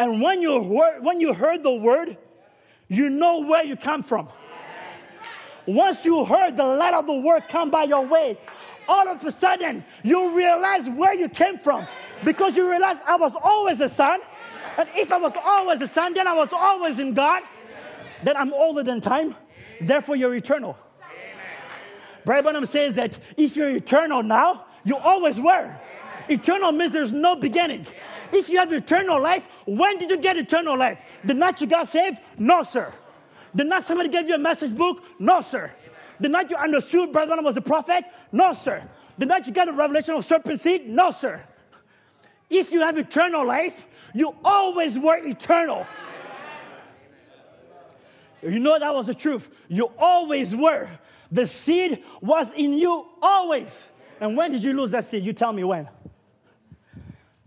And 0.00 0.22
when 0.22 0.40
you, 0.40 0.64
heard, 0.64 1.04
when 1.04 1.20
you 1.20 1.34
heard 1.34 1.62
the 1.62 1.74
word, 1.74 2.16
you 2.88 3.10
know 3.10 3.40
where 3.40 3.62
you 3.62 3.76
come 3.76 4.02
from. 4.02 4.30
Once 5.66 6.06
you 6.06 6.24
heard 6.24 6.56
the 6.56 6.64
light 6.64 6.94
of 6.94 7.06
the 7.06 7.20
word 7.20 7.42
come 7.50 7.70
by 7.70 7.84
your 7.84 8.06
way, 8.06 8.38
all 8.88 9.06
of 9.06 9.22
a 9.26 9.30
sudden 9.30 9.84
you 10.02 10.34
realize 10.34 10.88
where 10.88 11.12
you 11.12 11.28
came 11.28 11.58
from 11.58 11.86
because 12.24 12.56
you 12.56 12.68
realize 12.68 12.96
I 13.06 13.16
was 13.16 13.34
always 13.42 13.82
a 13.82 13.90
son. 13.90 14.20
And 14.78 14.88
if 14.94 15.12
I 15.12 15.18
was 15.18 15.34
always 15.44 15.82
a 15.82 15.86
son, 15.86 16.14
then 16.14 16.26
I 16.26 16.32
was 16.32 16.48
always 16.50 16.98
in 16.98 17.12
God. 17.12 17.42
Then 18.24 18.38
I'm 18.38 18.54
older 18.54 18.82
than 18.82 19.02
time. 19.02 19.36
Therefore, 19.82 20.16
you're 20.16 20.34
eternal. 20.34 20.78
Branham 22.24 22.64
says 22.64 22.94
that 22.94 23.18
if 23.36 23.54
you're 23.54 23.68
eternal 23.68 24.22
now, 24.22 24.64
you 24.82 24.96
always 24.96 25.38
were. 25.38 25.78
Eternal 26.30 26.72
means 26.72 26.92
there's 26.92 27.12
no 27.12 27.36
beginning. 27.36 27.86
If 28.32 28.48
you 28.48 28.58
have 28.58 28.72
eternal 28.72 29.20
life, 29.20 29.48
when 29.66 29.98
did 29.98 30.10
you 30.10 30.16
get 30.16 30.36
eternal 30.36 30.76
life? 30.76 31.02
The 31.24 31.34
night 31.34 31.60
you 31.60 31.66
got 31.66 31.88
saved? 31.88 32.18
No, 32.38 32.62
sir. 32.62 32.92
The 33.54 33.64
night 33.64 33.84
somebody 33.84 34.08
gave 34.08 34.28
you 34.28 34.34
a 34.34 34.38
message 34.38 34.76
book? 34.76 35.02
No, 35.18 35.40
sir. 35.40 35.70
The 36.20 36.28
night 36.28 36.50
you 36.50 36.56
understood 36.56 37.12
Brother 37.12 37.28
Branham 37.28 37.44
was 37.44 37.56
a 37.56 37.62
prophet? 37.62 38.04
No, 38.30 38.52
sir. 38.52 38.82
The 39.18 39.26
night 39.26 39.46
you 39.46 39.52
got 39.52 39.66
the 39.66 39.72
revelation 39.72 40.14
of 40.14 40.24
serpent 40.24 40.60
seed? 40.60 40.88
No, 40.88 41.10
sir. 41.10 41.42
If 42.48 42.72
you 42.72 42.80
have 42.80 42.98
eternal 42.98 43.44
life, 43.44 43.86
you 44.14 44.34
always 44.44 44.98
were 44.98 45.16
eternal. 45.16 45.86
You 48.42 48.58
know 48.58 48.78
that 48.78 48.94
was 48.94 49.06
the 49.06 49.14
truth. 49.14 49.50
You 49.68 49.92
always 49.98 50.54
were. 50.54 50.88
The 51.30 51.46
seed 51.46 52.02
was 52.20 52.52
in 52.52 52.72
you 52.74 53.06
always. 53.20 53.86
And 54.20 54.36
when 54.36 54.52
did 54.52 54.64
you 54.64 54.72
lose 54.72 54.90
that 54.92 55.06
seed? 55.06 55.24
You 55.24 55.32
tell 55.32 55.52
me 55.52 55.64
when. 55.64 55.88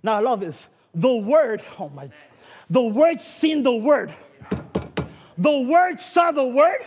Now 0.02 0.16
I 0.16 0.20
love 0.20 0.40
this. 0.40 0.68
The 0.94 1.16
word, 1.16 1.62
oh 1.80 1.90
my, 1.90 2.10
the 2.70 2.82
word 2.82 3.20
seen 3.20 3.64
the 3.64 3.76
word. 3.76 4.14
The 5.38 5.60
word 5.62 6.00
saw 6.00 6.32
the 6.32 6.46
word 6.46 6.80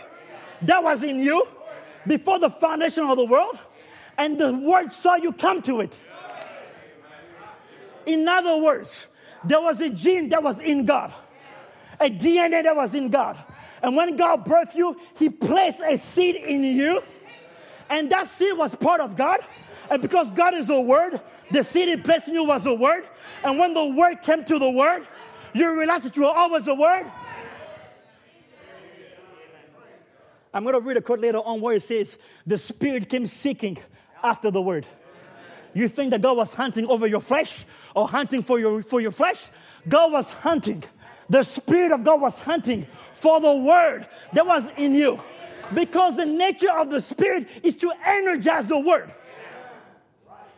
that 0.61 0.81
was 0.83 1.03
in 1.03 1.19
you 1.19 1.47
before 2.05 2.39
the 2.39 2.49
foundation 2.49 3.03
of 3.03 3.17
the 3.17 3.25
world, 3.25 3.59
and 4.17 4.39
the 4.39 4.53
word 4.53 4.91
saw 4.93 5.15
you 5.15 5.33
come 5.33 5.61
to 5.63 5.81
it. 5.81 5.99
In 8.05 8.25
other 8.27 8.57
words, 8.57 9.07
there 9.43 9.59
was 9.59 9.81
a 9.81 9.89
gene 9.89 10.29
that 10.29 10.41
was 10.41 10.59
in 10.59 10.85
God, 10.85 11.13
a 11.99 12.09
DNA 12.09 12.63
that 12.63 12.75
was 12.75 12.95
in 12.95 13.09
God. 13.09 13.37
And 13.83 13.95
when 13.95 14.15
God 14.15 14.45
birthed 14.45 14.75
you, 14.75 14.99
He 15.15 15.29
placed 15.29 15.81
a 15.81 15.97
seed 15.97 16.35
in 16.37 16.63
you, 16.63 17.03
and 17.89 18.09
that 18.11 18.27
seed 18.27 18.57
was 18.57 18.73
part 18.73 19.01
of 19.01 19.15
God. 19.15 19.41
And 19.89 20.01
because 20.01 20.29
God 20.31 20.53
is 20.53 20.69
a 20.69 20.79
word, 20.79 21.21
the 21.51 21.63
seed 21.63 22.03
placed 22.03 22.27
in 22.27 22.33
you 22.33 22.43
was 22.43 22.63
the 22.63 22.73
word. 22.73 23.05
And 23.43 23.57
when 23.57 23.73
the 23.73 23.85
word 23.85 24.21
came 24.21 24.43
to 24.45 24.59
the 24.59 24.69
word, 24.69 25.07
you 25.53 25.77
realized 25.77 26.03
that 26.03 26.15
you 26.17 26.23
were 26.23 26.29
always 26.29 26.65
the 26.65 26.75
word. 26.75 27.05
I'm 30.53 30.63
going 30.63 30.73
to 30.73 30.81
read 30.81 30.97
a 30.97 31.01
quote 31.01 31.19
later 31.19 31.37
on 31.39 31.61
where 31.61 31.75
it 31.75 31.83
says, 31.83 32.17
The 32.45 32.57
Spirit 32.57 33.09
came 33.09 33.27
seeking 33.27 33.77
after 34.23 34.49
the 34.49 34.61
word. 34.61 34.85
You 35.73 35.87
think 35.87 36.11
that 36.11 36.21
God 36.21 36.37
was 36.37 36.53
hunting 36.53 36.87
over 36.87 37.05
your 37.05 37.21
flesh 37.21 37.65
or 37.95 38.07
hunting 38.07 38.41
for 38.41 38.59
your, 38.59 38.81
for 38.81 38.99
your 38.99 39.11
flesh? 39.11 39.49
God 39.87 40.11
was 40.11 40.31
hunting. 40.31 40.83
The 41.29 41.43
Spirit 41.43 41.91
of 41.91 42.03
God 42.03 42.21
was 42.21 42.39
hunting 42.39 42.87
for 43.13 43.39
the 43.39 43.53
word 43.53 44.07
that 44.33 44.45
was 44.45 44.69
in 44.77 44.95
you. 44.95 45.21
Because 45.73 46.15
the 46.15 46.25
nature 46.25 46.71
of 46.71 46.89
the 46.89 47.01
Spirit 47.01 47.47
is 47.61 47.75
to 47.77 47.91
energize 48.05 48.67
the 48.67 48.79
word. 48.79 49.11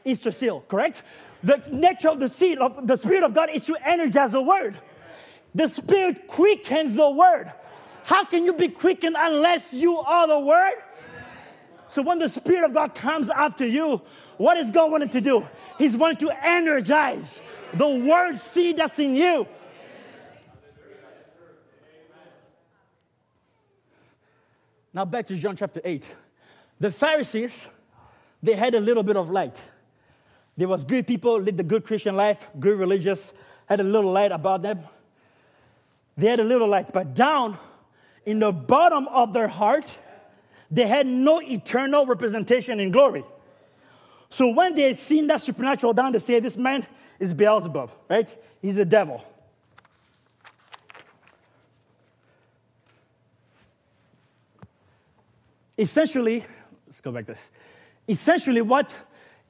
Easter 0.06 0.32
seal, 0.32 0.64
correct? 0.68 1.04
The 1.44 1.62
nature 1.72 2.10
of 2.10 2.20
the 2.20 2.30
seed 2.30 2.58
of 2.58 2.86
the 2.86 2.98
Spirit 2.98 3.24
of 3.24 3.34
God 3.34 3.50
is 3.52 3.66
to 3.66 3.76
energize 3.86 4.32
the 4.32 4.42
word. 4.42 4.78
The 5.56 5.68
Spirit 5.68 6.28
quickens 6.28 6.96
the 6.96 7.10
word. 7.10 7.52
How 8.04 8.26
can 8.26 8.44
you 8.44 8.54
be 8.54 8.68
quickened 8.68 9.16
unless 9.18 9.74
you 9.74 9.98
are 9.98 10.28
the 10.28 10.40
word? 10.40 10.76
So 11.88 12.02
when 12.02 12.20
the 12.20 12.30
Spirit 12.30 12.66
of 12.66 12.74
God 12.74 12.94
comes 12.94 13.30
after 13.30 13.66
you, 13.66 14.02
what 14.38 14.58
is 14.58 14.72
God 14.72 14.92
wanting 14.92 15.10
to 15.10 15.22
do? 15.22 15.48
He's 15.78 15.96
wanting 15.96 16.28
to 16.28 16.46
energize 16.46 17.42
the 17.74 17.88
word 17.88 18.38
seed 18.38 18.78
that's 18.78 18.98
in 19.00 19.16
you. 19.16 19.48
Now 24.94 25.06
back 25.06 25.28
to 25.28 25.36
John 25.36 25.56
chapter 25.56 25.82
8. 25.84 26.16
The 26.80 26.92
Pharisees, 26.92 27.68
they 28.42 28.54
had 28.54 28.74
a 28.76 28.80
little 28.80 29.04
bit 29.04 29.18
of 29.18 29.30
light. 29.30 29.60
There 30.60 30.68
was 30.68 30.84
good 30.84 31.08
people, 31.08 31.40
lived 31.40 31.58
a 31.62 31.64
good 31.64 31.86
Christian 31.86 32.18
life, 32.18 32.46
good 32.60 32.78
religious, 32.78 33.32
had 33.66 33.80
a 33.80 33.84
little 33.84 34.12
light 34.12 34.34
about 34.34 34.62
them. 34.62 34.82
They 36.18 36.28
had 36.28 36.42
a 36.42 36.44
little 36.44 36.68
light, 36.68 36.92
but 36.92 37.14
down 37.14 37.58
in 38.26 38.40
the 38.40 38.52
bottom 38.52 39.08
of 39.08 39.32
their 39.32 39.48
heart, 39.48 39.98
they 40.70 40.86
had 40.86 41.08
no 41.08 41.42
eternal 41.42 42.06
representation 42.06 42.82
in 42.82 42.92
glory. 42.92 43.24
So 44.30 44.50
when 44.50 44.76
they 44.76 44.94
seen 44.96 45.28
that 45.28 45.42
supernatural 45.42 45.94
down, 45.94 46.12
they 46.12 46.20
say, 46.20 46.42
This 46.42 46.58
man 46.58 46.86
is 47.20 47.34
Beelzebub, 47.34 47.90
right? 48.10 48.38
He's 48.62 48.78
a 48.80 48.84
devil. 48.84 49.24
Essentially, 55.78 56.44
let's 56.86 57.00
go 57.00 57.14
back 57.14 57.28
this. 57.28 57.50
Essentially, 58.10 58.62
what, 58.62 58.94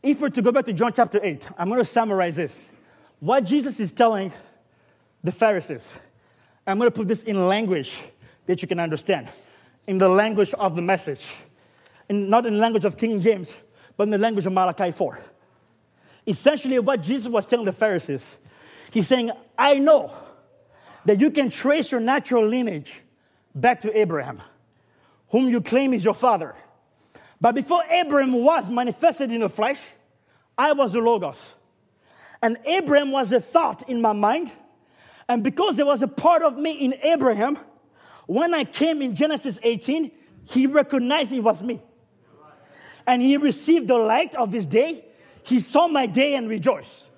if 0.01 0.21
we're 0.21 0.29
to 0.29 0.41
go 0.41 0.51
back 0.51 0.65
to 0.65 0.73
John 0.73 0.93
chapter 0.93 1.19
8, 1.21 1.49
I'm 1.57 1.67
going 1.67 1.79
to 1.79 1.85
summarize 1.85 2.35
this. 2.35 2.69
What 3.19 3.43
Jesus 3.43 3.79
is 3.79 3.91
telling 3.91 4.31
the 5.23 5.31
Pharisees, 5.31 5.93
I'm 6.65 6.77
going 6.77 6.89
to 6.89 6.95
put 6.95 7.07
this 7.07 7.23
in 7.23 7.47
language 7.47 7.99
that 8.45 8.61
you 8.61 8.67
can 8.67 8.79
understand, 8.79 9.29
in 9.87 9.97
the 9.97 10.07
language 10.07 10.53
of 10.53 10.75
the 10.75 10.81
message, 10.81 11.27
and 12.07 12.29
not 12.29 12.45
in 12.45 12.53
the 12.53 12.59
language 12.59 12.85
of 12.85 12.97
King 12.97 13.21
James, 13.21 13.55
but 13.97 14.03
in 14.03 14.09
the 14.09 14.17
language 14.17 14.45
of 14.45 14.53
Malachi 14.53 14.91
4. 14.91 15.23
Essentially, 16.27 16.79
what 16.79 17.01
Jesus 17.01 17.27
was 17.27 17.45
telling 17.45 17.65
the 17.65 17.73
Pharisees, 17.73 18.35
he's 18.91 19.07
saying, 19.07 19.31
I 19.57 19.75
know 19.75 20.13
that 21.05 21.19
you 21.19 21.31
can 21.31 21.49
trace 21.49 21.91
your 21.91 22.01
natural 22.01 22.45
lineage 22.45 23.01
back 23.53 23.81
to 23.81 23.97
Abraham 23.97 24.41
whom 25.29 25.49
you 25.49 25.61
claim 25.61 25.93
is 25.93 26.03
your 26.03 26.13
father. 26.13 26.55
But 27.41 27.55
before 27.55 27.83
Abraham 27.89 28.33
was 28.33 28.69
manifested 28.69 29.31
in 29.31 29.41
the 29.41 29.49
flesh, 29.49 29.79
I 30.57 30.73
was 30.73 30.93
the 30.93 30.99
Logos. 30.99 31.53
And 32.41 32.57
Abraham 32.65 33.11
was 33.11 33.31
a 33.31 33.39
thought 33.39 33.87
in 33.89 34.01
my 34.01 34.13
mind, 34.13 34.51
And 35.29 35.43
because 35.43 35.77
there 35.77 35.85
was 35.85 36.01
a 36.01 36.07
part 36.07 36.41
of 36.41 36.57
me 36.57 36.71
in 36.71 36.95
Abraham, 37.03 37.59
when 38.25 38.53
I 38.53 38.63
came 38.63 39.01
in 39.01 39.15
Genesis 39.15 39.59
18, 39.61 40.11
he 40.45 40.67
recognized 40.67 41.31
it 41.31 41.41
was 41.41 41.61
me. 41.61 41.81
And 43.05 43.21
he 43.21 43.37
received 43.37 43.87
the 43.87 43.97
light 43.97 44.35
of 44.35 44.51
his 44.51 44.65
day. 44.65 45.05
He 45.43 45.59
saw 45.59 45.87
my 45.87 46.07
day 46.07 46.35
and 46.35 46.49
rejoiced. 46.49 47.09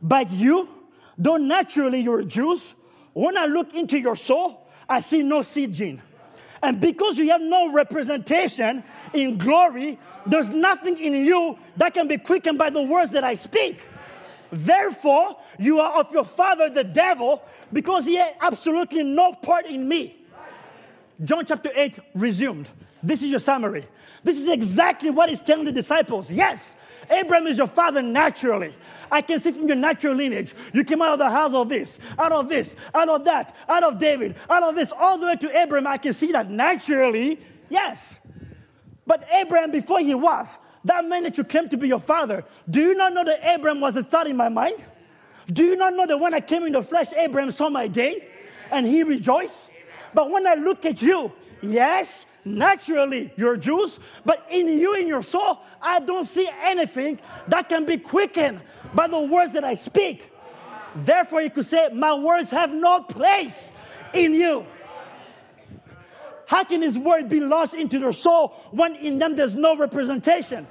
But 0.00 0.30
you, 0.32 0.68
though 1.16 1.36
naturally 1.36 2.00
you're 2.00 2.24
Jews, 2.24 2.74
when 3.12 3.36
I 3.36 3.46
look 3.46 3.74
into 3.74 3.98
your 3.98 4.16
soul, 4.16 4.66
I 4.88 5.00
see 5.00 5.22
no 5.22 5.42
seed 5.42 5.72
gene. 5.72 6.02
And 6.62 6.80
because 6.80 7.18
you 7.18 7.28
have 7.30 7.40
no 7.40 7.72
representation 7.72 8.84
in 9.12 9.36
glory, 9.36 9.98
there's 10.26 10.48
nothing 10.48 10.98
in 10.98 11.14
you 11.14 11.58
that 11.76 11.92
can 11.94 12.06
be 12.06 12.18
quickened 12.18 12.58
by 12.58 12.70
the 12.70 12.82
words 12.82 13.10
that 13.12 13.24
I 13.24 13.34
speak. 13.34 13.86
Therefore, 14.52 15.36
you 15.58 15.80
are 15.80 15.98
of 15.98 16.12
your 16.12 16.24
father, 16.24 16.68
the 16.70 16.84
devil, 16.84 17.42
because 17.72 18.06
he 18.06 18.16
had 18.16 18.34
absolutely 18.40 19.02
no 19.02 19.32
part 19.32 19.66
in 19.66 19.88
me. 19.88 20.16
John 21.24 21.46
chapter 21.46 21.70
8 21.74 21.98
resumed. 22.14 22.68
This 23.02 23.22
is 23.22 23.30
your 23.30 23.40
summary. 23.40 23.86
This 24.22 24.38
is 24.38 24.48
exactly 24.48 25.10
what 25.10 25.28
he's 25.28 25.40
telling 25.40 25.64
the 25.64 25.72
disciples. 25.72 26.30
Yes, 26.30 26.76
Abraham 27.12 27.46
is 27.46 27.58
your 27.58 27.66
father 27.66 28.02
naturally. 28.02 28.74
I 29.10 29.20
can 29.20 29.38
see 29.38 29.52
from 29.52 29.66
your 29.68 29.76
natural 29.76 30.14
lineage. 30.14 30.54
You 30.72 30.84
came 30.84 31.02
out 31.02 31.12
of 31.12 31.18
the 31.18 31.30
house 31.30 31.52
of 31.52 31.68
this, 31.68 31.98
out 32.18 32.32
of 32.32 32.48
this, 32.48 32.74
out 32.94 33.08
of 33.08 33.24
that, 33.26 33.54
out 33.68 33.82
of 33.82 33.98
David, 33.98 34.36
out 34.48 34.62
of 34.62 34.74
this, 34.74 34.90
all 34.92 35.18
the 35.18 35.26
way 35.26 35.36
to 35.36 35.60
Abraham. 35.60 35.86
I 35.86 35.98
can 35.98 36.14
see 36.14 36.32
that 36.32 36.50
naturally, 36.50 37.38
yes. 37.68 38.18
But 39.06 39.28
Abraham, 39.30 39.70
before 39.70 40.00
he 40.00 40.14
was, 40.14 40.58
that 40.84 41.04
man 41.04 41.24
that 41.24 41.36
you 41.36 41.44
claim 41.44 41.68
to 41.68 41.76
be 41.76 41.88
your 41.88 42.00
father, 42.00 42.44
do 42.68 42.80
you 42.80 42.94
not 42.94 43.12
know 43.12 43.24
that 43.24 43.40
Abraham 43.42 43.80
was 43.80 43.96
a 43.96 44.02
thought 44.02 44.26
in 44.26 44.36
my 44.36 44.48
mind? 44.48 44.82
Do 45.52 45.64
you 45.64 45.76
not 45.76 45.94
know 45.94 46.06
that 46.06 46.18
when 46.18 46.32
I 46.34 46.40
came 46.40 46.64
in 46.64 46.72
the 46.72 46.82
flesh, 46.82 47.08
Abraham 47.14 47.52
saw 47.52 47.68
my 47.68 47.88
day 47.88 48.26
and 48.70 48.86
he 48.86 49.02
rejoiced? 49.02 49.70
But 50.14 50.30
when 50.30 50.46
I 50.46 50.54
look 50.54 50.84
at 50.84 51.02
you, 51.02 51.32
yes, 51.60 52.26
naturally 52.44 53.32
you're 53.36 53.56
Jews, 53.56 53.98
but 54.24 54.46
in 54.50 54.68
you, 54.68 54.94
in 54.94 55.06
your 55.06 55.22
soul, 55.22 55.60
I 55.80 56.00
don't 56.00 56.24
see 56.24 56.48
anything 56.62 57.18
that 57.48 57.68
can 57.68 57.84
be 57.84 57.96
quickened 57.96 58.60
by 58.94 59.08
the 59.08 59.20
words 59.20 59.52
that 59.52 59.64
I 59.64 59.74
speak. 59.74 60.30
Therefore, 60.94 61.42
you 61.42 61.50
could 61.50 61.66
say, 61.66 61.88
My 61.92 62.14
words 62.14 62.50
have 62.50 62.72
no 62.72 63.02
place 63.02 63.72
in 64.12 64.34
you. 64.34 64.66
How 66.46 66.64
can 66.64 66.82
his 66.82 66.98
word 66.98 67.28
be 67.28 67.40
lost 67.40 67.72
into 67.72 67.98
their 67.98 68.12
soul 68.12 68.48
when 68.72 68.94
in 68.96 69.18
them 69.18 69.36
there's 69.36 69.54
no 69.54 69.76
representation? 69.76 70.66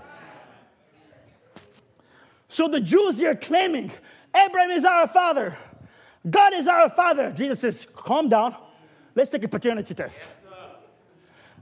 So 2.49 2.67
the 2.67 2.81
Jews 2.81 3.17
here 3.17 3.33
claiming, 3.33 3.91
Abraham 4.35 4.71
is 4.71 4.85
our 4.85 5.07
father, 5.07 5.57
God 6.29 6.53
is 6.53 6.67
our 6.67 6.89
father. 6.89 7.31
Jesus 7.31 7.61
says, 7.61 7.87
Calm 7.95 8.29
down. 8.29 8.55
Let's 9.15 9.29
take 9.29 9.43
a 9.43 9.47
paternity 9.47 9.93
test. 9.93 10.27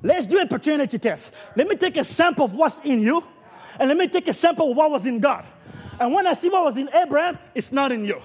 Let's 0.01 0.27
do 0.27 0.39
a 0.39 0.47
paternity 0.47 0.97
test. 0.97 1.31
Let 1.55 1.67
me 1.67 1.75
take 1.75 1.97
a 1.97 2.03
sample 2.03 2.45
of 2.45 2.55
what's 2.55 2.79
in 2.79 3.01
you, 3.01 3.23
and 3.79 3.87
let 3.89 3.97
me 3.97 4.07
take 4.07 4.27
a 4.27 4.33
sample 4.33 4.71
of 4.71 4.77
what 4.77 4.91
was 4.91 5.05
in 5.05 5.19
God. 5.19 5.45
And 5.99 6.13
when 6.13 6.25
I 6.25 6.33
see 6.33 6.49
what 6.49 6.63
was 6.63 6.77
in 6.77 6.89
Abraham, 6.93 7.37
it's 7.53 7.71
not 7.71 7.91
in 7.91 8.05
you. 8.05 8.21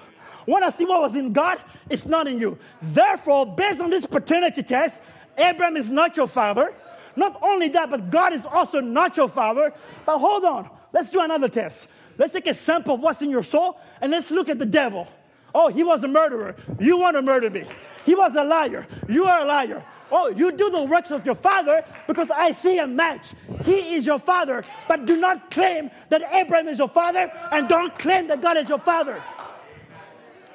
When 0.47 0.63
I 0.63 0.71
see 0.71 0.85
what 0.85 1.01
was 1.01 1.17
in 1.17 1.33
God, 1.33 1.61
it's 1.91 2.07
not 2.07 2.29
in 2.29 2.39
you. 2.39 2.59
Therefore, 2.81 3.47
based 3.47 3.81
on 3.81 3.91
this 3.91 4.07
paternity 4.07 4.63
test, 4.63 5.03
Abraham 5.37 5.77
is 5.77 5.91
not 5.91 6.17
your 6.17 6.29
father. 6.29 6.73
Not 7.17 7.39
only 7.43 7.69
that, 7.69 7.91
but 7.91 8.11
God 8.11 8.33
is 8.33 8.45
also 8.47 8.81
not 8.81 9.17
your 9.17 9.29
father. 9.29 9.73
But 10.07 10.19
hold 10.19 10.45
on, 10.45 10.71
let's 10.93 11.09
do 11.09 11.21
another 11.21 11.49
test. 11.49 11.89
Let's 12.19 12.33
take 12.33 12.47
a 12.47 12.55
sample 12.55 12.95
of 12.95 13.01
what's 13.01 13.23
in 13.23 13.31
your 13.31 13.43
soul 13.43 13.81
and 14.01 14.13
let's 14.13 14.31
look 14.31 14.49
at 14.49 14.59
the 14.59 14.67
devil. 14.67 15.09
Oh, 15.55 15.69
he 15.69 15.85
was 15.85 16.03
a 16.03 16.09
murderer. 16.09 16.57
You 16.81 16.99
want 16.99 17.17
to 17.17 17.23
murder 17.23 17.49
me. 17.49 17.65
He 18.05 18.15
was 18.15 18.35
a 18.35 18.45
liar. 18.45 18.87
You 19.09 19.25
are 19.27 19.41
a 19.41 19.45
liar. 19.45 19.85
Oh, 20.11 20.29
you 20.29 20.53
do 20.53 20.71
the 20.71 20.83
works 20.85 21.11
of 21.11 21.25
your 21.25 21.35
father 21.35 21.85
because 22.07 22.31
I 22.31 22.53
see 22.53 22.79
a 22.79 22.87
match. 22.87 23.33
He 23.65 23.95
is 23.95 24.07
your 24.07 24.19
father, 24.19 24.63
but 24.87 25.07
do 25.07 25.17
not 25.17 25.51
claim 25.51 25.91
that 26.11 26.23
Abraham 26.33 26.69
is 26.69 26.79
your 26.79 26.89
father 26.89 27.33
and 27.51 27.69
don't 27.69 27.99
claim 27.99 28.29
that 28.29 28.41
God 28.41 28.57
is 28.57 28.69
your 28.69 28.79
father. 28.79 29.23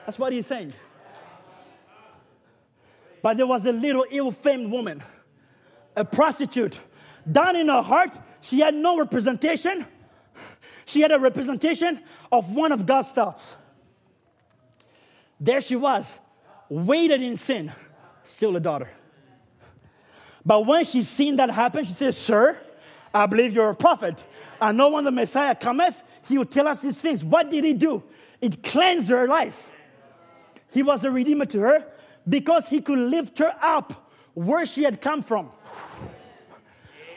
That's 0.05 0.19
what 0.19 0.33
he's 0.33 0.47
saying. 0.47 0.73
But 3.21 3.37
there 3.37 3.47
was 3.47 3.65
a 3.65 3.71
little 3.71 4.05
ill 4.09 4.31
famed 4.31 4.71
woman, 4.71 5.03
a 5.95 6.05
prostitute. 6.05 6.79
Down 7.29 7.55
in 7.55 7.67
her 7.67 7.81
heart, 7.81 8.17
she 8.41 8.59
had 8.59 8.73
no 8.73 8.97
representation. 8.97 9.85
She 10.85 11.01
had 11.01 11.11
a 11.11 11.19
representation 11.19 11.99
of 12.31 12.51
one 12.53 12.71
of 12.71 12.85
God's 12.85 13.11
thoughts. 13.11 13.53
There 15.39 15.61
she 15.61 15.75
was, 15.75 16.17
weighted 16.69 17.21
in 17.21 17.37
sin, 17.37 17.71
still 18.23 18.55
a 18.55 18.59
daughter. 18.59 18.89
But 20.45 20.65
when 20.65 20.85
she 20.85 21.03
seen 21.03 21.35
that 21.37 21.49
happen, 21.49 21.85
she 21.85 21.93
says, 21.93 22.17
Sir, 22.17 22.57
I 23.13 23.25
believe 23.25 23.53
you're 23.53 23.69
a 23.69 23.75
prophet. 23.75 24.23
I 24.61 24.71
know 24.71 24.89
when 24.89 25.03
the 25.03 25.11
Messiah 25.11 25.55
cometh, 25.55 26.01
he 26.27 26.37
will 26.37 26.45
tell 26.45 26.67
us 26.67 26.81
these 26.81 27.01
things. 27.01 27.23
What 27.23 27.49
did 27.49 27.63
he 27.63 27.73
do? 27.73 28.03
It 28.41 28.63
cleansed 28.63 29.09
her 29.09 29.27
life. 29.27 29.69
He 30.71 30.83
was 30.83 31.03
a 31.03 31.11
redeemer 31.11 31.45
to 31.47 31.59
her 31.59 31.85
because 32.27 32.67
he 32.67 32.81
could 32.81 32.99
lift 32.99 33.39
her 33.39 33.53
up 33.61 34.11
where 34.33 34.65
she 34.65 34.83
had 34.83 35.01
come 35.01 35.23
from. 35.23 35.51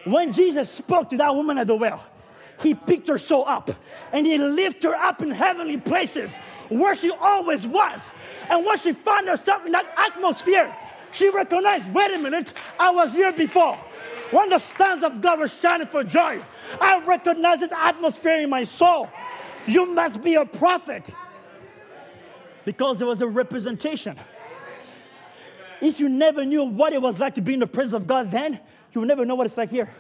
When 0.05 0.33
Jesus 0.33 0.71
spoke 0.71 1.11
to 1.11 1.17
that 1.19 1.35
woman 1.35 1.59
at 1.59 1.67
the 1.67 1.77
well, 1.77 2.05
he 2.61 2.75
picked 2.75 3.09
her 3.09 3.19
soul 3.19 3.45
up 3.47 3.71
and 4.13 4.27
he 4.27 4.39
lifted 4.39 4.89
her 4.89 4.95
up 4.95 5.23
in 5.23 5.31
heavenly 5.31 5.77
places 5.77 6.35
where 6.69 6.97
she 6.97 7.11
always 7.11 7.67
was. 7.67 8.01
And 8.49 8.65
when 8.65 8.79
she 8.79 8.93
found 8.93 9.29
herself 9.29 9.65
in 9.67 9.73
that 9.73 9.93
atmosphere, 9.97 10.75
she 11.13 11.29
recognized 11.31 11.93
wait 11.93 12.13
a 12.13 12.19
minute, 12.19 12.53
I 12.79 12.91
was 12.91 13.15
here 13.15 13.33
before. 13.33 13.77
When 14.31 14.49
the 14.49 14.59
sons 14.59 15.05
of 15.05 15.21
God 15.21 15.41
were 15.41 15.49
shining 15.49 15.87
for 15.87 16.03
joy, 16.05 16.43
I 16.81 17.05
recognized 17.05 17.61
this 17.61 17.73
atmosphere 17.73 18.41
in 18.41 18.49
my 18.49 18.65
soul. 18.65 19.11
You 19.67 19.87
must 19.87 20.23
be 20.23 20.35
a 20.37 20.47
prophet 20.47 21.15
because 22.65 22.99
there 22.99 23.07
was 23.07 23.21
a 23.21 23.27
representation. 23.27 24.19
If 25.83 26.01
you 26.01 26.09
never 26.09 26.45
knew 26.45 26.65
what 26.65 26.93
it 26.93 27.03
was 27.03 27.21
like 27.21 27.35
to 27.35 27.43
be 27.43 27.55
in 27.55 27.61
the 27.61 27.67
presence 27.67 27.95
of 27.95 28.07
God 28.07 28.31
then, 28.31 28.59
you 28.93 29.01
will 29.01 29.09
never 29.09 29.25
know 29.25 29.35
what 29.35 29.47
it's 29.47 29.57
like 29.57 29.71
here. 29.71 29.91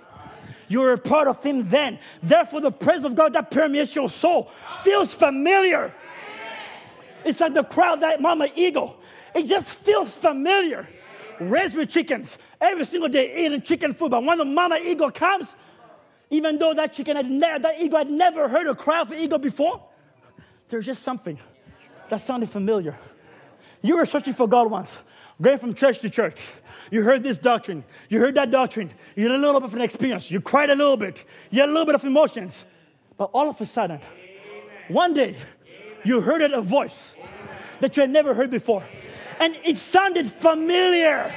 You 0.68 0.80
were 0.80 0.93
a 0.93 0.98
part 0.98 1.28
of 1.28 1.43
Him 1.43 1.68
then. 1.68 1.98
Therefore, 2.22 2.60
the 2.60 2.72
presence 2.72 3.05
of 3.05 3.14
God 3.14 3.34
that 3.34 3.51
permeates 3.51 3.94
your 3.94 4.09
soul 4.09 4.51
feels 4.82 5.12
familiar. 5.12 5.93
It's 7.24 7.40
like 7.40 7.52
the 7.52 7.64
crowd 7.64 8.01
that 8.01 8.20
Mama 8.20 8.48
Eagle. 8.55 8.97
It 9.34 9.44
just 9.44 9.70
feels 9.70 10.14
familiar. 10.14 10.89
Raised 11.51 11.77
with 11.77 11.90
chickens 11.90 12.39
every 12.60 12.85
single 12.85 13.09
day, 13.09 13.44
eating 13.44 13.60
chicken 13.62 13.94
food. 13.94 14.10
But 14.10 14.24
when 14.24 14.39
the 14.39 14.44
Mama 14.44 14.78
Eagle 14.82 15.10
comes, 15.10 15.55
even 16.31 16.59
though 16.59 16.73
that 16.74 16.93
chicken 16.93 17.16
had 17.16 17.31
ne- 17.31 17.59
that 17.59 17.81
eagle 17.81 17.98
had 17.98 18.10
never 18.10 18.48
heard 18.48 18.66
a 18.66 18.74
cry 18.74 19.01
of 19.01 19.10
an 19.12 19.19
eagle 19.19 19.39
before, 19.39 19.82
there's 20.69 20.86
just 20.86 21.02
something 21.02 21.39
that 22.09 22.20
sounded 22.20 22.48
familiar. 22.48 22.98
You 23.82 23.97
were 23.97 24.06
searching 24.06 24.32
for 24.32 24.48
God 24.48 24.70
once, 24.70 24.98
going 25.40 25.59
from 25.59 25.74
church 25.74 26.01
to 26.01 26.10
church. 26.10 26.47
You 26.90 27.02
heard 27.02 27.23
this 27.23 27.39
doctrine, 27.39 27.85
you 28.09 28.19
heard 28.19 28.35
that 28.36 28.51
doctrine, 28.51 28.90
you 29.16 29.24
had 29.28 29.35
a 29.35 29.39
little 29.39 29.60
bit 29.60 29.69
of 29.69 29.74
an 29.74 29.81
experience, 29.81 30.31
you 30.31 30.40
cried 30.40 30.70
a 30.70 30.74
little 30.74 30.97
bit, 30.97 31.24
you 31.51 31.60
had 31.60 31.69
a 31.69 31.73
little 31.73 31.86
bit 31.86 31.94
of 31.94 32.05
emotions. 32.05 32.64
But 33.16 33.31
all 33.35 33.48
of 33.48 33.60
a 33.60 33.66
sudden, 33.66 34.01
one 34.89 35.14
day, 35.14 35.36
you 36.05 36.20
heard 36.20 36.43
a 36.43 36.60
voice 36.60 37.12
that 37.81 37.97
you 37.97 38.02
had 38.02 38.10
never 38.10 38.35
heard 38.35 38.51
before. 38.51 38.82
And 39.43 39.56
it 39.64 39.77
sounded 39.77 40.31
familiar. 40.31 41.35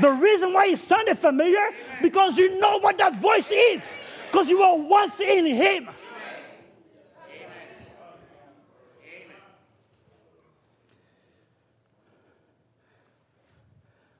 The 0.00 0.10
reason 0.12 0.54
why 0.54 0.68
it 0.68 0.78
sounded 0.78 1.18
familiar, 1.18 1.68
because 2.00 2.38
you 2.38 2.58
know 2.58 2.78
what 2.78 2.96
that 2.96 3.20
voice 3.20 3.50
is. 3.50 3.82
Because 4.30 4.48
you 4.48 4.60
were 4.60 4.88
once 4.88 5.20
in 5.20 5.44
Him. 5.44 5.90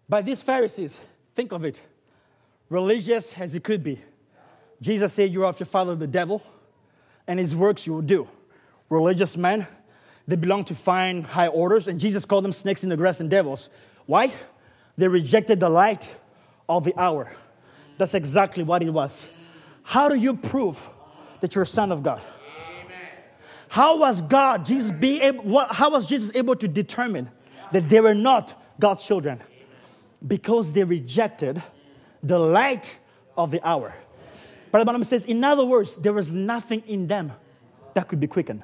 By 0.07 0.21
these 0.21 0.43
Pharisees, 0.43 1.01
think 1.35 1.53
of 1.53 1.65
it, 1.65 1.81
religious 2.69 3.33
as 3.39 3.55
it 3.55 3.65
could 3.65 3.83
be. 3.83 4.03
Jesus 4.83 5.15
said, 5.15 5.33
You 5.33 5.45
are 5.45 5.47
of 5.47 5.59
your 5.59 5.67
father, 5.67 5.95
the 5.95 6.07
devil, 6.07 6.43
and 7.27 7.41
his 7.41 7.57
works 7.57 7.87
you 7.87 7.95
will 7.95 8.03
do. 8.03 8.29
Religious 8.91 9.39
men, 9.39 9.67
they 10.33 10.37
belong 10.37 10.65
to 10.65 10.75
fine 10.75 11.25
high 11.25 11.49
orders, 11.49 11.89
and 11.89 12.01
Jesus 12.01 12.25
called 12.25 12.43
them 12.43 12.55
snakes 12.55 12.83
in 12.83 12.89
the 12.89 12.97
grass 12.97 13.21
and 13.21 13.29
devils. 13.29 13.69
Why? 14.07 14.33
They 14.97 15.07
rejected 15.07 15.61
the 15.61 15.69
light 15.69 16.09
of 16.71 16.85
the 16.85 16.99
hour. 16.99 17.31
That's 17.99 18.15
exactly 18.15 18.65
what 18.65 18.83
it 18.83 18.89
was. 18.89 19.27
How 19.83 20.09
do 20.09 20.15
you 20.15 20.35
prove 20.35 20.89
that 21.43 21.55
you're 21.55 21.65
a 21.65 21.67
son 21.67 21.93
of 21.93 22.03
God? 22.03 22.23
How 23.69 23.99
was 23.99 24.23
God, 24.23 24.65
Jesus 24.65 24.91
be 24.91 25.21
able, 25.21 25.45
what, 25.45 25.75
how 25.75 25.91
was 25.91 26.07
Jesus 26.07 26.33
able 26.35 26.57
to 26.57 26.67
determine 26.67 27.29
that 27.71 27.91
they 27.91 28.01
were 28.01 28.15
not 28.15 28.59
God's 28.81 29.05
children? 29.05 29.39
Because 30.27 30.73
they 30.73 30.85
rejected 30.85 31.63
the 32.23 32.39
light 32.39 32.99
of 33.37 33.51
the 33.51 33.61
hour. 33.69 33.95
Brother 34.71 34.87
Branham 34.87 35.05
says, 35.05 35.27
in 35.27 35.45
other 35.45 35.67
words, 35.67 35.95
there 35.97 36.15
was 36.15 36.31
nothing 36.31 36.83
in 36.87 37.07
them 37.07 37.33
that 37.93 38.09
could 38.09 38.19
be 38.19 38.29
quickened. 38.29 38.63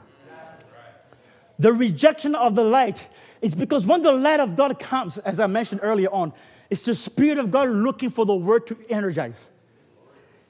The 1.59 1.72
rejection 1.72 2.35
of 2.35 2.55
the 2.55 2.62
light 2.62 3.06
is 3.40 3.55
because 3.55 3.86
when 3.86 4.02
the 4.02 4.12
light 4.12 4.40
of 4.40 4.56
God 4.56 4.78
comes, 4.78 5.18
as 5.18 5.40
I 5.40 5.47
mentioned 5.47 5.80
earlier 5.82 6.10
on, 6.10 6.32
it's 6.70 6.85
the 6.85 6.94
Spirit 6.94 7.39
of 7.39 7.51
God 7.51 7.68
looking 7.70 8.10
for 8.10 8.26
the 8.26 8.35
word 8.35 8.66
to 8.68 8.78
energize. 8.89 9.47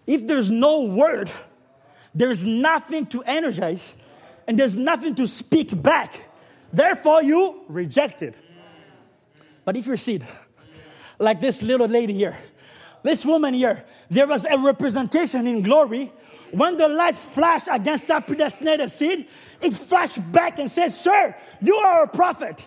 If 0.07 0.27
there's 0.27 0.51
no 0.51 0.83
word, 0.83 1.31
there's 2.15 2.45
nothing 2.45 3.07
to 3.07 3.23
energize 3.23 3.95
and 4.47 4.59
there's 4.59 4.77
nothing 4.77 5.15
to 5.17 5.27
speak 5.27 5.81
back. 5.81 6.15
Therefore, 6.73 7.23
you 7.23 7.63
reject 7.69 8.23
it. 8.23 8.35
But 9.65 9.77
if 9.77 9.87
you're 9.87 9.99
seed, 9.99 10.27
like 11.19 11.41
this 11.41 11.63
little 11.63 11.87
lady 11.87 12.15
here, 12.15 12.37
this 13.03 13.25
woman 13.25 13.55
here, 13.55 13.85
there 14.11 14.27
was 14.27 14.45
a 14.45 14.59
representation 14.59 15.47
in 15.47 15.63
glory. 15.63 16.13
When 16.51 16.77
the 16.77 16.89
light 16.89 17.17
flashed 17.17 17.69
against 17.71 18.09
that 18.09 18.27
predestinated 18.27 18.91
seed, 18.91 19.29
it 19.61 19.75
flashed 19.75 20.21
back 20.33 20.59
and 20.59 20.71
said, 20.71 20.93
Sir, 20.93 21.35
you 21.61 21.77
are 21.77 22.05
a 22.05 22.09
prophet. 22.09 22.67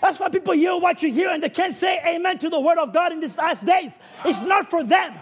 That's 0.00 0.20
why 0.20 0.28
people 0.28 0.52
hear 0.52 0.76
what 0.76 1.02
you 1.02 1.10
hear 1.10 1.30
and 1.30 1.42
they 1.42 1.48
can't 1.48 1.72
say 1.72 2.00
amen 2.06 2.38
to 2.40 2.50
the 2.50 2.60
word 2.60 2.76
of 2.76 2.92
God 2.92 3.12
in 3.12 3.20
these 3.20 3.38
last 3.38 3.64
days. 3.64 3.98
It's 4.24 4.40
not 4.40 4.68
for 4.68 4.84
them. 4.84 5.14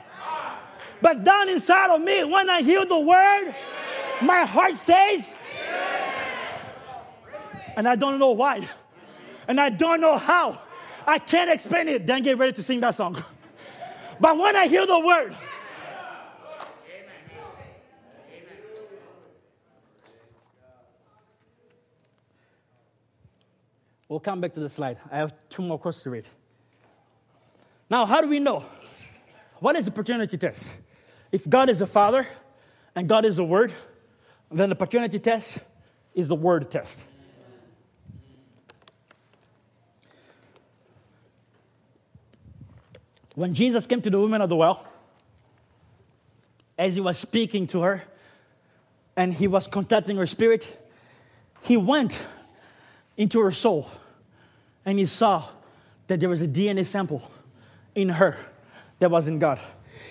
But 1.01 1.25
down 1.25 1.49
inside 1.49 1.95
of 1.95 2.01
me, 2.01 2.25
when 2.25 2.51
I 2.51 2.63
hear 2.63 2.85
the 2.85 2.99
word, 2.99 3.55
my 4.23 4.45
heart 4.45 4.77
says, 4.77 5.35
and 7.77 7.89
I 7.89 7.97
don't 7.97 8.19
know 8.19 8.33
why, 8.33 8.69
and 9.49 9.61
I 9.61 9.69
don't 9.69 10.01
know 10.01 10.19
how. 10.19 10.61
I 11.07 11.19
can't 11.19 11.51
explain 11.51 11.89
it. 11.89 12.07
Then 12.07 12.23
get 12.23 12.39
ready 12.39 12.53
to 12.53 12.63
sing 12.63 12.81
that 12.81 12.95
song. 12.95 13.23
But 14.21 14.39
when 14.39 14.55
I 14.55 14.69
hear 14.69 14.87
the 14.87 15.01
word, 15.01 15.35
We'll 24.13 24.21
come 24.21 24.43
back 24.43 24.53
to 24.53 24.61
the 24.61 24.69
slide. 24.69 24.99
I 25.11 25.17
have 25.17 25.33
two 25.49 25.63
more 25.63 25.79
questions 25.79 26.05
to 26.05 26.11
read. 26.11 26.27
Now, 27.89 28.05
how 28.05 28.21
do 28.21 28.29
we 28.29 28.41
know? 28.41 28.63
What 29.59 29.75
is 29.75 29.87
the 29.87 29.91
paternity 29.91 30.37
test? 30.37 30.71
If 31.33 31.49
God 31.49 31.71
is 31.71 31.79
the 31.79 31.87
Father 31.87 32.29
and 32.95 33.09
God 33.09 33.25
is 33.25 33.37
the 33.37 33.45
Word, 33.45 33.73
then 34.51 34.69
the 34.69 34.75
paternity 34.75 35.19
test 35.19 35.57
is 36.15 36.29
the 36.29 36.35
Word 36.35 36.71
test. 36.71 37.07
When 43.35 43.55
Jesus 43.55 43.87
came 43.87 44.03
to 44.03 44.11
the 44.11 44.19
woman 44.19 44.43
of 44.43 44.51
the 44.51 44.57
well, 44.57 44.87
as 46.77 46.97
he 46.97 47.01
was 47.01 47.17
speaking 47.17 47.67
to 47.69 47.81
her 47.81 48.03
and 49.17 49.33
he 49.33 49.49
was 49.49 49.69
contacting 49.69 50.19
her 50.19 50.27
spirit, 50.27 50.69
he 51.63 51.79
went 51.79 52.21
into 53.17 53.41
her 53.41 53.53
soul 53.53 53.91
and 54.85 54.99
he 54.99 55.07
saw 55.07 55.45
that 56.07 56.21
there 56.21 56.29
was 56.29 56.43
a 56.43 56.49
DNA 56.49 56.85
sample 56.85 57.23
in 57.95 58.09
her 58.09 58.37
that 58.99 59.11
was 59.11 59.29
in 59.29 59.39
God. 59.39 59.61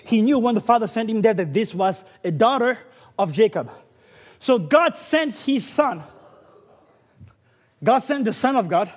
He 0.04 0.22
knew 0.22 0.38
when 0.38 0.54
the 0.54 0.60
Father 0.60 0.86
sent 0.86 1.10
him 1.10 1.22
there 1.22 1.34
that 1.34 1.52
this 1.52 1.74
was 1.74 2.04
a 2.24 2.30
daughter 2.30 2.78
of 3.18 3.32
Jacob. 3.32 3.70
So 4.38 4.58
God 4.58 4.96
sent 4.96 5.34
his 5.36 5.66
son. 5.66 6.02
God 7.84 8.00
sent 8.00 8.24
the 8.24 8.32
Son 8.32 8.56
of 8.56 8.68
God 8.68 8.90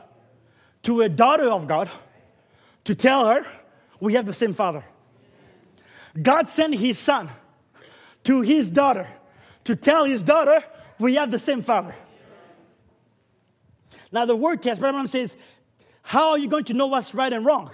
to 0.83 1.01
a 1.01 1.09
daughter 1.09 1.49
of 1.49 1.67
God 1.67 1.89
to 2.85 2.95
tell 2.95 3.27
her 3.27 3.45
we 3.99 4.13
have 4.13 4.25
the 4.25 4.33
same 4.33 4.53
Father. 4.53 4.83
God 6.19 6.47
sent 6.47 6.75
his 6.75 6.97
son 6.97 7.29
to 8.23 8.41
his 8.41 8.69
daughter 8.69 9.07
to 9.65 9.75
tell 9.75 10.05
his 10.05 10.23
daughter 10.23 10.63
we 10.99 11.15
have 11.15 11.31
the 11.31 11.39
same 11.39 11.61
Father. 11.61 11.95
Now, 14.11 14.25
the 14.25 14.35
word 14.35 14.61
test, 14.61 14.79
Brother 14.79 15.07
says, 15.07 15.35
how 16.05 16.29
are 16.29 16.37
you 16.37 16.47
going 16.47 16.65
to 16.65 16.75
know 16.75 16.85
what's 16.85 17.15
right 17.15 17.33
and 17.33 17.43
wrong? 17.43 17.71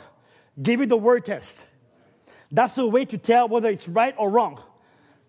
Give 0.59 0.79
it 0.79 0.87
the 0.87 0.95
word 0.95 1.25
test. 1.25 1.65
That's 2.49 2.75
the 2.75 2.87
way 2.87 3.03
to 3.03 3.17
tell 3.17 3.49
whether 3.49 3.69
it's 3.69 3.89
right 3.89 4.15
or 4.17 4.29
wrong. 4.29 4.57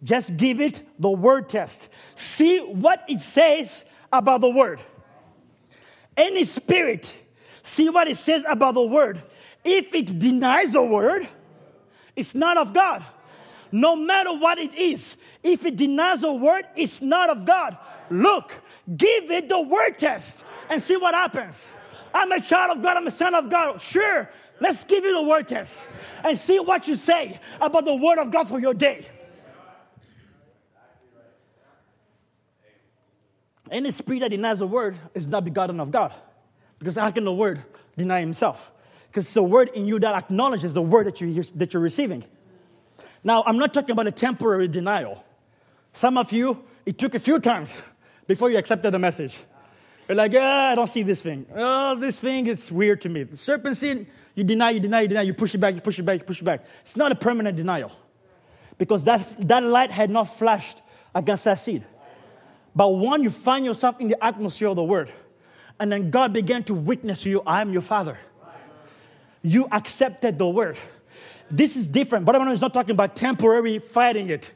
Just 0.05 0.37
give 0.37 0.61
it 0.61 0.81
the 1.01 1.11
word 1.11 1.49
test. 1.49 1.89
See 2.15 2.61
what 2.61 3.03
it 3.09 3.21
says 3.21 3.85
about 4.13 4.41
the 4.41 4.51
word. 4.51 4.79
Any 6.17 6.45
spirit, 6.45 7.13
see 7.65 7.89
what 7.89 8.07
it 8.07 8.19
says 8.19 8.45
about 8.49 8.75
the 8.75 8.87
word. 8.87 9.21
If 9.65 9.93
it 9.95 10.21
denies 10.21 10.73
the 10.73 10.85
word, 10.85 11.29
it's 12.15 12.37
not 12.37 12.57
of 12.57 12.73
God. 12.73 13.05
No 13.73 13.97
matter 13.97 14.33
what 14.33 14.59
it 14.59 14.75
is, 14.77 15.17
if 15.43 15.67
it 15.67 15.75
denies 15.75 16.21
the 16.21 16.33
word, 16.33 16.67
it's 16.77 17.03
not 17.03 17.31
of 17.31 17.45
God. 17.45 17.77
Look, 18.11 18.53
give 18.97 19.29
it 19.29 19.49
the 19.49 19.61
word 19.61 19.99
test 19.99 20.45
and 20.71 20.81
see 20.81 20.97
what 20.97 21.15
happens. 21.15 21.73
I'm 22.15 22.31
a 22.33 22.41
child 22.41 22.77
of 22.77 22.83
God, 22.83 22.97
I'm 22.97 23.07
a 23.07 23.11
son 23.11 23.35
of 23.35 23.49
God. 23.49 23.81
Sure, 23.81 24.31
let's 24.61 24.85
give 24.85 25.05
you 25.05 25.15
the 25.15 25.29
word 25.29 25.49
test 25.49 25.81
and 26.25 26.39
see 26.39 26.59
what 26.59 26.87
you 26.89 26.97
say 26.97 27.41
about 27.61 27.85
the 27.85 27.97
word 27.97 28.19
of 28.19 28.31
God 28.31 28.49
for 28.49 28.61
your 28.61 28.75
day. 28.75 29.07
Any 33.71 33.91
spirit 33.91 34.21
that 34.21 34.31
denies 34.31 34.59
the 34.59 34.67
word 34.67 34.99
is 35.15 35.27
not 35.27 35.45
begotten 35.45 35.81
of 35.81 35.91
God. 35.91 36.13
Because 36.79 36.97
how 36.97 37.11
can 37.11 37.25
the 37.25 37.33
word 37.33 37.63
deny 37.97 38.21
himself? 38.21 38.71
Because 39.09 39.25
it's 39.25 39.35
the 39.35 39.43
word 39.43 39.71
in 39.75 39.87
you 39.87 39.99
that 40.01 40.15
acknowledges 40.15 40.75
the 40.75 40.83
word 40.83 41.07
that, 41.07 41.21
you, 41.21 41.43
that 41.43 41.73
you're 41.73 41.83
receiving. 41.83 42.25
Now, 43.25 43.43
I'm 43.47 43.57
not 43.57 43.73
talking 43.73 43.93
about 43.93 44.07
a 44.07 44.13
temporary 44.13 44.69
denial. 44.69 45.25
Some 45.95 46.19
of 46.19 46.33
you, 46.33 46.65
it 46.85 46.99
took 46.99 47.15
a 47.15 47.19
few 47.19 47.39
times 47.39 47.75
before 48.27 48.51
you 48.51 48.59
accepted 48.59 48.93
the 48.93 48.99
message. 48.99 49.37
You're 50.13 50.19
like, 50.19 50.35
ah, 50.37 50.73
I 50.73 50.75
don't 50.75 50.89
see 50.89 51.03
this 51.03 51.23
thing. 51.23 51.47
Oh, 51.57 51.95
this 51.95 52.21
thing 52.21 52.47
is 52.47 52.71
weird 52.71 53.01
to 53.01 53.09
me. 53.09 53.23
The 53.23 53.39
serpent 53.39 53.79
seed, 53.79 54.07
you 54.35 54.45
deny, 54.45 54.69
you 54.69 54.79
deny, 54.79 55.01
you 55.01 55.09
deny, 55.09 55.23
you 55.23 55.33
push 55.33 55.55
it 55.55 55.59
back, 55.59 55.75
you 55.75 55.81
push 55.81 55.99
it 55.99 56.03
back, 56.03 56.19
you 56.21 56.27
push 56.27 56.43
it 56.43 56.45
back. 56.45 56.67
It's 56.83 56.99
not 56.99 57.13
a 57.13 57.15
permanent 57.15 57.57
denial. 57.57 57.91
Because 58.77 59.05
that, 59.05 59.49
that 59.49 59.63
light 59.63 59.91
had 59.91 60.11
not 60.11 60.25
flashed 60.25 60.77
against 61.15 61.45
that 61.45 61.55
seed. 61.55 61.87
But 62.77 62.89
when 62.89 63.23
you 63.23 63.31
find 63.31 63.65
yourself 63.65 63.99
in 64.03 64.09
the 64.09 64.23
atmosphere 64.23 64.69
of 64.69 64.77
the 64.77 64.85
word, 64.85 65.11
and 65.81 65.91
then 65.91 66.11
God 66.11 66.35
began 66.35 66.63
to 66.65 66.75
witness 66.75 67.23
to 67.23 67.31
you, 67.31 67.43
I 67.47 67.63
am 67.63 67.73
your 67.73 67.81
father. 67.81 68.19
You 69.41 69.67
accepted 69.73 70.37
the 70.37 70.47
word. 70.47 70.77
This 71.51 71.75
is 71.75 71.87
different. 71.87 72.27
But 72.27 72.37
I'm 72.37 72.45
not 72.45 72.75
talking 72.75 72.91
about 72.91 73.17
temporary 73.17 73.79
fighting 73.79 74.29
it. 74.29 74.51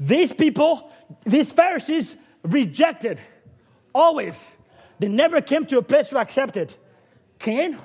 These 0.00 0.32
people, 0.32 0.90
these 1.22 1.52
Pharisees, 1.52 2.16
rejected 2.42 3.20
always 3.94 4.56
they 4.98 5.08
never 5.08 5.40
came 5.40 5.66
to 5.66 5.78
a 5.78 5.82
place 5.82 6.08
to 6.08 6.18
accept 6.18 6.56
it. 6.56 6.76
Cain 7.38 7.78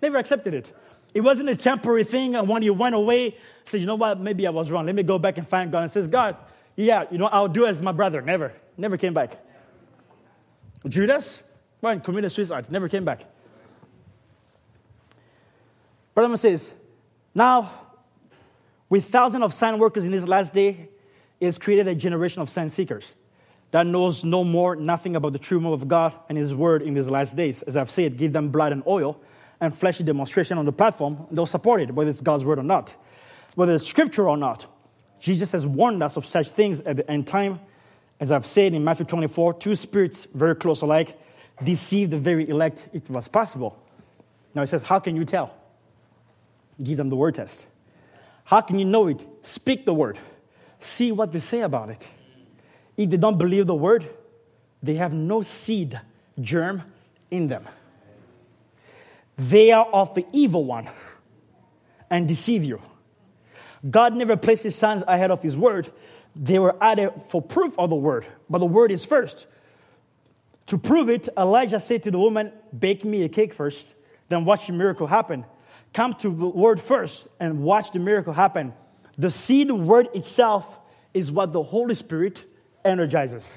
never 0.00 0.16
accepted 0.18 0.54
it. 0.54 0.72
It 1.12 1.20
wasn't 1.20 1.48
a 1.48 1.56
temporary 1.56 2.04
thing. 2.04 2.34
And 2.34 2.48
when 2.48 2.62
he 2.62 2.70
went 2.70 2.94
away, 2.94 3.36
said, 3.64 3.80
you 3.80 3.86
know 3.86 3.94
what, 3.94 4.18
maybe 4.18 4.46
I 4.46 4.50
was 4.50 4.70
wrong. 4.70 4.86
Let 4.86 4.94
me 4.94 5.02
go 5.02 5.18
back 5.18 5.38
and 5.38 5.48
find 5.48 5.70
God. 5.70 5.82
And 5.82 5.92
says, 5.92 6.08
God, 6.08 6.36
yeah, 6.76 7.04
you 7.10 7.18
know, 7.18 7.26
I'll 7.26 7.48
do 7.48 7.66
as 7.66 7.80
my 7.80 7.92
brother. 7.92 8.20
Never, 8.20 8.52
never 8.76 8.96
came 8.96 9.14
back. 9.14 9.38
Judas, 10.88 11.42
well, 11.80 11.98
committed 12.00 12.32
suicide, 12.32 12.70
never 12.70 12.88
came 12.88 13.04
back. 13.04 13.24
Brother 16.14 16.36
says, 16.36 16.72
now, 17.34 17.72
with 18.88 19.06
thousands 19.06 19.42
of 19.42 19.54
sign 19.54 19.78
workers 19.78 20.04
in 20.04 20.10
this 20.10 20.26
last 20.26 20.52
day, 20.52 20.88
is 21.40 21.58
created 21.58 21.88
a 21.88 21.94
generation 21.94 22.40
of 22.42 22.48
sign 22.48 22.70
seekers 22.70 23.16
that 23.74 23.88
knows 23.88 24.22
no 24.22 24.44
more 24.44 24.76
nothing 24.76 25.16
about 25.16 25.32
the 25.32 25.38
true 25.40 25.58
move 25.58 25.82
of 25.82 25.88
God 25.88 26.14
and 26.28 26.38
His 26.38 26.54
word 26.54 26.80
in 26.80 26.94
these 26.94 27.10
last 27.10 27.36
days. 27.36 27.60
As 27.62 27.76
I've 27.76 27.90
said, 27.90 28.16
give 28.16 28.32
them 28.32 28.50
blood 28.50 28.70
and 28.70 28.84
oil 28.86 29.20
and 29.60 29.76
fleshy 29.76 30.04
demonstration 30.04 30.58
on 30.58 30.64
the 30.64 30.70
platform. 30.70 31.26
They'll 31.32 31.44
support 31.44 31.80
it, 31.80 31.90
whether 31.90 32.08
it's 32.08 32.20
God's 32.20 32.44
word 32.44 32.60
or 32.60 32.62
not, 32.62 32.94
whether 33.56 33.74
it's 33.74 33.84
scripture 33.84 34.28
or 34.28 34.36
not. 34.36 34.64
Jesus 35.18 35.50
has 35.50 35.66
warned 35.66 36.04
us 36.04 36.16
of 36.16 36.24
such 36.24 36.50
things 36.50 36.82
at 36.82 36.98
the 36.98 37.10
end 37.10 37.26
time. 37.26 37.58
As 38.20 38.30
I've 38.30 38.46
said 38.46 38.74
in 38.74 38.84
Matthew 38.84 39.06
24, 39.06 39.54
two 39.54 39.74
spirits 39.74 40.28
very 40.32 40.54
close 40.54 40.82
alike 40.82 41.18
deceive 41.60 42.10
the 42.10 42.18
very 42.18 42.48
elect 42.48 42.88
it 42.92 43.10
was 43.10 43.26
possible. 43.26 43.76
Now 44.54 44.62
he 44.62 44.68
says, 44.68 44.84
How 44.84 45.00
can 45.00 45.16
you 45.16 45.24
tell? 45.24 45.52
Give 46.80 46.96
them 46.96 47.08
the 47.08 47.16
word 47.16 47.34
test. 47.34 47.66
How 48.44 48.60
can 48.60 48.78
you 48.78 48.84
know 48.84 49.08
it? 49.08 49.26
Speak 49.42 49.84
the 49.84 49.94
word. 49.94 50.16
See 50.78 51.10
what 51.10 51.32
they 51.32 51.40
say 51.40 51.62
about 51.62 51.90
it. 51.90 52.06
If 52.96 53.10
they 53.10 53.16
don't 53.16 53.38
believe 53.38 53.66
the 53.66 53.74
word, 53.74 54.08
they 54.82 54.94
have 54.94 55.12
no 55.12 55.42
seed 55.42 56.00
germ 56.40 56.82
in 57.30 57.48
them. 57.48 57.66
They 59.36 59.72
are 59.72 59.86
of 59.86 60.14
the 60.14 60.26
evil 60.32 60.64
one 60.64 60.88
and 62.10 62.28
deceive 62.28 62.64
you. 62.64 62.80
God 63.88 64.14
never 64.14 64.36
placed 64.36 64.62
his 64.62 64.76
sons 64.76 65.02
ahead 65.06 65.30
of 65.30 65.42
his 65.42 65.56
word. 65.56 65.90
They 66.36 66.58
were 66.58 66.76
added 66.80 67.12
for 67.28 67.42
proof 67.42 67.78
of 67.78 67.90
the 67.90 67.96
word, 67.96 68.26
but 68.48 68.58
the 68.58 68.66
word 68.66 68.92
is 68.92 69.04
first. 69.04 69.46
To 70.66 70.78
prove 70.78 71.10
it, 71.10 71.28
Elijah 71.36 71.80
said 71.80 72.04
to 72.04 72.10
the 72.10 72.18
woman, 72.18 72.52
Bake 72.76 73.04
me 73.04 73.24
a 73.24 73.28
cake 73.28 73.52
first, 73.52 73.94
then 74.28 74.44
watch 74.44 74.66
the 74.66 74.72
miracle 74.72 75.06
happen. 75.06 75.44
Come 75.92 76.14
to 76.14 76.28
the 76.28 76.46
word 76.46 76.80
first 76.80 77.28
and 77.38 77.62
watch 77.62 77.92
the 77.92 77.98
miracle 77.98 78.32
happen. 78.32 78.72
The 79.18 79.30
seed 79.30 79.70
word 79.70 80.08
itself 80.14 80.78
is 81.12 81.30
what 81.30 81.52
the 81.52 81.62
Holy 81.62 81.94
Spirit 81.94 82.44
energizes. 82.84 83.52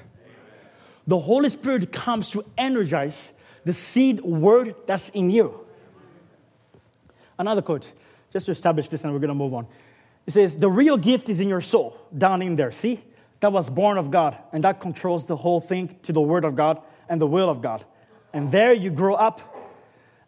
The 1.06 1.18
Holy 1.18 1.48
Spirit 1.48 1.90
comes 1.92 2.30
to 2.30 2.44
energize 2.56 3.32
the 3.64 3.72
seed 3.72 4.20
word 4.20 4.74
that's 4.86 5.08
in 5.10 5.30
you. 5.30 5.60
Another 7.38 7.62
quote, 7.62 7.92
just 8.32 8.46
to 8.46 8.52
establish 8.52 8.88
this, 8.88 9.04
and 9.04 9.12
we're 9.12 9.18
going 9.18 9.28
to 9.28 9.34
move 9.34 9.54
on. 9.54 9.66
It 10.26 10.32
says, 10.32 10.56
The 10.56 10.70
real 10.70 10.96
gift 10.96 11.28
is 11.28 11.40
in 11.40 11.48
your 11.48 11.60
soul, 11.60 11.96
down 12.16 12.42
in 12.42 12.56
there. 12.56 12.72
See? 12.72 13.02
That 13.40 13.52
was 13.52 13.70
born 13.70 13.98
of 13.98 14.10
God, 14.10 14.36
and 14.52 14.64
that 14.64 14.80
controls 14.80 15.26
the 15.26 15.36
whole 15.36 15.60
thing 15.60 15.96
to 16.02 16.12
the 16.12 16.20
word 16.20 16.44
of 16.44 16.56
God 16.56 16.82
and 17.08 17.20
the 17.20 17.26
will 17.26 17.48
of 17.48 17.62
God. 17.62 17.84
And 18.32 18.50
there 18.50 18.72
you 18.72 18.90
grow 18.90 19.14
up, 19.14 19.40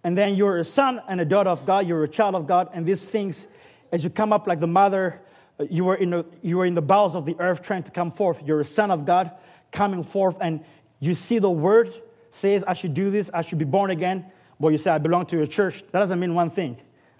and 0.05 0.17
then 0.17 0.37
you're 0.37 0.59
a 0.59 0.65
son 0.65 1.03
and 1.09 1.21
a 1.21 1.25
daughter 1.25 1.51
of 1.51 1.67
God, 1.67 1.87
you're 1.87 2.05
a 2.05 2.09
child 2.09 2.35
of 2.35 2.47
God, 2.47 2.71
and 2.73 2.87
these 2.87 3.09
things, 3.09 3.47
as 3.93 4.05
you 4.05 4.11
come 4.11 4.33
up 4.33 4.47
like 4.47 4.61
the 4.61 4.67
mother, 4.67 5.21
you 5.69 5.85
were 5.85 5.97
in 5.97 6.11
the, 6.11 6.25
you 6.43 6.57
were 6.57 6.67
in 6.67 6.75
the 6.75 6.83
bowels 6.83 7.17
of 7.17 7.27
the 7.27 7.37
earth 7.39 7.63
trying 7.63 7.83
to 7.85 7.91
come 7.91 8.11
forth. 8.11 8.43
You're 8.45 8.61
a 8.61 8.65
son 8.65 8.91
of 8.91 9.05
God 9.05 9.31
coming 9.73 10.03
forth, 10.03 10.37
and 10.41 10.65
you 10.99 11.15
see 11.15 11.39
the 11.39 11.51
word 11.51 11.91
says, 12.31 12.65
I 12.65 12.75
should 12.75 12.95
do 12.95 13.11
this, 13.11 13.31
I 13.33 13.43
should 13.43 13.59
be 13.59 13.65
born 13.65 13.91
again. 13.91 14.27
But 14.59 14.69
you 14.69 14.79
say, 14.79 14.91
I 14.91 14.99
belong 14.99 15.27
to 15.27 15.37
your 15.37 15.47
church. 15.47 15.83
That 15.91 16.01
doesn't 16.01 16.21
mean 16.21 16.35
one 16.35 16.51
thing. 16.51 16.77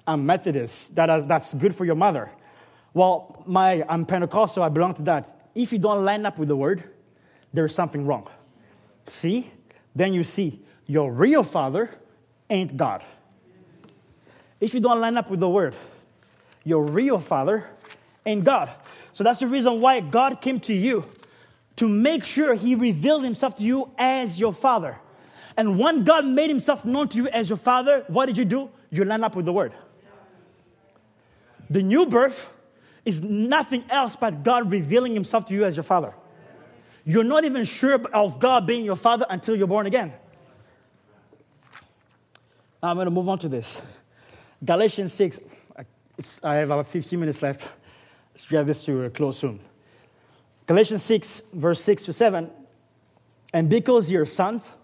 I'm 0.07 0.27
Methodist. 0.27 0.95
That 0.95 1.11
is, 1.11 1.27
that's 1.27 1.55
good 1.55 1.75
for 1.75 1.85
your 1.85 1.95
mother. 1.95 2.31
Well, 2.93 3.43
my, 3.47 3.85
I'm 3.89 4.05
Pentecostal, 4.05 4.63
I 4.63 4.69
belong 4.69 4.95
to 4.95 5.03
that. 5.03 5.49
If 5.55 5.73
you 5.73 5.79
don't 5.79 6.05
line 6.05 6.27
up 6.27 6.39
with 6.39 6.49
the 6.49 6.57
word, 6.57 6.85
there's 7.53 7.75
something 7.75 8.07
wrong. 8.07 8.29
See? 9.07 9.51
Then 9.95 10.13
you 10.15 10.23
see 10.23 10.61
your 10.87 11.13
real 11.13 11.43
father 11.43 11.91
ain't 12.49 12.77
God. 12.77 13.03
If 14.61 14.75
you 14.75 14.81
don't 14.81 15.01
line 15.01 15.17
up 15.17 15.31
with 15.31 15.41
the 15.41 15.49
word, 15.49 15.75
your 16.65 16.85
real 16.85 17.19
father 17.19 17.67
ain't 18.27 18.45
God. 18.45 18.71
So 19.13 19.25
that's 19.25 19.41
the 19.41 19.47
reason 19.47 19.81
why 19.81 20.01
God 20.01 20.41
came 20.41 20.61
to 20.61 20.73
you 20.73 21.05
to 21.77 21.89
make 21.89 22.25
sure 22.25 22.55
he 22.55 22.75
revealed 22.75 23.25
himself 23.25 23.57
to 23.57 23.65
you 23.65 23.91
as 23.99 24.39
your 24.39 24.53
father. 24.53 24.99
And 25.57 25.79
when 25.79 26.05
God 26.05 26.27
made 26.27 26.49
himself 26.49 26.85
known 26.85 27.09
to 27.09 27.17
you 27.17 27.29
as 27.29 27.49
your 27.49 27.59
father, 27.59 28.05
what 28.09 28.27
did 28.27 28.39
you 28.39 28.45
do? 28.45 28.71
You 28.91 29.05
line 29.05 29.25
up 29.25 29.37
with 29.37 29.47
the 29.47 29.53
word. 29.53 29.73
The 31.69 31.83
new 31.83 32.07
birth 32.07 32.51
is 33.05 33.23
nothing 33.23 33.85
else 33.91 34.17
but 34.17 34.43
God 34.43 34.71
revealing 34.71 35.15
himself 35.15 35.47
to 35.47 35.55
you 35.55 35.65
as 35.65 35.77
your 35.77 35.85
father. 35.85 36.15
You're 37.05 37.25
not 37.25 37.45
even 37.45 37.65
sure 37.65 37.95
of 37.95 38.39
God 38.39 38.67
being 38.67 38.85
your 38.85 38.97
father 38.97 39.27
until 39.31 39.57
you're 39.57 39.67
born 39.67 39.87
again. 39.87 40.13
Now 42.83 42.91
I'm 42.91 42.97
going 42.97 43.07
to 43.07 43.11
move 43.11 43.29
on 43.29 43.39
to 43.41 43.49
this. 43.49 43.81
Galatians 44.65 45.13
6. 45.13 45.41
I 46.43 46.55
have 46.57 46.71
about 46.71 46.87
15 46.87 47.19
minutes 47.19 47.43
left. 47.43 47.67
Let's 48.33 48.45
this 48.65 48.85
to 48.85 49.05
a 49.05 49.11
close 49.11 49.39
soon. 49.39 49.61
Galatians 50.67 51.03
6, 51.03 51.43
verse 51.53 51.83
6 51.83 52.05
to 52.07 52.13
7. 52.13 52.51
And 53.53 53.69
because 53.69 54.11
you're 54.11 54.27
sons, 54.27 54.77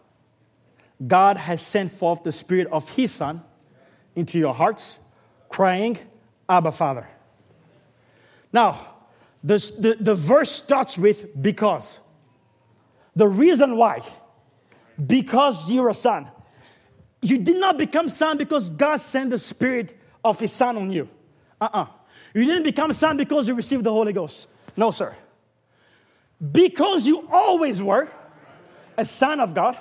God 1.06 1.36
has 1.36 1.62
sent 1.62 1.92
forth 1.92 2.22
the 2.22 2.32
Spirit 2.32 2.68
of 2.72 2.88
His 2.90 3.12
Son 3.12 3.42
into 4.14 4.38
your 4.38 4.54
hearts, 4.54 4.98
crying, 5.48 5.98
Abba, 6.48 6.72
Father. 6.72 7.06
Now, 8.52 8.94
this, 9.44 9.70
the, 9.70 9.96
the 10.00 10.14
verse 10.14 10.50
starts 10.50 10.98
with 10.98 11.40
because. 11.40 12.00
The 13.14 13.28
reason 13.28 13.76
why, 13.76 14.02
because 15.04 15.70
you're 15.70 15.88
a 15.88 15.94
son. 15.94 16.28
You 17.22 17.38
did 17.38 17.56
not 17.56 17.78
become 17.78 18.10
son 18.10 18.38
because 18.38 18.70
God 18.70 19.00
sent 19.00 19.30
the 19.30 19.38
Spirit 19.38 19.98
of 20.24 20.40
His 20.40 20.52
Son 20.52 20.76
on 20.76 20.90
you. 20.90 21.08
Uh 21.60 21.68
uh-uh. 21.72 21.82
uh 21.82 21.86
You 22.36 22.44
didn't 22.44 22.64
become 22.64 22.92
son 22.92 23.16
because 23.16 23.48
you 23.48 23.54
received 23.54 23.82
the 23.82 23.90
Holy 23.90 24.12
Ghost. 24.12 24.46
No, 24.76 24.90
sir. 24.90 25.16
Because 26.52 27.06
you 27.06 27.26
always 27.32 27.82
were 27.82 28.10
a 28.98 29.06
son 29.06 29.40
of 29.40 29.54
God, 29.54 29.78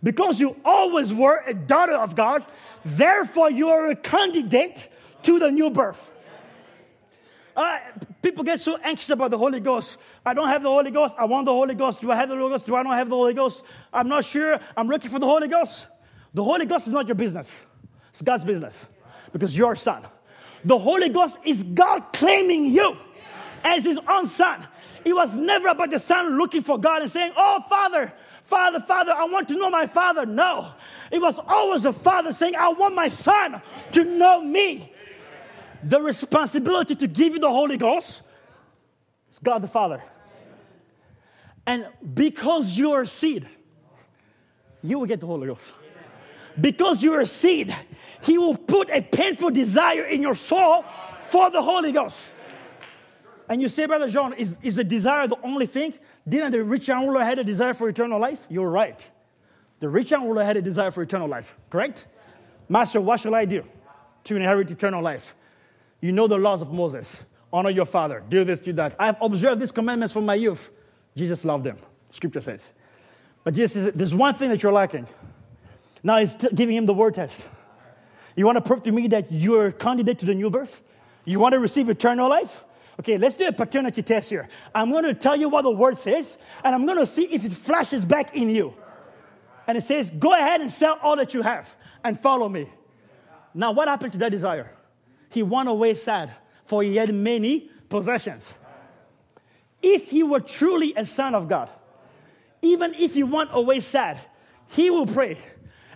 because 0.00 0.38
you 0.38 0.54
always 0.64 1.12
were 1.12 1.42
a 1.44 1.52
daughter 1.52 1.94
of 1.94 2.14
God, 2.14 2.46
therefore 2.84 3.50
you 3.50 3.70
are 3.70 3.90
a 3.90 3.96
candidate 3.96 4.88
to 5.24 5.40
the 5.40 5.50
new 5.50 5.68
birth. 5.68 6.08
Uh, 7.56 7.80
people 8.22 8.44
get 8.44 8.60
so 8.60 8.76
anxious 8.84 9.10
about 9.10 9.32
the 9.32 9.38
Holy 9.38 9.58
Ghost. 9.58 9.98
I 10.24 10.32
don't 10.32 10.46
have 10.46 10.62
the 10.62 10.68
Holy 10.68 10.92
Ghost. 10.92 11.16
I 11.18 11.24
want 11.24 11.46
the 11.46 11.52
Holy 11.52 11.74
Ghost. 11.74 12.02
Do 12.02 12.12
I 12.12 12.14
have 12.14 12.28
the 12.28 12.36
Holy 12.36 12.50
Ghost? 12.50 12.66
Do 12.66 12.76
I 12.76 12.84
not 12.84 12.94
have 12.94 13.08
the 13.08 13.16
Holy 13.16 13.34
Ghost? 13.34 13.64
I'm 13.92 14.06
not 14.06 14.24
sure. 14.24 14.60
I'm 14.76 14.86
looking 14.86 15.10
for 15.10 15.18
the 15.18 15.26
Holy 15.26 15.48
Ghost. 15.48 15.88
The 16.34 16.44
Holy 16.44 16.66
Ghost 16.66 16.86
is 16.86 16.92
not 16.92 17.08
your 17.08 17.16
business, 17.16 17.64
it's 18.10 18.22
God's 18.22 18.44
business 18.44 18.86
because 19.32 19.58
you're 19.58 19.72
a 19.72 19.76
son. 19.76 20.06
The 20.64 20.78
Holy 20.78 21.08
Ghost 21.08 21.38
is 21.44 21.62
God 21.62 22.12
claiming 22.12 22.66
you 22.66 22.96
as 23.64 23.84
his 23.84 23.98
own 24.08 24.26
son. 24.26 24.66
It 25.04 25.14
was 25.14 25.34
never 25.34 25.68
about 25.68 25.90
the 25.90 25.98
son 25.98 26.36
looking 26.36 26.62
for 26.62 26.78
God 26.78 27.02
and 27.02 27.10
saying, 27.10 27.32
Oh, 27.36 27.64
Father, 27.68 28.12
Father, 28.44 28.80
Father, 28.80 29.12
I 29.12 29.24
want 29.26 29.48
to 29.48 29.54
know 29.54 29.70
my 29.70 29.86
Father. 29.86 30.26
No. 30.26 30.72
It 31.10 31.20
was 31.20 31.38
always 31.46 31.82
the 31.82 31.92
Father 31.92 32.32
saying, 32.32 32.56
I 32.56 32.68
want 32.70 32.94
my 32.94 33.08
son 33.08 33.62
to 33.92 34.04
know 34.04 34.42
me 34.42 34.92
the 35.82 36.00
responsibility 36.00 36.94
to 36.94 37.06
give 37.06 37.34
you 37.34 37.38
the 37.38 37.50
Holy 37.50 37.76
Ghost 37.76 38.22
is 39.32 39.38
God 39.38 39.62
the 39.62 39.68
Father. 39.68 40.02
And 41.66 41.86
because 42.14 42.76
you're 42.76 43.02
a 43.02 43.06
seed, 43.06 43.46
you 44.82 44.98
will 44.98 45.06
get 45.06 45.20
the 45.20 45.26
Holy 45.26 45.46
Ghost. 45.46 45.70
Because 46.60 47.02
you're 47.02 47.20
a 47.20 47.26
seed, 47.26 47.74
He 48.22 48.36
will 48.36 48.56
put 48.70 48.88
a 48.90 49.02
painful 49.02 49.50
desire 49.50 50.04
in 50.04 50.22
your 50.22 50.34
soul 50.34 50.84
for 51.22 51.50
the 51.50 51.60
Holy 51.60 51.92
Ghost. 51.92 52.34
And 53.48 53.60
you 53.60 53.68
say, 53.68 53.86
Brother 53.86 54.08
John, 54.08 54.32
is, 54.34 54.56
is 54.62 54.76
the 54.76 54.84
desire 54.84 55.26
the 55.26 55.40
only 55.42 55.66
thing? 55.66 55.92
Didn't 56.28 56.52
the 56.52 56.62
rich 56.62 56.86
young 56.86 57.06
ruler 57.06 57.24
had 57.24 57.40
a 57.40 57.44
desire 57.44 57.74
for 57.74 57.88
eternal 57.88 58.20
life? 58.20 58.46
You're 58.48 58.70
right. 58.70 59.04
The 59.80 59.88
rich 59.88 60.12
young 60.12 60.26
ruler 60.28 60.44
had 60.44 60.56
a 60.56 60.62
desire 60.62 60.92
for 60.92 61.02
eternal 61.02 61.28
life, 61.28 61.56
correct? 61.68 62.06
Master, 62.68 63.00
what 63.00 63.18
shall 63.18 63.34
I 63.34 63.46
do 63.46 63.64
to 64.24 64.36
inherit 64.36 64.70
eternal 64.70 65.02
life? 65.02 65.34
You 66.00 66.12
know 66.12 66.28
the 66.28 66.38
laws 66.38 66.62
of 66.62 66.72
Moses. 66.72 67.24
Honor 67.52 67.70
your 67.70 67.86
father. 67.86 68.22
Do 68.28 68.44
this, 68.44 68.60
do 68.60 68.72
that. 68.74 68.94
I 68.98 69.06
have 69.06 69.18
observed 69.20 69.60
these 69.60 69.72
commandments 69.72 70.12
from 70.14 70.26
my 70.26 70.34
youth. 70.34 70.70
Jesus 71.16 71.44
loved 71.44 71.64
them. 71.64 71.78
Scripture 72.08 72.40
says. 72.40 72.72
But 73.42 73.54
Jesus 73.54 73.92
there's 73.94 74.14
one 74.14 74.34
thing 74.34 74.50
that 74.50 74.62
you're 74.62 74.72
lacking. 74.72 75.08
Now 76.02 76.18
he's 76.18 76.36
t- 76.36 76.48
giving 76.54 76.76
him 76.76 76.86
the 76.86 76.94
word 76.94 77.14
test. 77.14 77.46
You 78.36 78.46
want 78.46 78.56
to 78.56 78.62
prove 78.62 78.82
to 78.84 78.92
me 78.92 79.08
that 79.08 79.30
you're 79.30 79.66
a 79.66 79.72
candidate 79.72 80.18
to 80.20 80.26
the 80.26 80.34
new 80.34 80.50
birth? 80.50 80.80
You 81.24 81.40
want 81.40 81.52
to 81.54 81.58
receive 81.58 81.88
eternal 81.88 82.28
life? 82.28 82.64
Okay, 82.98 83.18
let's 83.18 83.36
do 83.36 83.46
a 83.46 83.52
paternity 83.52 84.02
test 84.02 84.30
here. 84.30 84.48
I'm 84.74 84.90
going 84.90 85.04
to 85.04 85.14
tell 85.14 85.36
you 85.36 85.48
what 85.48 85.62
the 85.62 85.70
word 85.70 85.96
says, 85.96 86.36
and 86.62 86.74
I'm 86.74 86.84
going 86.86 86.98
to 86.98 87.06
see 87.06 87.24
if 87.24 87.44
it 87.44 87.52
flashes 87.52 88.04
back 88.04 88.36
in 88.36 88.50
you. 88.50 88.74
And 89.66 89.78
it 89.78 89.84
says, 89.84 90.10
Go 90.10 90.32
ahead 90.32 90.60
and 90.60 90.70
sell 90.70 90.98
all 91.02 91.16
that 91.16 91.32
you 91.32 91.42
have 91.42 91.74
and 92.04 92.18
follow 92.18 92.48
me. 92.48 92.68
Now, 93.54 93.72
what 93.72 93.88
happened 93.88 94.12
to 94.12 94.18
that 94.18 94.30
desire? 94.30 94.70
he 95.30 95.42
went 95.42 95.68
away 95.68 95.94
sad, 95.94 96.32
for 96.66 96.82
he 96.82 96.96
had 96.96 97.14
many 97.14 97.70
possessions. 97.88 98.54
If 99.80 100.10
he 100.10 100.22
were 100.22 100.40
truly 100.40 100.92
a 100.96 101.06
son 101.06 101.34
of 101.34 101.48
God, 101.48 101.70
even 102.60 102.94
if 102.94 103.14
he 103.14 103.22
went 103.22 103.50
away 103.52 103.80
sad, 103.80 104.20
he 104.68 104.90
will 104.90 105.06
pray 105.06 105.38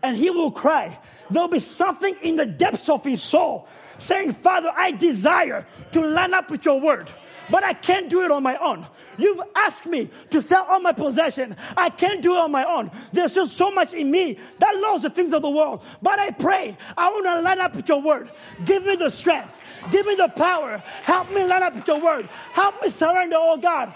and 0.05 0.15
he 0.19 0.29
will 0.29 0.51
cry. 0.51 0.99
There'll 1.31 1.49
be 1.49 1.61
something 1.61 2.15
in 2.21 2.37
the 2.37 2.45
depths 2.45 2.91
of 2.91 3.03
his 3.03 3.23
soul 3.23 3.67
saying, 3.99 4.35
Father, 4.35 4.71
I 4.77 4.91
desire 4.91 5.67
to 5.93 6.01
line 6.03 6.35
up 6.35 6.51
with 6.51 6.67
your 6.67 6.79
word, 6.79 7.09
but 7.51 7.65
I 7.65 7.73
can't 7.73 8.11
do 8.11 8.21
it 8.23 8.31
on 8.31 8.43
my 8.43 8.57
own. 8.59 8.87
You've 9.17 9.41
asked 9.57 9.87
me 9.87 10.11
to 10.31 10.43
sell 10.43 10.67
all 10.69 10.81
my 10.81 10.93
possession. 10.93 11.57
I 11.75 11.89
can't 11.89 12.21
do 12.21 12.35
it 12.35 12.39
on 12.39 12.53
my 12.53 12.65
own. 12.65 12.91
There's 13.13 13.35
just 13.35 13.57
so 13.57 13.71
much 13.71 13.95
in 13.95 14.11
me 14.11 14.39
that 14.59 14.77
loves 14.77 15.05
the 15.05 15.11
things 15.11 15.33
of 15.33 15.41
the 15.41 15.51
world. 15.51 15.83
But 16.03 16.19
I 16.19 16.33
pray, 16.33 16.77
I 16.99 17.09
want 17.09 17.25
to 17.25 17.41
line 17.41 17.61
up 17.61 17.75
with 17.75 17.89
your 17.89 18.03
word. 18.03 18.31
Give 18.67 18.85
me 18.85 18.97
the 18.97 19.09
strength. 19.09 19.59
Give 19.91 20.05
me 20.05 20.17
the 20.17 20.29
power. 20.29 20.83
Help 21.03 21.31
me 21.31 21.45
line 21.47 21.63
up 21.63 21.77
with 21.77 21.89
your 21.89 22.01
word. 22.01 22.29
Help 22.53 22.83
me 22.83 22.91
surrender, 22.91 23.37
oh 23.39 23.57
God. 23.57 23.95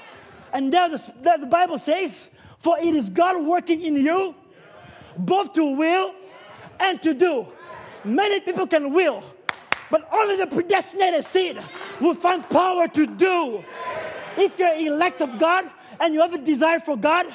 And 0.55 0.73
there 0.73 0.89
the, 0.89 1.15
there 1.21 1.37
the 1.37 1.47
Bible 1.47 1.79
says, 1.79 2.31
For 2.61 2.79
it 2.79 2.95
is 2.95 3.11
God 3.11 3.45
working 3.45 3.83
in 3.83 3.97
you, 3.97 4.35
both 5.19 5.53
to 5.55 5.65
will 5.77 6.15
and 6.81 7.03
to 7.03 7.15
do. 7.15 7.47
Many 8.05 8.41
people 8.41 8.67
can 8.67 8.93
will, 8.93 9.23
but 9.91 10.09
only 10.13 10.37
the 10.37 10.47
predestinated 10.47 11.25
seed 11.25 11.63
will 12.01 12.15
find 12.15 12.49
power 12.49 12.89
to 12.89 13.07
do. 13.07 13.65
If 14.37 14.59
you're 14.59 14.75
elect 14.75 15.21
of 15.21 15.39
God 15.39 15.69
and 15.99 16.15
you 16.15 16.21
have 16.21 16.33
a 16.33 16.39
desire 16.39 16.81
for 16.81 16.97
God, 16.97 17.27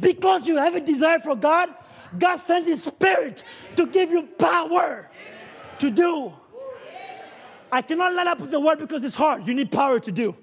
because 0.00 0.46
you 0.46 0.56
have 0.56 0.76
a 0.76 0.80
desire 0.80 1.18
for 1.18 1.34
God, 1.34 1.74
God 2.18 2.36
sends 2.36 2.68
His 2.68 2.84
Spirit 2.84 3.42
to 3.76 3.86
give 3.86 4.10
you 4.10 4.22
power 4.22 5.08
to 5.78 5.90
do. 5.90 6.32
I 7.72 7.82
cannot 7.82 8.14
line 8.14 8.26
up 8.28 8.40
with 8.40 8.50
the 8.50 8.60
word 8.60 8.78
because 8.78 9.04
it's 9.04 9.14
hard. 9.14 9.46
You 9.46 9.54
need 9.54 9.70
power 9.70 10.00
to 10.00 10.12
do. 10.12 10.34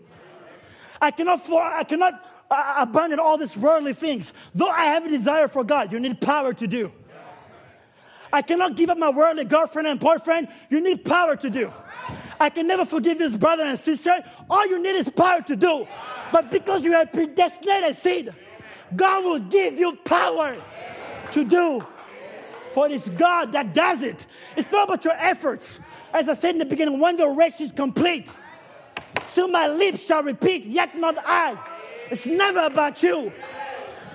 I 1.02 1.12
cannot, 1.12 1.50
I 1.52 1.84
cannot 1.84 2.27
uh, 2.50 2.76
abandon 2.80 3.20
all 3.20 3.38
these 3.38 3.58
worldly 3.58 3.94
things. 3.94 4.34
Though 4.56 4.70
I 4.70 4.86
have 4.86 5.06
a 5.06 5.10
desire 5.10 5.48
for 5.48 5.64
God, 5.64 5.92
you 5.92 6.00
need 6.00 6.22
power 6.22 6.54
to 6.54 6.68
do. 6.68 6.92
I 8.32 8.42
cannot 8.42 8.76
give 8.76 8.90
up 8.90 8.98
my 8.98 9.10
worldly 9.10 9.46
girlfriend 9.46 9.88
and 9.88 10.00
boyfriend. 10.00 10.50
You 10.70 10.82
need 10.82 11.06
power 11.06 11.36
to 11.38 11.50
do. 11.50 11.72
I 12.40 12.50
can 12.50 12.68
never 12.68 12.86
forgive 12.86 13.18
this 13.18 13.36
brother 13.36 13.64
and 13.64 13.80
sister. 13.80 14.24
All 14.50 14.68
you 14.68 14.82
need 14.82 14.96
is 14.96 15.10
power 15.10 15.42
to 15.44 15.56
do. 15.56 15.88
But 16.32 16.52
because 16.52 16.84
you 16.84 16.94
are 16.94 17.06
predestinated 17.06 17.96
seed, 17.96 18.34
God 18.96 19.24
will 19.24 19.40
give 19.40 19.80
you 19.80 19.96
power 19.96 20.58
to 21.32 21.44
do. 21.44 21.86
For 22.74 22.86
it 22.86 22.92
is 22.92 23.10
God 23.10 23.54
that 23.54 23.74
does 23.74 24.04
it. 24.04 24.28
It's 24.56 24.72
not 24.72 24.88
about 24.88 25.04
your 25.04 25.16
efforts. 25.16 25.80
As 26.14 26.30
I 26.30 26.34
said 26.34 26.52
in 26.52 26.60
the 26.60 26.66
beginning, 26.66 27.00
when 27.00 27.18
the 27.18 27.28
race 27.28 27.60
is 27.60 27.72
complete, 27.72 28.30
still 29.26 29.48
my 29.48 29.68
lips 29.68 30.06
shall 30.06 30.22
repeat, 30.22 30.66
yet 30.66 30.98
not 30.98 31.18
I. 31.26 31.58
It's 32.10 32.26
never 32.26 32.62
about 32.62 33.02
you. 33.04 33.32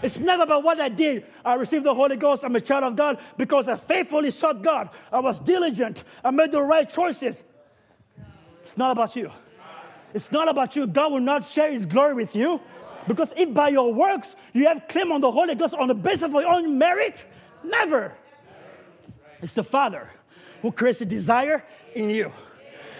It's 0.02 0.18
never 0.18 0.42
about 0.42 0.64
what 0.64 0.80
I 0.80 0.88
did. 0.88 1.26
I 1.44 1.54
received 1.54 1.84
the 1.84 1.94
Holy 1.94 2.16
Ghost. 2.16 2.44
I'm 2.44 2.56
a 2.56 2.60
child 2.60 2.84
of 2.84 2.96
God 2.96 3.18
because 3.36 3.68
I 3.68 3.76
faithfully 3.76 4.32
sought 4.32 4.62
God. 4.62 4.90
I 5.12 5.20
was 5.20 5.38
diligent. 5.38 6.02
I 6.24 6.30
made 6.30 6.50
the 6.50 6.62
right 6.62 6.88
choices. 6.88 7.42
It's 8.60 8.76
not 8.76 8.92
about 8.92 9.14
you. 9.14 9.30
It's 10.12 10.32
not 10.32 10.48
about 10.48 10.74
you. 10.74 10.86
God 10.86 11.12
will 11.12 11.20
not 11.20 11.46
share 11.46 11.70
his 11.70 11.86
glory 11.86 12.14
with 12.14 12.34
you. 12.34 12.60
Because 13.06 13.32
if 13.36 13.52
by 13.52 13.68
your 13.68 13.92
works 13.92 14.36
you 14.52 14.66
have 14.66 14.86
claim 14.88 15.12
on 15.12 15.20
the 15.20 15.30
Holy 15.30 15.54
Ghost 15.54 15.74
on 15.74 15.88
the 15.88 15.94
basis 15.94 16.22
of 16.22 16.32
your 16.32 16.48
own 16.48 16.78
merit, 16.78 17.24
never. 17.64 18.12
It's 19.40 19.54
the 19.54 19.64
Father 19.64 20.08
who 20.62 20.70
creates 20.70 21.00
a 21.00 21.06
desire 21.06 21.64
in 21.94 22.10
you. 22.10 22.32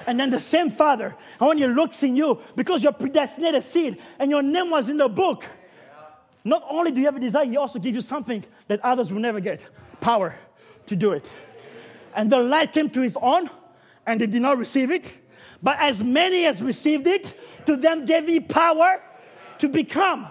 And 0.06 0.18
then 0.18 0.30
the 0.30 0.40
same 0.40 0.70
Father, 0.70 1.14
and 1.38 1.48
when 1.48 1.58
He 1.58 1.66
looks 1.66 2.02
in 2.02 2.16
you, 2.16 2.40
because 2.56 2.82
you're 2.82 2.92
predestinated 2.92 3.62
seed 3.62 3.98
and 4.18 4.30
your 4.30 4.42
name 4.42 4.70
was 4.70 4.88
in 4.88 4.96
the 4.96 5.08
book, 5.08 5.44
not 6.44 6.64
only 6.68 6.90
do 6.90 7.00
you 7.00 7.06
have 7.06 7.16
a 7.16 7.20
desire, 7.20 7.44
He 7.44 7.56
also 7.56 7.78
gives 7.78 7.94
you 7.94 8.00
something 8.00 8.44
that 8.68 8.80
others 8.80 9.12
will 9.12 9.20
never 9.20 9.40
get 9.40 9.62
power 10.00 10.36
to 10.86 10.96
do 10.96 11.12
it. 11.12 11.30
And 12.14 12.30
the 12.30 12.38
light 12.42 12.72
came 12.72 12.90
to 12.90 13.00
His 13.00 13.16
own, 13.20 13.48
and 14.06 14.20
they 14.20 14.26
did 14.26 14.42
not 14.42 14.58
receive 14.58 14.90
it. 14.90 15.18
But 15.62 15.78
as 15.78 16.02
many 16.02 16.44
as 16.46 16.60
received 16.60 17.06
it, 17.06 17.36
to 17.66 17.76
them 17.76 18.04
gave 18.04 18.26
He 18.26 18.40
power 18.40 19.02
to 19.58 19.68
become. 19.68 20.26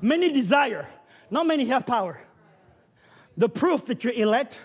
Many 0.00 0.32
desire, 0.32 0.88
not 1.30 1.46
many 1.46 1.66
have 1.66 1.86
power. 1.86 2.20
The 3.36 3.48
proof 3.48 3.86
that 3.86 4.04
you're 4.04 4.12
elect 4.12 4.58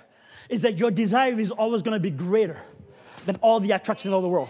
is 0.49 0.63
that 0.63 0.77
your 0.79 0.91
desire 0.91 1.39
is 1.39 1.51
always 1.51 1.81
going 1.81 1.93
to 1.93 1.99
be 1.99 2.11
greater 2.11 2.59
than 3.25 3.35
all 3.37 3.59
the 3.59 3.71
attractions 3.71 4.13
of 4.13 4.21
the 4.21 4.29
world. 4.29 4.49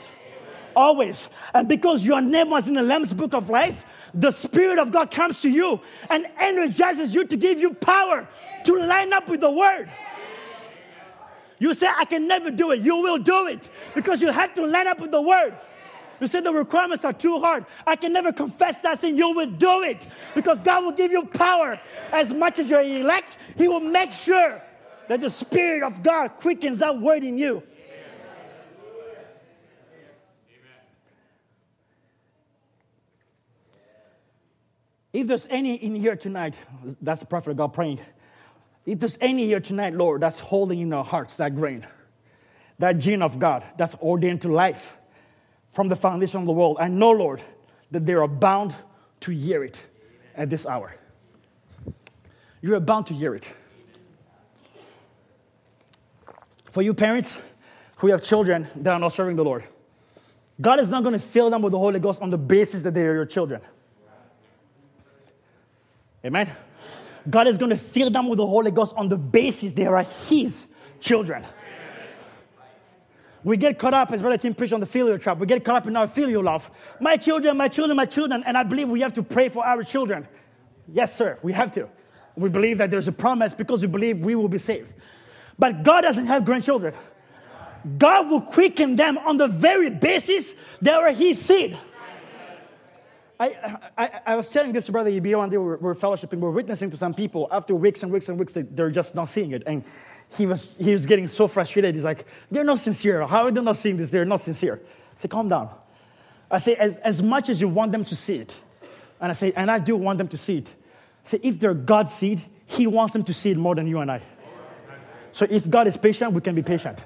Always. 0.76 1.28
And 1.54 1.68
because 1.68 2.06
your 2.06 2.22
name 2.22 2.50
was 2.50 2.68
in 2.68 2.74
the 2.76 2.84
Lamb's 2.84 3.14
book 3.14 3.34
of 3.34 3.50
life, 3.50 3.86
the 4.14 4.32
Spirit 4.32 4.80
of 4.80 4.91
God 4.91 5.12
comes 5.12 5.41
to 5.41 5.50
you 5.50 5.82
and 6.10 6.26
energizes 6.40 7.14
you 7.14 7.26
to 7.26 7.38
give 7.38 7.60
you 7.60 7.74
power 7.74 8.28
to 8.66 8.74
line 8.76 9.14
up 9.14 9.30
with 9.30 9.41
the 9.41 9.52
Word. 9.52 9.90
You 11.60 11.74
say, 11.74 11.88
I 11.94 12.06
can 12.06 12.28
never 12.28 12.52
do 12.52 12.72
it. 12.72 12.80
You 12.80 12.98
will 12.98 13.18
do 13.18 13.48
it 13.48 13.70
because 13.94 14.22
you 14.22 14.30
have 14.30 14.54
to 14.54 14.66
line 14.66 14.88
up 14.88 15.00
with 15.00 15.12
the 15.12 15.22
Word. 15.22 15.58
You 16.20 16.28
say 16.28 16.41
the 16.41 16.54
requirements 16.54 17.06
are 17.06 17.14
too 17.14 17.40
hard. 17.40 17.66
I 17.88 17.96
can 17.96 18.12
never 18.12 18.32
confess 18.32 18.82
that 18.82 19.00
sin. 19.00 19.18
You 19.18 19.34
will 19.34 19.50
do 19.50 19.84
it 19.84 20.08
because 20.36 20.60
God 20.60 20.84
will 20.84 20.91
give 20.91 21.12
you 21.12 21.26
power. 21.26 21.80
As 22.12 22.34
much 22.34 22.60
as 22.60 22.70
you're 22.70 22.82
elect, 22.82 23.38
He 23.58 23.68
will 23.68 23.80
make 23.80 24.12
sure 24.12 24.62
that 25.08 25.22
the 25.22 25.30
Spirit 25.30 25.84
of 25.84 26.04
God 26.04 26.30
quickens 26.38 26.80
that 26.80 27.00
word 27.00 27.24
in 27.24 27.38
you. 27.38 27.64
If 35.11 35.27
there's 35.27 35.48
any 35.49 35.76
in 35.76 35.95
here 35.95 36.15
tonight, 36.15 36.56
that's 37.02 37.19
the 37.19 37.26
prophet 37.26 37.52
of 37.52 37.57
God 37.57 37.73
praying. 37.73 37.99
If 38.86 38.99
there's 38.99 39.18
any 39.22 39.45
here 39.45 39.60
tonight, 39.60 39.94
Lord, 39.94 40.22
that's 40.22 40.40
holding 40.40 40.80
in 40.80 40.94
our 40.94 41.03
hearts 41.03 41.36
that 41.38 41.56
grain, 41.56 41.86
that 42.77 42.99
gene 42.99 43.22
of 43.22 43.40
God 43.40 43.64
that's 43.77 43.95
ordained 43.95 44.41
to 44.41 44.49
life 44.49 44.98
from 45.72 45.88
the 45.88 45.95
foundation 45.95 46.40
of 46.40 46.45
the 46.45 46.52
world, 46.52 46.77
I 46.80 46.88
know, 46.88 47.11
Lord, 47.11 47.41
that 47.91 48.06
they 48.06 48.14
are 48.14 48.27
bound 48.27 48.76
to 49.22 49.31
hear 49.31 49.64
it 49.64 49.80
at 50.36 50.49
this 50.49 50.65
hour. 50.65 50.95
You 52.61 52.76
are 52.76 52.80
bound 52.80 53.07
to 53.07 53.14
hear 53.14 53.36
it. 53.36 53.52
For 56.72 56.81
you 56.84 56.94
parents 56.94 57.36
who 57.98 58.07
have 58.07 58.22
children 58.22 58.68
that 58.76 58.94
are 58.94 58.99
not 58.99 59.14
serving 59.14 59.36
the 59.36 59.44
Lord, 59.44 59.64
God 60.61 60.80
is 60.80 60.90
not 60.90 61.03
going 61.03 61.14
to 61.14 61.19
fill 61.19 61.49
them 61.49 61.61
with 61.61 61.72
the 61.72 61.80
Holy 61.80 61.99
Ghost 61.99 62.22
on 62.22 62.30
the 62.30 62.38
basis 62.38 62.84
that 62.84 62.94
they 62.94 63.06
are 63.06 63.14
your 63.14 63.26
children. 63.26 63.61
Amen. 66.26 66.50
God 67.30 67.48
is 67.48 67.58
going 67.58 67.72
to 67.72 67.78
fill 67.78 68.10
them 68.10 68.28
with 68.28 68.38
the 68.38 68.46
Holy 68.46 68.72
Ghost 68.72 68.94
on 68.96 69.10
the 69.10 69.18
basis 69.18 69.74
they 69.74 69.86
are 69.86 70.04
His 70.28 70.68
children. 71.00 71.46
We 73.44 73.56
get 73.56 73.80
caught 73.80 73.94
up, 73.94 74.12
as 74.12 74.22
Brother 74.22 74.38
Tim 74.38 74.54
preached 74.54 74.74
on 74.74 74.82
the 74.82 74.86
filial 74.86 75.18
trap, 75.18 75.38
we 75.38 75.48
get 75.48 75.64
caught 75.64 75.84
up 75.84 75.88
in 75.88 75.96
our 75.96 76.08
filial 76.08 76.44
love. 76.44 76.70
My 77.00 77.16
children, 77.16 77.56
my 77.56 77.70
children, 77.70 77.96
my 77.96 78.06
children, 78.06 78.44
and 78.46 78.58
I 78.58 78.64
believe 78.64 78.90
we 78.90 79.00
have 79.02 79.14
to 79.14 79.24
pray 79.24 79.48
for 79.48 79.66
our 79.66 79.84
children. 79.84 80.28
Yes, 80.91 81.16
sir, 81.16 81.40
we 81.41 81.54
have 81.54 81.74
to. 81.76 81.88
We 82.36 82.50
believe 82.50 82.80
that 82.80 82.91
there's 82.91 83.08
a 83.08 83.14
promise 83.14 83.54
because 83.54 83.82
we 83.82 83.88
believe 83.88 84.20
we 84.20 84.36
will 84.36 84.50
be 84.50 84.58
saved. 84.58 84.91
But 85.58 85.84
God 85.84 86.02
doesn't 86.02 86.28
have 86.28 86.44
grandchildren. 86.46 86.94
God 87.98 88.30
will 88.30 88.41
quicken 88.41 88.98
them 88.98 89.18
on 89.20 89.38
the 89.38 89.48
very 89.48 89.90
basis 89.90 90.54
they 90.82 90.91
are 90.91 91.12
His 91.12 91.40
seed. 91.40 91.78
I, 93.40 93.78
I, 93.98 94.22
I, 94.26 94.36
was 94.36 94.49
telling 94.49 94.74
this 94.74 94.88
to 94.88 94.91
Brother 94.91 95.10
EB 95.10 95.28
one 95.28 95.49
day, 95.49 95.56
we 95.56 95.64
were, 95.64 95.78
we 95.78 95.84
were 95.84 95.95
fellowshipping, 95.95 96.34
we 96.34 96.41
were 96.41 96.52
witnessing 96.52 96.91
to 96.91 96.98
some 96.98 97.14
people 97.14 97.48
after 97.52 97.74
weeks 97.74 98.03
and 98.03 98.11
weeks 98.11 98.28
and 98.28 98.38
weeks, 98.38 98.53
they're 98.56 98.91
just 98.91 99.16
not 99.16 99.30
seeing 99.30 99.52
it. 99.52 99.64
And 99.66 99.86
he 100.38 100.45
was, 100.45 100.76
he 100.78 100.91
was 100.91 101.06
getting 101.06 101.28
so 101.30 101.48
frustrated. 101.48 101.95
He's 101.95 102.03
like, 102.03 102.26
they're 102.52 102.66
not 102.66 102.80
sincere. 102.80 103.26
How 103.26 103.45
are 103.45 103.52
they 103.52 103.61
not 103.61 103.78
seeing 103.78 103.95
this? 103.95 104.10
They're 104.10 104.26
not 104.26 104.41
sincere. 104.41 104.82
I 104.84 105.16
say, 105.16 105.30
calm 105.30 105.48
down. 105.48 105.70
I 106.52 106.57
say, 106.57 106.76
as, 106.76 106.98
as 106.98 107.24
much 107.24 107.48
as 107.48 107.61
you 107.61 107.70
want 107.70 107.94
them 107.94 108.03
to 108.06 108.16
see 108.16 108.36
it, 108.36 108.53
and 109.22 109.32
I 109.32 109.34
say, 109.34 109.53
and 109.56 109.72
I 109.72 109.80
do 109.80 109.95
want 109.95 110.18
them 110.18 110.28
to 110.28 110.38
see 110.38 110.57
it. 110.57 110.68
I 110.68 111.30
say, 111.30 111.40
if 111.41 111.61
they're 111.61 111.74
God's 111.74 112.14
seed, 112.14 112.41
He 112.66 112.88
wants 112.88 113.14
them 113.14 113.24
to 113.24 113.34
see 113.34 113.52
it 113.52 113.57
more 113.57 113.74
than 113.74 113.88
you 113.88 113.99
and 113.99 114.11
I. 114.11 114.22
So 115.32 115.48
if 115.49 115.70
God 115.70 115.88
is 115.88 115.95
patient, 115.95 116.34
we 116.34 116.41
can 116.41 116.56
be 116.56 116.64
patient. 116.64 117.06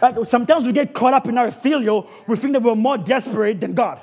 Like 0.00 0.24
sometimes 0.24 0.64
we 0.64 0.72
get 0.72 0.94
caught 0.94 1.12
up 1.12 1.28
in 1.28 1.36
our 1.36 1.50
filial, 1.50 2.08
we 2.26 2.36
think 2.36 2.54
that 2.54 2.62
we're 2.62 2.74
more 2.74 2.96
desperate 2.96 3.60
than 3.60 3.74
God. 3.74 4.00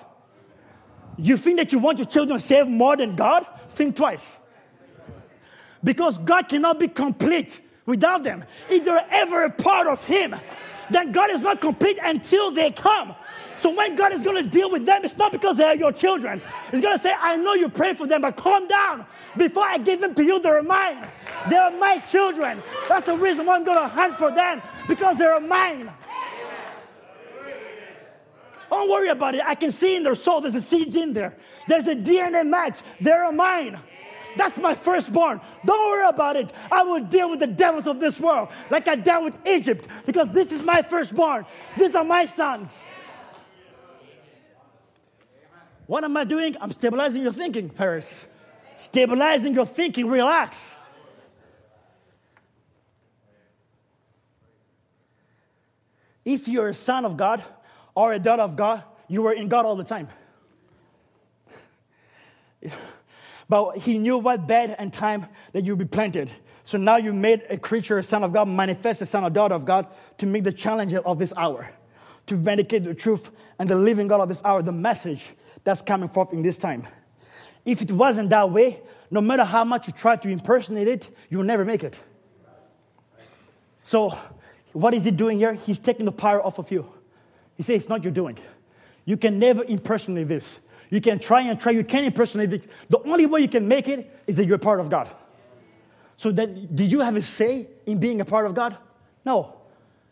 You 1.17 1.37
think 1.37 1.57
that 1.57 1.71
you 1.71 1.79
want 1.79 1.97
your 1.99 2.07
children 2.07 2.39
saved 2.39 2.69
more 2.69 2.95
than 2.95 3.15
God? 3.15 3.45
Think 3.69 3.95
twice. 3.95 4.37
Because 5.83 6.17
God 6.17 6.49
cannot 6.49 6.79
be 6.79 6.87
complete 6.87 7.59
without 7.85 8.23
them. 8.23 8.43
If 8.69 8.85
they're 8.85 9.05
ever 9.09 9.43
a 9.43 9.49
part 9.49 9.87
of 9.87 10.03
Him, 10.05 10.35
then 10.89 11.11
God 11.11 11.31
is 11.31 11.41
not 11.41 11.61
complete 11.61 11.97
until 12.01 12.51
they 12.51 12.71
come. 12.71 13.15
So 13.57 13.69
when 13.69 13.95
God 13.95 14.11
is 14.11 14.23
going 14.23 14.43
to 14.43 14.49
deal 14.49 14.71
with 14.71 14.85
them, 14.85 15.05
it's 15.05 15.17
not 15.17 15.31
because 15.31 15.57
they 15.57 15.63
are 15.65 15.75
your 15.75 15.91
children. 15.91 16.41
He's 16.71 16.81
going 16.81 16.97
to 16.97 17.01
say, 17.01 17.13
I 17.17 17.35
know 17.35 17.53
you 17.53 17.69
pray 17.69 17.93
for 17.93 18.07
them, 18.07 18.21
but 18.21 18.35
calm 18.35 18.67
down. 18.67 19.05
Before 19.37 19.63
I 19.63 19.77
give 19.77 20.01
them 20.01 20.15
to 20.15 20.23
you, 20.23 20.39
they're 20.39 20.63
mine. 20.63 21.07
They're 21.49 21.71
my 21.71 21.99
children. 21.99 22.63
That's 22.89 23.05
the 23.05 23.15
reason 23.15 23.45
why 23.45 23.55
I'm 23.55 23.63
going 23.63 23.77
to 23.77 23.87
hunt 23.87 24.17
for 24.17 24.31
them, 24.31 24.61
because 24.87 25.17
they're 25.17 25.39
mine. 25.39 25.91
Don't 28.71 28.89
worry 28.89 29.09
about 29.09 29.35
it. 29.35 29.41
I 29.45 29.53
can 29.55 29.73
see 29.73 29.97
in 29.97 30.03
their 30.03 30.15
soul 30.15 30.39
there's 30.39 30.55
a 30.55 30.61
seed 30.61 30.95
in 30.95 31.11
there. 31.11 31.35
There's 31.67 31.87
a 31.87 31.95
DNA 31.95 32.47
match. 32.47 32.79
They're 33.01 33.29
mine. 33.33 33.77
That's 34.37 34.57
my 34.57 34.75
firstborn. 34.75 35.41
Don't 35.65 35.89
worry 35.89 36.07
about 36.07 36.37
it. 36.37 36.53
I 36.71 36.83
will 36.83 37.01
deal 37.01 37.29
with 37.29 37.41
the 37.41 37.47
devils 37.47 37.85
of 37.85 37.99
this 37.99 38.17
world 38.17 38.47
like 38.69 38.87
I 38.87 38.95
dealt 38.95 39.25
with 39.25 39.45
Egypt 39.45 39.85
because 40.05 40.31
this 40.31 40.53
is 40.53 40.63
my 40.63 40.81
firstborn. 40.81 41.45
These 41.77 41.93
are 41.95 42.05
my 42.05 42.25
sons. 42.25 42.79
What 45.85 46.05
am 46.05 46.15
I 46.15 46.23
doing? 46.23 46.55
I'm 46.61 46.71
stabilizing 46.71 47.23
your 47.23 47.33
thinking, 47.33 47.69
Paris. 47.69 48.25
Stabilizing 48.77 49.53
your 49.53 49.65
thinking. 49.65 50.07
Relax. 50.07 50.71
If 56.23 56.47
you're 56.47 56.69
a 56.69 56.73
son 56.73 57.03
of 57.03 57.17
God, 57.17 57.43
or 57.95 58.13
a 58.13 58.19
daughter 58.19 58.43
of 58.43 58.55
God, 58.55 58.83
you 59.07 59.21
were 59.21 59.33
in 59.33 59.47
God 59.47 59.65
all 59.65 59.75
the 59.75 59.83
time. 59.83 60.07
But 63.51 63.79
he 63.79 63.97
knew 63.97 64.17
what 64.17 64.47
bed 64.47 64.77
and 64.79 64.93
time 64.93 65.25
that 65.51 65.65
you'd 65.65 65.77
be 65.77 65.83
planted. 65.83 66.31
So 66.63 66.77
now 66.77 66.95
you 66.95 67.11
made 67.11 67.43
a 67.49 67.57
creature, 67.57 67.97
a 67.97 68.03
son 68.03 68.23
of 68.23 68.31
God, 68.31 68.47
manifest 68.47 69.01
a 69.01 69.05
son 69.05 69.25
or 69.25 69.29
daughter 69.29 69.55
of 69.55 69.65
God 69.65 69.87
to 70.19 70.25
meet 70.25 70.45
the 70.45 70.53
challenge 70.53 70.93
of 70.93 71.19
this 71.19 71.33
hour, 71.35 71.69
to 72.27 72.37
vindicate 72.37 72.85
the 72.85 72.93
truth 72.93 73.29
and 73.59 73.69
the 73.69 73.75
living 73.75 74.07
God 74.07 74.21
of 74.21 74.29
this 74.29 74.41
hour, 74.45 74.61
the 74.61 74.71
message 74.71 75.31
that's 75.65 75.81
coming 75.81 76.07
forth 76.07 76.31
in 76.31 76.43
this 76.43 76.57
time. 76.57 76.87
If 77.65 77.81
it 77.81 77.91
wasn't 77.91 78.29
that 78.29 78.49
way, 78.49 78.79
no 79.09 79.19
matter 79.19 79.43
how 79.43 79.65
much 79.65 79.85
you 79.85 79.91
try 79.91 80.15
to 80.15 80.29
impersonate 80.29 80.87
it, 80.87 81.09
you'll 81.29 81.43
never 81.43 81.65
make 81.65 81.83
it. 81.83 81.99
So, 83.83 84.17
what 84.71 84.93
is 84.93 85.03
he 85.03 85.11
doing 85.11 85.37
here? 85.37 85.55
He's 85.55 85.77
taking 85.77 86.05
the 86.05 86.13
power 86.13 86.41
off 86.41 86.57
of 86.57 86.71
you. 86.71 86.89
He 87.61 87.63
says, 87.63 87.83
It's 87.83 87.89
not 87.89 88.03
your 88.03 88.11
doing. 88.11 88.39
You 89.05 89.17
can 89.17 89.37
never 89.37 89.63
impersonate 89.63 90.27
this. 90.27 90.57
You 90.89 90.99
can 90.99 91.19
try 91.19 91.41
and 91.41 91.59
try, 91.59 91.71
you 91.71 91.83
can't 91.83 92.07
impersonate 92.07 92.51
it. 92.51 92.67
The 92.89 92.97
only 93.03 93.27
way 93.27 93.41
you 93.41 93.47
can 93.47 93.67
make 93.67 93.87
it 93.87 94.19
is 94.25 94.37
that 94.37 94.47
you're 94.47 94.57
part 94.57 94.79
of 94.79 94.89
God. 94.89 95.11
So 96.17 96.31
then, 96.31 96.69
did 96.73 96.91
you 96.91 97.01
have 97.01 97.15
a 97.15 97.21
say 97.21 97.67
in 97.85 97.99
being 97.99 98.19
a 98.19 98.25
part 98.25 98.47
of 98.47 98.55
God? 98.55 98.77
No. 99.23 99.57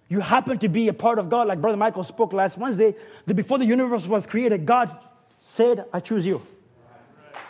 You 0.10 0.20
happen 0.20 0.60
to 0.60 0.70
be 0.70 0.90
a 0.90 0.94
part 0.94 1.18
of 1.18 1.28
God, 1.28 1.48
like 1.48 1.60
Brother 1.60 1.76
Michael 1.76 2.04
spoke 2.04 2.34
last 2.34 2.56
Wednesday, 2.56 2.94
that 3.26 3.34
before 3.34 3.58
the 3.58 3.66
universe 3.66 4.06
was 4.06 4.28
created, 4.28 4.68
God 4.68 4.96
said, 5.44 5.86
I 5.92 6.02
choose 6.02 6.28
you. 6.28 6.46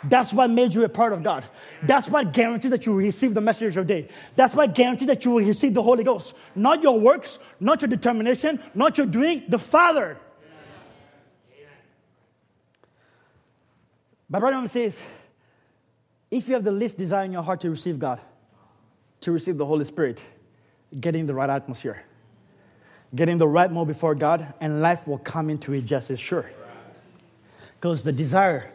That's 0.04 0.32
what 0.32 0.50
made 0.50 0.74
you 0.74 0.84
a 0.84 0.88
part 0.88 1.12
of 1.12 1.22
God. 1.22 1.44
That's 1.82 2.08
what 2.08 2.32
guarantees 2.32 2.70
that 2.70 2.86
you 2.86 2.94
receive 2.94 3.34
the 3.34 3.40
message 3.40 3.76
of 3.76 3.86
day. 3.86 4.08
That's 4.36 4.54
what 4.54 4.74
guarantees 4.74 5.08
that 5.08 5.24
you 5.24 5.32
will 5.32 5.44
receive 5.44 5.74
the 5.74 5.82
Holy 5.82 6.04
Ghost. 6.04 6.34
Not 6.54 6.82
your 6.82 6.98
works, 6.98 7.38
not 7.58 7.82
your 7.82 7.88
determination, 7.88 8.60
not 8.74 8.96
your 8.96 9.06
doing, 9.06 9.44
the 9.48 9.58
Father. 9.58 10.18
But 14.28 14.40
Brother 14.40 14.68
says, 14.68 15.02
if 16.30 16.46
you 16.46 16.54
have 16.54 16.62
the 16.62 16.70
least 16.70 16.96
desire 16.96 17.24
in 17.24 17.32
your 17.32 17.42
heart 17.42 17.60
to 17.62 17.70
receive 17.70 17.98
God, 17.98 18.20
to 19.22 19.32
receive 19.32 19.58
the 19.58 19.66
Holy 19.66 19.84
Spirit, 19.84 20.20
get 21.00 21.16
in 21.16 21.26
the 21.26 21.34
right 21.34 21.50
atmosphere, 21.50 22.04
get 23.14 23.28
in 23.28 23.38
the 23.38 23.48
right 23.48 23.70
mode 23.70 23.88
before 23.88 24.14
God, 24.14 24.54
and 24.60 24.80
life 24.80 25.08
will 25.08 25.18
come 25.18 25.50
into 25.50 25.72
it 25.72 25.84
just 25.84 26.10
as 26.10 26.20
sure. 26.20 26.48
Because 27.74 28.04
the 28.04 28.12
desire 28.12 28.70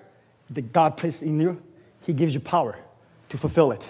that 0.49 0.71
God 0.73 0.97
placed 0.97 1.23
in 1.23 1.39
you, 1.39 1.61
He 2.01 2.13
gives 2.13 2.33
you 2.33 2.39
power 2.39 2.77
to 3.29 3.37
fulfill 3.37 3.71
it. 3.71 3.87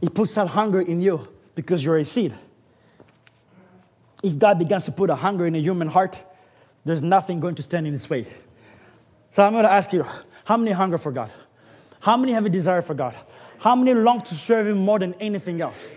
He 0.00 0.08
puts 0.08 0.34
that 0.34 0.48
hunger 0.48 0.80
in 0.80 1.00
you 1.00 1.26
because 1.54 1.84
you're 1.84 1.96
a 1.96 2.04
seed. 2.04 2.34
If 4.22 4.38
God 4.38 4.58
begins 4.58 4.84
to 4.86 4.92
put 4.92 5.10
a 5.10 5.14
hunger 5.14 5.46
in 5.46 5.54
a 5.54 5.58
human 5.58 5.88
heart, 5.88 6.22
there's 6.84 7.02
nothing 7.02 7.40
going 7.40 7.54
to 7.56 7.62
stand 7.62 7.86
in 7.86 7.94
its 7.94 8.08
way. 8.08 8.26
So 9.30 9.42
I'm 9.42 9.52
going 9.52 9.64
to 9.64 9.72
ask 9.72 9.92
you 9.92 10.06
how 10.44 10.56
many 10.56 10.72
hunger 10.72 10.98
for 10.98 11.10
God? 11.10 11.30
How 12.00 12.16
many 12.16 12.32
have 12.32 12.44
a 12.44 12.50
desire 12.50 12.82
for 12.82 12.94
God? 12.94 13.14
How 13.58 13.74
many 13.74 13.94
long 13.94 14.20
to 14.22 14.34
serve 14.34 14.66
Him 14.66 14.78
more 14.78 14.98
than 14.98 15.14
anything 15.14 15.60
else? 15.60 15.90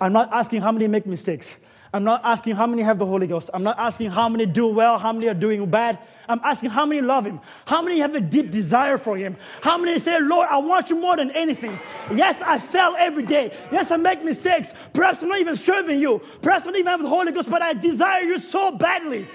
I'm 0.00 0.12
not 0.12 0.32
asking 0.32 0.62
how 0.62 0.72
many 0.72 0.88
make 0.88 1.06
mistakes. 1.06 1.54
I'm 1.92 2.04
not 2.04 2.20
asking 2.24 2.54
how 2.54 2.66
many 2.66 2.82
have 2.82 2.98
the 2.98 3.06
Holy 3.06 3.26
Ghost. 3.26 3.50
I'm 3.52 3.64
not 3.64 3.76
asking 3.78 4.10
how 4.10 4.28
many 4.28 4.46
do 4.46 4.68
well, 4.68 4.96
how 4.96 5.12
many 5.12 5.26
are 5.28 5.34
doing 5.34 5.68
bad. 5.68 5.98
I'm 6.28 6.40
asking 6.44 6.70
how 6.70 6.86
many 6.86 7.00
love 7.00 7.26
Him. 7.26 7.40
How 7.66 7.82
many 7.82 7.98
have 7.98 8.14
a 8.14 8.20
deep 8.20 8.52
desire 8.52 8.96
for 8.96 9.16
Him. 9.16 9.36
How 9.60 9.76
many 9.76 9.98
say, 9.98 10.20
Lord, 10.20 10.46
I 10.48 10.58
want 10.58 10.88
you 10.88 10.96
more 11.00 11.16
than 11.16 11.32
anything. 11.32 11.76
Yes, 12.14 12.42
I 12.42 12.60
fail 12.60 12.94
every 12.96 13.24
day. 13.26 13.52
Yes, 13.72 13.90
I 13.90 13.96
make 13.96 14.22
mistakes. 14.22 14.72
Perhaps 14.92 15.22
I'm 15.22 15.28
not 15.28 15.40
even 15.40 15.56
serving 15.56 15.98
you. 15.98 16.22
Perhaps 16.42 16.62
I 16.62 16.66
don't 16.66 16.76
even 16.76 16.86
have 16.86 17.02
the 17.02 17.08
Holy 17.08 17.32
Ghost, 17.32 17.50
but 17.50 17.60
I 17.60 17.72
desire 17.72 18.22
you 18.22 18.38
so 18.38 18.70
badly. 18.70 19.26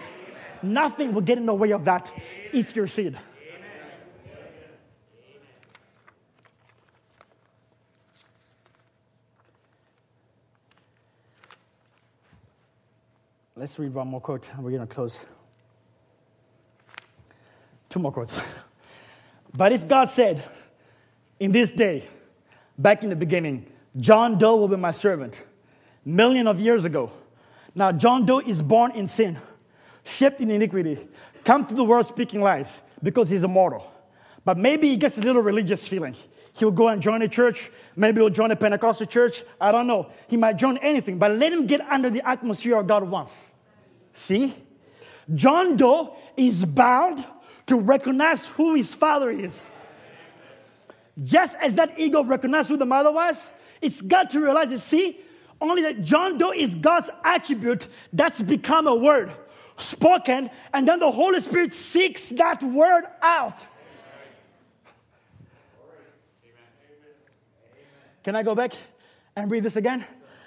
Nothing 0.63 1.13
will 1.13 1.21
get 1.21 1.37
in 1.37 1.45
the 1.45 1.53
way 1.53 1.71
of 1.71 1.83
that 1.85 2.09
if 2.53 2.73
you're 2.73 2.87
seed. 2.87 3.17
Let's 13.57 13.79
read 13.79 13.93
one 13.93 14.09
more 14.09 14.19
quote 14.19 14.49
and 14.53 14.63
we're 14.63 14.71
going 14.71 14.85
to 14.85 14.93
close. 14.93 15.23
Two 17.87 17.99
more 17.99 18.11
quotes. 18.11 18.37
but 19.55 19.71
if 19.71 19.87
God 19.87 20.09
said, 20.09 20.43
in 21.39 21.53
this 21.53 21.71
day, 21.71 22.05
back 22.77 23.03
in 23.03 23.09
the 23.09 23.15
beginning, 23.15 23.65
John 23.97 24.37
Doe 24.37 24.57
will 24.57 24.67
be 24.67 24.75
my 24.75 24.91
servant, 24.91 25.41
million 26.03 26.47
of 26.47 26.59
years 26.59 26.83
ago. 26.83 27.13
Now, 27.73 27.93
John 27.93 28.25
Doe 28.25 28.39
is 28.39 28.61
born 28.61 28.91
in 28.91 29.07
sin, 29.07 29.37
shaped 30.03 30.41
in 30.41 30.51
iniquity, 30.51 31.07
come 31.45 31.65
to 31.65 31.75
the 31.75 31.83
world 31.85 32.05
speaking 32.05 32.41
lies 32.41 32.81
because 33.01 33.29
he's 33.29 33.43
a 33.43 33.47
mortal. 33.47 33.89
But 34.43 34.57
maybe 34.57 34.89
he 34.89 34.97
gets 34.97 35.17
a 35.17 35.21
little 35.21 35.41
religious 35.41 35.87
feeling. 35.87 36.15
He'll 36.55 36.71
go 36.71 36.87
and 36.87 37.01
join 37.01 37.21
a 37.21 37.27
church. 37.27 37.69
Maybe 37.95 38.21
he'll 38.21 38.29
join 38.29 38.51
a 38.51 38.55
Pentecostal 38.55 39.07
church. 39.07 39.43
I 39.59 39.71
don't 39.71 39.87
know. 39.87 40.09
He 40.27 40.37
might 40.37 40.57
join 40.57 40.77
anything, 40.77 41.17
but 41.17 41.31
let 41.31 41.51
him 41.51 41.67
get 41.67 41.81
under 41.81 42.09
the 42.09 42.27
atmosphere 42.27 42.77
of 42.77 42.87
God 42.87 43.03
once. 43.03 43.51
See? 44.13 44.55
John 45.33 45.75
Doe 45.75 46.15
is 46.37 46.63
bound 46.65 47.23
to 47.67 47.75
recognize 47.75 48.47
who 48.47 48.75
his 48.75 48.93
father 48.93 49.29
is. 49.29 49.71
Just 51.23 51.55
as 51.61 51.75
that 51.75 51.99
ego 51.99 52.23
recognized 52.23 52.69
who 52.69 52.77
the 52.77 52.85
mother 52.85 53.11
was, 53.11 53.51
it's 53.81 54.01
got 54.01 54.31
to 54.31 54.39
realize 54.39 54.71
it. 54.71 54.79
See, 54.79 55.19
only 55.59 55.81
that 55.83 56.03
John 56.03 56.37
Doe 56.37 56.51
is 56.51 56.75
God's 56.75 57.09
attribute 57.23 57.87
that's 58.13 58.41
become 58.41 58.87
a 58.87 58.95
word 58.95 59.31
spoken, 59.77 60.49
and 60.73 60.87
then 60.87 60.99
the 60.99 61.11
Holy 61.11 61.41
Spirit 61.41 61.73
seeks 61.73 62.29
that 62.29 62.63
word 62.63 63.03
out. 63.21 63.65
Can 68.25 68.35
I 68.35 68.41
go 68.41 68.55
back 68.55 68.73
and 69.35 69.51
read 69.51 69.61
this 69.61 69.75
again? 69.75 70.03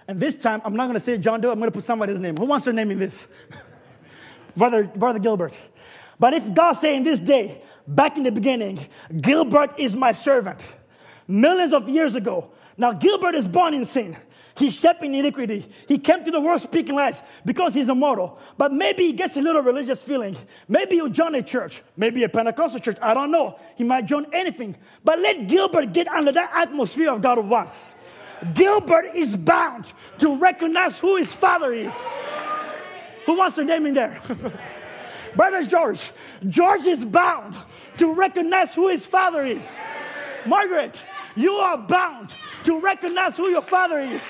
And 0.08 0.18
this 0.18 0.34
time, 0.34 0.60
I'm 0.64 0.74
not 0.74 0.86
going 0.86 0.94
to 0.94 1.00
say 1.00 1.16
John 1.16 1.40
Doe, 1.40 1.52
I'm 1.52 1.60
going 1.60 1.70
to 1.70 1.74
put 1.74 1.84
somebody's 1.84 2.18
name. 2.18 2.36
Who 2.36 2.44
wants 2.44 2.64
their 2.64 2.74
name 2.74 2.90
in 2.90 2.98
this? 2.98 3.28
Brother, 4.56 4.82
Brother 4.82 5.20
Gilbert. 5.20 5.56
But 6.18 6.34
if 6.34 6.52
God 6.52 6.72
say 6.72 6.96
in 6.96 7.04
this 7.04 7.20
day, 7.20 7.62
back 7.86 8.16
in 8.16 8.24
the 8.24 8.32
beginning, 8.32 8.88
Gilbert 9.20 9.78
is 9.78 9.94
my 9.94 10.10
servant, 10.10 10.68
millions 11.28 11.72
of 11.72 11.88
years 11.88 12.16
ago. 12.16 12.50
Now, 12.76 12.94
Gilbert 12.94 13.36
is 13.36 13.46
born 13.46 13.74
in 13.74 13.84
sin. 13.84 14.16
He's 14.58 14.74
shaped 14.74 15.04
in 15.04 15.14
iniquity. 15.14 15.70
He 15.86 15.98
came 15.98 16.24
to 16.24 16.32
the 16.32 16.40
world 16.40 16.60
speaking 16.60 16.96
lies 16.96 17.22
because 17.44 17.74
he's 17.74 17.88
immortal. 17.88 18.40
But 18.56 18.72
maybe 18.72 19.04
he 19.04 19.12
gets 19.12 19.36
a 19.36 19.40
little 19.40 19.62
religious 19.62 20.02
feeling. 20.02 20.36
Maybe 20.66 20.96
he'll 20.96 21.08
join 21.08 21.36
a 21.36 21.42
church, 21.42 21.80
maybe 21.96 22.24
a 22.24 22.28
Pentecostal 22.28 22.80
church. 22.80 22.96
I 23.00 23.14
don't 23.14 23.30
know. 23.30 23.56
He 23.76 23.84
might 23.84 24.06
join 24.06 24.26
anything. 24.32 24.76
But 25.04 25.20
let 25.20 25.46
Gilbert 25.46 25.92
get 25.92 26.08
under 26.08 26.32
that 26.32 26.50
atmosphere 26.52 27.12
of 27.12 27.22
God 27.22 27.38
once. 27.38 27.94
Gilbert 28.54 29.14
is 29.14 29.36
bound 29.36 29.92
to 30.18 30.36
recognize 30.36 30.98
who 30.98 31.16
his 31.16 31.32
father 31.32 31.72
is. 31.72 31.94
Who 33.26 33.36
wants 33.36 33.56
their 33.56 33.64
name 33.64 33.86
in 33.86 33.94
there? 33.94 34.20
Brother 35.36 35.64
George. 35.64 36.10
George 36.48 36.84
is 36.84 37.04
bound 37.04 37.54
to 37.98 38.12
recognize 38.12 38.74
who 38.74 38.88
his 38.88 39.06
father 39.06 39.46
is. 39.46 39.78
Margaret, 40.46 41.00
you 41.38 41.52
are 41.52 41.78
bound 41.78 42.34
to 42.64 42.80
recognize 42.80 43.36
who 43.36 43.48
your 43.48 43.62
father 43.62 44.00
is. 44.00 44.22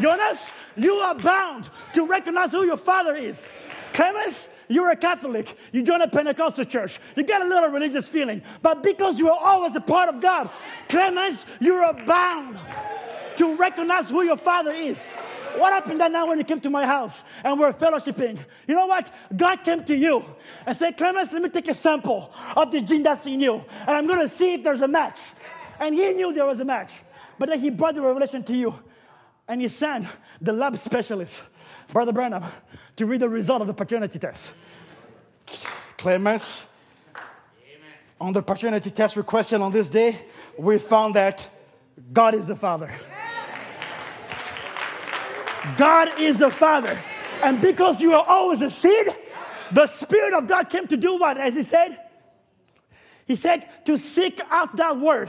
Jonas, 0.00 0.50
you 0.76 0.94
are 0.94 1.14
bound 1.14 1.70
to 1.94 2.06
recognize 2.06 2.52
who 2.52 2.64
your 2.64 2.76
father 2.76 3.14
is. 3.14 3.48
Clemens, 3.92 4.48
you're 4.68 4.90
a 4.90 4.96
Catholic. 4.96 5.56
You 5.72 5.82
join 5.82 6.02
a 6.02 6.08
Pentecostal 6.08 6.64
church. 6.64 7.00
You 7.16 7.24
get 7.24 7.40
a 7.42 7.44
little 7.44 7.70
religious 7.70 8.08
feeling. 8.08 8.42
But 8.60 8.82
because 8.82 9.18
you 9.18 9.30
are 9.30 9.38
always 9.38 9.74
a 9.76 9.80
part 9.80 10.08
of 10.08 10.20
God, 10.20 10.50
Clemens, 10.88 11.46
you're 11.60 11.92
bound 12.06 12.58
to 13.36 13.56
recognize 13.56 14.10
who 14.10 14.22
your 14.22 14.36
father 14.36 14.72
is. 14.72 14.98
What 15.56 15.72
happened 15.72 16.00
that 16.00 16.10
night 16.10 16.24
when 16.24 16.38
you 16.38 16.44
came 16.44 16.60
to 16.60 16.70
my 16.70 16.86
house 16.86 17.22
and 17.44 17.60
we're 17.60 17.72
fellowshipping? 17.72 18.38
You 18.66 18.74
know 18.74 18.86
what? 18.86 19.10
God 19.36 19.62
came 19.64 19.84
to 19.84 19.96
you 19.96 20.24
and 20.66 20.76
said, 20.76 20.96
Clemens, 20.96 21.32
let 21.32 21.42
me 21.42 21.50
take 21.50 21.68
a 21.68 21.74
sample 21.74 22.32
of 22.56 22.72
the 22.72 22.80
gene 22.80 23.02
that's 23.02 23.26
in 23.26 23.40
you, 23.40 23.62
and 23.80 23.90
I'm 23.90 24.06
going 24.06 24.20
to 24.20 24.28
see 24.28 24.54
if 24.54 24.64
there's 24.64 24.80
a 24.80 24.88
match. 24.88 25.18
And 25.82 25.96
he 25.96 26.12
knew 26.12 26.32
there 26.32 26.46
was 26.46 26.60
a 26.60 26.64
match. 26.64 26.92
But 27.40 27.48
then 27.48 27.58
he 27.58 27.68
brought 27.68 27.96
the 27.96 28.02
revelation 28.02 28.44
to 28.44 28.54
you, 28.54 28.72
and 29.48 29.60
he 29.60 29.66
sent 29.66 30.06
the 30.40 30.52
lab 30.52 30.78
specialist, 30.78 31.40
Brother 31.88 32.12
Branham, 32.12 32.44
to 32.94 33.04
read 33.04 33.18
the 33.18 33.28
result 33.28 33.62
of 33.62 33.66
the 33.66 33.74
paternity 33.74 34.20
test. 34.20 34.52
Clemens, 35.98 36.62
on 38.20 38.32
the 38.32 38.42
paternity 38.42 38.90
test 38.90 39.16
requested 39.16 39.60
on 39.60 39.72
this 39.72 39.88
day, 39.88 40.16
we 40.56 40.78
found 40.78 41.16
that 41.16 41.50
God 42.12 42.34
is 42.34 42.46
the 42.46 42.54
Father. 42.54 42.88
God 45.76 46.20
is 46.20 46.38
the 46.38 46.50
Father. 46.50 46.96
And 47.42 47.60
because 47.60 48.00
you 48.00 48.14
are 48.14 48.24
always 48.24 48.62
a 48.62 48.70
seed, 48.70 49.08
the 49.72 49.88
Spirit 49.88 50.32
of 50.32 50.46
God 50.46 50.68
came 50.68 50.86
to 50.86 50.96
do 50.96 51.18
what? 51.18 51.38
As 51.38 51.56
He 51.56 51.64
said, 51.64 51.98
He 53.26 53.34
said 53.34 53.68
to 53.86 53.98
seek 53.98 54.40
out 54.48 54.76
that 54.76 55.00
word. 55.00 55.28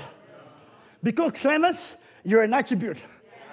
Because 1.03 1.33
Clemens, 1.33 1.93
you're 2.23 2.43
an 2.43 2.53
attribute. 2.53 2.97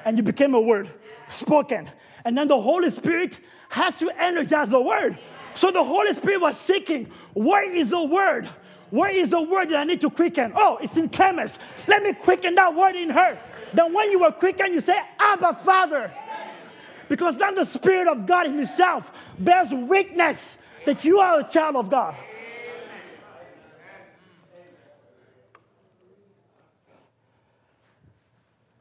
And 0.04 0.16
you 0.16 0.22
became 0.22 0.54
a 0.54 0.60
word 0.60 0.88
spoken. 1.28 1.90
And 2.24 2.36
then 2.36 2.48
the 2.48 2.60
Holy 2.60 2.90
Spirit 2.90 3.38
has 3.68 3.98
to 3.98 4.10
energize 4.18 4.70
the 4.70 4.80
word. 4.80 5.18
So 5.54 5.70
the 5.70 5.84
Holy 5.84 6.14
Spirit 6.14 6.40
was 6.40 6.58
seeking, 6.58 7.10
where 7.34 7.70
is 7.70 7.90
the 7.90 8.04
word? 8.04 8.48
Where 8.90 9.10
is 9.10 9.30
the 9.30 9.42
word 9.42 9.68
that 9.70 9.76
I 9.76 9.84
need 9.84 10.00
to 10.00 10.10
quicken? 10.10 10.52
Oh, 10.56 10.78
it's 10.82 10.96
in 10.96 11.08
Clemens. 11.08 11.58
Let 11.86 12.02
me 12.02 12.12
quicken 12.12 12.54
that 12.56 12.74
word 12.74 12.96
in 12.96 13.10
her. 13.10 13.38
Then 13.72 13.92
when 13.92 14.10
you 14.10 14.20
were 14.20 14.32
quickened, 14.32 14.74
you 14.74 14.80
say, 14.80 14.98
Abba, 15.18 15.54
Father. 15.62 16.12
Because 17.08 17.36
then 17.36 17.54
the 17.54 17.64
Spirit 17.64 18.08
of 18.08 18.26
God 18.26 18.46
Himself 18.46 19.12
bears 19.38 19.68
witness 19.72 20.56
that 20.86 21.04
you 21.04 21.18
are 21.18 21.40
a 21.40 21.44
child 21.44 21.76
of 21.76 21.90
God. 21.90 22.16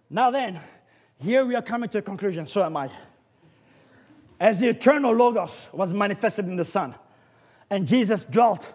Now 0.10 0.32
then, 0.32 0.60
here 1.20 1.46
we 1.46 1.56
are 1.56 1.62
coming 1.62 1.90
to 1.90 2.00
a 2.00 2.02
conclusion, 2.02 2.48
so 2.48 2.64
am 2.64 2.78
I. 2.78 2.90
As 4.40 4.60
the 4.60 4.70
eternal 4.70 5.14
Logos 5.14 5.68
was 5.72 5.94
manifested 5.94 6.46
in 6.46 6.56
the 6.56 6.66
Son, 6.66 6.96
and 7.70 7.88
Jesus 7.88 8.24
dwelt 8.26 8.74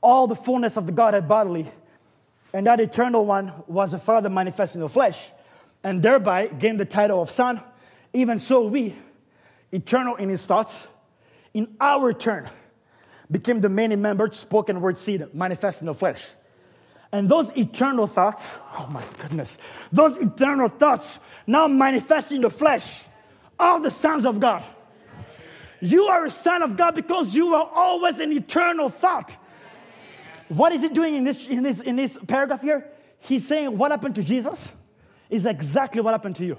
all 0.00 0.26
the 0.26 0.36
fullness 0.36 0.76
of 0.76 0.86
the 0.86 0.92
Godhead 0.92 1.28
bodily, 1.28 1.70
and 2.52 2.66
that 2.66 2.80
eternal 2.80 3.24
one 3.24 3.52
was 3.66 3.92
the 3.92 3.98
Father 3.98 4.28
manifest 4.28 4.74
in 4.74 4.80
the 4.80 4.88
flesh, 4.88 5.30
and 5.82 6.02
thereby 6.02 6.48
gained 6.48 6.80
the 6.80 6.84
title 6.84 7.22
of 7.22 7.30
Son 7.30 7.60
even 8.14 8.38
so, 8.38 8.62
we, 8.62 8.94
eternal 9.72 10.14
in 10.14 10.28
his 10.28 10.46
thoughts, 10.46 10.86
in 11.52 11.76
our 11.80 12.12
turn, 12.12 12.48
became 13.28 13.60
the 13.60 13.68
many 13.68 13.96
membered 13.96 14.34
spoken 14.36 14.80
word 14.80 14.96
seed 14.96 15.34
manifest 15.34 15.82
in 15.82 15.86
the 15.86 15.94
flesh. 15.94 16.24
And 17.14 17.28
those 17.28 17.56
eternal 17.56 18.08
thoughts, 18.08 18.44
oh 18.72 18.88
my 18.90 19.04
goodness, 19.22 19.56
those 19.92 20.16
eternal 20.16 20.68
thoughts 20.68 21.20
now 21.46 21.68
manifest 21.68 22.32
in 22.32 22.40
the 22.40 22.50
flesh 22.50 23.04
are 23.56 23.80
the 23.80 23.92
sons 23.92 24.26
of 24.26 24.40
God. 24.40 24.64
You 25.80 26.06
are 26.06 26.24
a 26.24 26.30
son 26.30 26.62
of 26.62 26.76
God 26.76 26.96
because 26.96 27.32
you 27.32 27.54
are 27.54 27.70
always 27.72 28.18
an 28.18 28.32
eternal 28.32 28.88
thought. 28.88 29.30
What 30.48 30.72
is 30.72 30.80
he 30.82 30.88
doing 30.88 31.14
in 31.14 31.22
this, 31.22 31.46
in 31.46 31.62
this, 31.62 31.78
in 31.78 31.94
this 31.94 32.18
paragraph 32.26 32.62
here? 32.62 32.84
He's 33.20 33.46
saying 33.46 33.78
what 33.78 33.92
happened 33.92 34.16
to 34.16 34.24
Jesus 34.24 34.68
is 35.30 35.46
exactly 35.46 36.00
what 36.00 36.10
happened 36.10 36.34
to 36.36 36.44
you. 36.44 36.58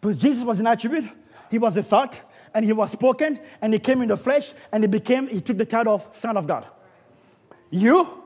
Because 0.00 0.18
Jesus 0.18 0.42
was 0.42 0.58
an 0.58 0.66
attribute, 0.66 1.08
he 1.48 1.58
was 1.58 1.76
a 1.76 1.82
thought, 1.84 2.20
and 2.54 2.64
he 2.64 2.72
was 2.72 2.90
spoken, 2.90 3.38
and 3.62 3.72
he 3.72 3.78
came 3.78 4.02
in 4.02 4.08
the 4.08 4.16
flesh, 4.16 4.52
and 4.72 4.82
he 4.82 4.88
became, 4.88 5.28
he 5.28 5.40
took 5.40 5.58
the 5.58 5.64
title 5.64 5.94
of 5.94 6.08
Son 6.10 6.36
of 6.36 6.48
God. 6.48 6.66
You 7.70 8.23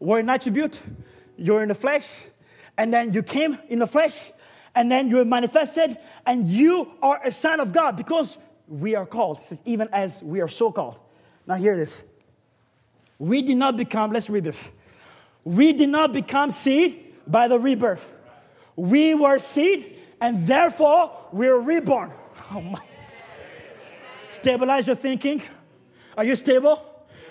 were 0.00 0.18
an 0.18 0.28
attribute, 0.28 0.80
you're 1.36 1.62
in 1.62 1.68
the 1.68 1.74
flesh, 1.74 2.10
and 2.76 2.92
then 2.92 3.12
you 3.12 3.22
came 3.22 3.58
in 3.68 3.78
the 3.78 3.86
flesh, 3.86 4.32
and 4.74 4.90
then 4.90 5.08
you 5.08 5.24
manifested, 5.24 5.96
and 6.26 6.48
you 6.48 6.90
are 7.02 7.20
a 7.24 7.30
son 7.30 7.60
of 7.60 7.72
God 7.72 7.96
because 7.96 8.38
we 8.66 8.94
are 8.94 9.06
called. 9.06 9.44
Says, 9.44 9.60
even 9.64 9.88
as 9.92 10.22
we 10.22 10.40
are 10.40 10.48
so 10.48 10.72
called. 10.72 10.98
Now, 11.46 11.56
hear 11.56 11.76
this. 11.76 12.02
We 13.18 13.42
did 13.42 13.56
not 13.56 13.76
become, 13.76 14.12
let's 14.12 14.30
read 14.30 14.44
this. 14.44 14.70
We 15.44 15.72
did 15.72 15.88
not 15.88 16.12
become 16.12 16.52
seed 16.52 17.14
by 17.26 17.48
the 17.48 17.58
rebirth. 17.58 18.04
We 18.76 19.14
were 19.14 19.38
seed, 19.38 19.98
and 20.20 20.46
therefore 20.46 21.12
we're 21.32 21.58
reborn. 21.58 22.12
Oh 22.52 22.60
my. 22.60 22.80
Stabilize 24.30 24.88
your 24.88 24.96
thinking. 24.96 25.40
Are 26.16 26.24
you 26.24 26.34
stable? 26.34 26.84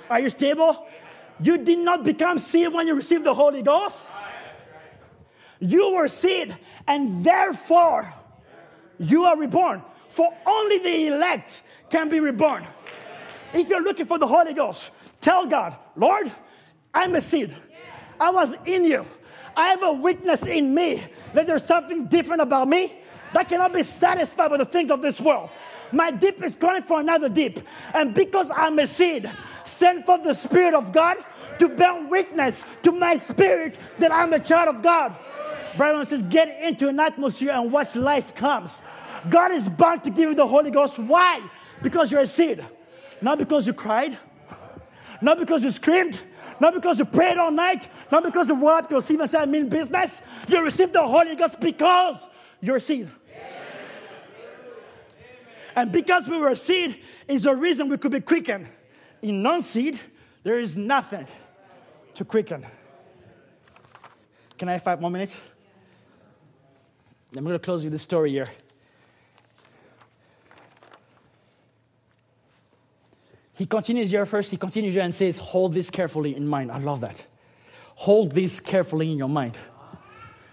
Are 0.10 0.20
you 0.20 0.30
stable? 0.30 0.88
You 1.41 1.57
did 1.57 1.80
not 1.80 2.03
become 2.03 2.40
seed 2.40 2.74
when 2.74 2.88
you 2.88 2.95
received 2.95 3.24
the 3.24 3.34
Holy 3.34 3.61
Ghost. 3.61 4.10
You 5.60 5.94
were 5.94 6.07
seed, 6.07 6.56
and 6.88 7.24
therefore 7.24 8.14
you 8.98 9.26
are 9.26 9.38
reborn. 9.38 9.84
For 10.10 10.34
only 10.45 10.80
the 10.80 11.07
elect 11.07 11.61
can 11.90 12.10
be 12.10 12.20
reborn. 12.20 12.66
If 13.53 13.70
you're 13.70 13.82
looking 13.82 14.06
for 14.06 14.18
the 14.18 14.28
Holy 14.28 14.53
Ghost, 14.53 14.91
tell 15.22 15.45
God, 15.45 15.76
Lord, 15.95 16.32
I'm 16.94 17.16
a 17.16 17.22
seed. 17.22 17.56
I 18.20 18.32
was 18.32 18.53
in 18.66 18.86
you. 18.86 19.06
I 19.56 19.68
have 19.70 19.84
a 19.84 19.94
witness 19.94 20.44
in 20.44 20.74
me 20.74 21.03
that 21.34 21.48
there's 21.48 21.66
something 21.66 22.06
different 22.07 22.41
about 22.41 22.68
me 22.68 22.94
that 23.34 23.48
cannot 23.48 23.74
be 23.74 23.84
satisfied 23.84 24.52
with 24.52 24.60
the 24.60 24.66
things 24.66 24.91
of 24.91 25.02
this 25.02 25.20
world. 25.20 25.49
My 25.91 26.11
deep 26.11 26.44
is 26.44 26.56
calling 26.56 26.84
for 26.84 26.99
another 26.99 27.30
deep. 27.30 27.60
And 27.94 28.14
because 28.14 28.52
I'm 28.53 28.78
a 28.80 28.88
seed, 28.88 29.30
sent 29.70 30.06
from 30.06 30.24
the 30.24 30.34
Spirit 30.34 30.74
of 30.74 30.91
God 30.91 31.18
to 31.60 31.70
bear 31.70 32.06
witness 32.08 32.64
to 32.84 32.91
my 32.91 33.16
spirit 33.16 33.78
that 34.00 34.12
I'm 34.12 34.34
a 34.34 34.40
child 34.40 34.76
of 34.76 34.82
God. 34.82 35.16
Brother 35.78 36.04
says, 36.06 36.24
get 36.24 36.62
into 36.64 36.88
an 36.88 37.00
atmosphere 37.00 37.52
and 37.52 37.72
watch 37.72 37.96
life 37.96 38.34
comes. 38.36 38.72
God 39.30 39.52
is 39.52 39.68
bound 39.70 40.04
to 40.06 40.10
give 40.10 40.30
you 40.30 40.36
the 40.36 40.48
Holy 40.48 40.72
Ghost. 40.72 40.98
Why? 40.98 41.41
Because 41.82 42.12
you're 42.12 42.22
a 42.22 42.28
seed. 42.28 42.66
Not 43.22 43.38
because 43.38 43.68
you 43.68 43.74
cried, 43.74 44.18
not 45.22 45.40
because 45.40 45.64
you 45.64 45.72
screamed, 45.72 46.18
not 46.60 46.74
because 46.74 47.00
you 47.00 47.06
prayed 47.06 47.38
all 47.38 47.52
night, 47.52 47.88
not 48.12 48.24
because 48.24 48.48
you 48.48 48.56
woke 48.56 48.86
up 48.86 48.91
your 48.91 49.02
seed 49.02 49.20
and 49.20 49.30
said, 49.30 49.41
I 49.41 49.46
mean 49.46 49.68
business. 49.68 50.22
You 50.48 50.64
received 50.64 50.94
the 50.94 51.06
Holy 51.06 51.36
Ghost 51.36 51.60
because 51.60 52.26
you're 52.62 52.78
a 52.78 52.80
seed. 52.80 53.10
And 55.76 55.91
because 55.91 56.28
we 56.28 56.38
were 56.38 56.50
a 56.50 56.56
seed 56.56 57.00
is 57.28 57.44
the 57.44 57.54
reason 57.54 57.90
we 57.90 57.98
could 57.98 58.12
be 58.12 58.22
quickened. 58.22 58.68
In 59.22 59.41
non 59.41 59.62
seed, 59.62 60.00
there 60.44 60.60
is 60.60 60.78
nothing 60.78 61.28
to 62.16 62.26
quicken. 62.26 62.66
Can 64.58 64.70
I 64.70 64.74
have 64.74 64.84
five 64.84 65.02
more 65.02 65.12
minutes? 65.12 65.40
I'm 67.36 67.44
going 67.44 67.54
to 67.54 67.60
close 67.60 67.84
with 67.84 67.91
this 67.91 68.02
story 68.02 68.32
here. 68.32 68.48
He 73.54 73.66
continues 73.66 74.10
here 74.10 74.26
first, 74.26 74.52
he 74.52 74.58
continues 74.58 74.94
here 74.94 75.04
and 75.04 75.14
says, 75.14 75.38
Hold 75.38 75.74
this 75.74 75.90
carefully 75.90 76.36
in 76.36 76.48
mind. 76.48 76.72
I 76.72 76.80
love 76.80 77.02
that. 77.02 77.24
Hold 77.96 78.32
this 78.32 78.62
carefully 78.62 79.12
in 79.12 79.18
your 79.18 79.28
mind. 79.28 79.58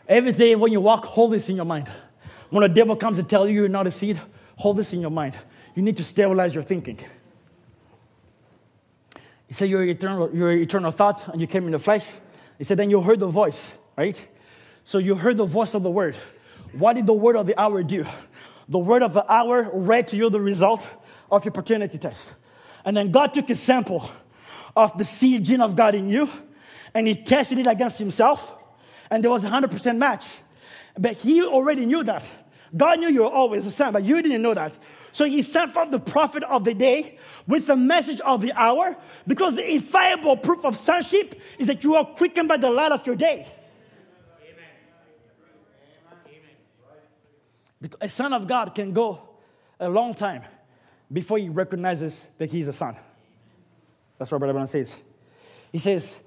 Every 0.08 0.32
day 0.32 0.56
when 0.56 0.72
you 0.72 0.80
walk, 0.80 1.04
hold 1.04 1.32
this 1.32 1.48
in 1.48 1.54
your 1.54 1.64
mind. 1.64 1.88
When 2.50 2.62
the 2.62 2.68
devil 2.68 2.96
comes 2.96 3.18
to 3.18 3.22
tell 3.22 3.48
you 3.48 3.54
you're 3.54 3.68
not 3.68 3.86
a 3.86 3.92
seed, 3.92 4.20
hold 4.56 4.76
this 4.76 4.92
in 4.92 5.00
your 5.00 5.10
mind. 5.10 5.34
You 5.76 5.82
need 5.82 5.96
to 5.98 6.04
stabilize 6.04 6.54
your 6.54 6.64
thinking. 6.64 6.98
He 9.46 9.54
said, 9.54 9.68
You're 9.68 9.84
eternal, 9.84 10.30
you're 10.34 10.52
eternal 10.52 10.90
thought, 10.90 11.28
and 11.28 11.40
you 11.40 11.46
came 11.46 11.66
in 11.66 11.72
the 11.72 11.78
flesh. 11.78 12.06
He 12.58 12.64
said, 12.64 12.76
Then 12.76 12.90
you 12.90 13.00
heard 13.00 13.20
the 13.20 13.28
voice, 13.28 13.72
right? 13.96 14.26
So 14.84 14.98
you 14.98 15.14
heard 15.14 15.36
the 15.36 15.46
voice 15.46 15.74
of 15.74 15.82
the 15.82 15.90
word. 15.90 16.16
What 16.72 16.94
did 16.94 17.06
the 17.06 17.14
word 17.14 17.36
of 17.36 17.46
the 17.46 17.58
hour 17.60 17.82
do? 17.82 18.04
The 18.68 18.78
word 18.78 19.02
of 19.02 19.14
the 19.14 19.30
hour 19.30 19.70
read 19.72 20.08
to 20.08 20.16
you 20.16 20.28
the 20.28 20.40
result 20.40 20.86
of 21.30 21.44
your 21.44 21.52
paternity 21.52 21.98
test. 21.98 22.34
And 22.84 22.96
then 22.96 23.10
God 23.12 23.32
took 23.32 23.48
a 23.50 23.56
sample 23.56 24.10
of 24.74 24.96
the 24.98 25.04
seed 25.04 25.44
gene 25.44 25.60
of 25.60 25.76
God 25.76 25.94
in 25.94 26.08
you 26.08 26.28
and 26.96 27.06
he 27.06 27.14
tested 27.14 27.58
it 27.58 27.66
against 27.66 27.98
himself, 27.98 28.54
and 29.10 29.22
there 29.22 29.30
was 29.30 29.44
a 29.44 29.50
100% 29.50 29.98
match. 29.98 30.24
But 30.98 31.12
he 31.12 31.42
already 31.42 31.84
knew 31.84 32.02
that. 32.02 32.30
God 32.74 33.00
knew 33.00 33.08
you 33.08 33.20
were 33.24 33.30
always 33.30 33.66
the 33.66 33.70
son, 33.70 33.92
but 33.92 34.02
you 34.02 34.22
didn't 34.22 34.40
know 34.40 34.54
that. 34.54 34.72
So 35.16 35.24
he 35.24 35.40
sent 35.40 35.72
forth 35.72 35.90
the 35.90 35.98
prophet 35.98 36.42
of 36.42 36.64
the 36.64 36.74
day 36.74 37.16
with 37.46 37.66
the 37.68 37.74
message 37.74 38.20
of 38.20 38.42
the 38.42 38.52
hour 38.52 38.94
because 39.26 39.54
the 39.54 39.66
infallible 39.66 40.36
proof 40.36 40.62
of 40.62 40.76
sonship 40.76 41.40
is 41.58 41.68
that 41.68 41.82
you 41.84 41.94
are 41.94 42.04
quickened 42.04 42.48
by 42.48 42.58
the 42.58 42.68
light 42.68 42.92
of 42.92 43.06
your 43.06 43.16
day. 43.16 43.50
Because 47.80 47.98
a 48.02 48.10
son 48.10 48.34
of 48.34 48.46
God 48.46 48.74
can 48.74 48.92
go 48.92 49.22
a 49.80 49.88
long 49.88 50.12
time 50.12 50.42
before 51.10 51.38
he 51.38 51.48
recognizes 51.48 52.26
that 52.36 52.50
he's 52.50 52.68
a 52.68 52.74
son. 52.74 52.94
That's 54.18 54.30
what 54.30 54.36
Brother 54.36 54.52
Branham 54.52 54.68
says. 54.68 54.94
He 55.72 55.78
says, 55.78 56.20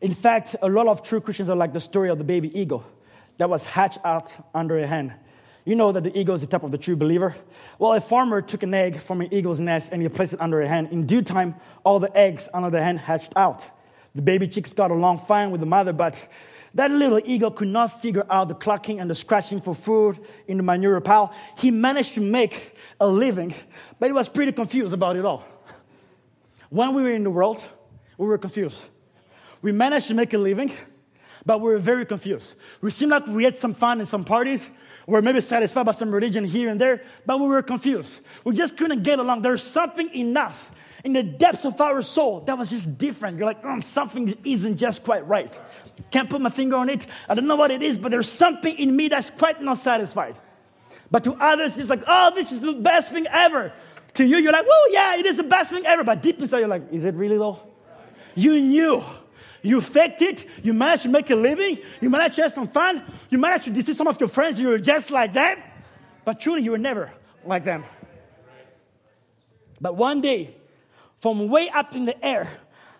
in 0.00 0.14
fact, 0.14 0.54
a 0.62 0.68
lot 0.68 0.86
of 0.86 1.02
true 1.02 1.20
Christians 1.20 1.50
are 1.50 1.56
like 1.56 1.72
the 1.72 1.80
story 1.80 2.08
of 2.08 2.18
the 2.18 2.24
baby 2.24 2.56
eagle 2.56 2.84
that 3.38 3.50
was 3.50 3.64
hatched 3.64 3.98
out 4.04 4.32
under 4.54 4.78
a 4.78 4.86
hen. 4.86 5.12
You 5.64 5.76
know 5.76 5.92
that 5.92 6.02
the 6.02 6.18
eagle 6.18 6.34
is 6.34 6.40
the 6.40 6.46
type 6.48 6.64
of 6.64 6.72
the 6.72 6.78
true 6.78 6.96
believer. 6.96 7.36
Well, 7.78 7.92
a 7.92 8.00
farmer 8.00 8.42
took 8.42 8.64
an 8.64 8.74
egg 8.74 8.98
from 8.98 9.20
an 9.20 9.32
eagle's 9.32 9.60
nest 9.60 9.92
and 9.92 10.02
he 10.02 10.08
placed 10.08 10.34
it 10.34 10.40
under 10.40 10.60
a 10.60 10.66
hen. 10.66 10.88
In 10.88 11.06
due 11.06 11.22
time, 11.22 11.54
all 11.84 12.00
the 12.00 12.14
eggs 12.16 12.48
under 12.52 12.70
the 12.70 12.82
hen 12.82 12.96
hatched 12.96 13.32
out. 13.36 13.64
The 14.14 14.22
baby 14.22 14.48
chicks 14.48 14.72
got 14.72 14.90
along 14.90 15.18
fine 15.18 15.52
with 15.52 15.60
the 15.60 15.66
mother, 15.66 15.92
but 15.92 16.28
that 16.74 16.90
little 16.90 17.20
eagle 17.24 17.50
could 17.50 17.68
not 17.68 18.02
figure 18.02 18.26
out 18.28 18.48
the 18.48 18.54
clucking 18.54 18.98
and 18.98 19.08
the 19.08 19.14
scratching 19.14 19.60
for 19.60 19.74
food 19.74 20.18
in 20.48 20.56
the 20.56 20.62
manure 20.62 21.00
pile. 21.00 21.32
He 21.58 21.70
managed 21.70 22.14
to 22.14 22.20
make 22.20 22.76
a 23.00 23.06
living, 23.06 23.54
but 24.00 24.06
he 24.06 24.12
was 24.12 24.28
pretty 24.28 24.52
confused 24.52 24.92
about 24.92 25.16
it 25.16 25.24
all. 25.24 25.44
When 26.70 26.94
we 26.94 27.02
were 27.02 27.12
in 27.12 27.22
the 27.22 27.30
world, 27.30 27.62
we 28.16 28.26
were 28.26 28.38
confused. 28.38 28.82
We 29.60 29.72
managed 29.72 30.08
to 30.08 30.14
make 30.14 30.32
a 30.34 30.38
living, 30.38 30.72
but 31.44 31.60
we 31.60 31.70
were 31.70 31.78
very 31.78 32.06
confused. 32.06 32.54
We 32.80 32.90
seemed 32.90 33.10
like 33.10 33.26
we 33.26 33.44
had 33.44 33.56
some 33.56 33.74
fun 33.74 34.00
in 34.00 34.06
some 34.06 34.24
parties. 34.24 34.68
We 35.06 35.12
were 35.12 35.22
maybe 35.22 35.40
satisfied 35.40 35.86
by 35.86 35.92
some 35.92 36.10
religion 36.10 36.44
here 36.44 36.68
and 36.68 36.80
there, 36.80 37.02
but 37.26 37.40
we 37.40 37.46
were 37.46 37.62
confused. 37.62 38.20
We 38.44 38.54
just 38.54 38.76
couldn't 38.76 39.02
get 39.02 39.18
along. 39.18 39.42
There's 39.42 39.62
something 39.62 40.08
in 40.10 40.36
us, 40.36 40.70
in 41.04 41.12
the 41.12 41.22
depths 41.22 41.64
of 41.64 41.80
our 41.80 42.02
soul, 42.02 42.40
that 42.40 42.56
was 42.56 42.70
just 42.70 42.98
different. 42.98 43.36
You're 43.36 43.46
like, 43.46 43.64
oh, 43.64 43.80
something 43.80 44.36
isn't 44.44 44.76
just 44.76 45.02
quite 45.02 45.26
right. 45.26 45.58
Can't 46.10 46.30
put 46.30 46.40
my 46.40 46.50
finger 46.50 46.76
on 46.76 46.88
it. 46.88 47.06
I 47.28 47.34
don't 47.34 47.46
know 47.46 47.56
what 47.56 47.70
it 47.70 47.82
is, 47.82 47.98
but 47.98 48.10
there's 48.10 48.28
something 48.28 48.76
in 48.76 48.94
me 48.94 49.08
that's 49.08 49.30
quite 49.30 49.60
not 49.60 49.78
satisfied. 49.78 50.36
But 51.10 51.24
to 51.24 51.34
others, 51.34 51.78
it's 51.78 51.90
like, 51.90 52.04
oh, 52.06 52.32
this 52.34 52.52
is 52.52 52.60
the 52.60 52.72
best 52.72 53.12
thing 53.12 53.26
ever. 53.28 53.72
To 54.14 54.24
you, 54.24 54.36
you're 54.36 54.52
like, 54.52 54.66
well, 54.66 54.92
yeah, 54.92 55.16
it 55.16 55.26
is 55.26 55.36
the 55.36 55.42
best 55.42 55.70
thing 55.70 55.84
ever. 55.86 56.04
But 56.04 56.22
deep 56.22 56.40
inside, 56.40 56.60
you're 56.60 56.68
like, 56.68 56.92
is 56.92 57.04
it 57.04 57.14
really 57.14 57.38
though? 57.38 57.60
You 58.34 58.60
knew 58.60 59.02
you 59.62 59.80
faked 59.80 60.22
it. 60.22 60.46
You 60.62 60.74
managed 60.74 61.04
to 61.04 61.08
make 61.08 61.30
a 61.30 61.36
living. 61.36 61.78
You 62.00 62.10
managed 62.10 62.34
to 62.36 62.42
have 62.42 62.52
some 62.52 62.68
fun. 62.68 63.04
You 63.30 63.38
managed 63.38 63.64
to 63.64 63.70
deceive 63.70 63.96
some 63.96 64.08
of 64.08 64.18
your 64.20 64.28
friends. 64.28 64.58
You 64.58 64.68
were 64.68 64.78
just 64.78 65.10
like 65.10 65.32
them. 65.32 65.58
But 66.24 66.40
truly, 66.40 66.62
you 66.62 66.72
were 66.72 66.78
never 66.78 67.10
like 67.44 67.64
them. 67.64 67.84
But 69.80 69.96
one 69.96 70.20
day, 70.20 70.54
from 71.18 71.48
way 71.48 71.68
up 71.68 71.94
in 71.94 72.04
the 72.04 72.24
air, 72.24 72.48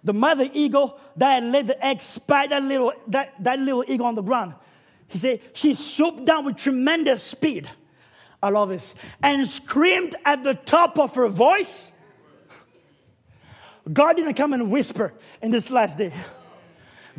the 0.04 0.12
mother 0.12 0.48
eagle 0.52 0.98
that 1.16 1.42
laid 1.42 1.66
the 1.66 1.84
egg 1.84 2.00
spied 2.00 2.50
that 2.50 2.62
little, 2.62 2.92
that, 3.08 3.34
that 3.44 3.58
little 3.58 3.84
eagle 3.86 4.06
on 4.06 4.14
the 4.14 4.22
ground. 4.22 4.54
He 5.08 5.18
said, 5.18 5.40
she 5.52 5.74
swooped 5.74 6.24
down 6.24 6.44
with 6.44 6.56
tremendous 6.56 7.22
speed. 7.22 7.68
I 8.42 8.50
love 8.50 8.70
this. 8.70 8.94
And 9.22 9.46
screamed 9.46 10.16
at 10.24 10.42
the 10.42 10.54
top 10.54 10.98
of 10.98 11.14
her 11.14 11.28
voice. 11.28 11.92
God 13.92 14.16
didn't 14.16 14.34
come 14.34 14.52
and 14.52 14.70
whisper 14.70 15.12
in 15.40 15.50
this 15.50 15.70
last 15.70 15.98
day. 15.98 16.12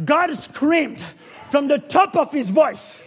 God 0.03 0.35
screamed 0.35 1.03
from 1.51 1.67
the 1.67 1.77
top 1.77 2.15
of 2.15 2.31
his 2.31 2.49
voice, 2.49 3.01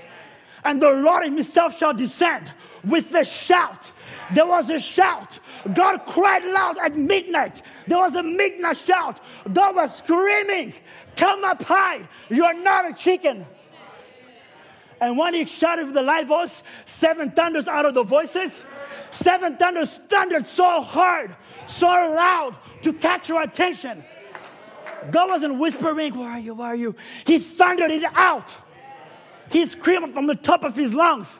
and 0.65 0.81
the 0.81 0.91
Lord 0.93 1.25
himself 1.25 1.79
shall 1.79 1.95
descend 1.95 2.51
with 2.87 3.13
a 3.15 3.25
shout, 3.25 3.93
There 4.33 4.47
was 4.47 4.71
a 4.71 4.79
shout. 4.79 5.39
God 5.75 6.07
cried 6.07 6.45
loud 6.45 6.79
at 6.79 6.97
midnight. 6.97 7.63
There 7.89 7.99
was 7.99 8.15
a 8.15 8.23
midnight 8.23 8.77
shout. 8.77 9.21
God 9.53 9.75
was 9.75 9.97
screaming, 9.97 10.73
Come 11.17 11.45
up 11.45 11.63
high. 11.63 12.09
You're 12.29 12.55
not 12.55 12.89
a 12.89 12.93
chicken. 12.93 13.45
And 15.01 15.19
when 15.19 15.35
he 15.35 15.45
shouted 15.45 15.87
with 15.87 15.95
the 15.95 16.03
light 16.03 16.27
voice, 16.27 16.63
seven 16.87 17.31
thunders 17.33 17.69
out 17.69 17.85
of 17.85 17.95
the 17.95 18.03
voices, 18.03 18.65
seven 19.11 19.57
thunders 19.57 19.99
thundered 20.09 20.47
so 20.47 20.81
hard, 20.81 21.37
so 21.67 21.87
loud 21.87 22.57
to 22.83 22.93
catch 22.93 23.29
your 23.29 23.43
attention. 23.43 24.03
God 25.11 25.29
wasn't 25.29 25.59
whispering, 25.59 26.17
Where 26.17 26.31
are 26.31 26.39
you? 26.39 26.55
Where 26.55 26.69
are 26.69 26.77
you? 26.77 26.95
He 27.27 27.39
thundered 27.39 27.91
it 27.91 28.05
out. 28.15 28.55
He 29.51 29.65
screamed 29.67 30.13
from 30.13 30.27
the 30.27 30.35
top 30.35 30.65
of 30.65 30.77
his 30.77 30.93
lungs. 30.93 31.39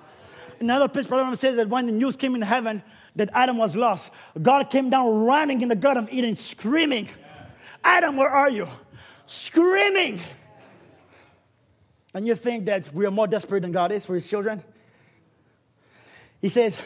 Another 0.61 0.89
place, 0.89 1.07
Brother 1.07 1.37
says 1.37 1.57
that 1.57 1.69
when 1.69 1.87
the 1.87 1.93
news 1.93 2.17
came 2.17 2.35
in 2.35 2.43
heaven 2.43 2.83
that 3.17 3.31
Adam 3.33 3.59
was 3.59 3.77
lost, 3.77 4.11
God 4.41 4.71
came 4.71 4.91
down 4.91 5.25
running 5.25 5.61
in 5.61 5.69
the 5.69 5.77
Garden 5.77 6.05
of 6.05 6.13
Eden, 6.13 6.37
screaming, 6.37 7.09
Adam, 7.85 8.17
where 8.17 8.29
are 8.29 8.51
you? 8.51 8.69
Screaming. 9.27 10.21
And 12.15 12.27
you 12.27 12.35
think 12.35 12.67
that 12.67 12.93
we 12.95 13.05
are 13.05 13.11
more 13.11 13.27
desperate 13.27 13.61
than 13.61 13.73
God 13.73 13.93
is 13.93 14.07
for 14.07 14.15
his 14.15 14.29
children? 14.29 14.63
He 16.41 16.49
says, 16.49 16.81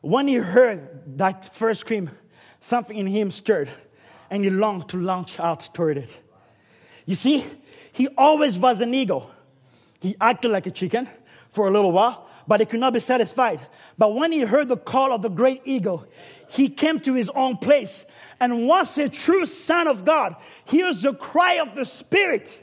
when 0.00 0.28
he 0.28 0.34
heard 0.34 1.18
that 1.18 1.54
first 1.54 1.80
scream, 1.80 2.10
something 2.60 2.96
in 2.96 3.06
him 3.06 3.30
stirred 3.30 3.68
and 4.32 4.44
he 4.44 4.48
longed 4.48 4.88
to 4.88 4.96
launch 4.96 5.38
out 5.38 5.68
toward 5.74 5.98
it. 5.98 6.16
You 7.04 7.14
see, 7.14 7.44
he 7.92 8.08
always 8.16 8.58
was 8.58 8.80
an 8.80 8.94
eagle. 8.94 9.30
He 10.00 10.16
acted 10.18 10.50
like 10.50 10.66
a 10.66 10.70
chicken 10.70 11.06
for 11.50 11.68
a 11.68 11.70
little 11.70 11.92
while, 11.92 12.26
but 12.48 12.58
he 12.58 12.64
could 12.64 12.80
not 12.80 12.94
be 12.94 13.00
satisfied. 13.00 13.60
But 13.98 14.14
when 14.14 14.32
he 14.32 14.40
heard 14.40 14.68
the 14.68 14.78
call 14.78 15.12
of 15.12 15.20
the 15.20 15.28
great 15.28 15.60
eagle, 15.66 16.06
he 16.48 16.70
came 16.70 16.98
to 17.00 17.12
his 17.12 17.28
own 17.34 17.58
place. 17.58 18.06
And 18.40 18.66
once 18.66 18.96
a 18.96 19.10
true 19.10 19.44
son 19.44 19.86
of 19.86 20.06
God 20.06 20.34
hears 20.64 21.02
the 21.02 21.12
cry 21.12 21.56
of 21.56 21.74
the 21.74 21.84
Spirit 21.84 22.58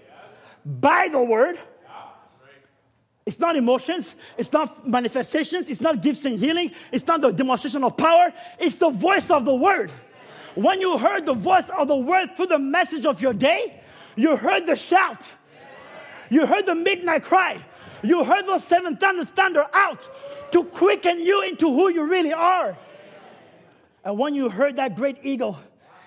by 0.65 1.07
the 1.07 1.23
word, 1.23 1.59
it's 3.27 3.37
not 3.37 3.55
emotions, 3.55 4.15
it's 4.39 4.51
not 4.51 4.87
manifestations, 4.87 5.69
it's 5.69 5.81
not 5.81 6.01
gifts 6.01 6.25
and 6.25 6.39
healing, 6.39 6.71
it's 6.91 7.05
not 7.05 7.21
the 7.21 7.29
demonstration 7.29 7.83
of 7.83 7.95
power, 7.95 8.33
it's 8.57 8.77
the 8.77 8.89
voice 8.89 9.29
of 9.29 9.45
the 9.45 9.53
word. 9.53 9.91
When 10.55 10.81
you 10.81 10.97
heard 10.97 11.25
the 11.25 11.33
voice 11.33 11.69
of 11.69 11.87
the 11.87 11.95
word 11.95 12.35
through 12.35 12.47
the 12.47 12.59
message 12.59 13.05
of 13.05 13.21
your 13.21 13.33
day, 13.33 13.81
you 14.15 14.35
heard 14.35 14.65
the 14.65 14.75
shout, 14.75 15.33
you 16.29 16.45
heard 16.45 16.65
the 16.65 16.75
midnight 16.75 17.23
cry, 17.23 17.63
you 18.01 18.23
heard 18.23 18.45
those 18.45 18.63
seven 18.63 18.97
thunders 18.97 19.29
thunder 19.29 19.65
out 19.73 20.07
to 20.51 20.63
quicken 20.63 21.19
you 21.19 21.41
into 21.43 21.71
who 21.71 21.89
you 21.89 22.09
really 22.09 22.33
are. 22.33 22.77
And 24.03 24.17
when 24.17 24.33
you 24.33 24.49
heard 24.49 24.77
that 24.77 24.95
great 24.95 25.17
eagle, 25.23 25.59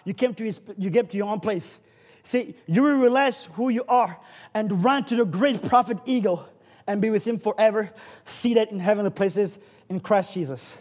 you 0.05 0.15
came 0.15 0.35
to 0.35 0.45
his, 0.45 0.61
you 0.77 0.91
came 0.91 1.07
to 1.07 1.17
your 1.17 1.29
own 1.29 1.41
place. 1.41 1.79
See, 2.25 2.55
you 2.67 2.83
will 2.83 2.97
realize 2.97 3.47
who 3.53 3.69
you 3.69 3.85
are 3.89 4.19
and 4.55 4.83
run 4.83 5.05
to 5.07 5.17
the 5.17 5.25
great 5.25 5.63
prophet 5.63 5.99
eagle 6.05 6.47
and 6.87 7.01
be 7.01 7.11
with 7.11 7.27
him 7.27 7.39
forever, 7.39 7.91
seated 8.27 8.69
in 8.69 8.81
heavenly 8.81 9.11
places 9.11 9.59
in 9.89 10.01
Christ 10.01 10.35
Jesus. 10.35 10.77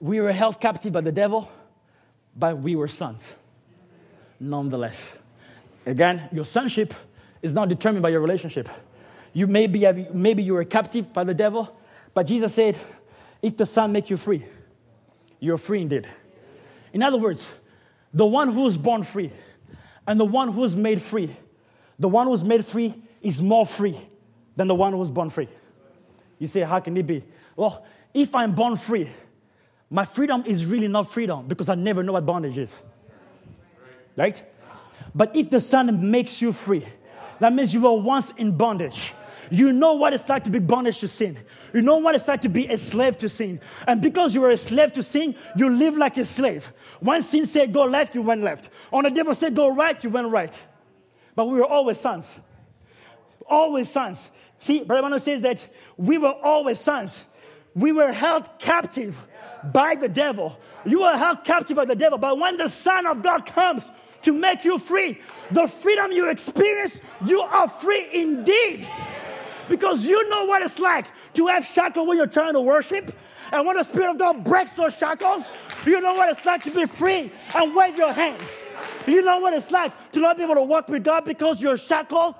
We 0.00 0.20
were 0.20 0.32
held 0.32 0.60
captive 0.60 0.92
by 0.92 1.00
the 1.00 1.12
devil, 1.12 1.50
but 2.36 2.58
we 2.58 2.76
were 2.76 2.88
sons. 2.88 3.26
Nonetheless, 4.40 5.00
again, 5.86 6.28
your 6.32 6.44
sonship 6.44 6.92
is 7.42 7.54
not 7.54 7.68
determined 7.68 8.02
by 8.02 8.08
your 8.08 8.20
relationship. 8.20 8.68
You 9.32 9.46
may 9.46 9.66
be, 9.66 9.90
maybe 10.12 10.42
you 10.42 10.54
were 10.54 10.64
captive 10.64 11.12
by 11.12 11.24
the 11.24 11.34
devil, 11.34 11.76
but 12.12 12.26
Jesus 12.26 12.54
said, 12.54 12.76
if 13.42 13.56
the 13.56 13.66
Son 13.66 13.92
make 13.92 14.10
you 14.10 14.16
free, 14.16 14.44
you're 15.40 15.58
free 15.58 15.82
indeed. 15.82 16.08
In 16.92 17.02
other 17.02 17.18
words, 17.18 17.48
the 18.12 18.26
one 18.26 18.52
who's 18.52 18.78
born 18.78 19.02
free 19.02 19.30
and 20.06 20.18
the 20.18 20.24
one 20.24 20.52
who's 20.52 20.76
made 20.76 21.02
free, 21.02 21.36
the 21.98 22.08
one 22.08 22.26
who's 22.26 22.44
made 22.44 22.64
free 22.64 22.94
is 23.20 23.42
more 23.42 23.66
free 23.66 23.98
than 24.56 24.68
the 24.68 24.74
one 24.74 24.92
who's 24.92 25.10
born 25.10 25.30
free. 25.30 25.48
You 26.38 26.46
say, 26.46 26.60
how 26.60 26.80
can 26.80 26.96
it 26.96 27.06
be? 27.06 27.24
Well, 27.56 27.84
if 28.12 28.34
I'm 28.34 28.54
born 28.54 28.76
free, 28.76 29.10
my 29.90 30.04
freedom 30.04 30.44
is 30.46 30.66
really 30.66 30.88
not 30.88 31.12
freedom 31.12 31.46
because 31.46 31.68
I 31.68 31.74
never 31.74 32.02
know 32.02 32.12
what 32.12 32.26
bondage 32.26 32.58
is. 32.58 32.80
Right? 34.16 34.42
But 35.14 35.36
if 35.36 35.50
the 35.50 35.60
Son 35.60 36.10
makes 36.10 36.42
you 36.42 36.52
free, 36.52 36.84
that 37.40 37.52
means 37.52 37.74
you 37.74 37.80
were 37.80 37.92
once 37.92 38.30
in 38.36 38.56
bondage. 38.56 39.12
You 39.50 39.72
know 39.72 39.94
what 39.94 40.12
it's 40.12 40.28
like 40.28 40.44
to 40.44 40.50
be 40.50 40.58
bondage 40.58 41.00
to 41.00 41.08
sin. 41.08 41.38
You 41.72 41.82
know 41.82 41.98
what 41.98 42.14
it's 42.14 42.26
like 42.26 42.42
to 42.42 42.48
be 42.48 42.66
a 42.66 42.78
slave 42.78 43.16
to 43.18 43.28
sin. 43.28 43.60
And 43.86 44.00
because 44.00 44.34
you 44.34 44.40
were 44.40 44.50
a 44.50 44.56
slave 44.56 44.92
to 44.94 45.02
sin, 45.02 45.34
you 45.56 45.68
live 45.68 45.96
like 45.96 46.16
a 46.16 46.24
slave. 46.24 46.72
When 47.00 47.22
sin 47.22 47.46
said 47.46 47.72
go 47.72 47.84
left, 47.84 48.14
you 48.14 48.22
went 48.22 48.42
left. 48.42 48.70
When 48.90 49.04
the 49.04 49.10
devil 49.10 49.34
said 49.34 49.54
go 49.54 49.74
right, 49.74 50.02
you 50.02 50.10
went 50.10 50.28
right. 50.28 50.58
But 51.34 51.46
we 51.46 51.58
were 51.58 51.66
always 51.66 52.00
sons. 52.00 52.38
Always 53.46 53.90
sons. 53.90 54.30
See, 54.60 54.82
Brother 54.84 55.02
Manu 55.02 55.18
says 55.18 55.42
that 55.42 55.66
we 55.96 56.16
were 56.16 56.34
always 56.42 56.80
sons. 56.80 57.24
We 57.74 57.92
were 57.92 58.12
held 58.12 58.48
captive 58.58 59.16
by 59.72 59.94
the 59.94 60.08
devil. 60.08 60.58
You 60.84 61.00
were 61.00 61.16
held 61.16 61.44
captive 61.44 61.76
by 61.76 61.84
the 61.84 61.96
devil. 61.96 62.18
But 62.18 62.38
when 62.38 62.56
the 62.56 62.68
Son 62.68 63.06
of 63.06 63.22
God 63.22 63.46
comes 63.46 63.90
to 64.22 64.32
make 64.32 64.64
you 64.64 64.78
free, 64.78 65.20
the 65.50 65.66
freedom 65.66 66.12
you 66.12 66.28
experience, 66.30 67.00
you 67.24 67.40
are 67.40 67.68
free 67.68 68.08
indeed 68.12 68.86
because 69.68 70.06
you 70.06 70.28
know 70.28 70.44
what 70.44 70.62
it's 70.62 70.78
like 70.78 71.06
to 71.34 71.46
have 71.46 71.64
shackles 71.64 72.06
when 72.06 72.16
you're 72.16 72.26
trying 72.26 72.52
to 72.52 72.60
worship. 72.60 73.14
And 73.52 73.66
when 73.66 73.76
the 73.76 73.84
Spirit 73.84 74.10
of 74.10 74.18
God 74.18 74.44
breaks 74.44 74.74
those 74.74 74.94
shackles, 74.94 75.50
you 75.86 76.00
know 76.00 76.14
what 76.14 76.30
it's 76.30 76.44
like 76.44 76.64
to 76.64 76.70
be 76.70 76.86
free 76.86 77.30
and 77.54 77.74
wave 77.74 77.96
your 77.96 78.12
hands. 78.12 78.62
You 79.06 79.22
know 79.22 79.38
what 79.38 79.54
it's 79.54 79.70
like 79.70 79.92
to 80.12 80.20
not 80.20 80.36
be 80.36 80.42
able 80.42 80.54
to 80.56 80.62
walk 80.62 80.88
with 80.88 81.04
God 81.04 81.24
because 81.24 81.62
you're 81.62 81.76
shackled. 81.76 82.34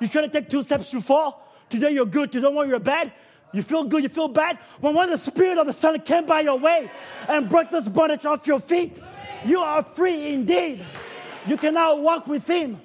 You're 0.00 0.08
trying 0.08 0.30
to 0.30 0.40
take 0.40 0.50
two 0.50 0.62
steps 0.62 0.90
to 0.90 1.00
fall. 1.00 1.46
Today 1.68 1.90
you're 1.90 2.06
good, 2.06 2.32
tomorrow 2.32 2.66
you're 2.66 2.78
bad. 2.78 3.12
You 3.56 3.62
feel 3.62 3.84
good, 3.84 4.02
you 4.02 4.10
feel 4.10 4.28
bad. 4.28 4.58
When 4.80 4.94
when 4.94 5.08
the 5.08 5.16
Spirit 5.16 5.56
of 5.56 5.66
the 5.66 5.72
Son 5.72 5.98
came 6.00 6.26
by 6.26 6.40
your 6.40 6.58
way 6.58 6.90
and 7.26 7.48
broke 7.48 7.70
this 7.70 7.88
bondage 7.88 8.26
off 8.26 8.46
your 8.46 8.60
feet, 8.60 9.00
you 9.46 9.60
are 9.60 9.82
free 9.82 10.34
indeed. 10.34 10.84
You 11.46 11.56
can 11.56 11.72
now 11.72 11.96
walk 11.96 12.26
with 12.26 12.46
Him. 12.46 12.78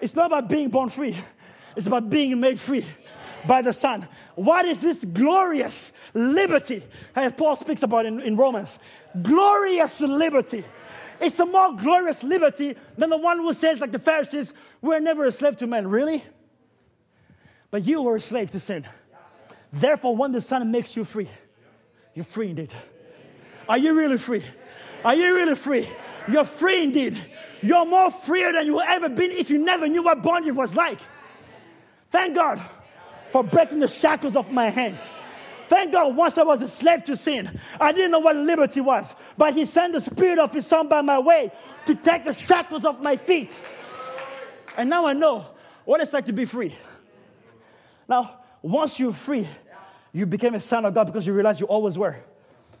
It's 0.00 0.14
not 0.14 0.26
about 0.26 0.48
being 0.48 0.68
born 0.68 0.90
free. 0.90 1.16
It's 1.74 1.88
about 1.88 2.08
being 2.08 2.38
made 2.38 2.60
free 2.60 2.86
by 3.48 3.62
the 3.62 3.72
Son. 3.72 4.06
What 4.36 4.64
is 4.64 4.80
this 4.80 5.04
glorious 5.04 5.90
liberty 6.14 6.84
that 7.14 7.36
Paul 7.36 7.56
speaks 7.56 7.82
about 7.82 8.06
in, 8.06 8.20
in 8.20 8.36
Romans? 8.36 8.78
Glorious 9.22 10.00
liberty. 10.00 10.64
It's 11.20 11.40
a 11.40 11.46
more 11.46 11.74
glorious 11.74 12.22
liberty 12.22 12.76
than 12.96 13.10
the 13.10 13.16
one 13.16 13.38
who 13.38 13.52
says, 13.54 13.80
like 13.80 13.90
the 13.90 13.98
Pharisees, 13.98 14.54
we're 14.82 15.00
never 15.00 15.24
a 15.24 15.32
slave 15.32 15.56
to 15.56 15.66
men. 15.66 15.88
Really? 15.88 16.22
But 17.70 17.86
you 17.86 18.02
were 18.02 18.16
a 18.16 18.20
slave 18.20 18.50
to 18.52 18.60
sin. 18.60 18.86
Therefore, 19.72 20.16
when 20.16 20.32
the 20.32 20.40
Son 20.40 20.70
makes 20.70 20.96
you 20.96 21.04
free, 21.04 21.28
you're 22.14 22.24
free 22.24 22.50
indeed. 22.50 22.72
Are 23.68 23.78
you 23.78 23.94
really 23.94 24.18
free? 24.18 24.44
Are 25.04 25.14
you 25.14 25.34
really 25.34 25.54
free? 25.54 25.88
You're 26.28 26.44
free 26.44 26.84
indeed. 26.84 27.18
You're 27.62 27.84
more 27.84 28.10
freer 28.10 28.52
than 28.52 28.66
you 28.66 28.80
ever 28.80 29.08
been 29.08 29.32
if 29.32 29.50
you 29.50 29.58
never 29.58 29.88
knew 29.88 30.02
what 30.02 30.22
bondage 30.22 30.54
was 30.54 30.74
like. 30.74 30.98
Thank 32.10 32.34
God 32.34 32.60
for 33.32 33.42
breaking 33.42 33.80
the 33.80 33.88
shackles 33.88 34.36
of 34.36 34.50
my 34.50 34.70
hands. 34.70 35.00
Thank 35.68 35.92
God, 35.92 36.14
once 36.14 36.38
I 36.38 36.44
was 36.44 36.62
a 36.62 36.68
slave 36.68 37.04
to 37.04 37.16
sin, 37.16 37.58
I 37.80 37.92
didn't 37.92 38.12
know 38.12 38.20
what 38.20 38.36
liberty 38.36 38.80
was. 38.80 39.12
But 39.36 39.54
He 39.54 39.64
sent 39.64 39.94
the 39.94 40.00
Spirit 40.00 40.38
of 40.38 40.54
His 40.54 40.66
Son 40.66 40.88
by 40.88 41.00
my 41.00 41.18
way 41.18 41.52
to 41.86 41.94
take 41.94 42.24
the 42.24 42.32
shackles 42.32 42.84
off 42.84 43.00
my 43.00 43.16
feet. 43.16 43.52
And 44.76 44.88
now 44.88 45.06
I 45.06 45.12
know 45.12 45.46
what 45.84 46.00
it's 46.00 46.12
like 46.12 46.26
to 46.26 46.32
be 46.32 46.44
free. 46.44 46.74
Now, 48.08 48.40
once 48.62 48.98
you're 48.98 49.12
free, 49.12 49.48
you 50.12 50.26
became 50.26 50.54
a 50.54 50.60
son 50.60 50.84
of 50.84 50.94
God 50.94 51.04
because 51.04 51.26
you 51.26 51.32
realized 51.32 51.60
you 51.60 51.66
always 51.66 51.98
were. 51.98 52.16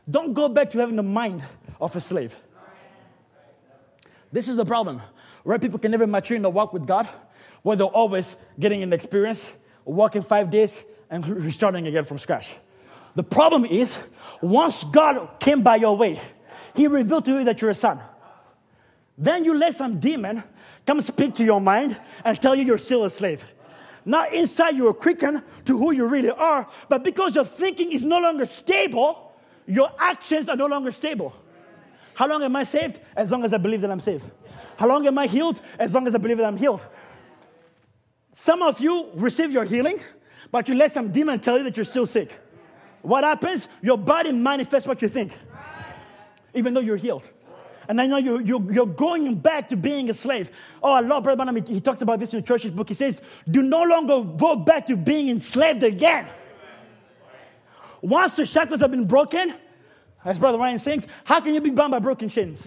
Don't 0.08 0.32
go 0.32 0.48
back 0.48 0.70
to 0.70 0.78
having 0.78 0.96
the 0.96 1.02
mind 1.02 1.42
of 1.80 1.94
a 1.96 2.00
slave. 2.00 2.34
This 4.32 4.48
is 4.48 4.56
the 4.56 4.64
problem. 4.64 5.02
Where 5.42 5.58
people 5.58 5.78
can 5.78 5.90
never 5.90 6.06
mature 6.06 6.36
in 6.36 6.42
the 6.42 6.50
walk 6.50 6.72
with 6.72 6.86
God 6.86 7.08
where 7.66 7.76
they're 7.76 7.86
always 7.86 8.36
getting 8.60 8.84
an 8.84 8.92
experience, 8.92 9.52
walking 9.84 10.22
five 10.22 10.52
days, 10.52 10.84
and 11.10 11.26
restarting 11.44 11.84
again 11.88 12.04
from 12.04 12.16
scratch. 12.16 12.48
The 13.16 13.24
problem 13.24 13.64
is, 13.64 14.06
once 14.40 14.84
God 14.84 15.40
came 15.40 15.62
by 15.62 15.74
your 15.74 15.96
way, 15.96 16.20
He 16.76 16.86
revealed 16.86 17.24
to 17.24 17.38
you 17.38 17.44
that 17.44 17.60
you're 17.60 17.72
a 17.72 17.74
son. 17.74 18.00
Then 19.18 19.44
you 19.44 19.58
let 19.58 19.74
some 19.74 19.98
demon 19.98 20.44
come 20.86 21.00
speak 21.00 21.34
to 21.34 21.44
your 21.44 21.60
mind 21.60 22.00
and 22.24 22.40
tell 22.40 22.54
you 22.54 22.62
you're 22.62 22.78
still 22.78 23.04
a 23.04 23.10
slave. 23.10 23.44
Now, 24.08 24.28
inside 24.28 24.76
you 24.76 24.86
are 24.86 24.94
quickened 24.94 25.42
to 25.64 25.76
who 25.76 25.90
you 25.90 26.06
really 26.06 26.30
are, 26.30 26.68
but 26.88 27.02
because 27.02 27.34
your 27.34 27.44
thinking 27.44 27.90
is 27.90 28.04
no 28.04 28.20
longer 28.20 28.46
stable, 28.46 29.32
your 29.66 29.90
actions 29.98 30.48
are 30.48 30.54
no 30.54 30.66
longer 30.66 30.92
stable. 30.92 31.34
How 32.14 32.28
long 32.28 32.44
am 32.44 32.54
I 32.54 32.62
saved? 32.62 33.00
As 33.16 33.32
long 33.32 33.44
as 33.44 33.52
I 33.52 33.58
believe 33.58 33.80
that 33.80 33.90
I'm 33.90 34.00
saved. 34.00 34.24
How 34.76 34.86
long 34.86 35.04
am 35.08 35.18
I 35.18 35.26
healed? 35.26 35.60
As 35.76 35.92
long 35.92 36.06
as 36.06 36.14
I 36.14 36.18
believe 36.18 36.36
that 36.36 36.46
I'm 36.46 36.56
healed. 36.56 36.80
Some 38.32 38.62
of 38.62 38.80
you 38.80 39.08
receive 39.14 39.50
your 39.50 39.64
healing, 39.64 39.98
but 40.52 40.68
you 40.68 40.76
let 40.76 40.92
some 40.92 41.10
demon 41.10 41.40
tell 41.40 41.58
you 41.58 41.64
that 41.64 41.76
you're 41.76 41.84
still 41.84 42.06
sick. 42.06 42.32
What 43.02 43.24
happens? 43.24 43.66
Your 43.82 43.98
body 43.98 44.30
manifests 44.30 44.86
what 44.86 45.02
you 45.02 45.08
think, 45.08 45.32
even 46.54 46.74
though 46.74 46.80
you're 46.80 46.96
healed. 46.96 47.28
And 47.88 48.00
I 48.00 48.06
know 48.06 48.16
you're, 48.16 48.40
you're, 48.40 48.72
you're 48.72 48.86
going 48.86 49.34
back 49.36 49.68
to 49.68 49.76
being 49.76 50.10
a 50.10 50.14
slave. 50.14 50.50
Oh, 50.82 50.92
I 50.92 51.00
love 51.00 51.24
Brother 51.24 51.44
Branham. 51.44 51.64
He 51.66 51.80
talks 51.80 52.02
about 52.02 52.20
this 52.20 52.34
in 52.34 52.40
the 52.40 52.46
church's 52.46 52.70
book. 52.70 52.88
He 52.88 52.94
says, 52.94 53.20
Do 53.50 53.62
no 53.62 53.82
longer 53.82 54.22
go 54.22 54.56
back 54.56 54.86
to 54.86 54.96
being 54.96 55.28
enslaved 55.28 55.82
again. 55.82 56.26
Once 58.02 58.36
the 58.36 58.46
shackles 58.46 58.80
have 58.80 58.90
been 58.90 59.06
broken, 59.06 59.54
as 60.24 60.38
Brother 60.38 60.58
Ryan 60.58 60.78
sings, 60.78 61.06
how 61.24 61.40
can 61.40 61.54
you 61.54 61.60
be 61.60 61.70
bound 61.70 61.92
by 61.92 61.98
broken 61.98 62.28
chains? 62.28 62.66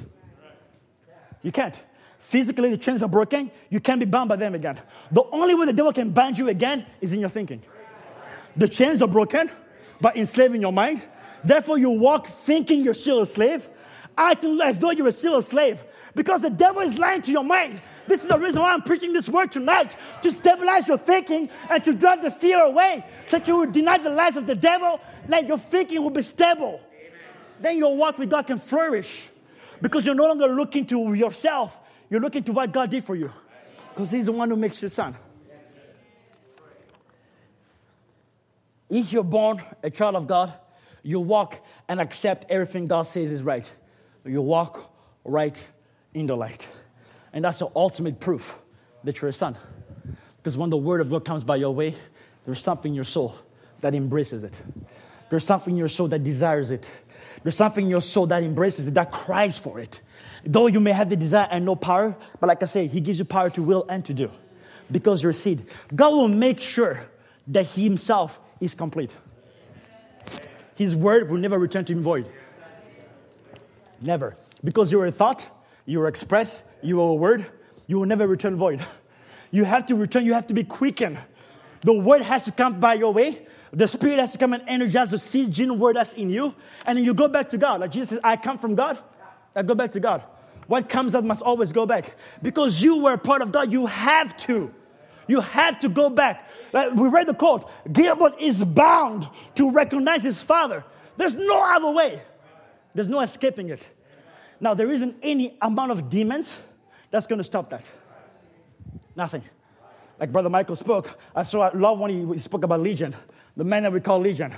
You 1.42 1.52
can't. 1.52 1.80
Physically, 2.20 2.70
the 2.70 2.78
chains 2.78 3.02
are 3.02 3.10
broken. 3.10 3.52
You 3.70 3.80
can't 3.80 4.00
be 4.00 4.06
bound 4.06 4.30
by 4.30 4.36
them 4.36 4.54
again. 4.54 4.80
The 5.12 5.24
only 5.32 5.56
way 5.56 5.66
the 5.66 5.74
devil 5.74 5.92
can 5.94 6.12
bind 6.12 6.38
you 6.38 6.50
again 6.50 6.86
is 7.02 7.14
in 7.14 7.20
your 7.20 7.30
thinking. 7.30 7.64
The 8.56 8.68
chains 8.68 9.02
are 9.02 9.08
broken 9.08 9.50
by 10.02 10.14
enslaving 10.16 10.62
your 10.62 10.74
mind. 10.74 11.02
Therefore, 11.44 11.78
you 11.78 11.90
walk 11.90 12.28
thinking 12.28 12.84
you're 12.84 12.94
still 12.94 13.22
a 13.22 13.26
slave, 13.26 13.70
acting 14.20 14.60
as 14.62 14.78
though 14.78 14.92
you're 14.92 15.12
still 15.12 15.38
a 15.38 15.44
slave, 15.44 15.84
because 16.14 16.42
the 16.42 16.50
devil 16.50 16.82
is 16.82 16.98
lying 16.98 17.22
to 17.24 17.32
your 17.32 17.44
mind. 17.44 17.82
This 18.08 18.24
is 18.24 18.30
the 18.30 18.38
reason 18.38 18.62
why 18.62 18.74
I'm 18.74 18.82
preaching 18.82 19.14
this 19.14 19.30
word 19.30 19.52
tonight 19.52 19.96
to 20.22 20.32
stabilize 20.32 20.88
your 20.88 20.98
thinking 20.98 21.50
and 21.70 21.84
to 21.84 21.94
drive 21.94 22.22
the 22.22 22.30
fear 22.30 22.62
away, 22.62 23.06
so 23.30 23.38
that 23.38 23.48
you 23.48 23.56
will 23.58 23.72
deny 23.72 23.98
the 23.98 24.10
lies 24.10 24.36
of 24.36 24.46
the 24.46 24.56
devil, 24.56 25.00
then 25.28 25.48
your 25.48 25.58
thinking 25.58 26.04
will 26.04 26.10
be 26.10 26.24
stable. 26.24 26.82
Then 27.62 27.78
your 27.78 27.96
walk 27.96 28.18
with 28.18 28.30
God 28.30 28.48
can 28.48 28.60
flourish 28.60 29.28
because 29.82 30.06
you're 30.06 30.16
no 30.16 30.28
longer 30.28 30.48
looking 30.48 30.86
to 30.88 31.14
yourself, 31.14 31.78
you're 32.10 32.22
looking 32.22 32.44
to 32.44 32.52
what 32.52 32.72
God 32.72 32.90
did 32.90 33.04
for 33.04 33.16
you 33.16 33.32
because 33.90 34.12
He's 34.12 34.26
the 34.26 34.32
one 34.32 34.50
who 34.50 34.56
makes 34.56 34.82
your 34.82 34.90
son. 34.90 35.16
If 38.90 39.14
you're 39.14 39.24
born 39.24 39.64
a 39.84 39.90
child 39.90 40.16
of 40.16 40.26
God, 40.26 40.54
you 41.04 41.20
walk 41.20 41.64
and 41.88 42.02
accept 42.02 42.50
everything 42.50 42.88
God 42.88 43.04
says 43.04 43.32
is 43.32 43.44
right. 43.44 43.72
You 44.30 44.42
walk 44.42 44.92
right 45.24 45.62
in 46.14 46.28
the 46.28 46.36
light. 46.36 46.68
And 47.34 47.46
that's 47.46 47.60
the 47.60 47.70
ultimate 47.76 48.20
proof 48.20 48.58
that 49.04 49.22
you're 49.22 49.30
a 49.30 49.34
son. 49.34 49.58
Because 50.38 50.58
when 50.58 50.70
the 50.70 50.78
word 50.78 51.02
of 51.02 51.10
God 51.10 51.26
comes 51.26 51.44
by 51.44 51.58
your 51.58 51.74
way, 51.74 51.96
there's 52.46 52.62
something 52.62 52.92
in 52.92 52.96
your 52.96 53.06
soul 53.06 53.36
that 53.82 53.94
embraces 53.94 54.44
it. 54.44 54.54
There's 55.30 55.44
something 55.44 55.74
in 55.74 55.78
your 55.78 55.90
soul 55.90 56.08
that 56.08 56.24
desires 56.24 56.72
it. 56.72 56.90
There's 57.44 57.56
something 57.56 57.86
in 57.86 57.90
your 57.90 58.02
soul 58.02 58.26
that 58.28 58.44
embraces 58.44 58.88
it, 58.88 58.94
that 58.96 59.12
cries 59.12 59.58
for 59.58 59.80
it. 59.80 60.02
Though 60.46 60.68
you 60.68 60.80
may 60.80 60.92
have 60.92 61.10
the 61.10 61.16
desire 61.16 61.48
and 61.52 61.66
no 61.66 61.76
power, 61.76 62.16
but 62.40 62.48
like 62.48 62.64
I 62.64 62.66
say, 62.66 62.88
He 62.88 63.02
gives 63.02 63.20
you 63.20 63.26
power 63.26 63.50
to 63.52 63.64
will 63.64 63.86
and 63.90 64.04
to 64.06 64.14
do 64.14 64.32
because 64.92 65.22
you're 65.22 65.32
a 65.32 65.36
seed. 65.36 65.66
God 65.96 66.12
will 66.12 66.28
make 66.28 66.62
sure 66.62 67.06
that 67.48 67.66
He 67.66 67.84
Himself 67.84 68.40
is 68.60 68.74
complete. 68.74 69.12
His 70.76 70.96
word 70.96 71.30
will 71.30 71.38
never 71.38 71.60
return 71.60 71.86
to 71.86 71.94
Him 71.94 72.02
void. 72.02 72.28
Never. 74.02 74.36
Because 74.64 74.92
you're 74.92 75.06
a 75.06 75.12
thought, 75.12 75.46
you're 75.86 76.08
express, 76.08 76.64
you 76.82 77.02
are 77.02 77.10
a 77.10 77.14
word, 77.14 77.46
you 77.88 78.00
will 78.00 78.06
never 78.06 78.28
return 78.28 78.56
void. 78.56 78.86
You 79.52 79.64
have 79.64 79.88
to 79.88 79.96
return, 79.96 80.26
you 80.26 80.34
have 80.34 80.46
to 80.46 80.54
be 80.54 80.64
quickened. 80.64 81.18
The 81.82 81.92
word 81.92 82.22
has 82.22 82.44
to 82.44 82.52
come 82.52 82.80
by 82.80 82.94
your 82.94 83.12
way. 83.12 83.48
The 83.72 83.88
Spirit 83.88 84.20
has 84.20 84.32
to 84.34 84.38
come 84.38 84.54
and 84.54 84.62
energize 84.68 85.10
the 85.10 85.18
seed 85.18 85.52
gene 85.52 85.80
word 85.80 85.96
that's 85.96 86.14
in 86.14 86.30
you. 86.30 86.54
And 86.86 86.98
then 86.98 87.04
you 87.04 87.16
go 87.16 87.28
back 87.28 87.50
to 87.50 87.58
God. 87.58 87.82
Like 87.82 87.92
Jesus 87.92 88.10
says, 88.10 88.20
I 88.24 88.38
come 88.38 88.60
from 88.60 88.76
God. 88.76 89.00
I 89.56 89.64
go 89.64 89.74
back 89.74 89.94
to 89.94 90.00
God. 90.00 90.24
What 90.68 90.88
comes 90.88 91.16
up 91.16 91.24
must 91.24 91.42
always 91.42 91.72
go 91.72 91.88
back. 91.88 92.16
Because 92.44 92.82
you 92.82 92.98
were 92.98 93.14
a 93.14 93.18
part 93.18 93.42
of 93.42 93.52
God, 93.52 93.72
you 93.72 93.88
have 93.88 94.38
to. 94.42 94.72
You 95.28 95.42
have 95.42 95.80
to 95.80 95.90
go 95.90 96.10
back. 96.10 96.48
Like 96.74 96.94
we 96.94 97.10
read 97.10 97.28
the 97.28 97.34
quote 97.34 97.70
Gilbert 97.92 98.36
is 98.40 98.64
bound 98.64 99.28
to 99.56 99.72
recognize 99.72 100.24
his 100.24 100.42
father. 100.42 100.84
There's 101.18 101.34
no 101.34 101.62
other 101.76 101.92
way, 101.92 102.22
there's 102.94 103.08
no 103.08 103.20
escaping 103.22 103.70
it. 103.70 103.88
Now, 104.60 104.74
there 104.74 104.92
isn't 104.92 105.18
any 105.24 105.58
amount 105.62 105.92
of 105.92 106.10
demons 106.10 106.58
that's 107.12 107.28
going 107.28 107.38
to 107.38 107.44
stop 107.44 107.70
that. 107.70 107.84
Nothing. 109.16 109.44
Like 110.20 110.32
Brother 110.32 110.50
Michael 110.50 110.76
spoke, 110.76 111.18
I 111.34 111.44
saw 111.44 111.62
I 111.62 111.74
love 111.74 112.00
when 112.00 112.34
he, 112.34 112.40
spoke 112.40 112.64
about 112.64 112.82
Legion, 112.82 113.16
the 113.56 113.64
man 113.64 113.84
that 113.84 113.94
we 113.94 114.02
call 114.02 114.20
Legion. 114.20 114.54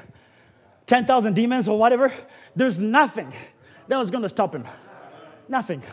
10,000 0.87 1.33
demons 1.33 1.67
or 1.67 1.77
whatever, 1.77 2.11
there's 2.55 2.79
nothing 2.79 3.31
that 3.87 3.97
was 3.97 4.09
going 4.09 4.23
to 4.23 4.29
stop 4.29 4.55
him. 4.55 4.65
Nothing. 5.47 5.83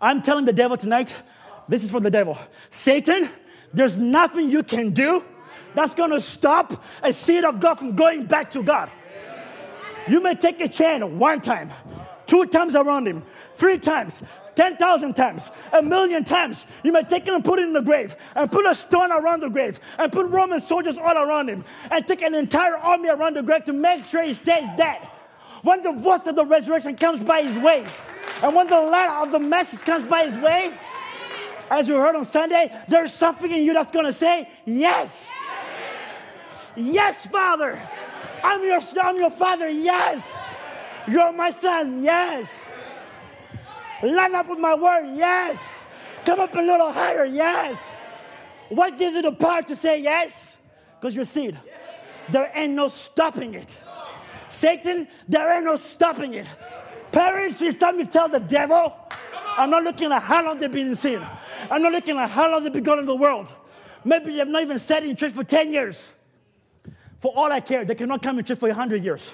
I'm 0.00 0.22
telling 0.22 0.44
the 0.44 0.52
devil 0.52 0.76
tonight, 0.76 1.14
this 1.68 1.84
is 1.84 1.90
for 1.90 2.00
the 2.00 2.10
devil. 2.10 2.38
Satan, 2.70 3.28
there's 3.74 3.96
nothing 3.96 4.50
you 4.50 4.62
can 4.62 4.90
do 4.90 5.24
that's 5.74 5.94
going 5.94 6.10
to 6.10 6.20
stop 6.20 6.82
a 7.02 7.12
seed 7.12 7.44
of 7.44 7.60
God 7.60 7.74
from 7.74 7.96
going 7.96 8.26
back 8.26 8.52
to 8.52 8.62
God. 8.62 8.90
You 10.08 10.20
may 10.20 10.34
take 10.34 10.60
a 10.60 10.68
chain 10.68 11.18
one 11.18 11.40
time, 11.40 11.72
two 12.26 12.46
times 12.46 12.74
around 12.74 13.06
him, 13.06 13.22
three 13.56 13.78
times, 13.78 14.22
10,000 14.56 15.14
times, 15.14 15.50
a 15.72 15.82
million 15.82 16.24
times. 16.24 16.66
You 16.82 16.92
may 16.92 17.02
take 17.02 17.26
him 17.26 17.34
and 17.34 17.44
put 17.44 17.58
it 17.58 17.62
in 17.62 17.72
the 17.72 17.82
grave, 17.82 18.16
and 18.34 18.50
put 18.50 18.66
a 18.66 18.74
stone 18.74 19.12
around 19.12 19.40
the 19.40 19.50
grave, 19.50 19.78
and 19.98 20.10
put 20.10 20.26
Roman 20.26 20.60
soldiers 20.60 20.98
all 20.98 21.16
around 21.16 21.48
him, 21.48 21.64
and 21.90 22.06
take 22.06 22.22
an 22.22 22.34
entire 22.34 22.76
army 22.76 23.08
around 23.08 23.36
the 23.36 23.42
grave 23.42 23.64
to 23.66 23.72
make 23.72 24.04
sure 24.04 24.22
he 24.22 24.34
stays 24.34 24.68
dead. 24.76 24.98
When 25.62 25.82
the 25.82 25.92
voice 25.92 26.26
of 26.26 26.36
the 26.36 26.44
resurrection 26.44 26.96
comes 26.96 27.22
by 27.22 27.42
his 27.42 27.58
way, 27.58 27.86
and 28.42 28.54
when 28.54 28.66
the 28.66 28.80
light 28.80 29.22
of 29.22 29.32
the 29.32 29.40
message 29.40 29.80
comes 29.80 30.04
by 30.04 30.26
his 30.26 30.36
way, 30.38 30.74
as 31.70 31.88
we 31.88 31.94
heard 31.94 32.16
on 32.16 32.24
Sunday, 32.24 32.74
there's 32.88 33.12
something 33.12 33.50
in 33.50 33.62
you 33.62 33.74
that's 33.74 33.90
going 33.90 34.06
to 34.06 34.12
say, 34.12 34.48
Yes. 34.64 35.30
Yes, 36.76 37.26
Father. 37.26 37.80
I'm 38.42 38.62
your, 38.64 38.80
I'm 39.02 39.16
your 39.16 39.30
Father. 39.30 39.68
Yes. 39.68 40.44
You're 41.06 41.32
my 41.32 41.50
son. 41.50 42.02
Yes. 42.02 42.66
Line 44.02 44.34
up 44.34 44.48
with 44.48 44.58
my 44.58 44.74
word. 44.74 45.16
Yes. 45.16 45.84
Come 46.24 46.40
up 46.40 46.54
a 46.54 46.58
little 46.60 46.92
higher. 46.92 47.24
Yes. 47.24 47.96
What 48.68 48.98
gives 48.98 49.16
you 49.16 49.22
the 49.22 49.32
power 49.32 49.62
to 49.62 49.74
say 49.74 50.00
yes? 50.02 50.58
Because 51.00 51.16
you're 51.16 51.24
seed. 51.24 51.58
There 52.30 52.50
ain't 52.54 52.74
no 52.74 52.88
stopping 52.88 53.54
it. 53.54 53.76
Satan, 54.50 55.08
there 55.28 55.54
ain't 55.54 55.64
no 55.64 55.76
stopping 55.76 56.34
it. 56.34 56.46
Parents, 57.12 57.60
it's 57.62 57.78
time 57.78 57.98
you 57.98 58.04
tell 58.04 58.28
the 58.28 58.40
devil, 58.40 58.94
I'm 59.56 59.70
not 59.70 59.82
looking 59.82 60.12
at 60.12 60.22
how 60.22 60.44
long 60.44 60.58
they've 60.58 60.70
been 60.70 60.88
in 60.88 60.94
sin. 60.94 61.24
I'm 61.70 61.82
not 61.82 61.92
looking 61.92 62.18
at 62.18 62.30
how 62.30 62.50
long 62.50 62.64
they've 62.64 62.72
been 62.72 62.82
going 62.82 63.00
in 63.00 63.06
the 63.06 63.16
world. 63.16 63.48
Maybe 64.04 64.36
they've 64.36 64.46
not 64.46 64.62
even 64.62 64.78
sat 64.78 65.02
in 65.02 65.16
church 65.16 65.32
for 65.32 65.44
10 65.44 65.72
years. 65.72 66.12
For 67.20 67.32
all 67.34 67.50
I 67.50 67.60
care, 67.60 67.84
they 67.84 67.94
cannot 67.94 68.22
come 68.22 68.38
in 68.38 68.44
church 68.44 68.58
for 68.58 68.68
100 68.68 69.02
years. 69.02 69.32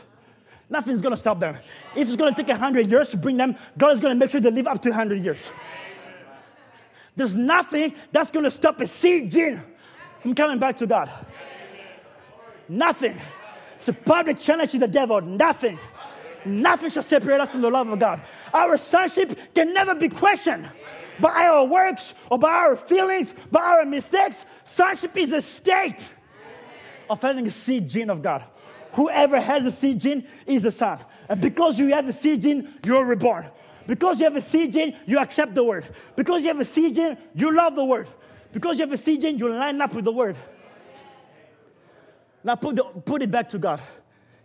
Nothing's 0.71 1.03
going 1.03 1.13
to 1.13 1.19
stop 1.19 1.39
them. 1.39 1.57
If 1.95 2.09
it's 2.09 2.17
going 2.17 2.35
to 2.35 2.37
take 2.37 2.49
100 2.49 2.91
years 2.91 3.09
to 3.11 3.17
bring 3.17 3.37
them, 3.37 3.57
God 3.77 3.93
is 3.93 4.01
going 4.01 4.15
to 4.15 4.19
make 4.19 4.31
sure 4.31 4.41
they 4.41 4.51
live 4.51 4.67
up 4.67 4.81
to 4.83 4.91
100 4.91 5.23
years. 5.23 5.47
There's 7.17 7.35
nothing 7.35 7.95
that's 8.11 8.31
going 8.31 8.45
to 8.45 8.51
stop 8.51 8.81
a 8.81 8.87
seed 8.87 9.31
gene 9.31 9.63
from 10.21 10.35
coming 10.35 10.59
back 10.59 10.79
to 10.79 10.87
God. 10.87 11.11
Nothing. 12.69 13.21
It's 13.77 13.89
a 13.89 13.93
public 13.93 14.41
challenge 14.41 14.73
to 14.73 14.79
the 14.79 14.89
devil. 14.89 15.21
Nothing. 15.21 15.79
Nothing 16.47 16.91
shall 16.91 17.03
separate 17.03 17.41
us 17.41 17.51
from 17.51 17.61
the 17.63 17.71
love 17.71 17.89
of 17.89 17.99
God. 17.99 18.23
Our 18.53 18.77
sonship 18.77 19.39
can 19.55 19.75
never 19.75 19.95
be 19.95 20.09
questioned 20.09 20.69
by 21.21 21.47
our 21.47 21.65
works 21.65 22.15
or 22.31 22.39
by 22.39 22.51
our 22.51 22.77
feelings, 22.77 23.35
by 23.51 23.61
our 23.61 23.85
mistakes. 23.85 24.47
Sonship 24.65 25.17
is 25.17 25.33
a 25.33 25.43
state 25.43 26.15
of 27.09 27.21
having 27.23 27.47
a 27.47 27.51
seed 27.51 27.89
gene 27.89 28.11
of 28.11 28.23
God. 28.23 28.45
Whoever 28.93 29.41
has 29.41 29.67
a 29.67 29.71
seed 29.71 30.01
gene 30.01 30.27
is 30.47 30.65
a 30.65 30.71
son. 30.71 31.01
And 31.29 31.41
because 31.41 31.79
you 31.79 31.89
have 31.89 32.07
a 32.07 32.13
seed 32.13 32.43
gene, 32.43 32.75
you're 32.85 33.05
reborn. 33.05 33.47
Because 33.87 34.19
you 34.19 34.25
have 34.25 34.37
a 34.37 34.41
seed 34.41 34.73
gene, 34.73 34.97
you 35.07 35.19
accept 35.19 35.55
the 35.55 35.65
word. 35.65 35.87
Because 36.17 36.43
you 36.43 36.49
have 36.49 36.61
a 36.61 36.65
seed 36.65 36.95
gene, 36.95 37.19
you 37.35 37.53
love 37.55 37.75
the 37.75 37.85
word. 37.85 38.09
Because 38.53 38.79
you 38.79 38.85
have 38.85 38.93
a 38.93 38.97
seed 38.97 39.21
gene, 39.21 39.37
you 39.37 39.49
line 39.49 39.81
up 39.81 39.95
with 39.95 40.05
the 40.05 40.13
word. 40.13 40.37
Now 42.45 42.55
put, 42.55 42.77
the, 42.77 42.85
put 42.85 43.23
it 43.23 43.31
back 43.31 43.49
to 43.51 43.59
God. 43.59 43.81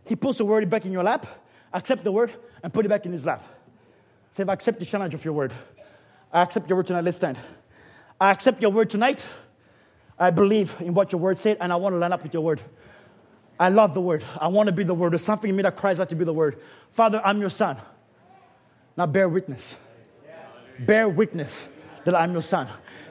He 0.05 0.15
puts 0.15 0.39
the 0.39 0.45
word 0.45 0.67
back 0.69 0.85
in 0.85 0.91
your 0.91 1.03
lap, 1.03 1.27
accept 1.71 2.03
the 2.03 2.11
word, 2.11 2.31
and 2.63 2.73
put 2.73 2.85
it 2.85 2.89
back 2.89 3.05
in 3.05 3.11
his 3.11 3.25
lap. 3.25 3.43
Say, 4.31 4.43
I 4.47 4.53
accept 4.53 4.79
the 4.79 4.85
challenge 4.85 5.13
of 5.13 5.23
your 5.23 5.33
word. 5.33 5.53
I 6.31 6.41
accept 6.41 6.67
your 6.69 6.77
word 6.77 6.87
tonight. 6.87 7.03
Let's 7.03 7.17
stand. 7.17 7.37
I 8.19 8.31
accept 8.31 8.61
your 8.61 8.71
word 8.71 8.89
tonight. 8.89 9.23
I 10.19 10.31
believe 10.31 10.75
in 10.79 10.93
what 10.93 11.11
your 11.11 11.21
word 11.21 11.39
said, 11.39 11.57
and 11.61 11.71
I 11.71 11.77
want 11.77 11.93
to 11.93 11.97
line 11.97 12.11
up 12.11 12.23
with 12.23 12.33
your 12.33 12.43
word. 12.43 12.61
I 13.59 13.69
love 13.69 13.93
the 13.93 14.01
word. 14.01 14.23
I 14.39 14.47
want 14.47 14.67
to 14.67 14.73
be 14.73 14.83
the 14.83 14.93
word. 14.93 15.13
There's 15.13 15.23
something 15.23 15.49
in 15.49 15.55
me 15.55 15.63
that 15.63 15.75
cries 15.75 15.99
out 15.99 16.09
to 16.09 16.15
be 16.15 16.25
the 16.25 16.33
word. 16.33 16.59
Father, 16.91 17.21
I'm 17.23 17.39
your 17.39 17.49
son. 17.49 17.77
Now 18.97 19.05
bear 19.05 19.29
witness. 19.29 19.75
Bear 20.79 21.09
witness 21.09 21.67
that 22.05 22.15
I'm 22.15 22.31
your 22.31 22.41
son. 22.41 22.67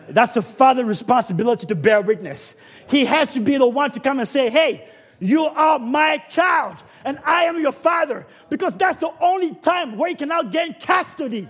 That's 0.08 0.32
the 0.32 0.42
father's 0.42 0.86
responsibility 0.86 1.66
to 1.66 1.74
bear 1.74 2.00
witness. 2.00 2.54
He 2.88 3.04
has 3.04 3.32
to 3.34 3.40
be 3.40 3.58
the 3.58 3.66
one 3.66 3.90
to 3.92 4.00
come 4.00 4.18
and 4.18 4.28
say, 4.28 4.48
Hey, 4.50 4.88
you 5.20 5.44
are 5.44 5.78
my 5.78 6.18
child, 6.28 6.76
and 7.04 7.18
I 7.24 7.44
am 7.44 7.60
your 7.60 7.72
father. 7.72 8.26
Because 8.48 8.76
that's 8.76 8.98
the 8.98 9.12
only 9.20 9.54
time 9.54 9.96
where 9.96 10.08
he 10.08 10.14
can 10.14 10.28
now 10.28 10.42
gain 10.42 10.74
custody. 10.80 11.48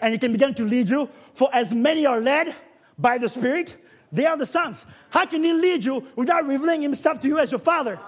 And 0.00 0.12
he 0.12 0.18
can 0.18 0.32
begin 0.32 0.54
to 0.54 0.64
lead 0.64 0.88
you. 0.88 1.08
For 1.34 1.48
as 1.52 1.72
many 1.72 2.06
are 2.06 2.20
led 2.20 2.54
by 2.98 3.18
the 3.18 3.28
Spirit, 3.28 3.76
They 4.16 4.24
are 4.24 4.38
the 4.38 4.46
sons. 4.46 4.86
How 5.10 5.26
can 5.26 5.44
he 5.44 5.52
lead 5.52 5.84
you 5.84 6.06
without 6.16 6.46
revealing 6.46 6.80
himself 6.80 7.20
to 7.20 7.28
you 7.28 7.38
as 7.38 7.52
your 7.52 7.58
father? 7.58 8.00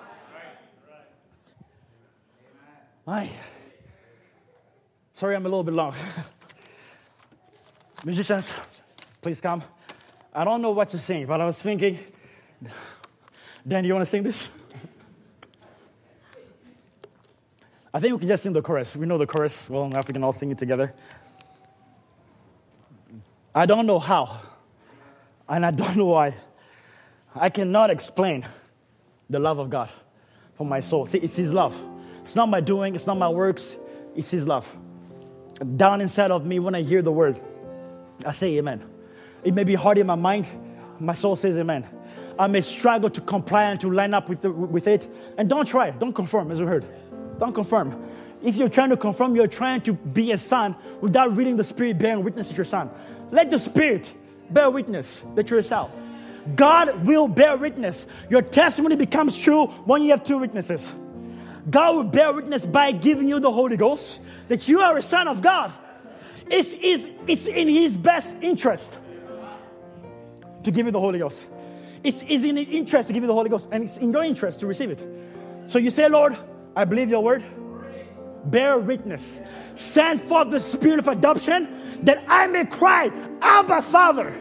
My. 3.07 3.29
Sorry, 5.13 5.37
I'm 5.37 5.45
a 5.45 5.49
little 5.51 5.63
bit 5.63 5.75
long. 5.75 5.95
Musicians, 8.07 8.47
please 9.21 9.39
come. 9.43 9.63
I 10.33 10.45
don't 10.45 10.63
know 10.63 10.71
what 10.71 10.89
to 10.91 10.99
sing, 10.99 11.27
but 11.27 11.43
I 11.43 11.45
was 11.45 11.61
thinking, 11.61 11.99
Dan, 13.67 13.85
you 13.85 13.93
want 13.93 14.07
to 14.07 14.11
sing 14.11 14.23
this? 14.23 14.49
I 17.93 18.01
think 18.01 18.15
we 18.15 18.21
can 18.21 18.29
just 18.29 18.45
sing 18.45 18.55
the 18.55 18.63
chorus. 18.63 18.97
We 18.97 19.05
know 19.05 19.19
the 19.19 19.27
chorus 19.27 19.69
well 19.69 19.85
enough, 19.85 20.09
we 20.09 20.15
can 20.15 20.25
all 20.25 20.33
sing 20.33 20.51
it 20.51 20.57
together. 20.57 20.95
I 23.55 23.67
don't 23.67 23.85
know 23.85 23.99
how, 23.99 24.41
and 25.49 25.65
I 25.65 25.71
don't 25.71 25.97
know 25.97 26.07
why. 26.07 26.35
I 27.35 27.51
cannot 27.51 27.91
explain 27.91 28.47
the 29.31 29.39
love 29.39 29.59
of 29.59 29.71
God 29.71 29.89
for 30.57 30.67
my 30.67 30.81
soul. 30.81 31.07
See, 31.07 31.19
it's 31.19 31.37
His 31.37 31.53
love. 31.53 31.79
It's 32.23 32.35
not 32.35 32.49
my 32.49 32.61
doing, 32.61 32.95
it's 32.95 33.07
not 33.07 33.17
my 33.17 33.29
works, 33.29 33.77
it's 34.15 34.31
His 34.31 34.47
love. 34.47 34.71
Down 35.77 36.01
inside 36.01 36.31
of 36.31 36.45
me, 36.45 36.59
when 36.59 36.75
I 36.75 36.83
hear 36.83 37.03
the 37.03 37.13
word, 37.13 37.41
I 38.25 38.33
say 38.33 38.57
amen. 38.59 38.85
It 39.45 39.55
may 39.55 39.65
be 39.65 39.75
hard 39.75 39.99
in 39.99 40.07
my 40.07 40.15
mind, 40.15 40.47
my 41.01 41.15
soul 41.15 41.37
says 41.37 41.57
amen. 41.59 41.87
I 42.39 42.47
may 42.47 42.61
struggle 42.61 43.11
to 43.11 43.21
comply 43.21 43.65
and 43.65 43.81
to 43.81 43.91
line 43.91 44.15
up 44.15 44.29
with, 44.29 44.43
the, 44.43 44.51
with 44.51 44.87
it. 44.87 45.09
And 45.37 45.49
don't 45.49 45.67
try, 45.67 45.91
don't 45.91 46.13
confirm, 46.13 46.53
as 46.53 46.61
we 46.61 46.67
heard. 46.67 46.87
Don't 47.39 47.53
confirm. 47.53 48.05
If 48.43 48.57
you're 48.57 48.69
trying 48.69 48.91
to 48.91 48.97
confirm, 48.97 49.35
you're 49.35 49.49
trying 49.49 49.81
to 49.83 49.93
be 49.93 50.31
a 50.31 50.39
son 50.39 50.77
without 51.01 51.37
reading 51.37 51.57
the 51.57 51.65
Spirit 51.65 51.99
bearing 51.99 52.23
witness 52.23 52.49
that 52.49 52.57
you're 52.57 52.65
son. 52.65 52.91
Let 53.33 53.51
the 53.51 53.59
Spirit 53.59 54.13
bear 54.51 54.71
witness 54.71 55.23
that 55.35 55.51
you're 55.51 55.61
a 55.61 55.65
son. 55.65 55.91
God 56.57 57.07
will 57.07 57.29
bear 57.29 57.57
witness. 57.57 58.07
Your 58.31 58.43
testimony 58.43 58.97
becomes 58.97 59.37
true 59.37 59.67
when 59.67 60.03
you 60.03 60.11
have 60.11 60.25
two 60.25 60.39
witnesses. 60.39 60.91
God 61.71 61.95
will 61.95 62.05
bear 62.05 62.33
witness 62.33 62.65
by 62.65 62.93
giving 62.93 63.29
you 63.29 63.41
the 63.41 63.53
Holy 63.53 63.77
Ghost 63.77 64.21
that 64.49 64.69
you 64.69 64.81
are 64.81 64.97
a 64.97 65.03
son 65.03 65.29
of 65.29 65.43
God. 65.43 65.73
It's, 66.51 66.75
it's, 66.81 67.07
it's 67.27 67.47
in 67.47 67.69
His 67.69 67.97
best 67.97 68.37
interest 68.41 68.97
to 70.65 70.71
give 70.71 70.87
you 70.87 70.93
the 70.93 71.01
Holy 71.01 71.19
Ghost. 71.19 71.49
It's, 72.03 72.23
it's 72.27 72.45
in 72.45 72.57
His 72.57 72.69
interest 72.69 73.09
to 73.09 73.13
give 73.13 73.23
you 73.23 73.27
the 73.27 73.35
Holy 73.35 73.51
Ghost, 73.51 73.69
and 73.71 73.85
it's 73.85 73.99
in 73.99 74.13
your 74.13 74.25
interest 74.25 74.61
to 74.61 74.67
receive 74.67 74.91
it. 74.91 75.05
So 75.67 75.79
you 75.79 75.91
say, 75.91 76.09
Lord, 76.09 76.37
I 76.75 76.87
believe 76.87 77.11
your 77.11 77.23
word. 77.23 77.45
Bear 78.47 78.79
witness. 78.79 79.41
Send 79.79 80.21
forth 80.21 80.51
the 80.51 80.59
spirit 80.59 80.99
of 80.99 81.07
adoption 81.07 82.03
that 82.03 82.25
I 82.27 82.49
may 82.49 82.65
cry, 82.65 83.13
Abba, 83.41 83.81
Father. 83.83 84.37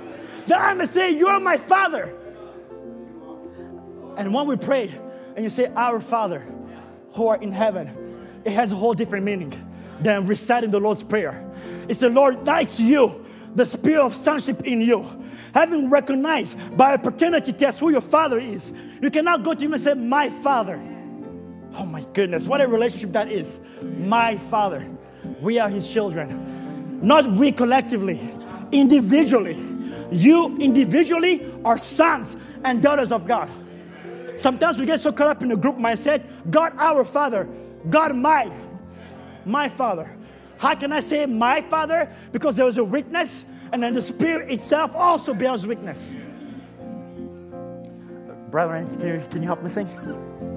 That 0.47 0.59
I 0.59 0.73
may 0.73 0.87
say, 0.87 1.11
You 1.11 1.27
are 1.27 1.39
my 1.39 1.57
Father. 1.57 2.11
And 4.17 4.33
when 4.33 4.47
we 4.47 4.57
pray 4.57 4.91
and 5.35 5.43
you 5.43 5.51
say, 5.51 5.71
Our 5.75 6.01
Father, 6.01 6.43
who 7.13 7.27
are 7.27 7.37
in 7.37 7.51
heaven, 7.51 8.41
it 8.45 8.53
has 8.53 8.71
a 8.71 8.75
whole 8.75 8.95
different 8.95 9.25
meaning 9.25 9.53
than 9.99 10.25
reciting 10.25 10.71
the 10.71 10.79
Lord's 10.79 11.03
Prayer. 11.03 11.47
It's 11.87 11.99
the 11.99 12.09
Lord, 12.09 12.43
that's 12.43 12.79
you, 12.79 13.23
the 13.53 13.65
spirit 13.65 14.01
of 14.01 14.15
sonship 14.15 14.63
in 14.63 14.81
you. 14.81 15.05
Having 15.53 15.91
recognized 15.91 16.57
by 16.75 16.93
a 16.93 16.97
paternity 16.97 17.53
test 17.53 17.79
who 17.79 17.91
your 17.91 18.01
father 18.01 18.39
is, 18.39 18.73
you 19.03 19.11
cannot 19.11 19.43
go 19.43 19.53
to 19.53 19.59
him 19.59 19.73
and 19.73 19.81
say, 19.81 19.93
My 19.93 20.31
Father. 20.31 20.81
Oh 21.75 21.85
my 21.85 22.03
goodness, 22.13 22.47
what 22.47 22.59
a 22.59 22.67
relationship 22.67 23.11
that 23.11 23.31
is. 23.31 23.59
My 23.83 24.37
Father. 24.37 24.83
We 25.41 25.59
are 25.59 25.69
His 25.69 25.89
children. 25.89 26.99
Not 27.01 27.31
we 27.31 27.51
collectively, 27.51 28.19
individually. 28.71 29.57
You 30.11 30.57
individually 30.57 31.51
are 31.63 31.77
sons 31.77 32.35
and 32.63 32.81
daughters 32.81 33.11
of 33.11 33.27
God. 33.27 33.49
Sometimes 34.37 34.79
we 34.79 34.85
get 34.85 34.99
so 34.99 35.11
caught 35.11 35.27
up 35.27 35.41
in 35.41 35.49
the 35.49 35.57
group 35.57 35.77
mindset 35.77 36.23
God 36.49 36.73
our 36.77 37.03
Father, 37.03 37.47
God 37.89 38.15
my, 38.15 38.51
my 39.45 39.69
Father. 39.69 40.15
How 40.57 40.75
can 40.75 40.91
I 40.91 41.01
say 41.01 41.25
my 41.25 41.61
Father? 41.61 42.13
Because 42.31 42.55
there 42.55 42.65
was 42.65 42.77
a 42.77 42.83
witness, 42.83 43.45
and 43.71 43.81
then 43.81 43.93
the 43.93 44.01
Spirit 44.01 44.51
itself 44.51 44.95
also 44.95 45.33
bears 45.33 45.67
witness. 45.67 46.15
Brethren, 48.49 48.87
can 49.29 49.41
you 49.41 49.47
help 49.47 49.61
me 49.61 49.69
sing? 49.69 50.56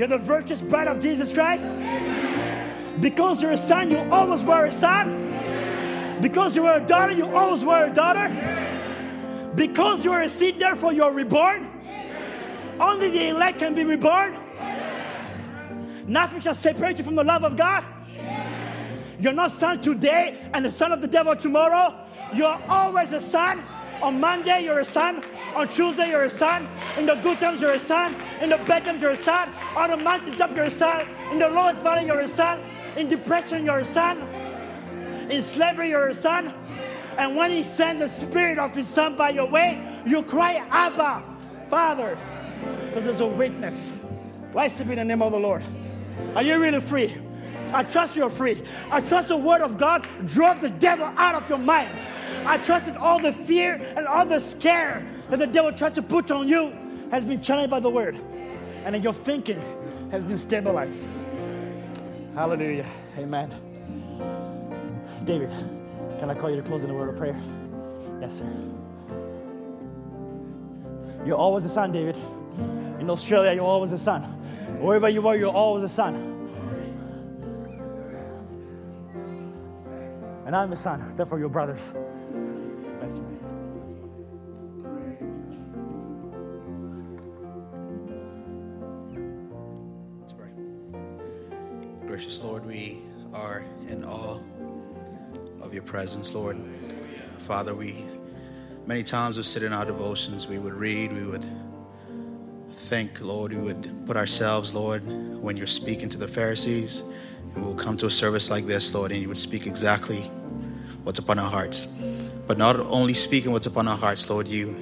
You're 0.00 0.08
the 0.08 0.16
virtuous 0.16 0.62
bride 0.62 0.88
of 0.88 1.02
Jesus 1.02 1.30
Christ. 1.30 1.78
Because 3.02 3.42
you're 3.42 3.50
a 3.50 3.56
son, 3.58 3.90
you 3.90 3.98
always 4.10 4.42
were 4.42 4.64
a 4.64 4.72
son. 4.72 6.18
Because 6.22 6.56
you 6.56 6.62
were 6.62 6.72
a 6.72 6.80
daughter, 6.80 7.12
you 7.12 7.26
always 7.36 7.62
were 7.62 7.84
a 7.84 7.92
daughter. 7.92 8.26
Because 9.54 10.02
you 10.02 10.12
are 10.12 10.22
a 10.22 10.28
seed, 10.30 10.58
therefore 10.58 10.94
you're 10.94 11.12
reborn. 11.12 11.68
Only 12.80 13.10
the 13.10 13.28
elect 13.28 13.58
can 13.58 13.74
be 13.74 13.84
reborn. 13.84 14.38
Nothing 16.06 16.40
shall 16.40 16.54
separate 16.54 16.96
you 16.96 17.04
from 17.04 17.16
the 17.16 17.24
love 17.24 17.44
of 17.44 17.58
God. 17.58 17.84
You're 19.18 19.34
not 19.34 19.52
son 19.52 19.82
today 19.82 20.48
and 20.54 20.64
the 20.64 20.70
son 20.70 20.92
of 20.92 21.02
the 21.02 21.08
devil 21.08 21.36
tomorrow. 21.36 21.94
You're 22.34 22.58
always 22.70 23.12
a 23.12 23.20
son. 23.20 23.62
On 24.00 24.18
Monday, 24.18 24.64
you're 24.64 24.78
a 24.78 24.84
son. 24.84 25.22
On 25.54 25.68
Tuesday, 25.68 26.08
you're 26.08 26.24
a 26.24 26.30
son. 26.30 26.66
In 26.96 27.04
the 27.04 27.16
good 27.16 27.38
times, 27.38 27.60
you're 27.60 27.72
a 27.72 27.78
son. 27.78 28.16
In 28.40 28.48
the 28.48 28.56
bad 28.56 28.84
times, 28.86 29.02
you're 29.02 29.10
a 29.10 29.16
son. 29.16 29.52
On 29.76 29.90
the 29.90 29.96
mountaintop, 29.96 30.54
you're 30.56 30.64
a 30.64 30.70
son. 30.70 31.06
In 31.32 31.38
the 31.38 31.48
lowest 31.48 31.82
valley, 31.82 32.06
you're 32.06 32.20
a 32.20 32.28
son. 32.28 32.60
In 32.96 33.08
depression, 33.08 33.64
you're 33.64 33.78
a 33.78 33.84
son. 33.84 34.20
In 35.30 35.42
slavery, 35.42 35.90
you're 35.90 36.08
a 36.08 36.14
son. 36.14 36.52
And 37.16 37.36
when 37.36 37.50
He 37.50 37.62
sends 37.62 38.00
the 38.00 38.08
Spirit 38.08 38.58
of 38.58 38.74
His 38.74 38.88
Son 38.88 39.16
by 39.16 39.30
your 39.30 39.48
way, 39.48 39.80
you 40.04 40.22
cry, 40.22 40.64
Abba, 40.70 41.22
Father, 41.68 42.18
because 42.86 43.04
there's 43.04 43.20
a 43.20 43.26
witness. 43.26 43.92
Blessed 44.52 44.88
be 44.88 44.96
the 44.96 45.04
name 45.04 45.22
of 45.22 45.32
the 45.32 45.38
Lord. 45.38 45.62
Are 46.34 46.42
you 46.42 46.58
really 46.58 46.80
free? 46.80 47.16
I 47.72 47.84
trust 47.84 48.16
you're 48.16 48.30
free. 48.30 48.64
I 48.90 49.00
trust 49.00 49.28
the 49.28 49.36
word 49.36 49.60
of 49.60 49.78
God 49.78 50.06
drove 50.26 50.60
the 50.60 50.70
devil 50.70 51.06
out 51.16 51.36
of 51.36 51.48
your 51.48 51.58
mind. 51.58 52.06
I 52.44 52.58
trust 52.58 52.86
that 52.86 52.96
all 52.96 53.20
the 53.20 53.32
fear 53.32 53.74
and 53.96 54.06
all 54.06 54.26
the 54.26 54.40
scare 54.40 55.06
that 55.28 55.38
the 55.38 55.46
devil 55.46 55.72
tried 55.72 55.94
to 55.94 56.02
put 56.02 56.30
on 56.30 56.48
you 56.48 56.72
has 57.10 57.24
been 57.24 57.40
challenged 57.40 57.70
by 57.70 57.80
the 57.80 57.90
word. 57.90 58.18
And 58.84 58.94
then 58.94 59.02
your 59.02 59.12
thinking 59.12 59.60
has 60.10 60.24
been 60.24 60.38
stabilized. 60.38 61.06
Hallelujah. 62.34 62.86
Amen. 63.18 63.52
David, 65.24 65.50
can 66.18 66.30
I 66.30 66.34
call 66.34 66.50
you 66.50 66.56
to 66.56 66.62
close 66.62 66.82
in 66.82 66.90
a 66.90 66.94
word 66.94 67.10
of 67.10 67.16
prayer? 67.16 67.40
Yes, 68.20 68.38
sir. 68.38 68.46
You're 71.24 71.36
always 71.36 71.64
a 71.64 71.68
son, 71.68 71.92
David. 71.92 72.16
In 72.98 73.10
Australia, 73.10 73.52
you're 73.52 73.64
always 73.64 73.92
a 73.92 73.98
son. 73.98 74.22
Wherever 74.80 75.08
you 75.08 75.26
are, 75.28 75.36
you're 75.36 75.52
always 75.52 75.84
a 75.84 75.88
son. 75.88 76.14
And 80.46 80.56
I'm 80.56 80.72
a 80.72 80.76
son, 80.76 81.14
therefore, 81.14 81.38
your 81.38 81.48
brothers. 81.48 81.92
Gracious 92.10 92.42
Lord, 92.42 92.66
we 92.66 92.98
are 93.32 93.62
in 93.88 94.02
awe 94.02 94.40
of 95.60 95.72
your 95.72 95.84
presence, 95.84 96.34
Lord. 96.34 96.58
Father, 97.38 97.72
we 97.72 98.04
many 98.84 99.04
times 99.04 99.36
we 99.36 99.44
sit 99.44 99.62
in 99.62 99.72
our 99.72 99.86
devotions, 99.86 100.48
we 100.48 100.58
would 100.58 100.74
read, 100.74 101.12
we 101.12 101.22
would 101.22 101.46
think, 102.72 103.20
Lord, 103.20 103.52
we 103.52 103.60
would 103.60 104.08
put 104.08 104.16
ourselves, 104.16 104.74
Lord, 104.74 105.04
when 105.40 105.56
you're 105.56 105.68
speaking 105.68 106.08
to 106.08 106.18
the 106.18 106.26
Pharisees, 106.26 107.04
and 107.54 107.64
we'll 107.64 107.76
come 107.76 107.96
to 107.98 108.06
a 108.06 108.10
service 108.10 108.50
like 108.50 108.66
this, 108.66 108.92
Lord, 108.92 109.12
and 109.12 109.22
you 109.22 109.28
would 109.28 109.38
speak 109.38 109.68
exactly 109.68 110.22
what's 111.04 111.20
upon 111.20 111.38
our 111.38 111.48
hearts. 111.48 111.86
But 112.48 112.58
not 112.58 112.74
only 112.80 113.14
speaking 113.14 113.52
what's 113.52 113.66
upon 113.66 113.86
our 113.86 113.96
hearts, 113.96 114.28
Lord, 114.28 114.48
you 114.48 114.74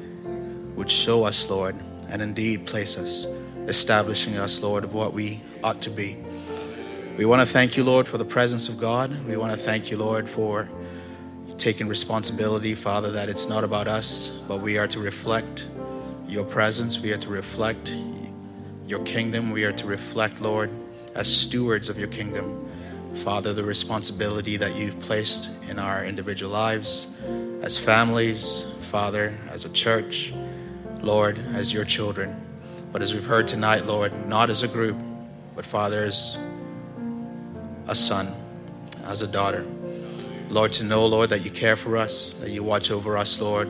would 0.77 0.91
show 0.91 1.25
us, 1.25 1.51
Lord, 1.51 1.77
and 2.09 2.23
indeed 2.23 2.67
place 2.67 2.97
us, 2.97 3.27
establishing 3.67 4.39
us, 4.39 4.63
Lord, 4.63 4.83
of 4.83 4.95
what 4.95 5.13
we 5.13 5.43
ought 5.63 5.83
to 5.83 5.91
be. 5.91 6.17
We 7.19 7.24
want 7.24 7.40
to 7.40 7.53
thank 7.53 7.77
you, 7.77 7.82
Lord, 7.82 8.07
for 8.07 8.16
the 8.16 8.24
presence 8.24 8.69
of 8.69 8.78
God. 8.78 9.11
We 9.27 9.36
want 9.36 9.51
to 9.51 9.59
thank 9.59 9.90
you, 9.90 9.97
Lord, 9.97 10.28
for 10.28 10.69
taking 11.57 11.89
responsibility, 11.89 12.77
Father, 12.77 13.11
that 13.11 13.28
it's 13.28 13.49
not 13.49 13.65
about 13.65 13.89
us, 13.89 14.28
but 14.47 14.61
we 14.61 14.78
are 14.78 14.86
to 14.86 15.01
reflect 15.01 15.66
your 16.28 16.45
presence. 16.45 17.01
We 17.01 17.12
are 17.12 17.19
to 17.19 17.28
reflect 17.28 17.93
your 18.86 19.01
kingdom. 19.01 19.51
We 19.51 19.65
are 19.65 19.73
to 19.73 19.86
reflect, 19.89 20.40
Lord, 20.40 20.70
as 21.16 21.27
stewards 21.27 21.89
of 21.89 21.99
your 21.99 22.07
kingdom. 22.07 22.70
Father, 23.15 23.53
the 23.53 23.65
responsibility 23.65 24.57
that 24.57 24.77
you've 24.77 25.01
placed 25.01 25.51
in 25.69 25.81
our 25.81 26.05
individual 26.05 26.53
lives, 26.53 27.09
as 27.62 27.77
families, 27.77 28.65
Father, 28.82 29.36
as 29.51 29.65
a 29.65 29.70
church, 29.70 30.32
Lord, 31.01 31.36
as 31.53 31.73
your 31.73 31.85
children. 31.85 32.40
But 32.93 33.03
as 33.03 33.12
we've 33.12 33.24
heard 33.24 33.49
tonight, 33.49 33.86
Lord, 33.86 34.12
not 34.28 34.51
as 34.51 34.62
a 34.62 34.69
group, 34.69 34.97
but 35.57 35.66
Father, 35.66 36.05
as 36.05 36.39
a 37.89 37.94
son, 37.94 38.32
as 39.05 39.23
a 39.23 39.27
daughter. 39.27 39.66
Lord, 40.51 40.73
to 40.74 40.85
know, 40.85 41.06
Lord, 41.06 41.31
that 41.31 41.44
you 41.44 41.51
care 41.51 41.77
for 41.77 41.97
us, 41.97 42.35
that 42.35 42.51
you 42.51 42.62
watch 42.62 42.90
over 42.90 43.16
us, 43.16 43.40
Lord. 43.40 43.69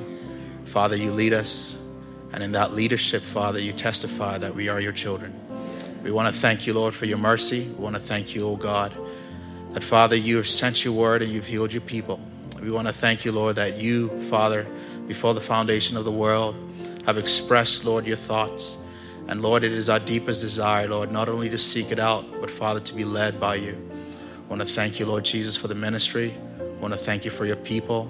Father, 0.64 0.96
you 0.96 1.10
lead 1.10 1.32
us. 1.32 1.76
And 2.32 2.42
in 2.42 2.52
that 2.52 2.72
leadership, 2.72 3.22
Father, 3.22 3.58
you 3.58 3.72
testify 3.72 4.38
that 4.38 4.54
we 4.54 4.68
are 4.68 4.80
your 4.80 4.92
children. 4.92 5.34
We 6.04 6.10
want 6.12 6.32
to 6.32 6.40
thank 6.40 6.66
you, 6.66 6.74
Lord, 6.74 6.94
for 6.94 7.06
your 7.06 7.18
mercy. 7.18 7.62
We 7.62 7.82
want 7.82 7.96
to 7.96 8.00
thank 8.00 8.34
you, 8.34 8.46
O 8.46 8.56
God, 8.56 8.92
that, 9.72 9.82
Father, 9.82 10.14
you 10.14 10.36
have 10.36 10.46
sent 10.46 10.84
your 10.84 10.94
word 10.94 11.22
and 11.22 11.32
you've 11.32 11.46
healed 11.46 11.72
your 11.72 11.80
people. 11.80 12.20
We 12.60 12.70
want 12.70 12.86
to 12.86 12.92
thank 12.92 13.24
you, 13.24 13.32
Lord, 13.32 13.56
that 13.56 13.80
you, 13.80 14.08
Father, 14.22 14.66
before 15.06 15.34
the 15.34 15.40
foundation 15.40 15.96
of 15.96 16.04
the 16.04 16.12
world, 16.12 16.54
have 17.06 17.18
expressed, 17.18 17.84
Lord, 17.84 18.06
your 18.06 18.16
thoughts. 18.16 18.76
And 19.26 19.42
Lord, 19.42 19.64
it 19.64 19.72
is 19.72 19.88
our 19.88 19.98
deepest 19.98 20.40
desire, 20.40 20.86
Lord, 20.88 21.10
not 21.10 21.28
only 21.28 21.48
to 21.50 21.58
seek 21.58 21.90
it 21.90 21.98
out, 21.98 22.24
but 22.40 22.50
Father, 22.50 22.80
to 22.80 22.94
be 22.94 23.04
led 23.04 23.40
by 23.40 23.56
you. 23.56 23.87
I 24.48 24.50
want 24.50 24.62
to 24.62 24.68
thank 24.68 24.98
you, 24.98 25.04
Lord 25.04 25.26
Jesus, 25.26 25.58
for 25.58 25.68
the 25.68 25.74
ministry. 25.74 26.34
I 26.58 26.80
want 26.80 26.94
to 26.94 26.98
thank 26.98 27.26
you 27.26 27.30
for 27.30 27.44
your 27.44 27.56
people. 27.56 28.08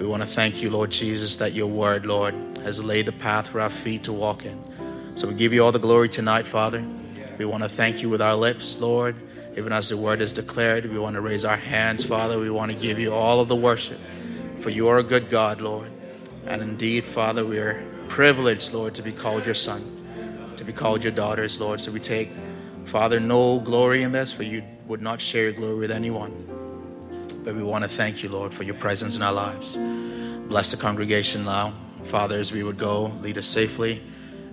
We 0.00 0.06
want 0.06 0.22
to 0.22 0.26
thank 0.26 0.62
you, 0.62 0.70
Lord 0.70 0.90
Jesus, 0.90 1.36
that 1.36 1.52
your 1.52 1.66
word, 1.66 2.06
Lord, 2.06 2.34
has 2.62 2.82
laid 2.82 3.04
the 3.04 3.12
path 3.12 3.48
for 3.48 3.60
our 3.60 3.68
feet 3.68 4.04
to 4.04 4.12
walk 4.14 4.46
in. 4.46 4.58
So 5.14 5.28
we 5.28 5.34
give 5.34 5.52
you 5.52 5.62
all 5.62 5.72
the 5.72 5.78
glory 5.78 6.08
tonight, 6.08 6.46
Father. 6.46 6.82
We 7.36 7.44
want 7.44 7.64
to 7.64 7.68
thank 7.68 8.00
you 8.00 8.08
with 8.08 8.22
our 8.22 8.34
lips, 8.34 8.78
Lord. 8.78 9.14
Even 9.58 9.74
as 9.74 9.90
the 9.90 9.98
word 9.98 10.22
is 10.22 10.32
declared, 10.32 10.86
we 10.86 10.98
want 10.98 11.16
to 11.16 11.20
raise 11.20 11.44
our 11.44 11.58
hands, 11.58 12.02
Father. 12.02 12.40
We 12.40 12.48
want 12.48 12.72
to 12.72 12.78
give 12.78 12.98
you 12.98 13.12
all 13.12 13.40
of 13.40 13.48
the 13.48 13.56
worship. 13.56 14.00
For 14.60 14.70
you 14.70 14.88
are 14.88 14.96
a 14.96 15.02
good 15.02 15.28
God, 15.28 15.60
Lord. 15.60 15.90
And 16.46 16.62
indeed, 16.62 17.04
Father, 17.04 17.44
we 17.44 17.58
are 17.58 17.84
privileged, 18.08 18.72
Lord, 18.72 18.94
to 18.94 19.02
be 19.02 19.12
called 19.12 19.44
your 19.44 19.54
son, 19.54 19.84
to 20.56 20.64
be 20.64 20.72
called 20.72 21.02
your 21.02 21.12
daughters, 21.12 21.60
Lord. 21.60 21.82
So 21.82 21.92
we 21.92 22.00
take, 22.00 22.30
Father, 22.86 23.20
no 23.20 23.60
glory 23.60 24.02
in 24.02 24.12
this, 24.12 24.32
for 24.32 24.44
you 24.44 24.62
would 24.86 25.02
not 25.02 25.20
share 25.20 25.44
your 25.44 25.52
glory 25.52 25.78
with 25.78 25.90
anyone. 25.90 26.32
But 27.44 27.54
we 27.54 27.62
want 27.62 27.84
to 27.84 27.90
thank 27.90 28.22
you, 28.22 28.28
Lord, 28.28 28.54
for 28.54 28.62
your 28.62 28.74
presence 28.74 29.16
in 29.16 29.22
our 29.22 29.32
lives. 29.32 29.76
Bless 30.48 30.70
the 30.70 30.76
congregation 30.76 31.44
now. 31.44 31.74
Father, 32.04 32.38
as 32.38 32.52
we 32.52 32.62
would 32.62 32.78
go, 32.78 33.06
lead 33.20 33.38
us 33.38 33.46
safely. 33.46 34.02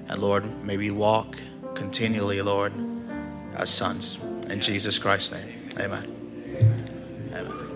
And 0.07 0.21
Lord, 0.21 0.63
may 0.63 0.77
we 0.77 0.91
walk 0.91 1.37
continually, 1.73 2.41
Lord, 2.41 2.73
as 3.55 3.69
sons. 3.69 4.17
In 4.49 4.59
Jesus 4.59 4.97
Christ's 4.97 5.31
name, 5.31 5.69
amen. 5.79 6.17
Amen. 7.33 7.71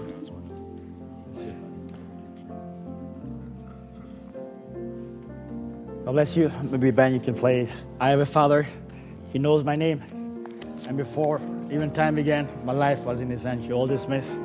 God 6.05 6.11
bless 6.11 6.37
you. 6.37 6.51
Maybe 6.63 6.91
Ben, 6.91 7.13
you 7.13 7.19
can 7.19 7.33
play. 7.33 7.67
I 7.99 8.09
have 8.09 8.19
a 8.19 8.25
father. 8.25 8.67
He 9.33 9.39
knows 9.39 9.63
my 9.63 9.75
name. 9.75 10.24
And 10.87 10.97
before 10.97 11.41
even 11.71 11.91
time 11.91 12.15
began, 12.15 12.47
my 12.63 12.73
life 12.73 13.05
was 13.05 13.21
in 13.21 13.29
his. 13.29 13.45
You 13.45 13.73
all 13.73 13.87
dismiss. 13.87 14.37